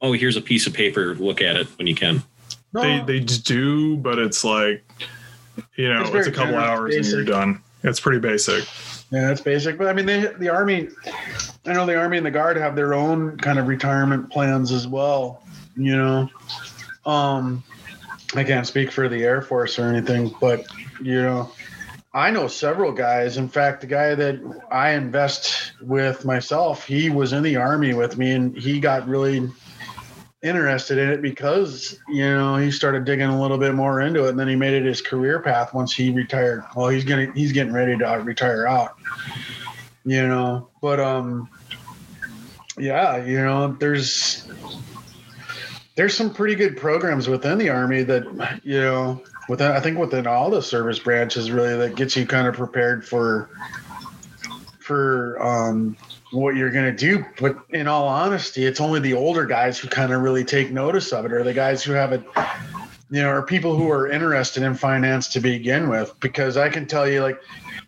oh, 0.00 0.12
here's 0.12 0.36
a 0.36 0.40
piece 0.40 0.66
of 0.66 0.74
paper, 0.74 1.14
look 1.14 1.42
at 1.42 1.56
it 1.56 1.66
when 1.78 1.86
you 1.86 1.94
can? 1.94 2.22
No, 2.72 2.82
They 2.82 3.18
they 3.18 3.20
do, 3.20 3.96
but 3.96 4.18
it's 4.18 4.44
like, 4.44 4.84
you 5.76 5.92
know, 5.92 6.02
It's 6.02 6.10
it's, 6.10 6.26
a 6.28 6.32
couple 6.32 6.52
general, 6.52 6.64
hours 6.64 6.96
and 6.96 7.06
you're 7.06 7.24
done. 7.24 7.62
It's 7.82 8.00
pretty 8.00 8.20
basic. 8.20 8.64
Yeah, 9.10 9.28
that's 9.28 9.40
basic. 9.40 9.76
But 9.76 9.88
I 9.88 9.92
mean, 9.92 10.06
they, 10.06 10.26
the 10.38 10.50
army, 10.50 10.88
I 11.66 11.72
know 11.72 11.86
the 11.86 11.96
army 11.96 12.16
and 12.16 12.26
the 12.26 12.30
guard 12.30 12.56
have 12.56 12.76
their 12.76 12.94
own 12.94 13.36
kind 13.38 13.58
of 13.58 13.66
retirement 13.66 14.30
plans 14.30 14.70
as 14.70 14.86
well. 14.86 15.42
You 15.76 15.96
know, 15.96 16.30
um, 17.06 17.64
I 18.34 18.44
can't 18.44 18.66
speak 18.66 18.92
for 18.92 19.08
the 19.08 19.24
Air 19.24 19.42
Force 19.42 19.78
or 19.78 19.86
anything, 19.88 20.34
but 20.40 20.64
you 21.02 21.22
know, 21.22 21.50
I 22.12 22.30
know 22.30 22.46
several 22.46 22.92
guys. 22.92 23.36
In 23.36 23.48
fact, 23.48 23.80
the 23.80 23.86
guy 23.86 24.14
that 24.14 24.40
I 24.70 24.90
invest 24.90 25.72
with 25.80 26.24
myself, 26.24 26.84
he 26.84 27.10
was 27.10 27.32
in 27.32 27.42
the 27.42 27.56
army 27.56 27.94
with 27.94 28.18
me, 28.18 28.32
and 28.32 28.56
he 28.56 28.78
got 28.78 29.08
really 29.08 29.48
interested 30.42 30.96
in 30.96 31.10
it 31.10 31.20
because 31.20 31.98
you 32.08 32.24
know 32.24 32.56
he 32.56 32.70
started 32.70 33.04
digging 33.04 33.28
a 33.28 33.40
little 33.40 33.58
bit 33.58 33.74
more 33.74 34.00
into 34.00 34.24
it 34.24 34.30
and 34.30 34.38
then 34.38 34.48
he 34.48 34.56
made 34.56 34.72
it 34.72 34.84
his 34.84 35.02
career 35.02 35.40
path 35.40 35.74
once 35.74 35.92
he 35.92 36.10
retired. 36.10 36.64
Well 36.74 36.88
he's 36.88 37.04
gonna 37.04 37.30
he's 37.34 37.52
getting 37.52 37.72
ready 37.72 37.96
to 37.98 38.06
retire 38.24 38.66
out 38.66 38.96
you 40.04 40.26
know 40.26 40.68
but 40.80 40.98
um 40.98 41.48
yeah 42.78 43.22
you 43.22 43.38
know 43.38 43.72
there's 43.72 44.48
there's 45.94 46.16
some 46.16 46.32
pretty 46.32 46.54
good 46.54 46.76
programs 46.76 47.28
within 47.28 47.58
the 47.58 47.68
army 47.68 48.02
that 48.02 48.60
you 48.64 48.80
know 48.80 49.22
within 49.48 49.70
i 49.72 49.80
think 49.80 49.98
within 49.98 50.26
all 50.26 50.48
the 50.50 50.62
service 50.62 50.98
branches 50.98 51.50
really 51.50 51.76
that 51.76 51.96
gets 51.96 52.16
you 52.16 52.26
kind 52.26 52.46
of 52.46 52.54
prepared 52.54 53.06
for 53.06 53.50
for 54.78 55.40
um, 55.40 55.96
what 56.30 56.56
you're 56.56 56.70
going 56.70 56.84
to 56.84 56.96
do. 56.96 57.24
But 57.40 57.58
in 57.70 57.86
all 57.86 58.06
honesty, 58.08 58.64
it's 58.64 58.80
only 58.80 59.00
the 59.00 59.14
older 59.14 59.46
guys 59.46 59.78
who 59.78 59.88
kind 59.88 60.12
of 60.12 60.22
really 60.22 60.44
take 60.44 60.70
notice 60.70 61.12
of 61.12 61.24
it, 61.24 61.32
or 61.32 61.42
the 61.42 61.54
guys 61.54 61.82
who 61.82 61.92
have 61.92 62.12
it, 62.12 62.22
you 63.10 63.22
know, 63.22 63.30
or 63.30 63.42
people 63.42 63.76
who 63.76 63.90
are 63.90 64.08
interested 64.08 64.62
in 64.62 64.74
finance 64.74 65.28
to 65.28 65.40
begin 65.40 65.88
with. 65.88 66.14
Because 66.20 66.56
I 66.56 66.68
can 66.68 66.86
tell 66.86 67.08
you, 67.08 67.22
like, 67.22 67.40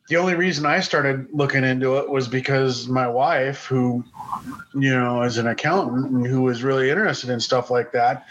the 0.08 0.16
only 0.16 0.34
reason 0.34 0.66
I 0.66 0.80
started 0.80 1.28
looking 1.32 1.64
into 1.64 1.96
it 1.96 2.10
was 2.10 2.28
because 2.28 2.88
my 2.88 3.06
wife, 3.06 3.64
who, 3.66 4.04
you 4.74 4.90
know, 4.90 5.22
is 5.22 5.38
an 5.38 5.46
accountant 5.46 6.10
and 6.10 6.26
who 6.26 6.42
was 6.42 6.62
really 6.62 6.90
interested 6.90 7.30
in 7.30 7.40
stuff 7.40 7.70
like 7.70 7.92
that, 7.92 8.26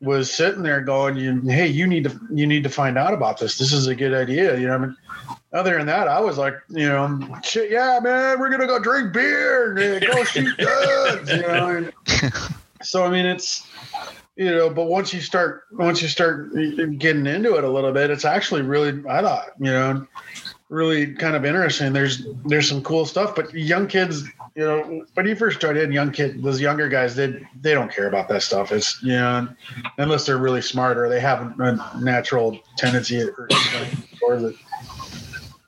was 0.00 0.30
sitting 0.30 0.62
there 0.62 0.82
going, 0.82 1.48
"Hey, 1.48 1.66
you 1.66 1.86
need 1.86 2.04
to 2.04 2.20
you 2.32 2.46
need 2.46 2.62
to 2.64 2.68
find 2.68 2.96
out 2.96 3.14
about 3.14 3.38
this. 3.38 3.58
This 3.58 3.72
is 3.72 3.86
a 3.86 3.94
good 3.94 4.14
idea." 4.14 4.58
You 4.58 4.68
know, 4.68 4.74
I 4.74 4.78
mean, 4.78 4.96
other 5.52 5.76
than 5.76 5.86
that, 5.86 6.08
I 6.08 6.20
was 6.20 6.38
like, 6.38 6.54
you 6.68 6.88
know, 6.88 7.18
shit, 7.42 7.70
yeah, 7.70 7.98
man, 8.02 8.38
we're 8.38 8.50
gonna 8.50 8.66
go 8.66 8.78
drink 8.78 9.12
beer 9.12 9.76
and 9.76 10.04
uh, 10.04 10.12
go 10.12 10.24
shoot 10.24 10.56
guns, 10.56 11.30
you 11.30 11.42
know. 11.42 11.68
And 11.68 11.92
so 12.82 13.04
I 13.04 13.10
mean, 13.10 13.26
it's 13.26 13.66
you 14.36 14.50
know, 14.50 14.70
but 14.70 14.84
once 14.84 15.12
you 15.12 15.20
start 15.20 15.64
once 15.72 16.00
you 16.00 16.08
start 16.08 16.52
getting 16.98 17.26
into 17.26 17.56
it 17.56 17.64
a 17.64 17.70
little 17.70 17.92
bit, 17.92 18.10
it's 18.10 18.24
actually 18.24 18.62
really 18.62 19.02
I 19.08 19.22
thought 19.22 19.48
you 19.58 19.72
know 19.72 20.06
really 20.70 21.14
kind 21.14 21.34
of 21.34 21.44
interesting. 21.44 21.92
There's 21.92 22.26
there's 22.46 22.68
some 22.68 22.82
cool 22.82 23.04
stuff, 23.04 23.34
but 23.34 23.52
young 23.52 23.86
kids, 23.86 24.22
you 24.54 24.64
know, 24.64 25.04
when 25.14 25.26
you 25.26 25.34
first 25.34 25.58
started 25.58 25.82
in 25.82 25.92
young 25.92 26.12
kid, 26.12 26.42
those 26.42 26.60
younger 26.60 26.88
guys, 26.88 27.16
they 27.16 27.44
they 27.60 27.74
don't 27.74 27.92
care 27.92 28.06
about 28.08 28.28
that 28.28 28.42
stuff. 28.42 28.72
It's 28.72 29.02
you 29.02 29.12
know, 29.12 29.48
unless 29.98 30.24
they're 30.24 30.38
really 30.38 30.62
smart 30.62 30.96
or 30.96 31.08
they 31.08 31.20
have 31.20 31.60
a 31.60 32.00
natural 32.00 32.58
tendency 32.76 33.20
or, 33.20 33.48
or 34.22 34.36
the 34.36 34.56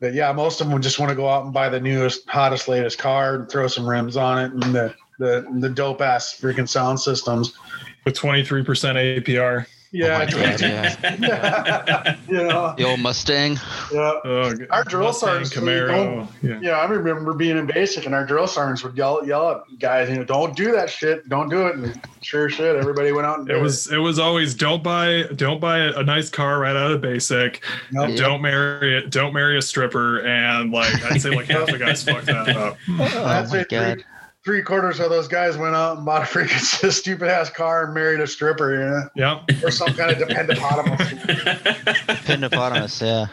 but 0.03 0.15
yeah, 0.15 0.33
most 0.33 0.61
of 0.61 0.69
them 0.69 0.83
just 0.83 0.99
want 0.99 1.11
to 1.11 1.15
go 1.17 1.29
out 1.29 1.45
and 1.45 1.55
buy 1.55 1.69
the 1.69 1.81
newest, 1.81 2.29
hottest, 2.29 2.67
latest 2.67 2.99
car 2.99 3.37
and 3.37 3.49
throw 3.49 3.69
some 3.69 3.89
rims 3.89 4.17
on 4.17 4.39
it 4.39 4.53
and 4.53 4.75
the 4.75 4.95
the, 5.19 5.47
the 5.61 5.69
dope 5.69 6.01
ass 6.01 6.37
freaking 6.41 6.69
sound 6.69 6.99
systems 6.99 7.57
with 8.05 8.15
23% 8.15 8.65
APR. 8.65 9.67
Oh 9.95 9.99
yeah, 9.99 10.27
Oh 10.27 10.41
God, 10.41 10.61
yeah. 10.61 12.17
you 12.29 12.35
know, 12.45 12.75
The 12.79 12.85
old 12.85 13.01
Mustang. 13.01 13.59
yeah. 13.93 14.13
Oh, 14.25 14.53
Our 14.71 14.85
drill 14.85 15.05
Mustang, 15.09 15.45
sergeants, 15.45 15.55
Camaro. 15.55 16.27
Yeah. 16.43 16.59
Yeah, 16.63 16.71
I 16.79 16.87
remember 16.87 17.35
being 17.35 17.59
in 17.59 17.67
basic, 17.67 18.07
and 18.07 18.15
our 18.15 18.25
drill 18.25 18.47
sergeants 18.47 18.83
would 18.85 18.97
yell 18.97 19.25
yell 19.27 19.51
at 19.51 19.79
guys, 19.79 20.09
you 20.09 20.17
know, 20.17 20.25
don't 20.25 20.57
do 20.57 20.73
that 20.73 20.89
shit, 20.89 21.29
don't 21.29 21.51
do 21.51 21.67
it. 21.67 21.77
And 21.77 22.01
sure 22.23 22.49
shit, 22.49 22.75
everybody 22.77 23.13
went 23.13 23.27
out 23.27 23.41
and 23.41 23.51
It 23.51 23.61
was 23.61 23.93
it 23.93 23.99
was 23.99 24.19
always 24.19 24.55
don't 24.55 24.83
buy 24.83 25.25
don't 25.37 25.61
buy 25.61 25.79
a, 25.81 25.99
a 25.99 26.03
nice 26.05 26.31
car 26.31 26.59
right 26.59 26.75
out 26.75 26.91
of 26.93 27.01
basic. 27.03 27.63
Nope. 27.91 28.11
Yeah. 28.11 28.17
Don't 28.17 28.41
marry 28.41 28.97
it. 28.97 29.11
Don't 29.11 29.35
marry 29.35 29.59
a 29.59 29.63
stripper. 29.63 30.21
And 30.27 30.73
like 30.73 31.05
I'd 31.05 31.21
say 31.21 31.31
like 31.37 31.47
half 31.49 31.67
the 31.67 31.77
guys 31.79 32.03
fucked 32.03 32.27
that 32.27 32.49
up. 32.49 32.79
Oh 32.89 33.25
I'd 33.25 33.49
my 33.51 33.65
God. 33.69 33.95
three, 33.95 34.05
three 34.45 34.63
quarters 34.63 34.99
of 35.01 35.09
those 35.11 35.29
guys 35.29 35.57
went 35.57 35.75
out 35.75 35.97
and 35.99 36.07
bought 36.07 36.23
a 36.23 36.25
freaking 36.25 36.59
stupid 36.93 37.29
ass 37.29 37.51
car 37.51 37.85
and 37.85 37.95
married 37.95 38.21
a 38.21 38.27
stripper, 38.27 38.73
you 38.75 38.81
know, 38.81 39.09
Yep. 39.49 39.65
or 39.65 39.71
some 39.71 39.95
kind 39.95 40.11
of 40.11 40.19
dependent 40.19 40.59
Hippopotamus, 42.27 43.01
yeah. 43.01 43.27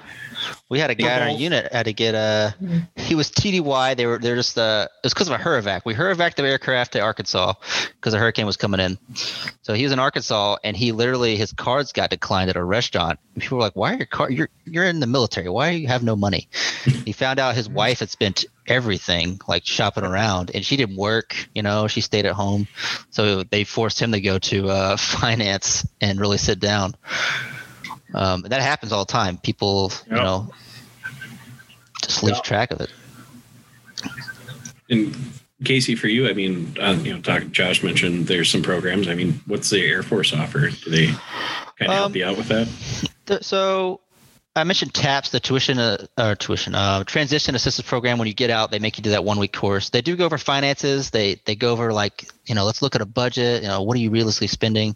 We 0.69 0.77
had 0.77 0.91
a 0.91 0.95
guy 0.95 1.17
in 1.17 1.23
our 1.23 1.29
unit 1.29 1.73
had 1.73 1.85
to 1.85 1.93
get 1.93 2.13
a. 2.13 2.53
He 2.95 3.15
was 3.15 3.31
TDY. 3.31 3.97
They 3.97 4.05
were 4.05 4.19
they're 4.19 4.35
just 4.35 4.55
uh. 4.55 4.87
It 5.03 5.05
was 5.05 5.13
because 5.15 5.27
of 5.27 5.33
a 5.33 5.43
hurrivac. 5.43 5.81
We 5.83 5.95
hurrivac 5.95 6.35
the 6.35 6.43
aircraft 6.43 6.93
to 6.93 6.99
Arkansas 6.99 7.53
because 7.95 8.13
a 8.13 8.19
hurricane 8.19 8.45
was 8.45 8.55
coming 8.55 8.79
in. 8.79 8.99
So 9.63 9.73
he 9.73 9.81
was 9.81 9.91
in 9.91 9.97
Arkansas, 9.97 10.57
and 10.63 10.77
he 10.77 10.91
literally 10.91 11.37
his 11.37 11.53
cards 11.53 11.91
got 11.91 12.11
declined 12.11 12.51
at 12.51 12.55
a 12.55 12.63
restaurant. 12.63 13.17
People 13.39 13.57
were 13.57 13.63
like, 13.63 13.75
"Why 13.75 13.93
are 13.93 13.97
your 13.97 14.05
car? 14.05 14.29
You're 14.29 14.49
you're 14.65 14.85
in 14.85 14.99
the 14.99 15.07
military. 15.07 15.49
Why 15.49 15.71
do 15.71 15.77
you 15.79 15.87
have 15.87 16.03
no 16.03 16.15
money?" 16.15 16.47
he 16.85 17.13
found 17.13 17.39
out 17.39 17.55
his 17.55 17.67
wife 17.67 17.99
had 17.99 18.11
spent 18.11 18.45
everything 18.67 19.39
like 19.47 19.65
shopping 19.65 20.03
around, 20.03 20.51
and 20.53 20.63
she 20.63 20.77
didn't 20.77 20.97
work. 20.97 21.35
You 21.55 21.63
know, 21.63 21.87
she 21.87 22.01
stayed 22.01 22.27
at 22.27 22.33
home. 22.33 22.67
So 23.09 23.41
they 23.41 23.63
forced 23.63 23.99
him 23.99 24.11
to 24.11 24.21
go 24.21 24.37
to 24.37 24.69
uh, 24.69 24.97
finance 24.97 25.87
and 25.99 26.19
really 26.19 26.37
sit 26.37 26.59
down. 26.59 26.93
Um, 28.13 28.43
and 28.43 28.51
that 28.51 28.61
happens 28.61 28.91
all 28.91 29.05
the 29.05 29.11
time. 29.11 29.37
People, 29.37 29.91
you 30.09 30.15
know, 30.15 30.51
just 32.03 32.23
lose 32.23 32.35
Yep. 32.35 32.43
track 32.43 32.71
of 32.71 32.81
it. 32.81 32.89
And 34.89 35.15
Casey, 35.63 35.95
for 35.95 36.07
you, 36.07 36.27
I 36.29 36.33
mean, 36.33 36.75
uh, 36.81 36.97
you 37.03 37.13
know, 37.13 37.21
talk, 37.21 37.49
Josh 37.51 37.83
mentioned 37.83 38.27
there's 38.27 38.49
some 38.49 38.61
programs. 38.63 39.07
I 39.07 39.13
mean, 39.15 39.39
what's 39.45 39.69
the 39.69 39.85
Air 39.85 40.03
Force 40.03 40.33
offer? 40.33 40.69
Do 40.69 40.89
they 40.89 41.07
kind 41.07 41.17
of 41.81 41.87
help 41.87 42.05
Um, 42.07 42.15
you 42.15 42.25
out 42.25 42.37
with 42.37 42.47
that? 42.47 42.67
Th- 43.27 43.43
So 43.43 43.99
I 44.55 44.63
mentioned 44.63 44.93
TAPS, 44.93 45.29
the 45.29 45.39
tuition, 45.39 45.77
uh, 45.77 46.07
uh, 46.17 46.35
tuition, 46.39 46.73
uh, 46.75 47.03
transition 47.03 47.53
assistance 47.55 47.87
program. 47.87 48.17
When 48.17 48.27
you 48.27 48.33
get 48.33 48.49
out, 48.49 48.71
they 48.71 48.79
make 48.79 48.97
you 48.97 49.03
do 49.03 49.11
that 49.11 49.23
one 49.23 49.37
week 49.37 49.53
course. 49.53 49.89
They 49.89 50.01
do 50.01 50.15
go 50.15 50.25
over 50.25 50.37
finances. 50.37 51.11
They 51.11 51.39
they 51.45 51.55
go 51.55 51.71
over 51.71 51.93
like 51.93 52.31
you 52.45 52.55
know, 52.55 52.65
let's 52.65 52.81
look 52.81 52.95
at 52.95 53.01
a 53.01 53.05
budget. 53.05 53.61
You 53.61 53.67
know, 53.67 53.83
what 53.83 53.95
are 53.95 53.99
you 53.99 54.09
realistically 54.09 54.47
spending? 54.47 54.95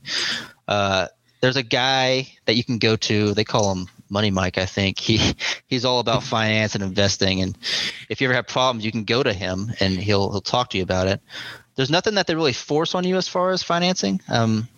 Uh, 0.67 1.07
there's 1.43 1.57
a 1.57 1.63
guy 1.63 2.25
that 2.45 2.55
you 2.55 2.63
can 2.63 2.77
go 2.77 2.95
to. 2.95 3.33
They 3.33 3.43
call 3.43 3.69
him 3.73 3.89
Money 4.09 4.31
Mike, 4.31 4.57
I 4.57 4.65
think. 4.65 4.97
He 4.97 5.35
he's 5.67 5.83
all 5.83 5.99
about 5.99 6.23
finance 6.35 6.73
and 6.73 6.81
investing. 6.81 7.41
And 7.41 7.57
if 8.07 8.21
you 8.21 8.27
ever 8.27 8.33
have 8.33 8.47
problems, 8.47 8.85
you 8.85 8.93
can 8.93 9.03
go 9.03 9.21
to 9.21 9.33
him 9.33 9.69
and 9.81 9.97
he'll 9.97 10.31
he'll 10.31 10.39
talk 10.39 10.69
to 10.69 10.77
you 10.77 10.83
about 10.83 11.07
it. 11.07 11.19
There's 11.75 11.89
nothing 11.89 12.13
that 12.13 12.27
they 12.27 12.35
really 12.35 12.53
force 12.53 12.95
on 12.95 13.03
you 13.03 13.17
as 13.17 13.27
far 13.27 13.51
as 13.51 13.61
financing. 13.61 14.21
Um, 14.29 14.69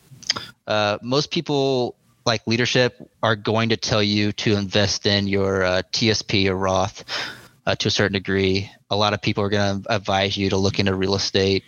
uh, 0.66 0.97
most 1.03 1.30
people 1.30 1.93
like 2.26 2.47
leadership 2.47 3.11
are 3.22 3.36
going 3.36 3.70
to 3.70 3.78
tell 3.78 4.01
you 4.01 4.32
to 4.32 4.55
invest 4.55 5.05
in 5.05 5.28
your 5.28 5.63
uh, 5.63 5.82
TSP 5.91 6.47
or 6.49 6.55
Roth 6.55 7.03
uh, 7.68 7.76
to 7.76 7.89
a 7.89 7.91
certain 7.91 8.13
degree. 8.13 8.72
A 8.89 8.95
lot 8.95 9.13
of 9.13 9.22
people 9.22 9.43
are 9.43 9.49
going 9.49 9.84
to 9.84 9.95
advise 9.95 10.36
you 10.36 10.49
to 10.49 10.57
look 10.57 10.80
into 10.80 10.95
real 10.95 11.13
estate, 11.13 11.63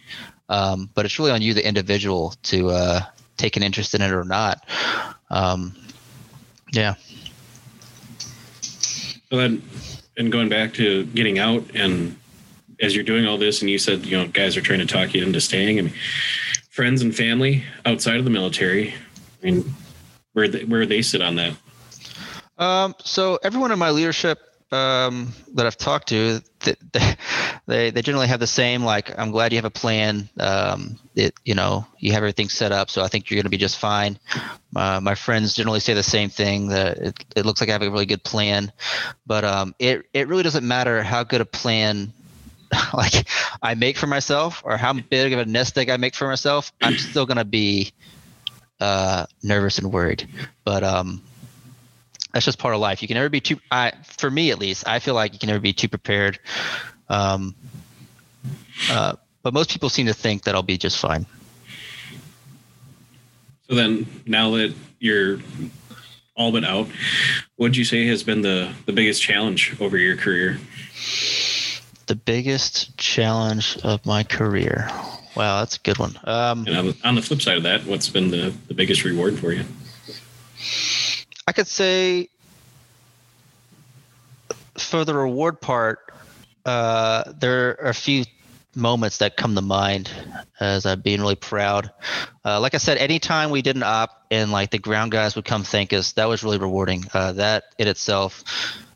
um, 0.49 0.89
but 0.95 1.05
it's 1.05 1.19
really 1.19 1.33
on 1.33 1.43
you, 1.43 1.53
the 1.53 1.67
individual, 1.67 2.33
to 2.43 2.69
uh, 2.69 3.01
take 3.37 3.55
an 3.55 3.63
interest 3.63 3.93
in 3.93 4.01
it 4.01 4.11
or 4.11 4.23
not. 4.23 4.67
Um, 5.29 5.75
yeah. 6.71 6.95
So 8.61 9.37
then, 9.37 9.61
and 10.17 10.31
going 10.31 10.49
back 10.49 10.73
to 10.75 11.05
getting 11.05 11.39
out, 11.39 11.63
and 11.73 12.17
as 12.81 12.95
you're 12.95 13.03
doing 13.03 13.25
all 13.25 13.37
this, 13.37 13.61
and 13.61 13.69
you 13.69 13.77
said, 13.77 14.05
you 14.05 14.17
know, 14.17 14.27
guys 14.27 14.57
are 14.57 14.61
trying 14.61 14.79
to 14.79 14.85
talk 14.85 15.13
you 15.13 15.23
into 15.23 15.41
staying. 15.41 15.79
I 15.79 15.83
mean, 15.83 15.93
friends 16.69 17.01
and 17.01 17.15
family 17.15 17.63
outside 17.85 18.17
of 18.17 18.23
the 18.23 18.29
military. 18.29 18.93
I 19.41 19.45
mean, 19.45 19.73
where 20.33 20.47
they, 20.47 20.63
where 20.65 20.85
they 20.85 21.01
sit 21.01 21.21
on 21.21 21.35
that? 21.35 21.53
Um, 22.57 22.95
so 22.99 23.39
everyone 23.43 23.71
in 23.71 23.79
my 23.79 23.91
leadership 23.91 24.39
um, 24.71 25.33
that 25.53 25.65
I've 25.65 25.77
talked 25.77 26.09
to, 26.09 26.41
th- 26.67 26.91
th- 26.93 27.17
they 27.65 27.89
they 27.91 28.01
generally 28.01 28.27
have 28.27 28.39
the 28.39 28.47
same 28.47 28.83
like, 28.83 29.17
I'm 29.17 29.31
glad 29.31 29.51
you 29.51 29.57
have 29.57 29.65
a 29.65 29.69
plan. 29.69 30.29
Um, 30.39 30.97
it 31.15 31.33
you 31.45 31.55
know 31.55 31.85
you 31.99 32.11
have 32.11 32.23
everything 32.23 32.49
set 32.49 32.71
up, 32.71 32.89
so 32.89 33.03
I 33.03 33.07
think 33.07 33.29
you're 33.29 33.37
going 33.37 33.45
to 33.45 33.49
be 33.49 33.57
just 33.57 33.77
fine. 33.77 34.19
Uh, 34.75 34.99
my 35.01 35.15
friends 35.15 35.53
generally 35.53 35.79
say 35.79 35.93
the 35.93 36.03
same 36.03 36.29
thing 36.29 36.69
that 36.69 36.97
it, 36.97 37.25
it 37.35 37.45
looks 37.45 37.61
like 37.61 37.69
I 37.69 37.73
have 37.73 37.81
a 37.81 37.89
really 37.89 38.05
good 38.05 38.23
plan, 38.23 38.71
but 39.25 39.43
um, 39.43 39.75
it 39.79 40.05
it 40.13 40.27
really 40.27 40.43
doesn't 40.43 40.67
matter 40.67 41.03
how 41.03 41.23
good 41.23 41.41
a 41.41 41.45
plan 41.45 42.13
like 42.93 43.27
I 43.61 43.75
make 43.75 43.97
for 43.97 44.07
myself 44.07 44.61
or 44.65 44.77
how 44.77 44.93
big 44.93 45.33
of 45.33 45.39
a 45.39 45.45
nest 45.45 45.77
egg 45.77 45.89
I 45.89 45.97
make 45.97 46.15
for 46.15 46.27
myself. 46.27 46.71
I'm 46.81 46.97
still 46.97 47.25
going 47.25 47.37
to 47.37 47.45
be 47.45 47.93
uh, 48.79 49.25
nervous 49.43 49.79
and 49.79 49.91
worried, 49.91 50.27
but 50.63 50.83
um 50.83 51.21
that's 52.37 52.45
just 52.45 52.59
part 52.59 52.75
of 52.75 52.79
life. 52.79 53.01
You 53.01 53.07
can 53.07 53.15
never 53.15 53.29
be 53.29 53.41
too. 53.41 53.59
I, 53.71 53.93
for 54.03 54.29
me 54.29 54.51
at 54.51 54.59
least, 54.59 54.87
I 54.87 54.99
feel 54.99 55.15
like 55.15 55.33
you 55.33 55.39
can 55.39 55.47
never 55.47 55.59
be 55.59 55.73
too 55.73 55.89
prepared. 55.89 56.37
Um, 57.09 57.55
uh, 58.91 59.15
but 59.41 59.55
most 59.55 59.71
people 59.71 59.89
seem 59.89 60.05
to 60.05 60.13
think 60.13 60.43
that 60.43 60.53
I'll 60.53 60.61
be 60.61 60.77
just 60.77 60.99
fine. 60.99 61.25
So 63.67 63.73
then, 63.73 64.05
now 64.27 64.51
that 64.51 64.75
you're 64.99 65.39
all 66.35 66.51
but 66.51 66.63
out, 66.63 66.85
what 67.55 67.69
would 67.69 67.75
you 67.75 67.83
say 67.83 68.05
has 68.05 68.21
been 68.21 68.43
the 68.43 68.71
the 68.85 68.93
biggest 68.93 69.19
challenge 69.19 69.75
over 69.81 69.97
your 69.97 70.15
career? 70.15 70.59
The 72.05 72.15
biggest 72.15 72.95
challenge 72.99 73.79
of 73.83 74.05
my 74.05 74.21
career. 74.21 74.91
Wow, 75.35 75.61
that's 75.61 75.77
a 75.77 75.79
good 75.79 75.97
one. 75.97 76.19
Um, 76.23 76.67
And 76.67 76.77
on, 76.77 76.93
on 77.03 77.15
the 77.15 77.23
flip 77.23 77.41
side 77.41 77.57
of 77.57 77.63
that, 77.63 77.85
what's 77.85 78.09
been 78.09 78.29
the 78.29 78.53
the 78.67 78.75
biggest 78.75 79.03
reward 79.03 79.39
for 79.39 79.53
you? 79.53 79.63
I 81.47 81.53
could 81.53 81.67
say 81.67 82.27
for 84.77 85.05
the 85.05 85.13
reward 85.13 85.61
part, 85.61 85.99
uh, 86.65 87.31
there 87.39 87.79
are 87.81 87.89
a 87.89 87.93
few 87.93 88.25
moments 88.75 89.17
that 89.19 89.37
come 89.37 89.55
to 89.55 89.61
mind 89.61 90.11
as 90.59 90.85
being 90.97 91.21
really 91.21 91.35
proud. 91.35 91.91
Uh, 92.45 92.59
like 92.59 92.75
I 92.75 92.77
said, 92.77 92.97
anytime 92.97 93.49
we 93.49 93.61
did 93.61 93.77
an 93.77 93.83
op 93.83 94.25
and 94.29 94.51
like 94.51 94.71
the 94.71 94.77
ground 94.77 95.11
guys 95.11 95.35
would 95.35 95.45
come 95.45 95.63
thank 95.63 95.93
us, 95.93 96.11
that 96.13 96.27
was 96.27 96.43
really 96.43 96.59
rewarding. 96.59 97.05
Uh, 97.13 97.31
that 97.33 97.63
in 97.79 97.87
itself, 97.87 98.43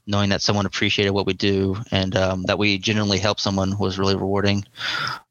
knowing 0.06 0.30
that 0.30 0.42
someone 0.42 0.66
appreciated 0.66 1.12
what 1.12 1.26
we 1.26 1.34
do 1.34 1.78
and 1.92 2.16
um, 2.16 2.44
that 2.44 2.58
we 2.58 2.78
genuinely 2.78 3.18
helped 3.18 3.40
someone 3.40 3.78
was 3.78 3.98
really 3.98 4.16
rewarding. 4.16 4.66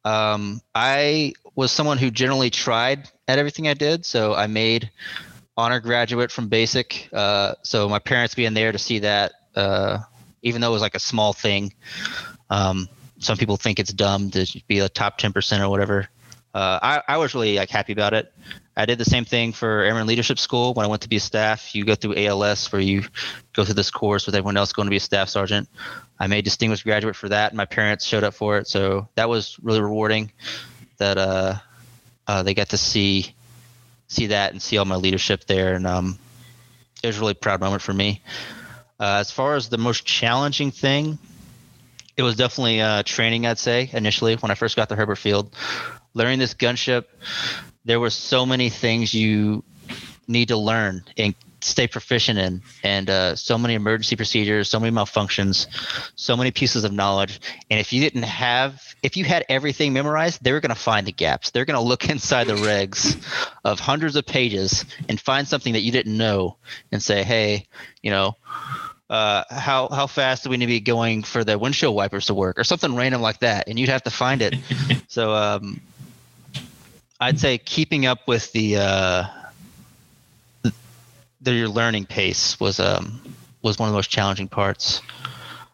Um, 0.04 0.62
I 0.74 1.34
was 1.54 1.70
someone 1.70 1.98
who 1.98 2.10
generally 2.10 2.50
tried 2.50 3.08
at 3.28 3.38
everything 3.38 3.68
I 3.68 3.74
did, 3.74 4.06
so 4.06 4.34
I 4.34 4.46
made 4.46 4.90
honor 5.60 5.80
graduate 5.80 6.30
from 6.32 6.48
basic. 6.48 7.08
Uh, 7.12 7.54
so 7.62 7.88
my 7.88 7.98
parents 7.98 8.34
being 8.34 8.54
there 8.54 8.72
to 8.72 8.78
see 8.78 9.00
that, 9.00 9.32
uh, 9.54 9.98
even 10.42 10.60
though 10.60 10.70
it 10.70 10.72
was 10.72 10.82
like 10.82 10.94
a 10.94 11.00
small 11.00 11.32
thing, 11.32 11.72
um, 12.48 12.88
some 13.18 13.36
people 13.36 13.56
think 13.56 13.78
it's 13.78 13.92
dumb 13.92 14.30
to 14.30 14.46
be 14.66 14.78
a 14.80 14.88
top 14.88 15.20
10% 15.20 15.60
or 15.60 15.68
whatever. 15.68 16.08
Uh, 16.52 16.78
I, 16.82 17.02
I 17.14 17.16
was 17.18 17.34
really 17.34 17.56
like 17.56 17.70
happy 17.70 17.92
about 17.92 18.14
it. 18.14 18.32
I 18.76 18.86
did 18.86 18.98
the 18.98 19.04
same 19.04 19.24
thing 19.24 19.52
for 19.52 19.82
Airman 19.82 20.06
Leadership 20.06 20.38
School 20.38 20.72
when 20.74 20.86
I 20.86 20.88
went 20.88 21.02
to 21.02 21.08
be 21.08 21.16
a 21.16 21.20
staff. 21.20 21.74
You 21.74 21.84
go 21.84 21.94
through 21.94 22.16
ALS 22.16 22.72
where 22.72 22.80
you 22.80 23.04
go 23.52 23.64
through 23.64 23.74
this 23.74 23.90
course 23.90 24.26
with 24.26 24.34
everyone 24.34 24.56
else 24.56 24.72
going 24.72 24.86
to 24.86 24.90
be 24.90 24.96
a 24.96 25.00
staff 25.00 25.28
sergeant. 25.28 25.68
I 26.18 26.26
made 26.26 26.44
distinguished 26.44 26.84
graduate 26.84 27.14
for 27.14 27.28
that. 27.28 27.50
And 27.50 27.56
my 27.56 27.66
parents 27.66 28.04
showed 28.06 28.24
up 28.24 28.34
for 28.34 28.58
it, 28.58 28.66
so 28.66 29.08
that 29.16 29.28
was 29.28 29.58
really 29.62 29.82
rewarding. 29.82 30.32
That 30.98 31.18
uh, 31.18 31.54
uh, 32.26 32.42
they 32.42 32.54
got 32.54 32.70
to 32.70 32.78
see 32.78 33.34
see 34.10 34.26
that 34.26 34.52
and 34.52 34.60
see 34.60 34.76
all 34.76 34.84
my 34.84 34.96
leadership 34.96 35.46
there, 35.46 35.74
and 35.74 35.86
um, 35.86 36.18
it 37.02 37.06
was 37.06 37.16
a 37.16 37.20
really 37.20 37.34
proud 37.34 37.60
moment 37.60 37.80
for 37.80 37.94
me. 37.94 38.20
Uh, 38.98 39.18
as 39.20 39.30
far 39.30 39.54
as 39.54 39.68
the 39.68 39.78
most 39.78 40.04
challenging 40.04 40.72
thing, 40.72 41.18
it 42.16 42.22
was 42.22 42.36
definitely 42.36 42.82
uh, 42.82 43.02
training. 43.04 43.46
I'd 43.46 43.58
say 43.58 43.88
initially 43.92 44.34
when 44.34 44.50
I 44.50 44.54
first 44.54 44.76
got 44.76 44.90
to 44.90 44.96
Hurlburt 44.96 45.16
Field, 45.16 45.54
learning 46.12 46.40
this 46.40 46.54
gunship, 46.54 47.04
there 47.84 48.00
were 48.00 48.10
so 48.10 48.44
many 48.44 48.68
things 48.68 49.14
you 49.14 49.64
need 50.26 50.48
to 50.48 50.56
learn 50.56 51.04
and 51.16 51.34
stay 51.64 51.86
proficient 51.86 52.38
in. 52.38 52.62
And 52.82 53.10
uh, 53.10 53.36
so 53.36 53.58
many 53.58 53.74
emergency 53.74 54.16
procedures 54.16 54.70
so 54.70 54.80
many 54.80 54.94
malfunctions 54.94 55.66
so 56.14 56.36
many 56.36 56.50
pieces 56.50 56.84
of 56.84 56.92
knowledge. 56.92 57.40
And 57.70 57.80
if 57.80 57.92
you 57.92 58.00
didn't 58.00 58.24
have 58.24 58.82
if 59.02 59.16
you 59.16 59.24
had 59.24 59.44
everything 59.48 59.92
memorized 59.92 60.42
they 60.42 60.52
were 60.52 60.60
going 60.60 60.74
to 60.74 60.80
find 60.80 61.06
the 61.06 61.12
gaps. 61.12 61.50
They're 61.50 61.64
going 61.64 61.78
to 61.78 61.86
look 61.86 62.08
inside 62.08 62.46
the 62.46 62.54
regs 62.54 63.16
of 63.64 63.80
hundreds 63.80 64.16
of 64.16 64.26
pages 64.26 64.84
and 65.08 65.20
find 65.20 65.46
something 65.46 65.72
that 65.72 65.80
you 65.80 65.92
didn't 65.92 66.16
know 66.16 66.56
and 66.92 67.02
say 67.02 67.22
hey 67.22 67.66
you 68.02 68.10
know 68.10 68.36
uh, 69.08 69.42
how 69.50 69.88
how 69.88 70.06
fast 70.06 70.44
do 70.44 70.50
we 70.50 70.56
need 70.56 70.66
to 70.66 70.70
be 70.70 70.80
going 70.80 71.24
for 71.24 71.42
the 71.42 71.58
windshield 71.58 71.96
wipers 71.96 72.26
to 72.26 72.34
work? 72.34 72.56
or 72.58 72.62
something 72.62 72.94
random 72.94 73.20
like 73.20 73.40
that 73.40 73.68
and 73.68 73.76
you'd 73.76 73.88
have 73.88 74.04
to 74.04 74.10
find 74.10 74.42
it. 74.42 74.54
So 75.08 75.34
um, 75.34 75.80
i'd 77.20 77.38
say 77.40 77.58
keeping 77.58 78.06
up 78.06 78.26
with 78.26 78.52
the 78.52 78.76
uh, 78.76 79.24
the, 81.40 81.52
your 81.52 81.68
learning 81.68 82.06
pace 82.06 82.58
was 82.60 82.80
um 82.80 83.20
was 83.62 83.78
one 83.78 83.88
of 83.88 83.92
the 83.92 83.96
most 83.98 84.10
challenging 84.10 84.48
parts. 84.48 85.02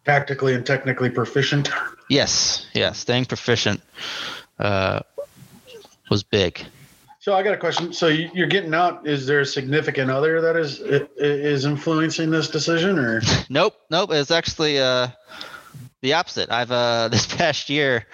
Tactically 0.04 0.54
and 0.54 0.64
technically 0.64 1.10
proficient. 1.10 1.68
Yes, 2.08 2.66
yes, 2.74 2.98
staying 2.98 3.24
proficient 3.24 3.80
uh, 4.58 5.00
was 6.10 6.22
big. 6.22 6.64
So 7.18 7.34
I 7.34 7.42
got 7.42 7.54
a 7.54 7.56
question. 7.56 7.92
So 7.92 8.06
you're 8.06 8.46
getting 8.46 8.72
out. 8.72 9.06
Is 9.06 9.26
there 9.26 9.40
a 9.40 9.46
significant 9.46 10.12
other 10.12 10.40
that 10.42 10.56
is 10.56 10.78
is 10.78 11.64
influencing 11.64 12.30
this 12.30 12.48
decision, 12.48 12.98
or? 12.98 13.20
Nope, 13.48 13.74
nope. 13.90 14.10
It's 14.12 14.30
actually 14.30 14.78
uh, 14.78 15.08
the 16.02 16.12
opposite. 16.12 16.52
I've 16.52 16.70
uh, 16.70 17.08
this 17.12 17.26
past 17.26 17.68
year, 17.68 18.06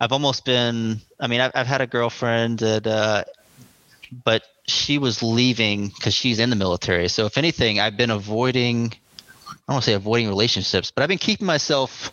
I've 0.00 0.10
almost 0.10 0.44
been. 0.44 1.00
I 1.20 1.28
mean, 1.28 1.40
I've, 1.40 1.52
I've 1.54 1.68
had 1.68 1.82
a 1.82 1.86
girlfriend 1.86 2.58
that, 2.58 2.84
uh, 2.84 3.22
but 4.24 4.42
she 4.66 4.98
was 4.98 5.22
leaving 5.22 5.88
because 5.88 6.14
she's 6.14 6.38
in 6.38 6.50
the 6.50 6.56
military. 6.56 7.08
So 7.08 7.26
if 7.26 7.38
anything, 7.38 7.80
I've 7.80 7.96
been 7.96 8.10
avoiding. 8.10 8.92
I 9.48 9.54
don't 9.68 9.74
want 9.74 9.84
to 9.84 9.90
say 9.90 9.94
avoiding 9.94 10.28
relationships, 10.28 10.90
but 10.90 11.02
I've 11.02 11.08
been 11.08 11.18
keeping 11.18 11.46
myself 11.46 12.12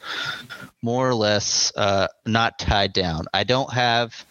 more 0.82 1.08
or 1.08 1.14
less 1.14 1.72
uh, 1.76 2.08
not 2.26 2.60
tied 2.60 2.94
down. 2.94 3.26
I 3.34 3.44
don't 3.44 3.72
have, 3.72 4.26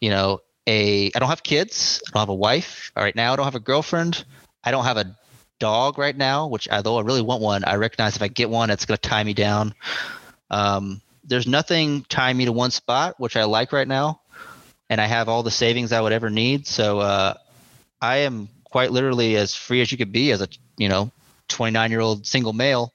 you 0.00 0.10
know, 0.10 0.40
a. 0.66 1.10
I 1.14 1.18
don't 1.18 1.28
have 1.28 1.42
kids. 1.42 2.02
I 2.08 2.10
don't 2.12 2.20
have 2.22 2.28
a 2.28 2.34
wife 2.34 2.92
right 2.96 3.14
now. 3.14 3.32
I 3.32 3.36
don't 3.36 3.44
have 3.44 3.54
a 3.54 3.60
girlfriend. 3.60 4.24
I 4.64 4.70
don't 4.70 4.84
have 4.84 4.96
a 4.96 5.16
dog 5.58 5.98
right 5.98 6.16
now. 6.16 6.48
Which, 6.48 6.68
although 6.68 6.98
I 6.98 7.02
really 7.02 7.22
want 7.22 7.42
one, 7.42 7.64
I 7.64 7.76
recognize 7.76 8.16
if 8.16 8.22
I 8.22 8.28
get 8.28 8.50
one, 8.50 8.70
it's 8.70 8.84
going 8.84 8.98
to 8.98 9.08
tie 9.08 9.24
me 9.24 9.34
down. 9.34 9.74
Um, 10.50 11.00
there's 11.24 11.46
nothing 11.46 12.04
tying 12.08 12.36
me 12.36 12.46
to 12.46 12.52
one 12.52 12.70
spot, 12.70 13.14
which 13.18 13.36
I 13.36 13.44
like 13.44 13.72
right 13.72 13.88
now 13.88 14.20
and 14.90 15.00
I 15.00 15.06
have 15.06 15.28
all 15.28 15.42
the 15.42 15.50
savings 15.50 15.92
I 15.92 16.00
would 16.00 16.12
ever 16.12 16.30
need. 16.30 16.66
So 16.66 17.00
uh, 17.00 17.34
I 18.00 18.18
am 18.18 18.48
quite 18.64 18.92
literally 18.92 19.36
as 19.36 19.54
free 19.54 19.80
as 19.80 19.90
you 19.90 19.98
could 19.98 20.12
be 20.12 20.30
as 20.30 20.42
a 20.42 20.48
you 20.76 20.88
know 20.88 21.10
29 21.48 21.90
year 21.90 22.00
old 22.00 22.26
single 22.26 22.52
male 22.52 22.92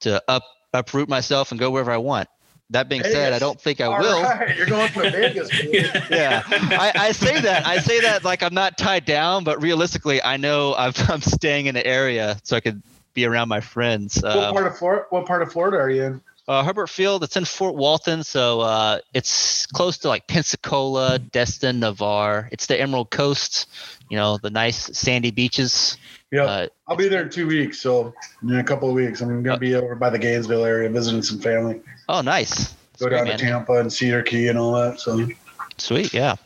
to 0.00 0.22
up 0.28 0.44
uproot 0.72 1.08
myself 1.08 1.50
and 1.50 1.60
go 1.60 1.70
wherever 1.70 1.90
I 1.90 1.98
want. 1.98 2.28
That 2.70 2.90
being 2.90 3.02
Vegas. 3.02 3.16
said, 3.16 3.32
I 3.32 3.38
don't 3.38 3.58
think 3.58 3.80
I 3.80 3.86
All 3.86 3.98
will. 3.98 4.22
Right. 4.22 4.54
You're 4.54 4.66
going 4.66 4.92
to 4.92 5.10
Vegas. 5.10 5.50
yeah, 6.10 6.42
I, 6.46 6.92
I, 6.94 7.12
say 7.12 7.40
that. 7.40 7.66
I 7.66 7.78
say 7.78 8.00
that 8.02 8.24
like 8.24 8.42
I'm 8.42 8.52
not 8.52 8.76
tied 8.76 9.06
down, 9.06 9.44
but 9.44 9.62
realistically, 9.62 10.22
I 10.22 10.36
know 10.36 10.74
I'm, 10.76 10.92
I'm 11.08 11.22
staying 11.22 11.64
in 11.64 11.74
the 11.74 11.86
area 11.86 12.38
so 12.42 12.56
I 12.56 12.60
could 12.60 12.82
be 13.14 13.24
around 13.24 13.48
my 13.48 13.60
friends. 13.60 14.20
What 14.22 14.36
um, 14.36 14.52
part 14.52 14.66
of 14.66 14.76
Florida? 14.76 15.06
What 15.08 15.24
part 15.24 15.40
of 15.40 15.50
Florida 15.50 15.78
are 15.78 15.88
you 15.88 16.02
in? 16.02 16.20
Uh, 16.48 16.64
Hurlburt 16.64 16.88
Field, 16.88 17.22
it's 17.22 17.36
in 17.36 17.44
Fort 17.44 17.74
Walton, 17.74 18.24
so 18.24 18.62
uh, 18.62 19.00
it's 19.12 19.66
close 19.66 19.98
to 19.98 20.08
like 20.08 20.26
Pensacola, 20.28 21.18
Destin, 21.18 21.80
Navarre. 21.80 22.48
It's 22.50 22.64
the 22.64 22.80
Emerald 22.80 23.10
Coast, 23.10 23.68
you 24.08 24.16
know, 24.16 24.38
the 24.38 24.48
nice 24.48 24.96
sandy 24.98 25.30
beaches. 25.30 25.98
Yeah, 26.30 26.44
uh, 26.44 26.66
I'll 26.86 26.96
be 26.96 27.06
there 27.08 27.24
in 27.24 27.28
two 27.28 27.46
weeks, 27.46 27.78
so 27.80 28.14
in 28.42 28.56
a 28.56 28.64
couple 28.64 28.88
of 28.88 28.94
weeks, 28.94 29.20
I'm 29.20 29.42
gonna 29.42 29.58
be 29.58 29.74
over 29.74 29.94
by 29.94 30.08
the 30.08 30.18
Gainesville 30.18 30.64
area 30.64 30.88
visiting 30.88 31.20
some 31.20 31.38
family. 31.38 31.82
Oh, 32.08 32.22
nice. 32.22 32.74
That's 32.92 33.02
Go 33.02 33.08
great, 33.08 33.18
down 33.18 33.26
man. 33.26 33.38
to 33.38 33.44
Tampa 33.44 33.72
and 33.80 33.92
Cedar 33.92 34.22
Key 34.22 34.48
and 34.48 34.58
all 34.58 34.72
that. 34.72 35.00
So 35.00 35.28
sweet, 35.76 36.14
yeah. 36.14 36.36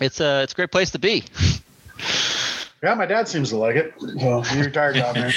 It's 0.00 0.20
a 0.20 0.44
it's 0.44 0.54
a 0.54 0.56
great 0.56 0.72
place 0.72 0.92
to 0.92 0.98
be. 0.98 1.24
Yeah, 2.82 2.94
my 2.94 3.04
dad 3.04 3.28
seems 3.28 3.50
to 3.50 3.58
like 3.58 3.76
it. 3.76 3.92
So 4.20 4.40
he 4.40 4.62
retired 4.62 4.94
down 4.94 5.14
there. 5.14 5.32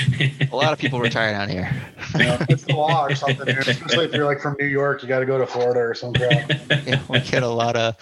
a 0.49 0.55
lot 0.55 0.71
of 0.71 0.79
people 0.79 1.01
retire 1.01 1.33
down 1.33 1.49
here. 1.49 1.69
Yeah, 2.17 2.45
it's 2.47 2.63
the 2.63 2.73
law 2.73 3.05
or 3.05 3.15
something 3.15 3.45
here. 3.45 3.59
Especially 3.59 4.05
if 4.05 4.13
you're 4.13 4.25
like 4.25 4.39
from 4.39 4.55
New 4.57 4.65
York, 4.65 5.03
you 5.03 5.09
got 5.09 5.19
to 5.19 5.25
go 5.25 5.37
to 5.37 5.45
Florida 5.45 5.81
or 5.81 5.93
something. 5.93 6.21
yeah, 6.85 7.01
we 7.09 7.19
get 7.19 7.43
a 7.43 7.49
lot 7.49 7.75
of 7.75 7.97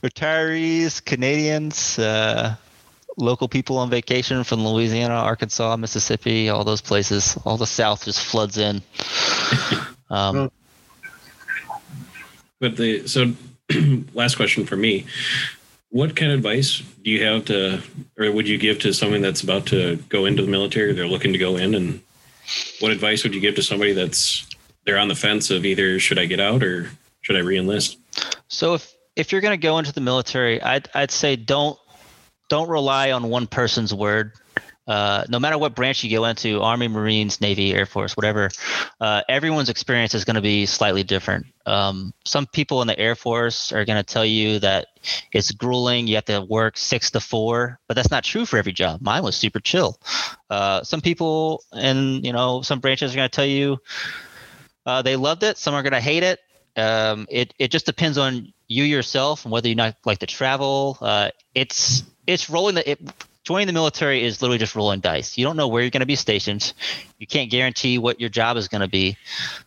retirees, 0.00 1.04
Canadians, 1.04 1.98
uh, 1.98 2.54
local 3.16 3.48
people 3.48 3.78
on 3.78 3.90
vacation 3.90 4.44
from 4.44 4.64
Louisiana, 4.64 5.14
Arkansas, 5.14 5.76
Mississippi, 5.76 6.48
all 6.48 6.62
those 6.62 6.80
places. 6.80 7.36
All 7.44 7.56
the 7.56 7.66
South 7.66 8.04
just 8.04 8.24
floods 8.24 8.58
in. 8.58 8.82
Um, 10.10 10.52
but 12.60 12.76
the 12.76 13.08
so 13.08 13.32
last 14.14 14.36
question 14.36 14.64
for 14.66 14.76
me 14.76 15.06
what 15.94 16.16
kind 16.16 16.32
of 16.32 16.38
advice 16.38 16.82
do 17.04 17.10
you 17.12 17.24
have 17.24 17.44
to, 17.44 17.80
or 18.18 18.32
would 18.32 18.48
you 18.48 18.58
give 18.58 18.80
to 18.80 18.92
someone 18.92 19.20
that's 19.20 19.42
about 19.42 19.64
to 19.66 19.94
go 20.08 20.24
into 20.24 20.42
the 20.42 20.50
military? 20.50 20.92
They're 20.92 21.06
looking 21.06 21.32
to 21.32 21.38
go 21.38 21.56
in, 21.56 21.72
and 21.76 22.00
what 22.80 22.90
advice 22.90 23.22
would 23.22 23.32
you 23.32 23.40
give 23.40 23.54
to 23.54 23.62
somebody 23.62 23.92
that's 23.92 24.44
they're 24.84 24.98
on 24.98 25.06
the 25.06 25.14
fence 25.14 25.52
of 25.52 25.64
either 25.64 26.00
should 26.00 26.18
I 26.18 26.26
get 26.26 26.40
out 26.40 26.64
or 26.64 26.90
should 27.20 27.36
I 27.36 27.42
reenlist? 27.42 27.96
So 28.48 28.74
if 28.74 28.92
if 29.14 29.30
you're 29.30 29.40
going 29.40 29.52
to 29.52 29.66
go 29.66 29.78
into 29.78 29.92
the 29.92 30.00
military, 30.00 30.60
I'd 30.60 30.88
I'd 30.94 31.12
say 31.12 31.36
don't 31.36 31.78
don't 32.48 32.68
rely 32.68 33.12
on 33.12 33.28
one 33.28 33.46
person's 33.46 33.94
word 33.94 34.32
uh, 34.86 35.24
no 35.28 35.38
matter 35.38 35.56
what 35.56 35.74
branch 35.74 36.04
you 36.04 36.16
go 36.16 36.24
into 36.26 36.60
army 36.60 36.88
marines 36.88 37.40
navy 37.40 37.72
air 37.72 37.86
force 37.86 38.16
whatever 38.16 38.50
uh, 39.00 39.22
everyone's 39.28 39.68
experience 39.68 40.14
is 40.14 40.24
going 40.24 40.34
to 40.36 40.42
be 40.42 40.66
slightly 40.66 41.02
different. 41.02 41.46
Um, 41.66 42.12
some 42.24 42.46
people 42.46 42.82
in 42.82 42.88
the 42.88 42.98
air 42.98 43.14
force 43.14 43.72
are 43.72 43.84
going 43.84 43.96
to 43.96 44.02
tell 44.02 44.24
you 44.24 44.58
that 44.58 44.88
it's 45.32 45.50
grueling 45.52 46.06
you 46.06 46.16
have 46.16 46.26
to 46.26 46.42
work 46.42 46.76
six 46.76 47.10
to 47.12 47.20
four 47.20 47.78
but 47.88 47.94
that's 47.94 48.10
not 48.10 48.24
true 48.24 48.44
for 48.44 48.58
every 48.58 48.72
job. 48.72 49.00
Mine 49.00 49.22
was 49.22 49.36
super 49.36 49.60
chill. 49.60 49.98
Uh, 50.50 50.82
some 50.82 51.00
people 51.00 51.62
in 51.72 52.24
you 52.24 52.32
know 52.32 52.62
some 52.62 52.80
branches 52.80 53.12
are 53.12 53.16
going 53.16 53.28
to 53.28 53.34
tell 53.34 53.46
you 53.46 53.78
uh, 54.86 55.00
they 55.02 55.16
loved 55.16 55.42
it 55.42 55.56
some 55.56 55.74
are 55.74 55.82
going 55.82 55.92
to 55.92 56.00
hate 56.00 56.22
it. 56.22 56.40
Um, 56.76 57.26
it, 57.30 57.54
it 57.58 57.70
just 57.70 57.86
depends 57.86 58.18
on 58.18 58.52
you 58.66 58.84
yourself 58.84 59.44
and 59.44 59.52
whether 59.52 59.68
you 59.68 59.74
not 59.74 59.96
like 60.04 60.18
to 60.18 60.26
travel. 60.26 60.98
Uh, 61.00 61.30
it's 61.54 62.02
it's 62.26 62.50
rolling 62.50 62.74
the 62.74 62.90
it, 62.90 63.00
joining 63.44 63.66
the 63.66 63.72
military 63.72 64.24
is 64.24 64.40
literally 64.40 64.58
just 64.58 64.74
rolling 64.74 65.00
dice. 65.00 65.36
You 65.38 65.44
don't 65.44 65.56
know 65.56 65.68
where 65.68 65.82
you're 65.82 65.90
going 65.90 66.00
to 66.00 66.06
be 66.06 66.16
stationed. 66.16 66.72
You 67.18 67.26
can't 67.26 67.50
guarantee 67.50 67.98
what 67.98 68.18
your 68.18 68.30
job 68.30 68.56
is 68.56 68.68
going 68.68 68.80
to 68.80 68.88
be. 68.88 69.16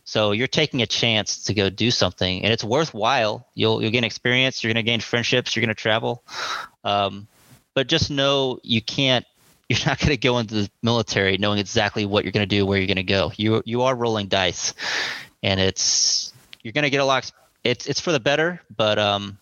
So 0.04 0.32
you're 0.32 0.48
taking 0.48 0.82
a 0.82 0.86
chance 0.86 1.44
to 1.44 1.54
go 1.54 1.70
do 1.70 1.90
something, 1.90 2.42
and 2.42 2.52
it's 2.52 2.64
worthwhile. 2.64 3.46
You'll 3.54 3.80
you'll 3.80 3.92
gain 3.92 4.04
experience. 4.04 4.62
You're 4.62 4.72
going 4.72 4.84
to 4.84 4.88
gain 4.90 5.00
friendships. 5.00 5.54
You're 5.54 5.64
going 5.64 5.74
to 5.74 5.80
travel. 5.80 6.22
Um, 6.84 7.28
but 7.74 7.86
just 7.86 8.10
know 8.10 8.58
you 8.62 8.82
can't. 8.82 9.24
You're 9.68 9.84
not 9.84 9.98
going 9.98 10.12
to 10.12 10.16
go 10.16 10.38
into 10.38 10.54
the 10.54 10.70
military 10.82 11.36
knowing 11.36 11.58
exactly 11.58 12.06
what 12.06 12.24
you're 12.24 12.32
going 12.32 12.48
to 12.48 12.56
do, 12.56 12.64
where 12.64 12.78
you're 12.78 12.86
going 12.86 12.96
to 12.96 13.02
go. 13.02 13.32
You 13.36 13.62
you 13.66 13.82
are 13.82 13.94
rolling 13.94 14.28
dice, 14.28 14.72
and 15.42 15.60
it's 15.60 16.32
you're 16.62 16.72
going 16.72 16.84
to 16.84 16.90
get 16.90 17.02
a 17.02 17.04
lot. 17.04 17.30
It's 17.64 17.86
it's 17.86 18.00
for 18.00 18.10
the 18.10 18.18
better, 18.18 18.62
but 18.74 18.98
um, 18.98 19.36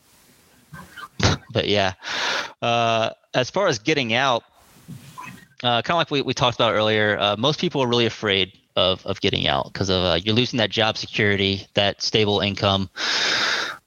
but 1.56 1.68
yeah. 1.68 1.94
Uh, 2.60 3.08
as 3.32 3.48
far 3.48 3.66
as 3.66 3.78
getting 3.78 4.12
out, 4.12 4.44
uh, 5.64 5.80
kind 5.80 5.92
of 5.92 5.96
like 5.96 6.10
we, 6.10 6.20
we 6.20 6.34
talked 6.34 6.54
about 6.54 6.74
earlier, 6.74 7.18
uh, 7.18 7.34
most 7.38 7.58
people 7.58 7.82
are 7.82 7.86
really 7.86 8.04
afraid 8.04 8.52
of, 8.76 9.06
of 9.06 9.22
getting 9.22 9.46
out 9.46 9.72
because 9.72 9.88
of 9.88 10.04
uh, 10.04 10.18
you're 10.22 10.34
losing 10.34 10.58
that 10.58 10.68
job 10.68 10.98
security, 10.98 11.66
that 11.72 12.02
stable 12.02 12.40
income. 12.40 12.90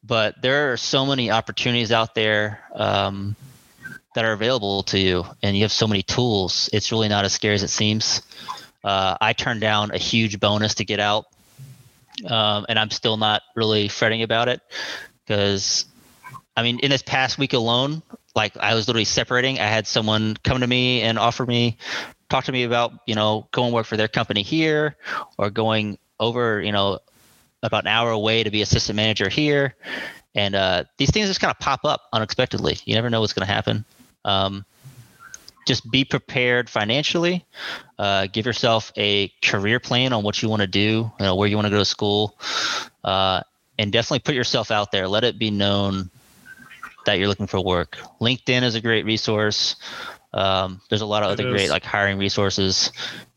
But 0.04 0.42
there 0.42 0.74
are 0.74 0.78
so 0.78 1.06
many 1.06 1.30
opportunities 1.30 1.92
out 1.92 2.16
there 2.16 2.60
um, 2.74 3.36
that 4.16 4.26
are 4.26 4.34
available 4.34 4.82
to 4.84 4.98
you, 4.98 5.26
and 5.44 5.56
you 5.56 5.62
have 5.62 5.72
so 5.72 5.86
many 5.86 6.02
tools. 6.02 6.72
It's 6.74 6.92
really 6.92 7.08
not 7.08 7.24
as 7.24 7.34
scary 7.34 7.54
as 7.54 7.62
it 7.62 7.68
seems. 7.68 8.24
Uh, 8.84 9.16
I 9.22 9.34
turned 9.34 9.62
down 9.62 9.92
a 9.92 10.00
huge 10.00 10.40
bonus 10.40 10.74
to 10.76 10.86
get 10.86 11.00
out 11.00 11.28
um, 12.26 12.66
and 12.68 12.80
I'm 12.80 12.90
still 12.90 13.18
not 13.18 13.44
really 13.56 13.88
fretting 13.90 14.24
about 14.24 14.48
it 14.48 14.62
because, 15.26 15.86
I 16.60 16.64
mean, 16.64 16.80
in 16.80 16.90
this 16.90 17.02
past 17.02 17.38
week 17.38 17.54
alone, 17.54 18.04
like 18.36 18.58
I 18.58 18.76
was 18.76 18.86
literally 18.86 19.06
separating. 19.06 19.60
I 19.60 19.68
had 19.68 19.88
someone 19.88 20.36
come 20.44 20.60
to 20.60 20.68
me 20.68 21.02
and 21.02 21.18
offer 21.18 21.46
me, 21.46 21.78
talk 22.28 22.44
to 22.46 22.52
me 22.52 22.64
about 22.64 22.92
you 23.08 23.16
know 23.16 23.48
going 23.52 23.72
work 23.72 23.86
for 23.86 23.96
their 23.96 24.10
company 24.10 24.44
here, 24.44 24.98
or 25.38 25.50
going 25.50 25.98
over 26.20 26.62
you 26.62 26.74
know 26.74 27.00
about 27.64 27.86
an 27.86 27.88
hour 27.88 28.12
away 28.12 28.44
to 28.44 28.52
be 28.52 28.62
assistant 28.62 28.98
manager 28.98 29.30
here, 29.30 29.74
and 30.36 30.54
uh, 30.54 30.84
these 30.98 31.12
things 31.12 31.30
just 31.30 31.40
kind 31.40 31.50
of 31.50 31.60
pop 31.60 31.86
up 31.86 32.02
unexpectedly. 32.12 32.78
You 32.84 32.96
never 32.96 33.10
know 33.10 33.22
what's 33.22 33.32
going 33.32 33.48
to 33.48 33.54
happen. 33.54 33.86
Um, 34.26 34.66
just 35.66 35.90
be 35.90 36.04
prepared 36.04 36.70
financially. 36.70 37.46
Uh, 37.98 38.28
give 38.28 38.46
yourself 38.46 38.92
a 38.98 39.32
career 39.42 39.80
plan 39.80 40.12
on 40.12 40.24
what 40.24 40.42
you 40.42 40.50
want 40.50 40.62
to 40.62 40.68
do, 40.68 41.10
you 41.20 41.26
know, 41.26 41.36
where 41.36 41.48
you 41.48 41.56
want 41.56 41.68
to 41.68 41.72
go 41.72 41.80
to 41.80 41.86
school, 41.86 42.38
uh, 43.06 43.44
and 43.78 43.94
definitely 43.94 44.20
put 44.20 44.36
yourself 44.36 44.72
out 44.72 44.92
there. 44.92 45.08
Let 45.08 45.24
it 45.24 45.40
be 45.40 45.52
known 45.52 46.10
that 47.10 47.18
you're 47.18 47.28
looking 47.28 47.48
for 47.48 47.60
work. 47.60 47.98
LinkedIn 48.22 48.62
is 48.62 48.76
a 48.76 48.82
great 48.82 49.04
resource. 49.04 49.76
Um, 50.32 50.80
there's 50.90 51.02
a 51.02 51.08
lot 51.08 51.24
of 51.24 51.32
It 51.32 51.34
other 51.34 51.48
is. 51.48 51.54
great 51.54 51.70
like 51.72 51.84
hiring 51.84 52.20
resources, 52.20 52.92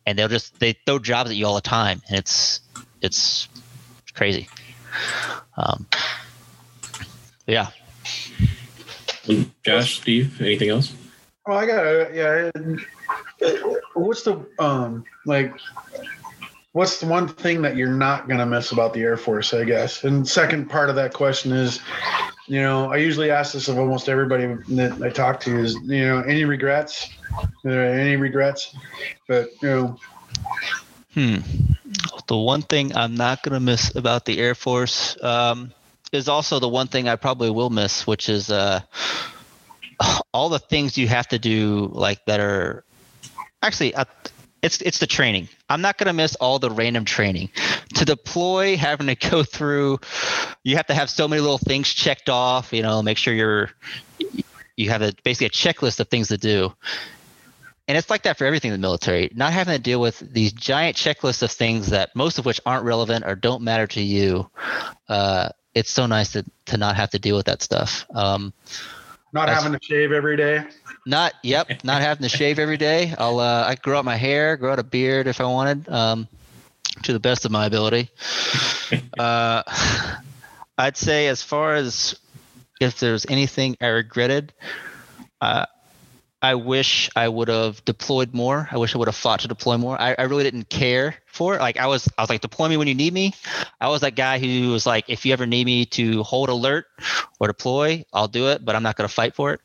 and 0.04 0.18
they'll 0.18 0.28
just 0.28 0.60
they 0.60 0.74
throw 0.84 0.98
jobs 0.98 1.30
at 1.30 1.36
you 1.36 1.46
all 1.46 1.54
the 1.54 1.62
time, 1.62 2.02
and 2.08 2.18
it's 2.18 2.60
it's 3.00 3.48
crazy. 4.12 4.46
Um, 5.56 5.86
yeah. 7.46 7.68
Josh, 9.64 10.00
Steve, 10.00 10.38
anything 10.42 10.68
else? 10.68 10.92
Oh, 11.46 11.54
I 11.54 11.64
got 11.66 11.82
to 11.82 12.10
yeah. 12.12 12.50
What's 13.94 14.22
the 14.22 14.44
um 14.58 15.04
like? 15.24 15.54
What's 16.72 17.00
the 17.00 17.06
one 17.06 17.28
thing 17.28 17.62
that 17.62 17.76
you're 17.76 17.88
not 17.88 18.28
gonna 18.28 18.46
miss 18.46 18.72
about 18.72 18.94
the 18.94 19.02
Air 19.02 19.16
Force? 19.16 19.52
I 19.54 19.64
guess. 19.64 20.04
And 20.04 20.26
second 20.26 20.70
part 20.70 20.88
of 20.88 20.96
that 20.96 21.12
question 21.12 21.52
is, 21.52 21.80
you 22.46 22.60
know, 22.60 22.90
I 22.90 22.96
usually 22.96 23.30
ask 23.30 23.52
this 23.52 23.68
of 23.68 23.78
almost 23.78 24.08
everybody 24.08 24.46
that 24.74 25.02
I 25.02 25.10
talk 25.10 25.40
to 25.40 25.58
is, 25.58 25.74
you 25.84 26.06
know, 26.06 26.20
any 26.22 26.44
regrets? 26.44 27.10
Any 27.64 28.16
regrets? 28.16 28.74
But 29.28 29.50
you 29.62 29.68
know, 29.68 29.98
Hmm. 31.14 31.38
The 32.26 32.36
one 32.36 32.62
thing 32.62 32.96
I'm 32.96 33.14
not 33.14 33.42
going 33.42 33.52
to 33.52 33.60
miss 33.60 33.94
about 33.94 34.24
the 34.24 34.38
Air 34.38 34.54
Force 34.54 35.22
um, 35.22 35.72
is 36.10 36.28
also 36.28 36.58
the 36.58 36.68
one 36.68 36.86
thing 36.86 37.08
I 37.08 37.16
probably 37.16 37.50
will 37.50 37.70
miss, 37.70 38.06
which 38.06 38.28
is 38.28 38.50
uh, 38.50 38.80
all 40.32 40.48
the 40.48 40.58
things 40.58 40.96
you 40.96 41.08
have 41.08 41.28
to 41.28 41.38
do, 41.38 41.90
like 41.92 42.24
that 42.26 42.40
are 42.40 42.84
actually. 43.62 43.94
It's, 44.62 44.80
it's 44.80 44.98
the 44.98 45.06
training. 45.06 45.48
I'm 45.68 45.82
not 45.82 45.98
going 45.98 46.06
to 46.06 46.12
miss 46.12 46.34
all 46.36 46.58
the 46.58 46.70
random 46.70 47.04
training. 47.04 47.50
To 47.94 48.04
deploy, 48.04 48.76
having 48.76 49.08
to 49.08 49.14
go 49.14 49.42
through, 49.42 49.98
you 50.62 50.76
have 50.76 50.86
to 50.86 50.94
have 50.94 51.10
so 51.10 51.28
many 51.28 51.40
little 51.40 51.58
things 51.58 51.88
checked 51.88 52.28
off. 52.28 52.72
You 52.72 52.82
know, 52.82 53.02
make 53.02 53.18
sure 53.18 53.34
you're 53.34 53.70
you 54.76 54.90
have 54.90 55.02
a 55.02 55.12
basically 55.22 55.46
a 55.46 55.50
checklist 55.50 56.00
of 56.00 56.08
things 56.08 56.28
to 56.28 56.38
do 56.38 56.72
and 57.88 57.98
it's 57.98 58.10
like 58.10 58.22
that 58.22 58.38
for 58.38 58.46
everything 58.46 58.70
in 58.70 58.80
the 58.80 58.84
military 58.84 59.30
not 59.34 59.52
having 59.52 59.74
to 59.74 59.80
deal 59.80 60.00
with 60.00 60.18
these 60.32 60.52
giant 60.52 60.96
checklists 60.96 61.42
of 61.42 61.50
things 61.50 61.90
that 61.90 62.14
most 62.14 62.38
of 62.38 62.46
which 62.46 62.60
aren't 62.64 62.84
relevant 62.84 63.24
or 63.26 63.34
don't 63.34 63.62
matter 63.62 63.86
to 63.86 64.00
you 64.00 64.48
uh, 65.08 65.48
it's 65.74 65.90
so 65.90 66.06
nice 66.06 66.32
to, 66.32 66.44
to 66.66 66.76
not 66.76 66.96
have 66.96 67.10
to 67.10 67.18
deal 67.18 67.36
with 67.36 67.46
that 67.46 67.62
stuff 67.62 68.06
um, 68.14 68.52
not 69.32 69.46
That's- 69.46 69.62
having 69.62 69.78
to 69.78 69.84
shave 69.84 70.12
every 70.12 70.36
day. 70.36 70.64
not 71.06 71.32
yep 71.42 71.82
not 71.84 72.00
having 72.02 72.22
to 72.22 72.28
shave 72.28 72.58
every 72.58 72.76
day 72.76 73.14
i'll 73.18 73.40
uh, 73.40 73.64
i 73.66 73.74
grow 73.74 73.98
out 73.98 74.04
my 74.04 74.16
hair 74.16 74.56
grow 74.56 74.72
out 74.72 74.78
a 74.78 74.84
beard 74.84 75.26
if 75.26 75.40
i 75.40 75.44
wanted 75.44 75.88
um, 75.88 76.28
to 77.02 77.12
the 77.12 77.20
best 77.20 77.44
of 77.44 77.50
my 77.50 77.66
ability 77.66 78.08
uh, 79.18 79.62
i'd 80.78 80.96
say 80.96 81.26
as 81.28 81.42
far 81.42 81.74
as 81.74 82.14
if 82.80 82.98
there's 83.00 83.26
anything 83.28 83.76
i 83.80 83.86
regretted 83.86 84.52
uh, 85.40 85.66
I 86.42 86.56
wish 86.56 87.08
I 87.14 87.28
would 87.28 87.46
have 87.46 87.84
deployed 87.84 88.34
more. 88.34 88.68
I 88.70 88.76
wish 88.76 88.94
I 88.94 88.98
would 88.98 89.06
have 89.06 89.14
fought 89.14 89.40
to 89.40 89.48
deploy 89.48 89.76
more. 89.78 89.98
I, 90.00 90.16
I 90.18 90.22
really 90.22 90.42
didn't 90.42 90.68
care 90.68 91.14
for 91.26 91.54
it. 91.54 91.60
Like 91.60 91.78
I 91.78 91.86
was, 91.86 92.08
I 92.18 92.22
was 92.22 92.30
like, 92.30 92.40
deploy 92.40 92.68
me 92.68 92.76
when 92.76 92.88
you 92.88 92.94
need 92.94 93.14
me. 93.14 93.32
I 93.80 93.88
was 93.88 94.00
that 94.00 94.16
guy 94.16 94.40
who 94.40 94.70
was 94.72 94.84
like, 94.84 95.04
if 95.08 95.24
you 95.24 95.32
ever 95.32 95.46
need 95.46 95.66
me 95.66 95.86
to 95.86 96.24
hold 96.24 96.48
alert 96.48 96.86
or 97.38 97.46
deploy, 97.46 98.04
I'll 98.12 98.26
do 98.26 98.48
it, 98.48 98.64
but 98.64 98.74
I'm 98.74 98.82
not 98.82 98.96
going 98.96 99.08
to 99.08 99.14
fight 99.14 99.36
for 99.36 99.52
it. 99.52 99.60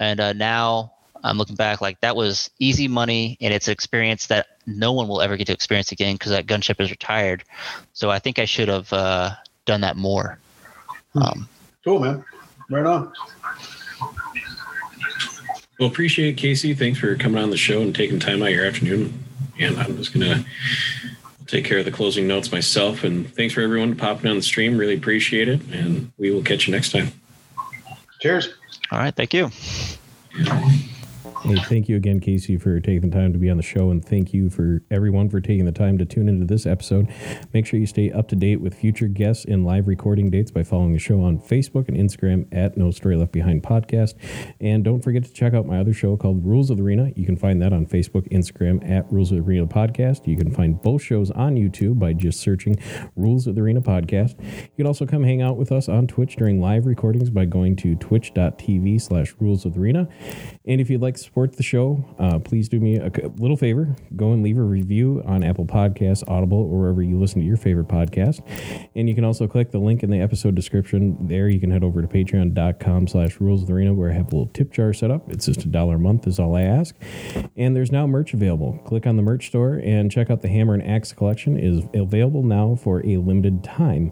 And 0.00 0.18
uh, 0.18 0.32
now 0.32 0.94
I'm 1.22 1.38
looking 1.38 1.54
back, 1.54 1.80
like 1.80 2.00
that 2.00 2.16
was 2.16 2.50
easy 2.58 2.88
money, 2.88 3.36
and 3.40 3.54
it's 3.54 3.68
an 3.68 3.72
experience 3.72 4.26
that 4.26 4.48
no 4.66 4.92
one 4.92 5.06
will 5.06 5.20
ever 5.20 5.36
get 5.36 5.46
to 5.46 5.52
experience 5.52 5.92
again 5.92 6.14
because 6.16 6.32
that 6.32 6.46
gunship 6.46 6.80
is 6.80 6.90
retired. 6.90 7.44
So 7.92 8.10
I 8.10 8.18
think 8.18 8.38
I 8.40 8.46
should 8.46 8.68
have 8.68 8.92
uh, 8.92 9.30
done 9.64 9.82
that 9.82 9.96
more. 9.96 10.38
Um, 11.14 11.48
Cool, 11.84 12.00
man. 12.00 12.24
Right 12.68 12.84
on. 12.84 13.12
Well, 15.80 15.88
appreciate 15.88 16.28
it, 16.28 16.36
Casey. 16.36 16.74
Thanks 16.74 16.98
for 16.98 17.16
coming 17.16 17.42
on 17.42 17.48
the 17.48 17.56
show 17.56 17.80
and 17.80 17.94
taking 17.94 18.20
time 18.20 18.42
out 18.42 18.48
of 18.48 18.54
your 18.54 18.66
afternoon. 18.66 19.24
And 19.58 19.78
I'm 19.78 19.96
just 19.96 20.12
gonna 20.12 20.44
take 21.46 21.64
care 21.64 21.78
of 21.78 21.86
the 21.86 21.90
closing 21.90 22.28
notes 22.28 22.52
myself. 22.52 23.02
And 23.02 23.34
thanks 23.34 23.54
for 23.54 23.62
everyone 23.62 23.96
popping 23.96 24.30
on 24.30 24.36
the 24.36 24.42
stream. 24.42 24.76
Really 24.76 24.94
appreciate 24.94 25.48
it. 25.48 25.62
And 25.72 26.12
we 26.18 26.30
will 26.30 26.42
catch 26.42 26.68
you 26.68 26.74
next 26.74 26.92
time. 26.92 27.12
Cheers. 28.20 28.50
all 28.92 28.98
right, 28.98 29.14
thank 29.14 29.32
you. 29.32 29.50
Hey, 31.42 31.56
thank 31.56 31.88
you 31.88 31.96
again, 31.96 32.20
Casey, 32.20 32.58
for 32.58 32.78
taking 32.80 33.08
the 33.08 33.16
time 33.16 33.32
to 33.32 33.38
be 33.38 33.48
on 33.48 33.56
the 33.56 33.62
show, 33.62 33.90
and 33.90 34.04
thank 34.04 34.34
you 34.34 34.50
for 34.50 34.82
everyone 34.90 35.30
for 35.30 35.40
taking 35.40 35.64
the 35.64 35.72
time 35.72 35.96
to 35.96 36.04
tune 36.04 36.28
into 36.28 36.44
this 36.44 36.66
episode. 36.66 37.08
Make 37.54 37.64
sure 37.64 37.80
you 37.80 37.86
stay 37.86 38.12
up 38.12 38.28
to 38.28 38.36
date 38.36 38.60
with 38.60 38.74
future 38.74 39.08
guests 39.08 39.46
and 39.46 39.64
live 39.64 39.88
recording 39.88 40.28
dates 40.28 40.50
by 40.50 40.64
following 40.64 40.92
the 40.92 40.98
show 40.98 41.22
on 41.22 41.38
Facebook 41.38 41.88
and 41.88 41.96
Instagram 41.96 42.46
at 42.52 42.76
No 42.76 42.90
Story 42.90 43.16
Left 43.16 43.32
Behind 43.32 43.62
Podcast. 43.62 44.16
And 44.60 44.84
don't 44.84 45.00
forget 45.00 45.24
to 45.24 45.32
check 45.32 45.54
out 45.54 45.64
my 45.64 45.80
other 45.80 45.94
show 45.94 46.14
called 46.18 46.44
Rules 46.44 46.68
of 46.68 46.76
the 46.76 46.82
Arena. 46.82 47.10
You 47.16 47.24
can 47.24 47.36
find 47.36 47.62
that 47.62 47.72
on 47.72 47.86
Facebook, 47.86 48.28
Instagram 48.30 48.86
at 48.86 49.10
Rules 49.10 49.32
of 49.32 49.38
the 49.38 49.42
Arena 49.42 49.66
Podcast. 49.66 50.26
You 50.26 50.36
can 50.36 50.50
find 50.50 50.80
both 50.82 51.02
shows 51.02 51.30
on 51.30 51.54
YouTube 51.54 51.98
by 51.98 52.12
just 52.12 52.40
searching 52.40 52.76
Rules 53.16 53.46
of 53.46 53.54
the 53.54 53.62
Arena 53.62 53.80
Podcast. 53.80 54.38
You 54.42 54.76
can 54.76 54.86
also 54.86 55.06
come 55.06 55.24
hang 55.24 55.40
out 55.40 55.56
with 55.56 55.72
us 55.72 55.88
on 55.88 56.06
Twitch 56.06 56.36
during 56.36 56.60
live 56.60 56.84
recordings 56.84 57.30
by 57.30 57.46
going 57.46 57.76
to 57.76 57.94
twitch.tv 57.96 59.00
slash 59.00 59.34
Rules 59.40 59.64
of 59.64 59.72
the 59.72 59.80
Arena. 59.80 60.06
And 60.66 60.82
if 60.82 60.90
you'd 60.90 61.00
like 61.00 61.16
support 61.30 61.56
the 61.56 61.62
show, 61.62 62.04
uh, 62.18 62.40
please 62.40 62.68
do 62.68 62.80
me 62.80 62.96
a 62.96 63.08
little 63.38 63.56
favor. 63.56 63.94
Go 64.16 64.32
and 64.32 64.42
leave 64.42 64.58
a 64.58 64.62
review 64.62 65.22
on 65.24 65.44
Apple 65.44 65.64
Podcasts, 65.64 66.28
Audible, 66.28 66.58
or 66.58 66.80
wherever 66.80 67.02
you 67.02 67.20
listen 67.20 67.40
to 67.40 67.46
your 67.46 67.56
favorite 67.56 67.86
podcast. 67.86 68.42
And 68.96 69.08
you 69.08 69.14
can 69.14 69.24
also 69.24 69.46
click 69.46 69.70
the 69.70 69.78
link 69.78 70.02
in 70.02 70.10
the 70.10 70.20
episode 70.20 70.56
description. 70.56 71.28
There 71.28 71.48
you 71.48 71.60
can 71.60 71.70
head 71.70 71.84
over 71.84 72.02
to 72.02 72.08
patreon.com 72.08 73.06
slash 73.06 73.40
rules 73.40 73.62
of 73.62 73.68
the 73.68 73.74
arena 73.74 73.94
where 73.94 74.10
I 74.10 74.14
have 74.14 74.26
a 74.32 74.36
little 74.36 74.48
tip 74.52 74.72
jar 74.72 74.92
set 74.92 75.12
up. 75.12 75.30
It's 75.30 75.46
just 75.46 75.64
a 75.64 75.68
dollar 75.68 75.94
a 75.94 75.98
month 76.00 76.26
is 76.26 76.40
all 76.40 76.56
I 76.56 76.62
ask. 76.62 76.96
And 77.56 77.76
there's 77.76 77.92
now 77.92 78.08
merch 78.08 78.34
available. 78.34 78.80
Click 78.84 79.06
on 79.06 79.16
the 79.16 79.22
merch 79.22 79.46
store 79.46 79.74
and 79.84 80.10
check 80.10 80.30
out 80.30 80.42
the 80.42 80.48
Hammer 80.48 80.74
and 80.74 80.82
Axe 80.82 81.12
collection 81.12 81.56
is 81.56 81.84
available 81.94 82.42
now 82.42 82.74
for 82.74 83.06
a 83.06 83.18
limited 83.18 83.62
time. 83.62 84.10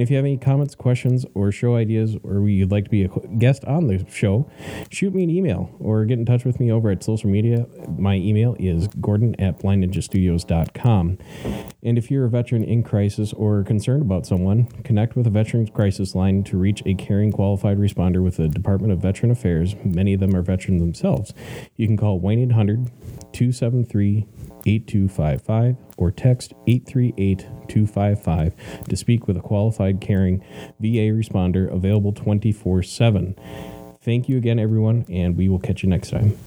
And 0.00 0.06
if 0.06 0.10
you 0.10 0.16
have 0.16 0.24
any 0.24 0.38
comments, 0.38 0.74
questions, 0.74 1.26
or 1.34 1.52
show 1.52 1.76
ideas, 1.76 2.16
or 2.22 2.48
you'd 2.48 2.70
like 2.70 2.84
to 2.84 2.90
be 2.90 3.04
a 3.04 3.08
guest 3.36 3.66
on 3.66 3.86
the 3.86 4.02
show, 4.08 4.50
shoot 4.90 5.14
me 5.14 5.24
an 5.24 5.28
email 5.28 5.76
or 5.78 6.06
get 6.06 6.18
in 6.18 6.24
touch 6.24 6.46
with 6.46 6.58
me 6.58 6.72
over 6.72 6.88
at 6.88 7.04
social 7.04 7.28
media. 7.28 7.66
My 7.98 8.14
email 8.14 8.56
is 8.58 8.88
gordon 9.02 9.38
at 9.38 9.58
blindninjastudios.com. 9.58 11.18
And 11.82 11.98
if 11.98 12.10
you're 12.10 12.24
a 12.24 12.30
veteran 12.30 12.64
in 12.64 12.82
crisis 12.82 13.34
or 13.34 13.62
concerned 13.62 14.00
about 14.00 14.24
someone, 14.24 14.68
connect 14.84 15.16
with 15.16 15.26
a 15.26 15.30
Veterans 15.30 15.68
Crisis 15.68 16.14
Line 16.14 16.44
to 16.44 16.56
reach 16.56 16.82
a 16.86 16.94
caring 16.94 17.30
qualified 17.30 17.76
responder 17.76 18.22
with 18.22 18.38
the 18.38 18.48
Department 18.48 18.94
of 18.94 19.00
Veteran 19.00 19.30
Affairs. 19.30 19.76
Many 19.84 20.14
of 20.14 20.20
them 20.20 20.34
are 20.34 20.40
veterans 20.40 20.80
themselves. 20.80 21.34
You 21.76 21.86
can 21.86 21.98
call 21.98 22.18
1 22.20 22.38
800 22.38 22.90
273 23.34 24.26
8255 24.66 25.76
or 25.96 26.10
text 26.10 26.52
838 26.66 27.38
255 27.68 28.54
to 28.88 28.96
speak 28.96 29.26
with 29.26 29.36
a 29.36 29.40
qualified 29.40 30.00
caring 30.00 30.40
VA 30.78 31.10
responder 31.12 31.72
available 31.72 32.12
24 32.12 32.82
7. 32.82 33.36
Thank 34.02 34.28
you 34.28 34.38
again, 34.38 34.58
everyone, 34.58 35.04
and 35.10 35.36
we 35.36 35.48
will 35.48 35.58
catch 35.58 35.82
you 35.82 35.88
next 35.88 36.10
time. 36.10 36.38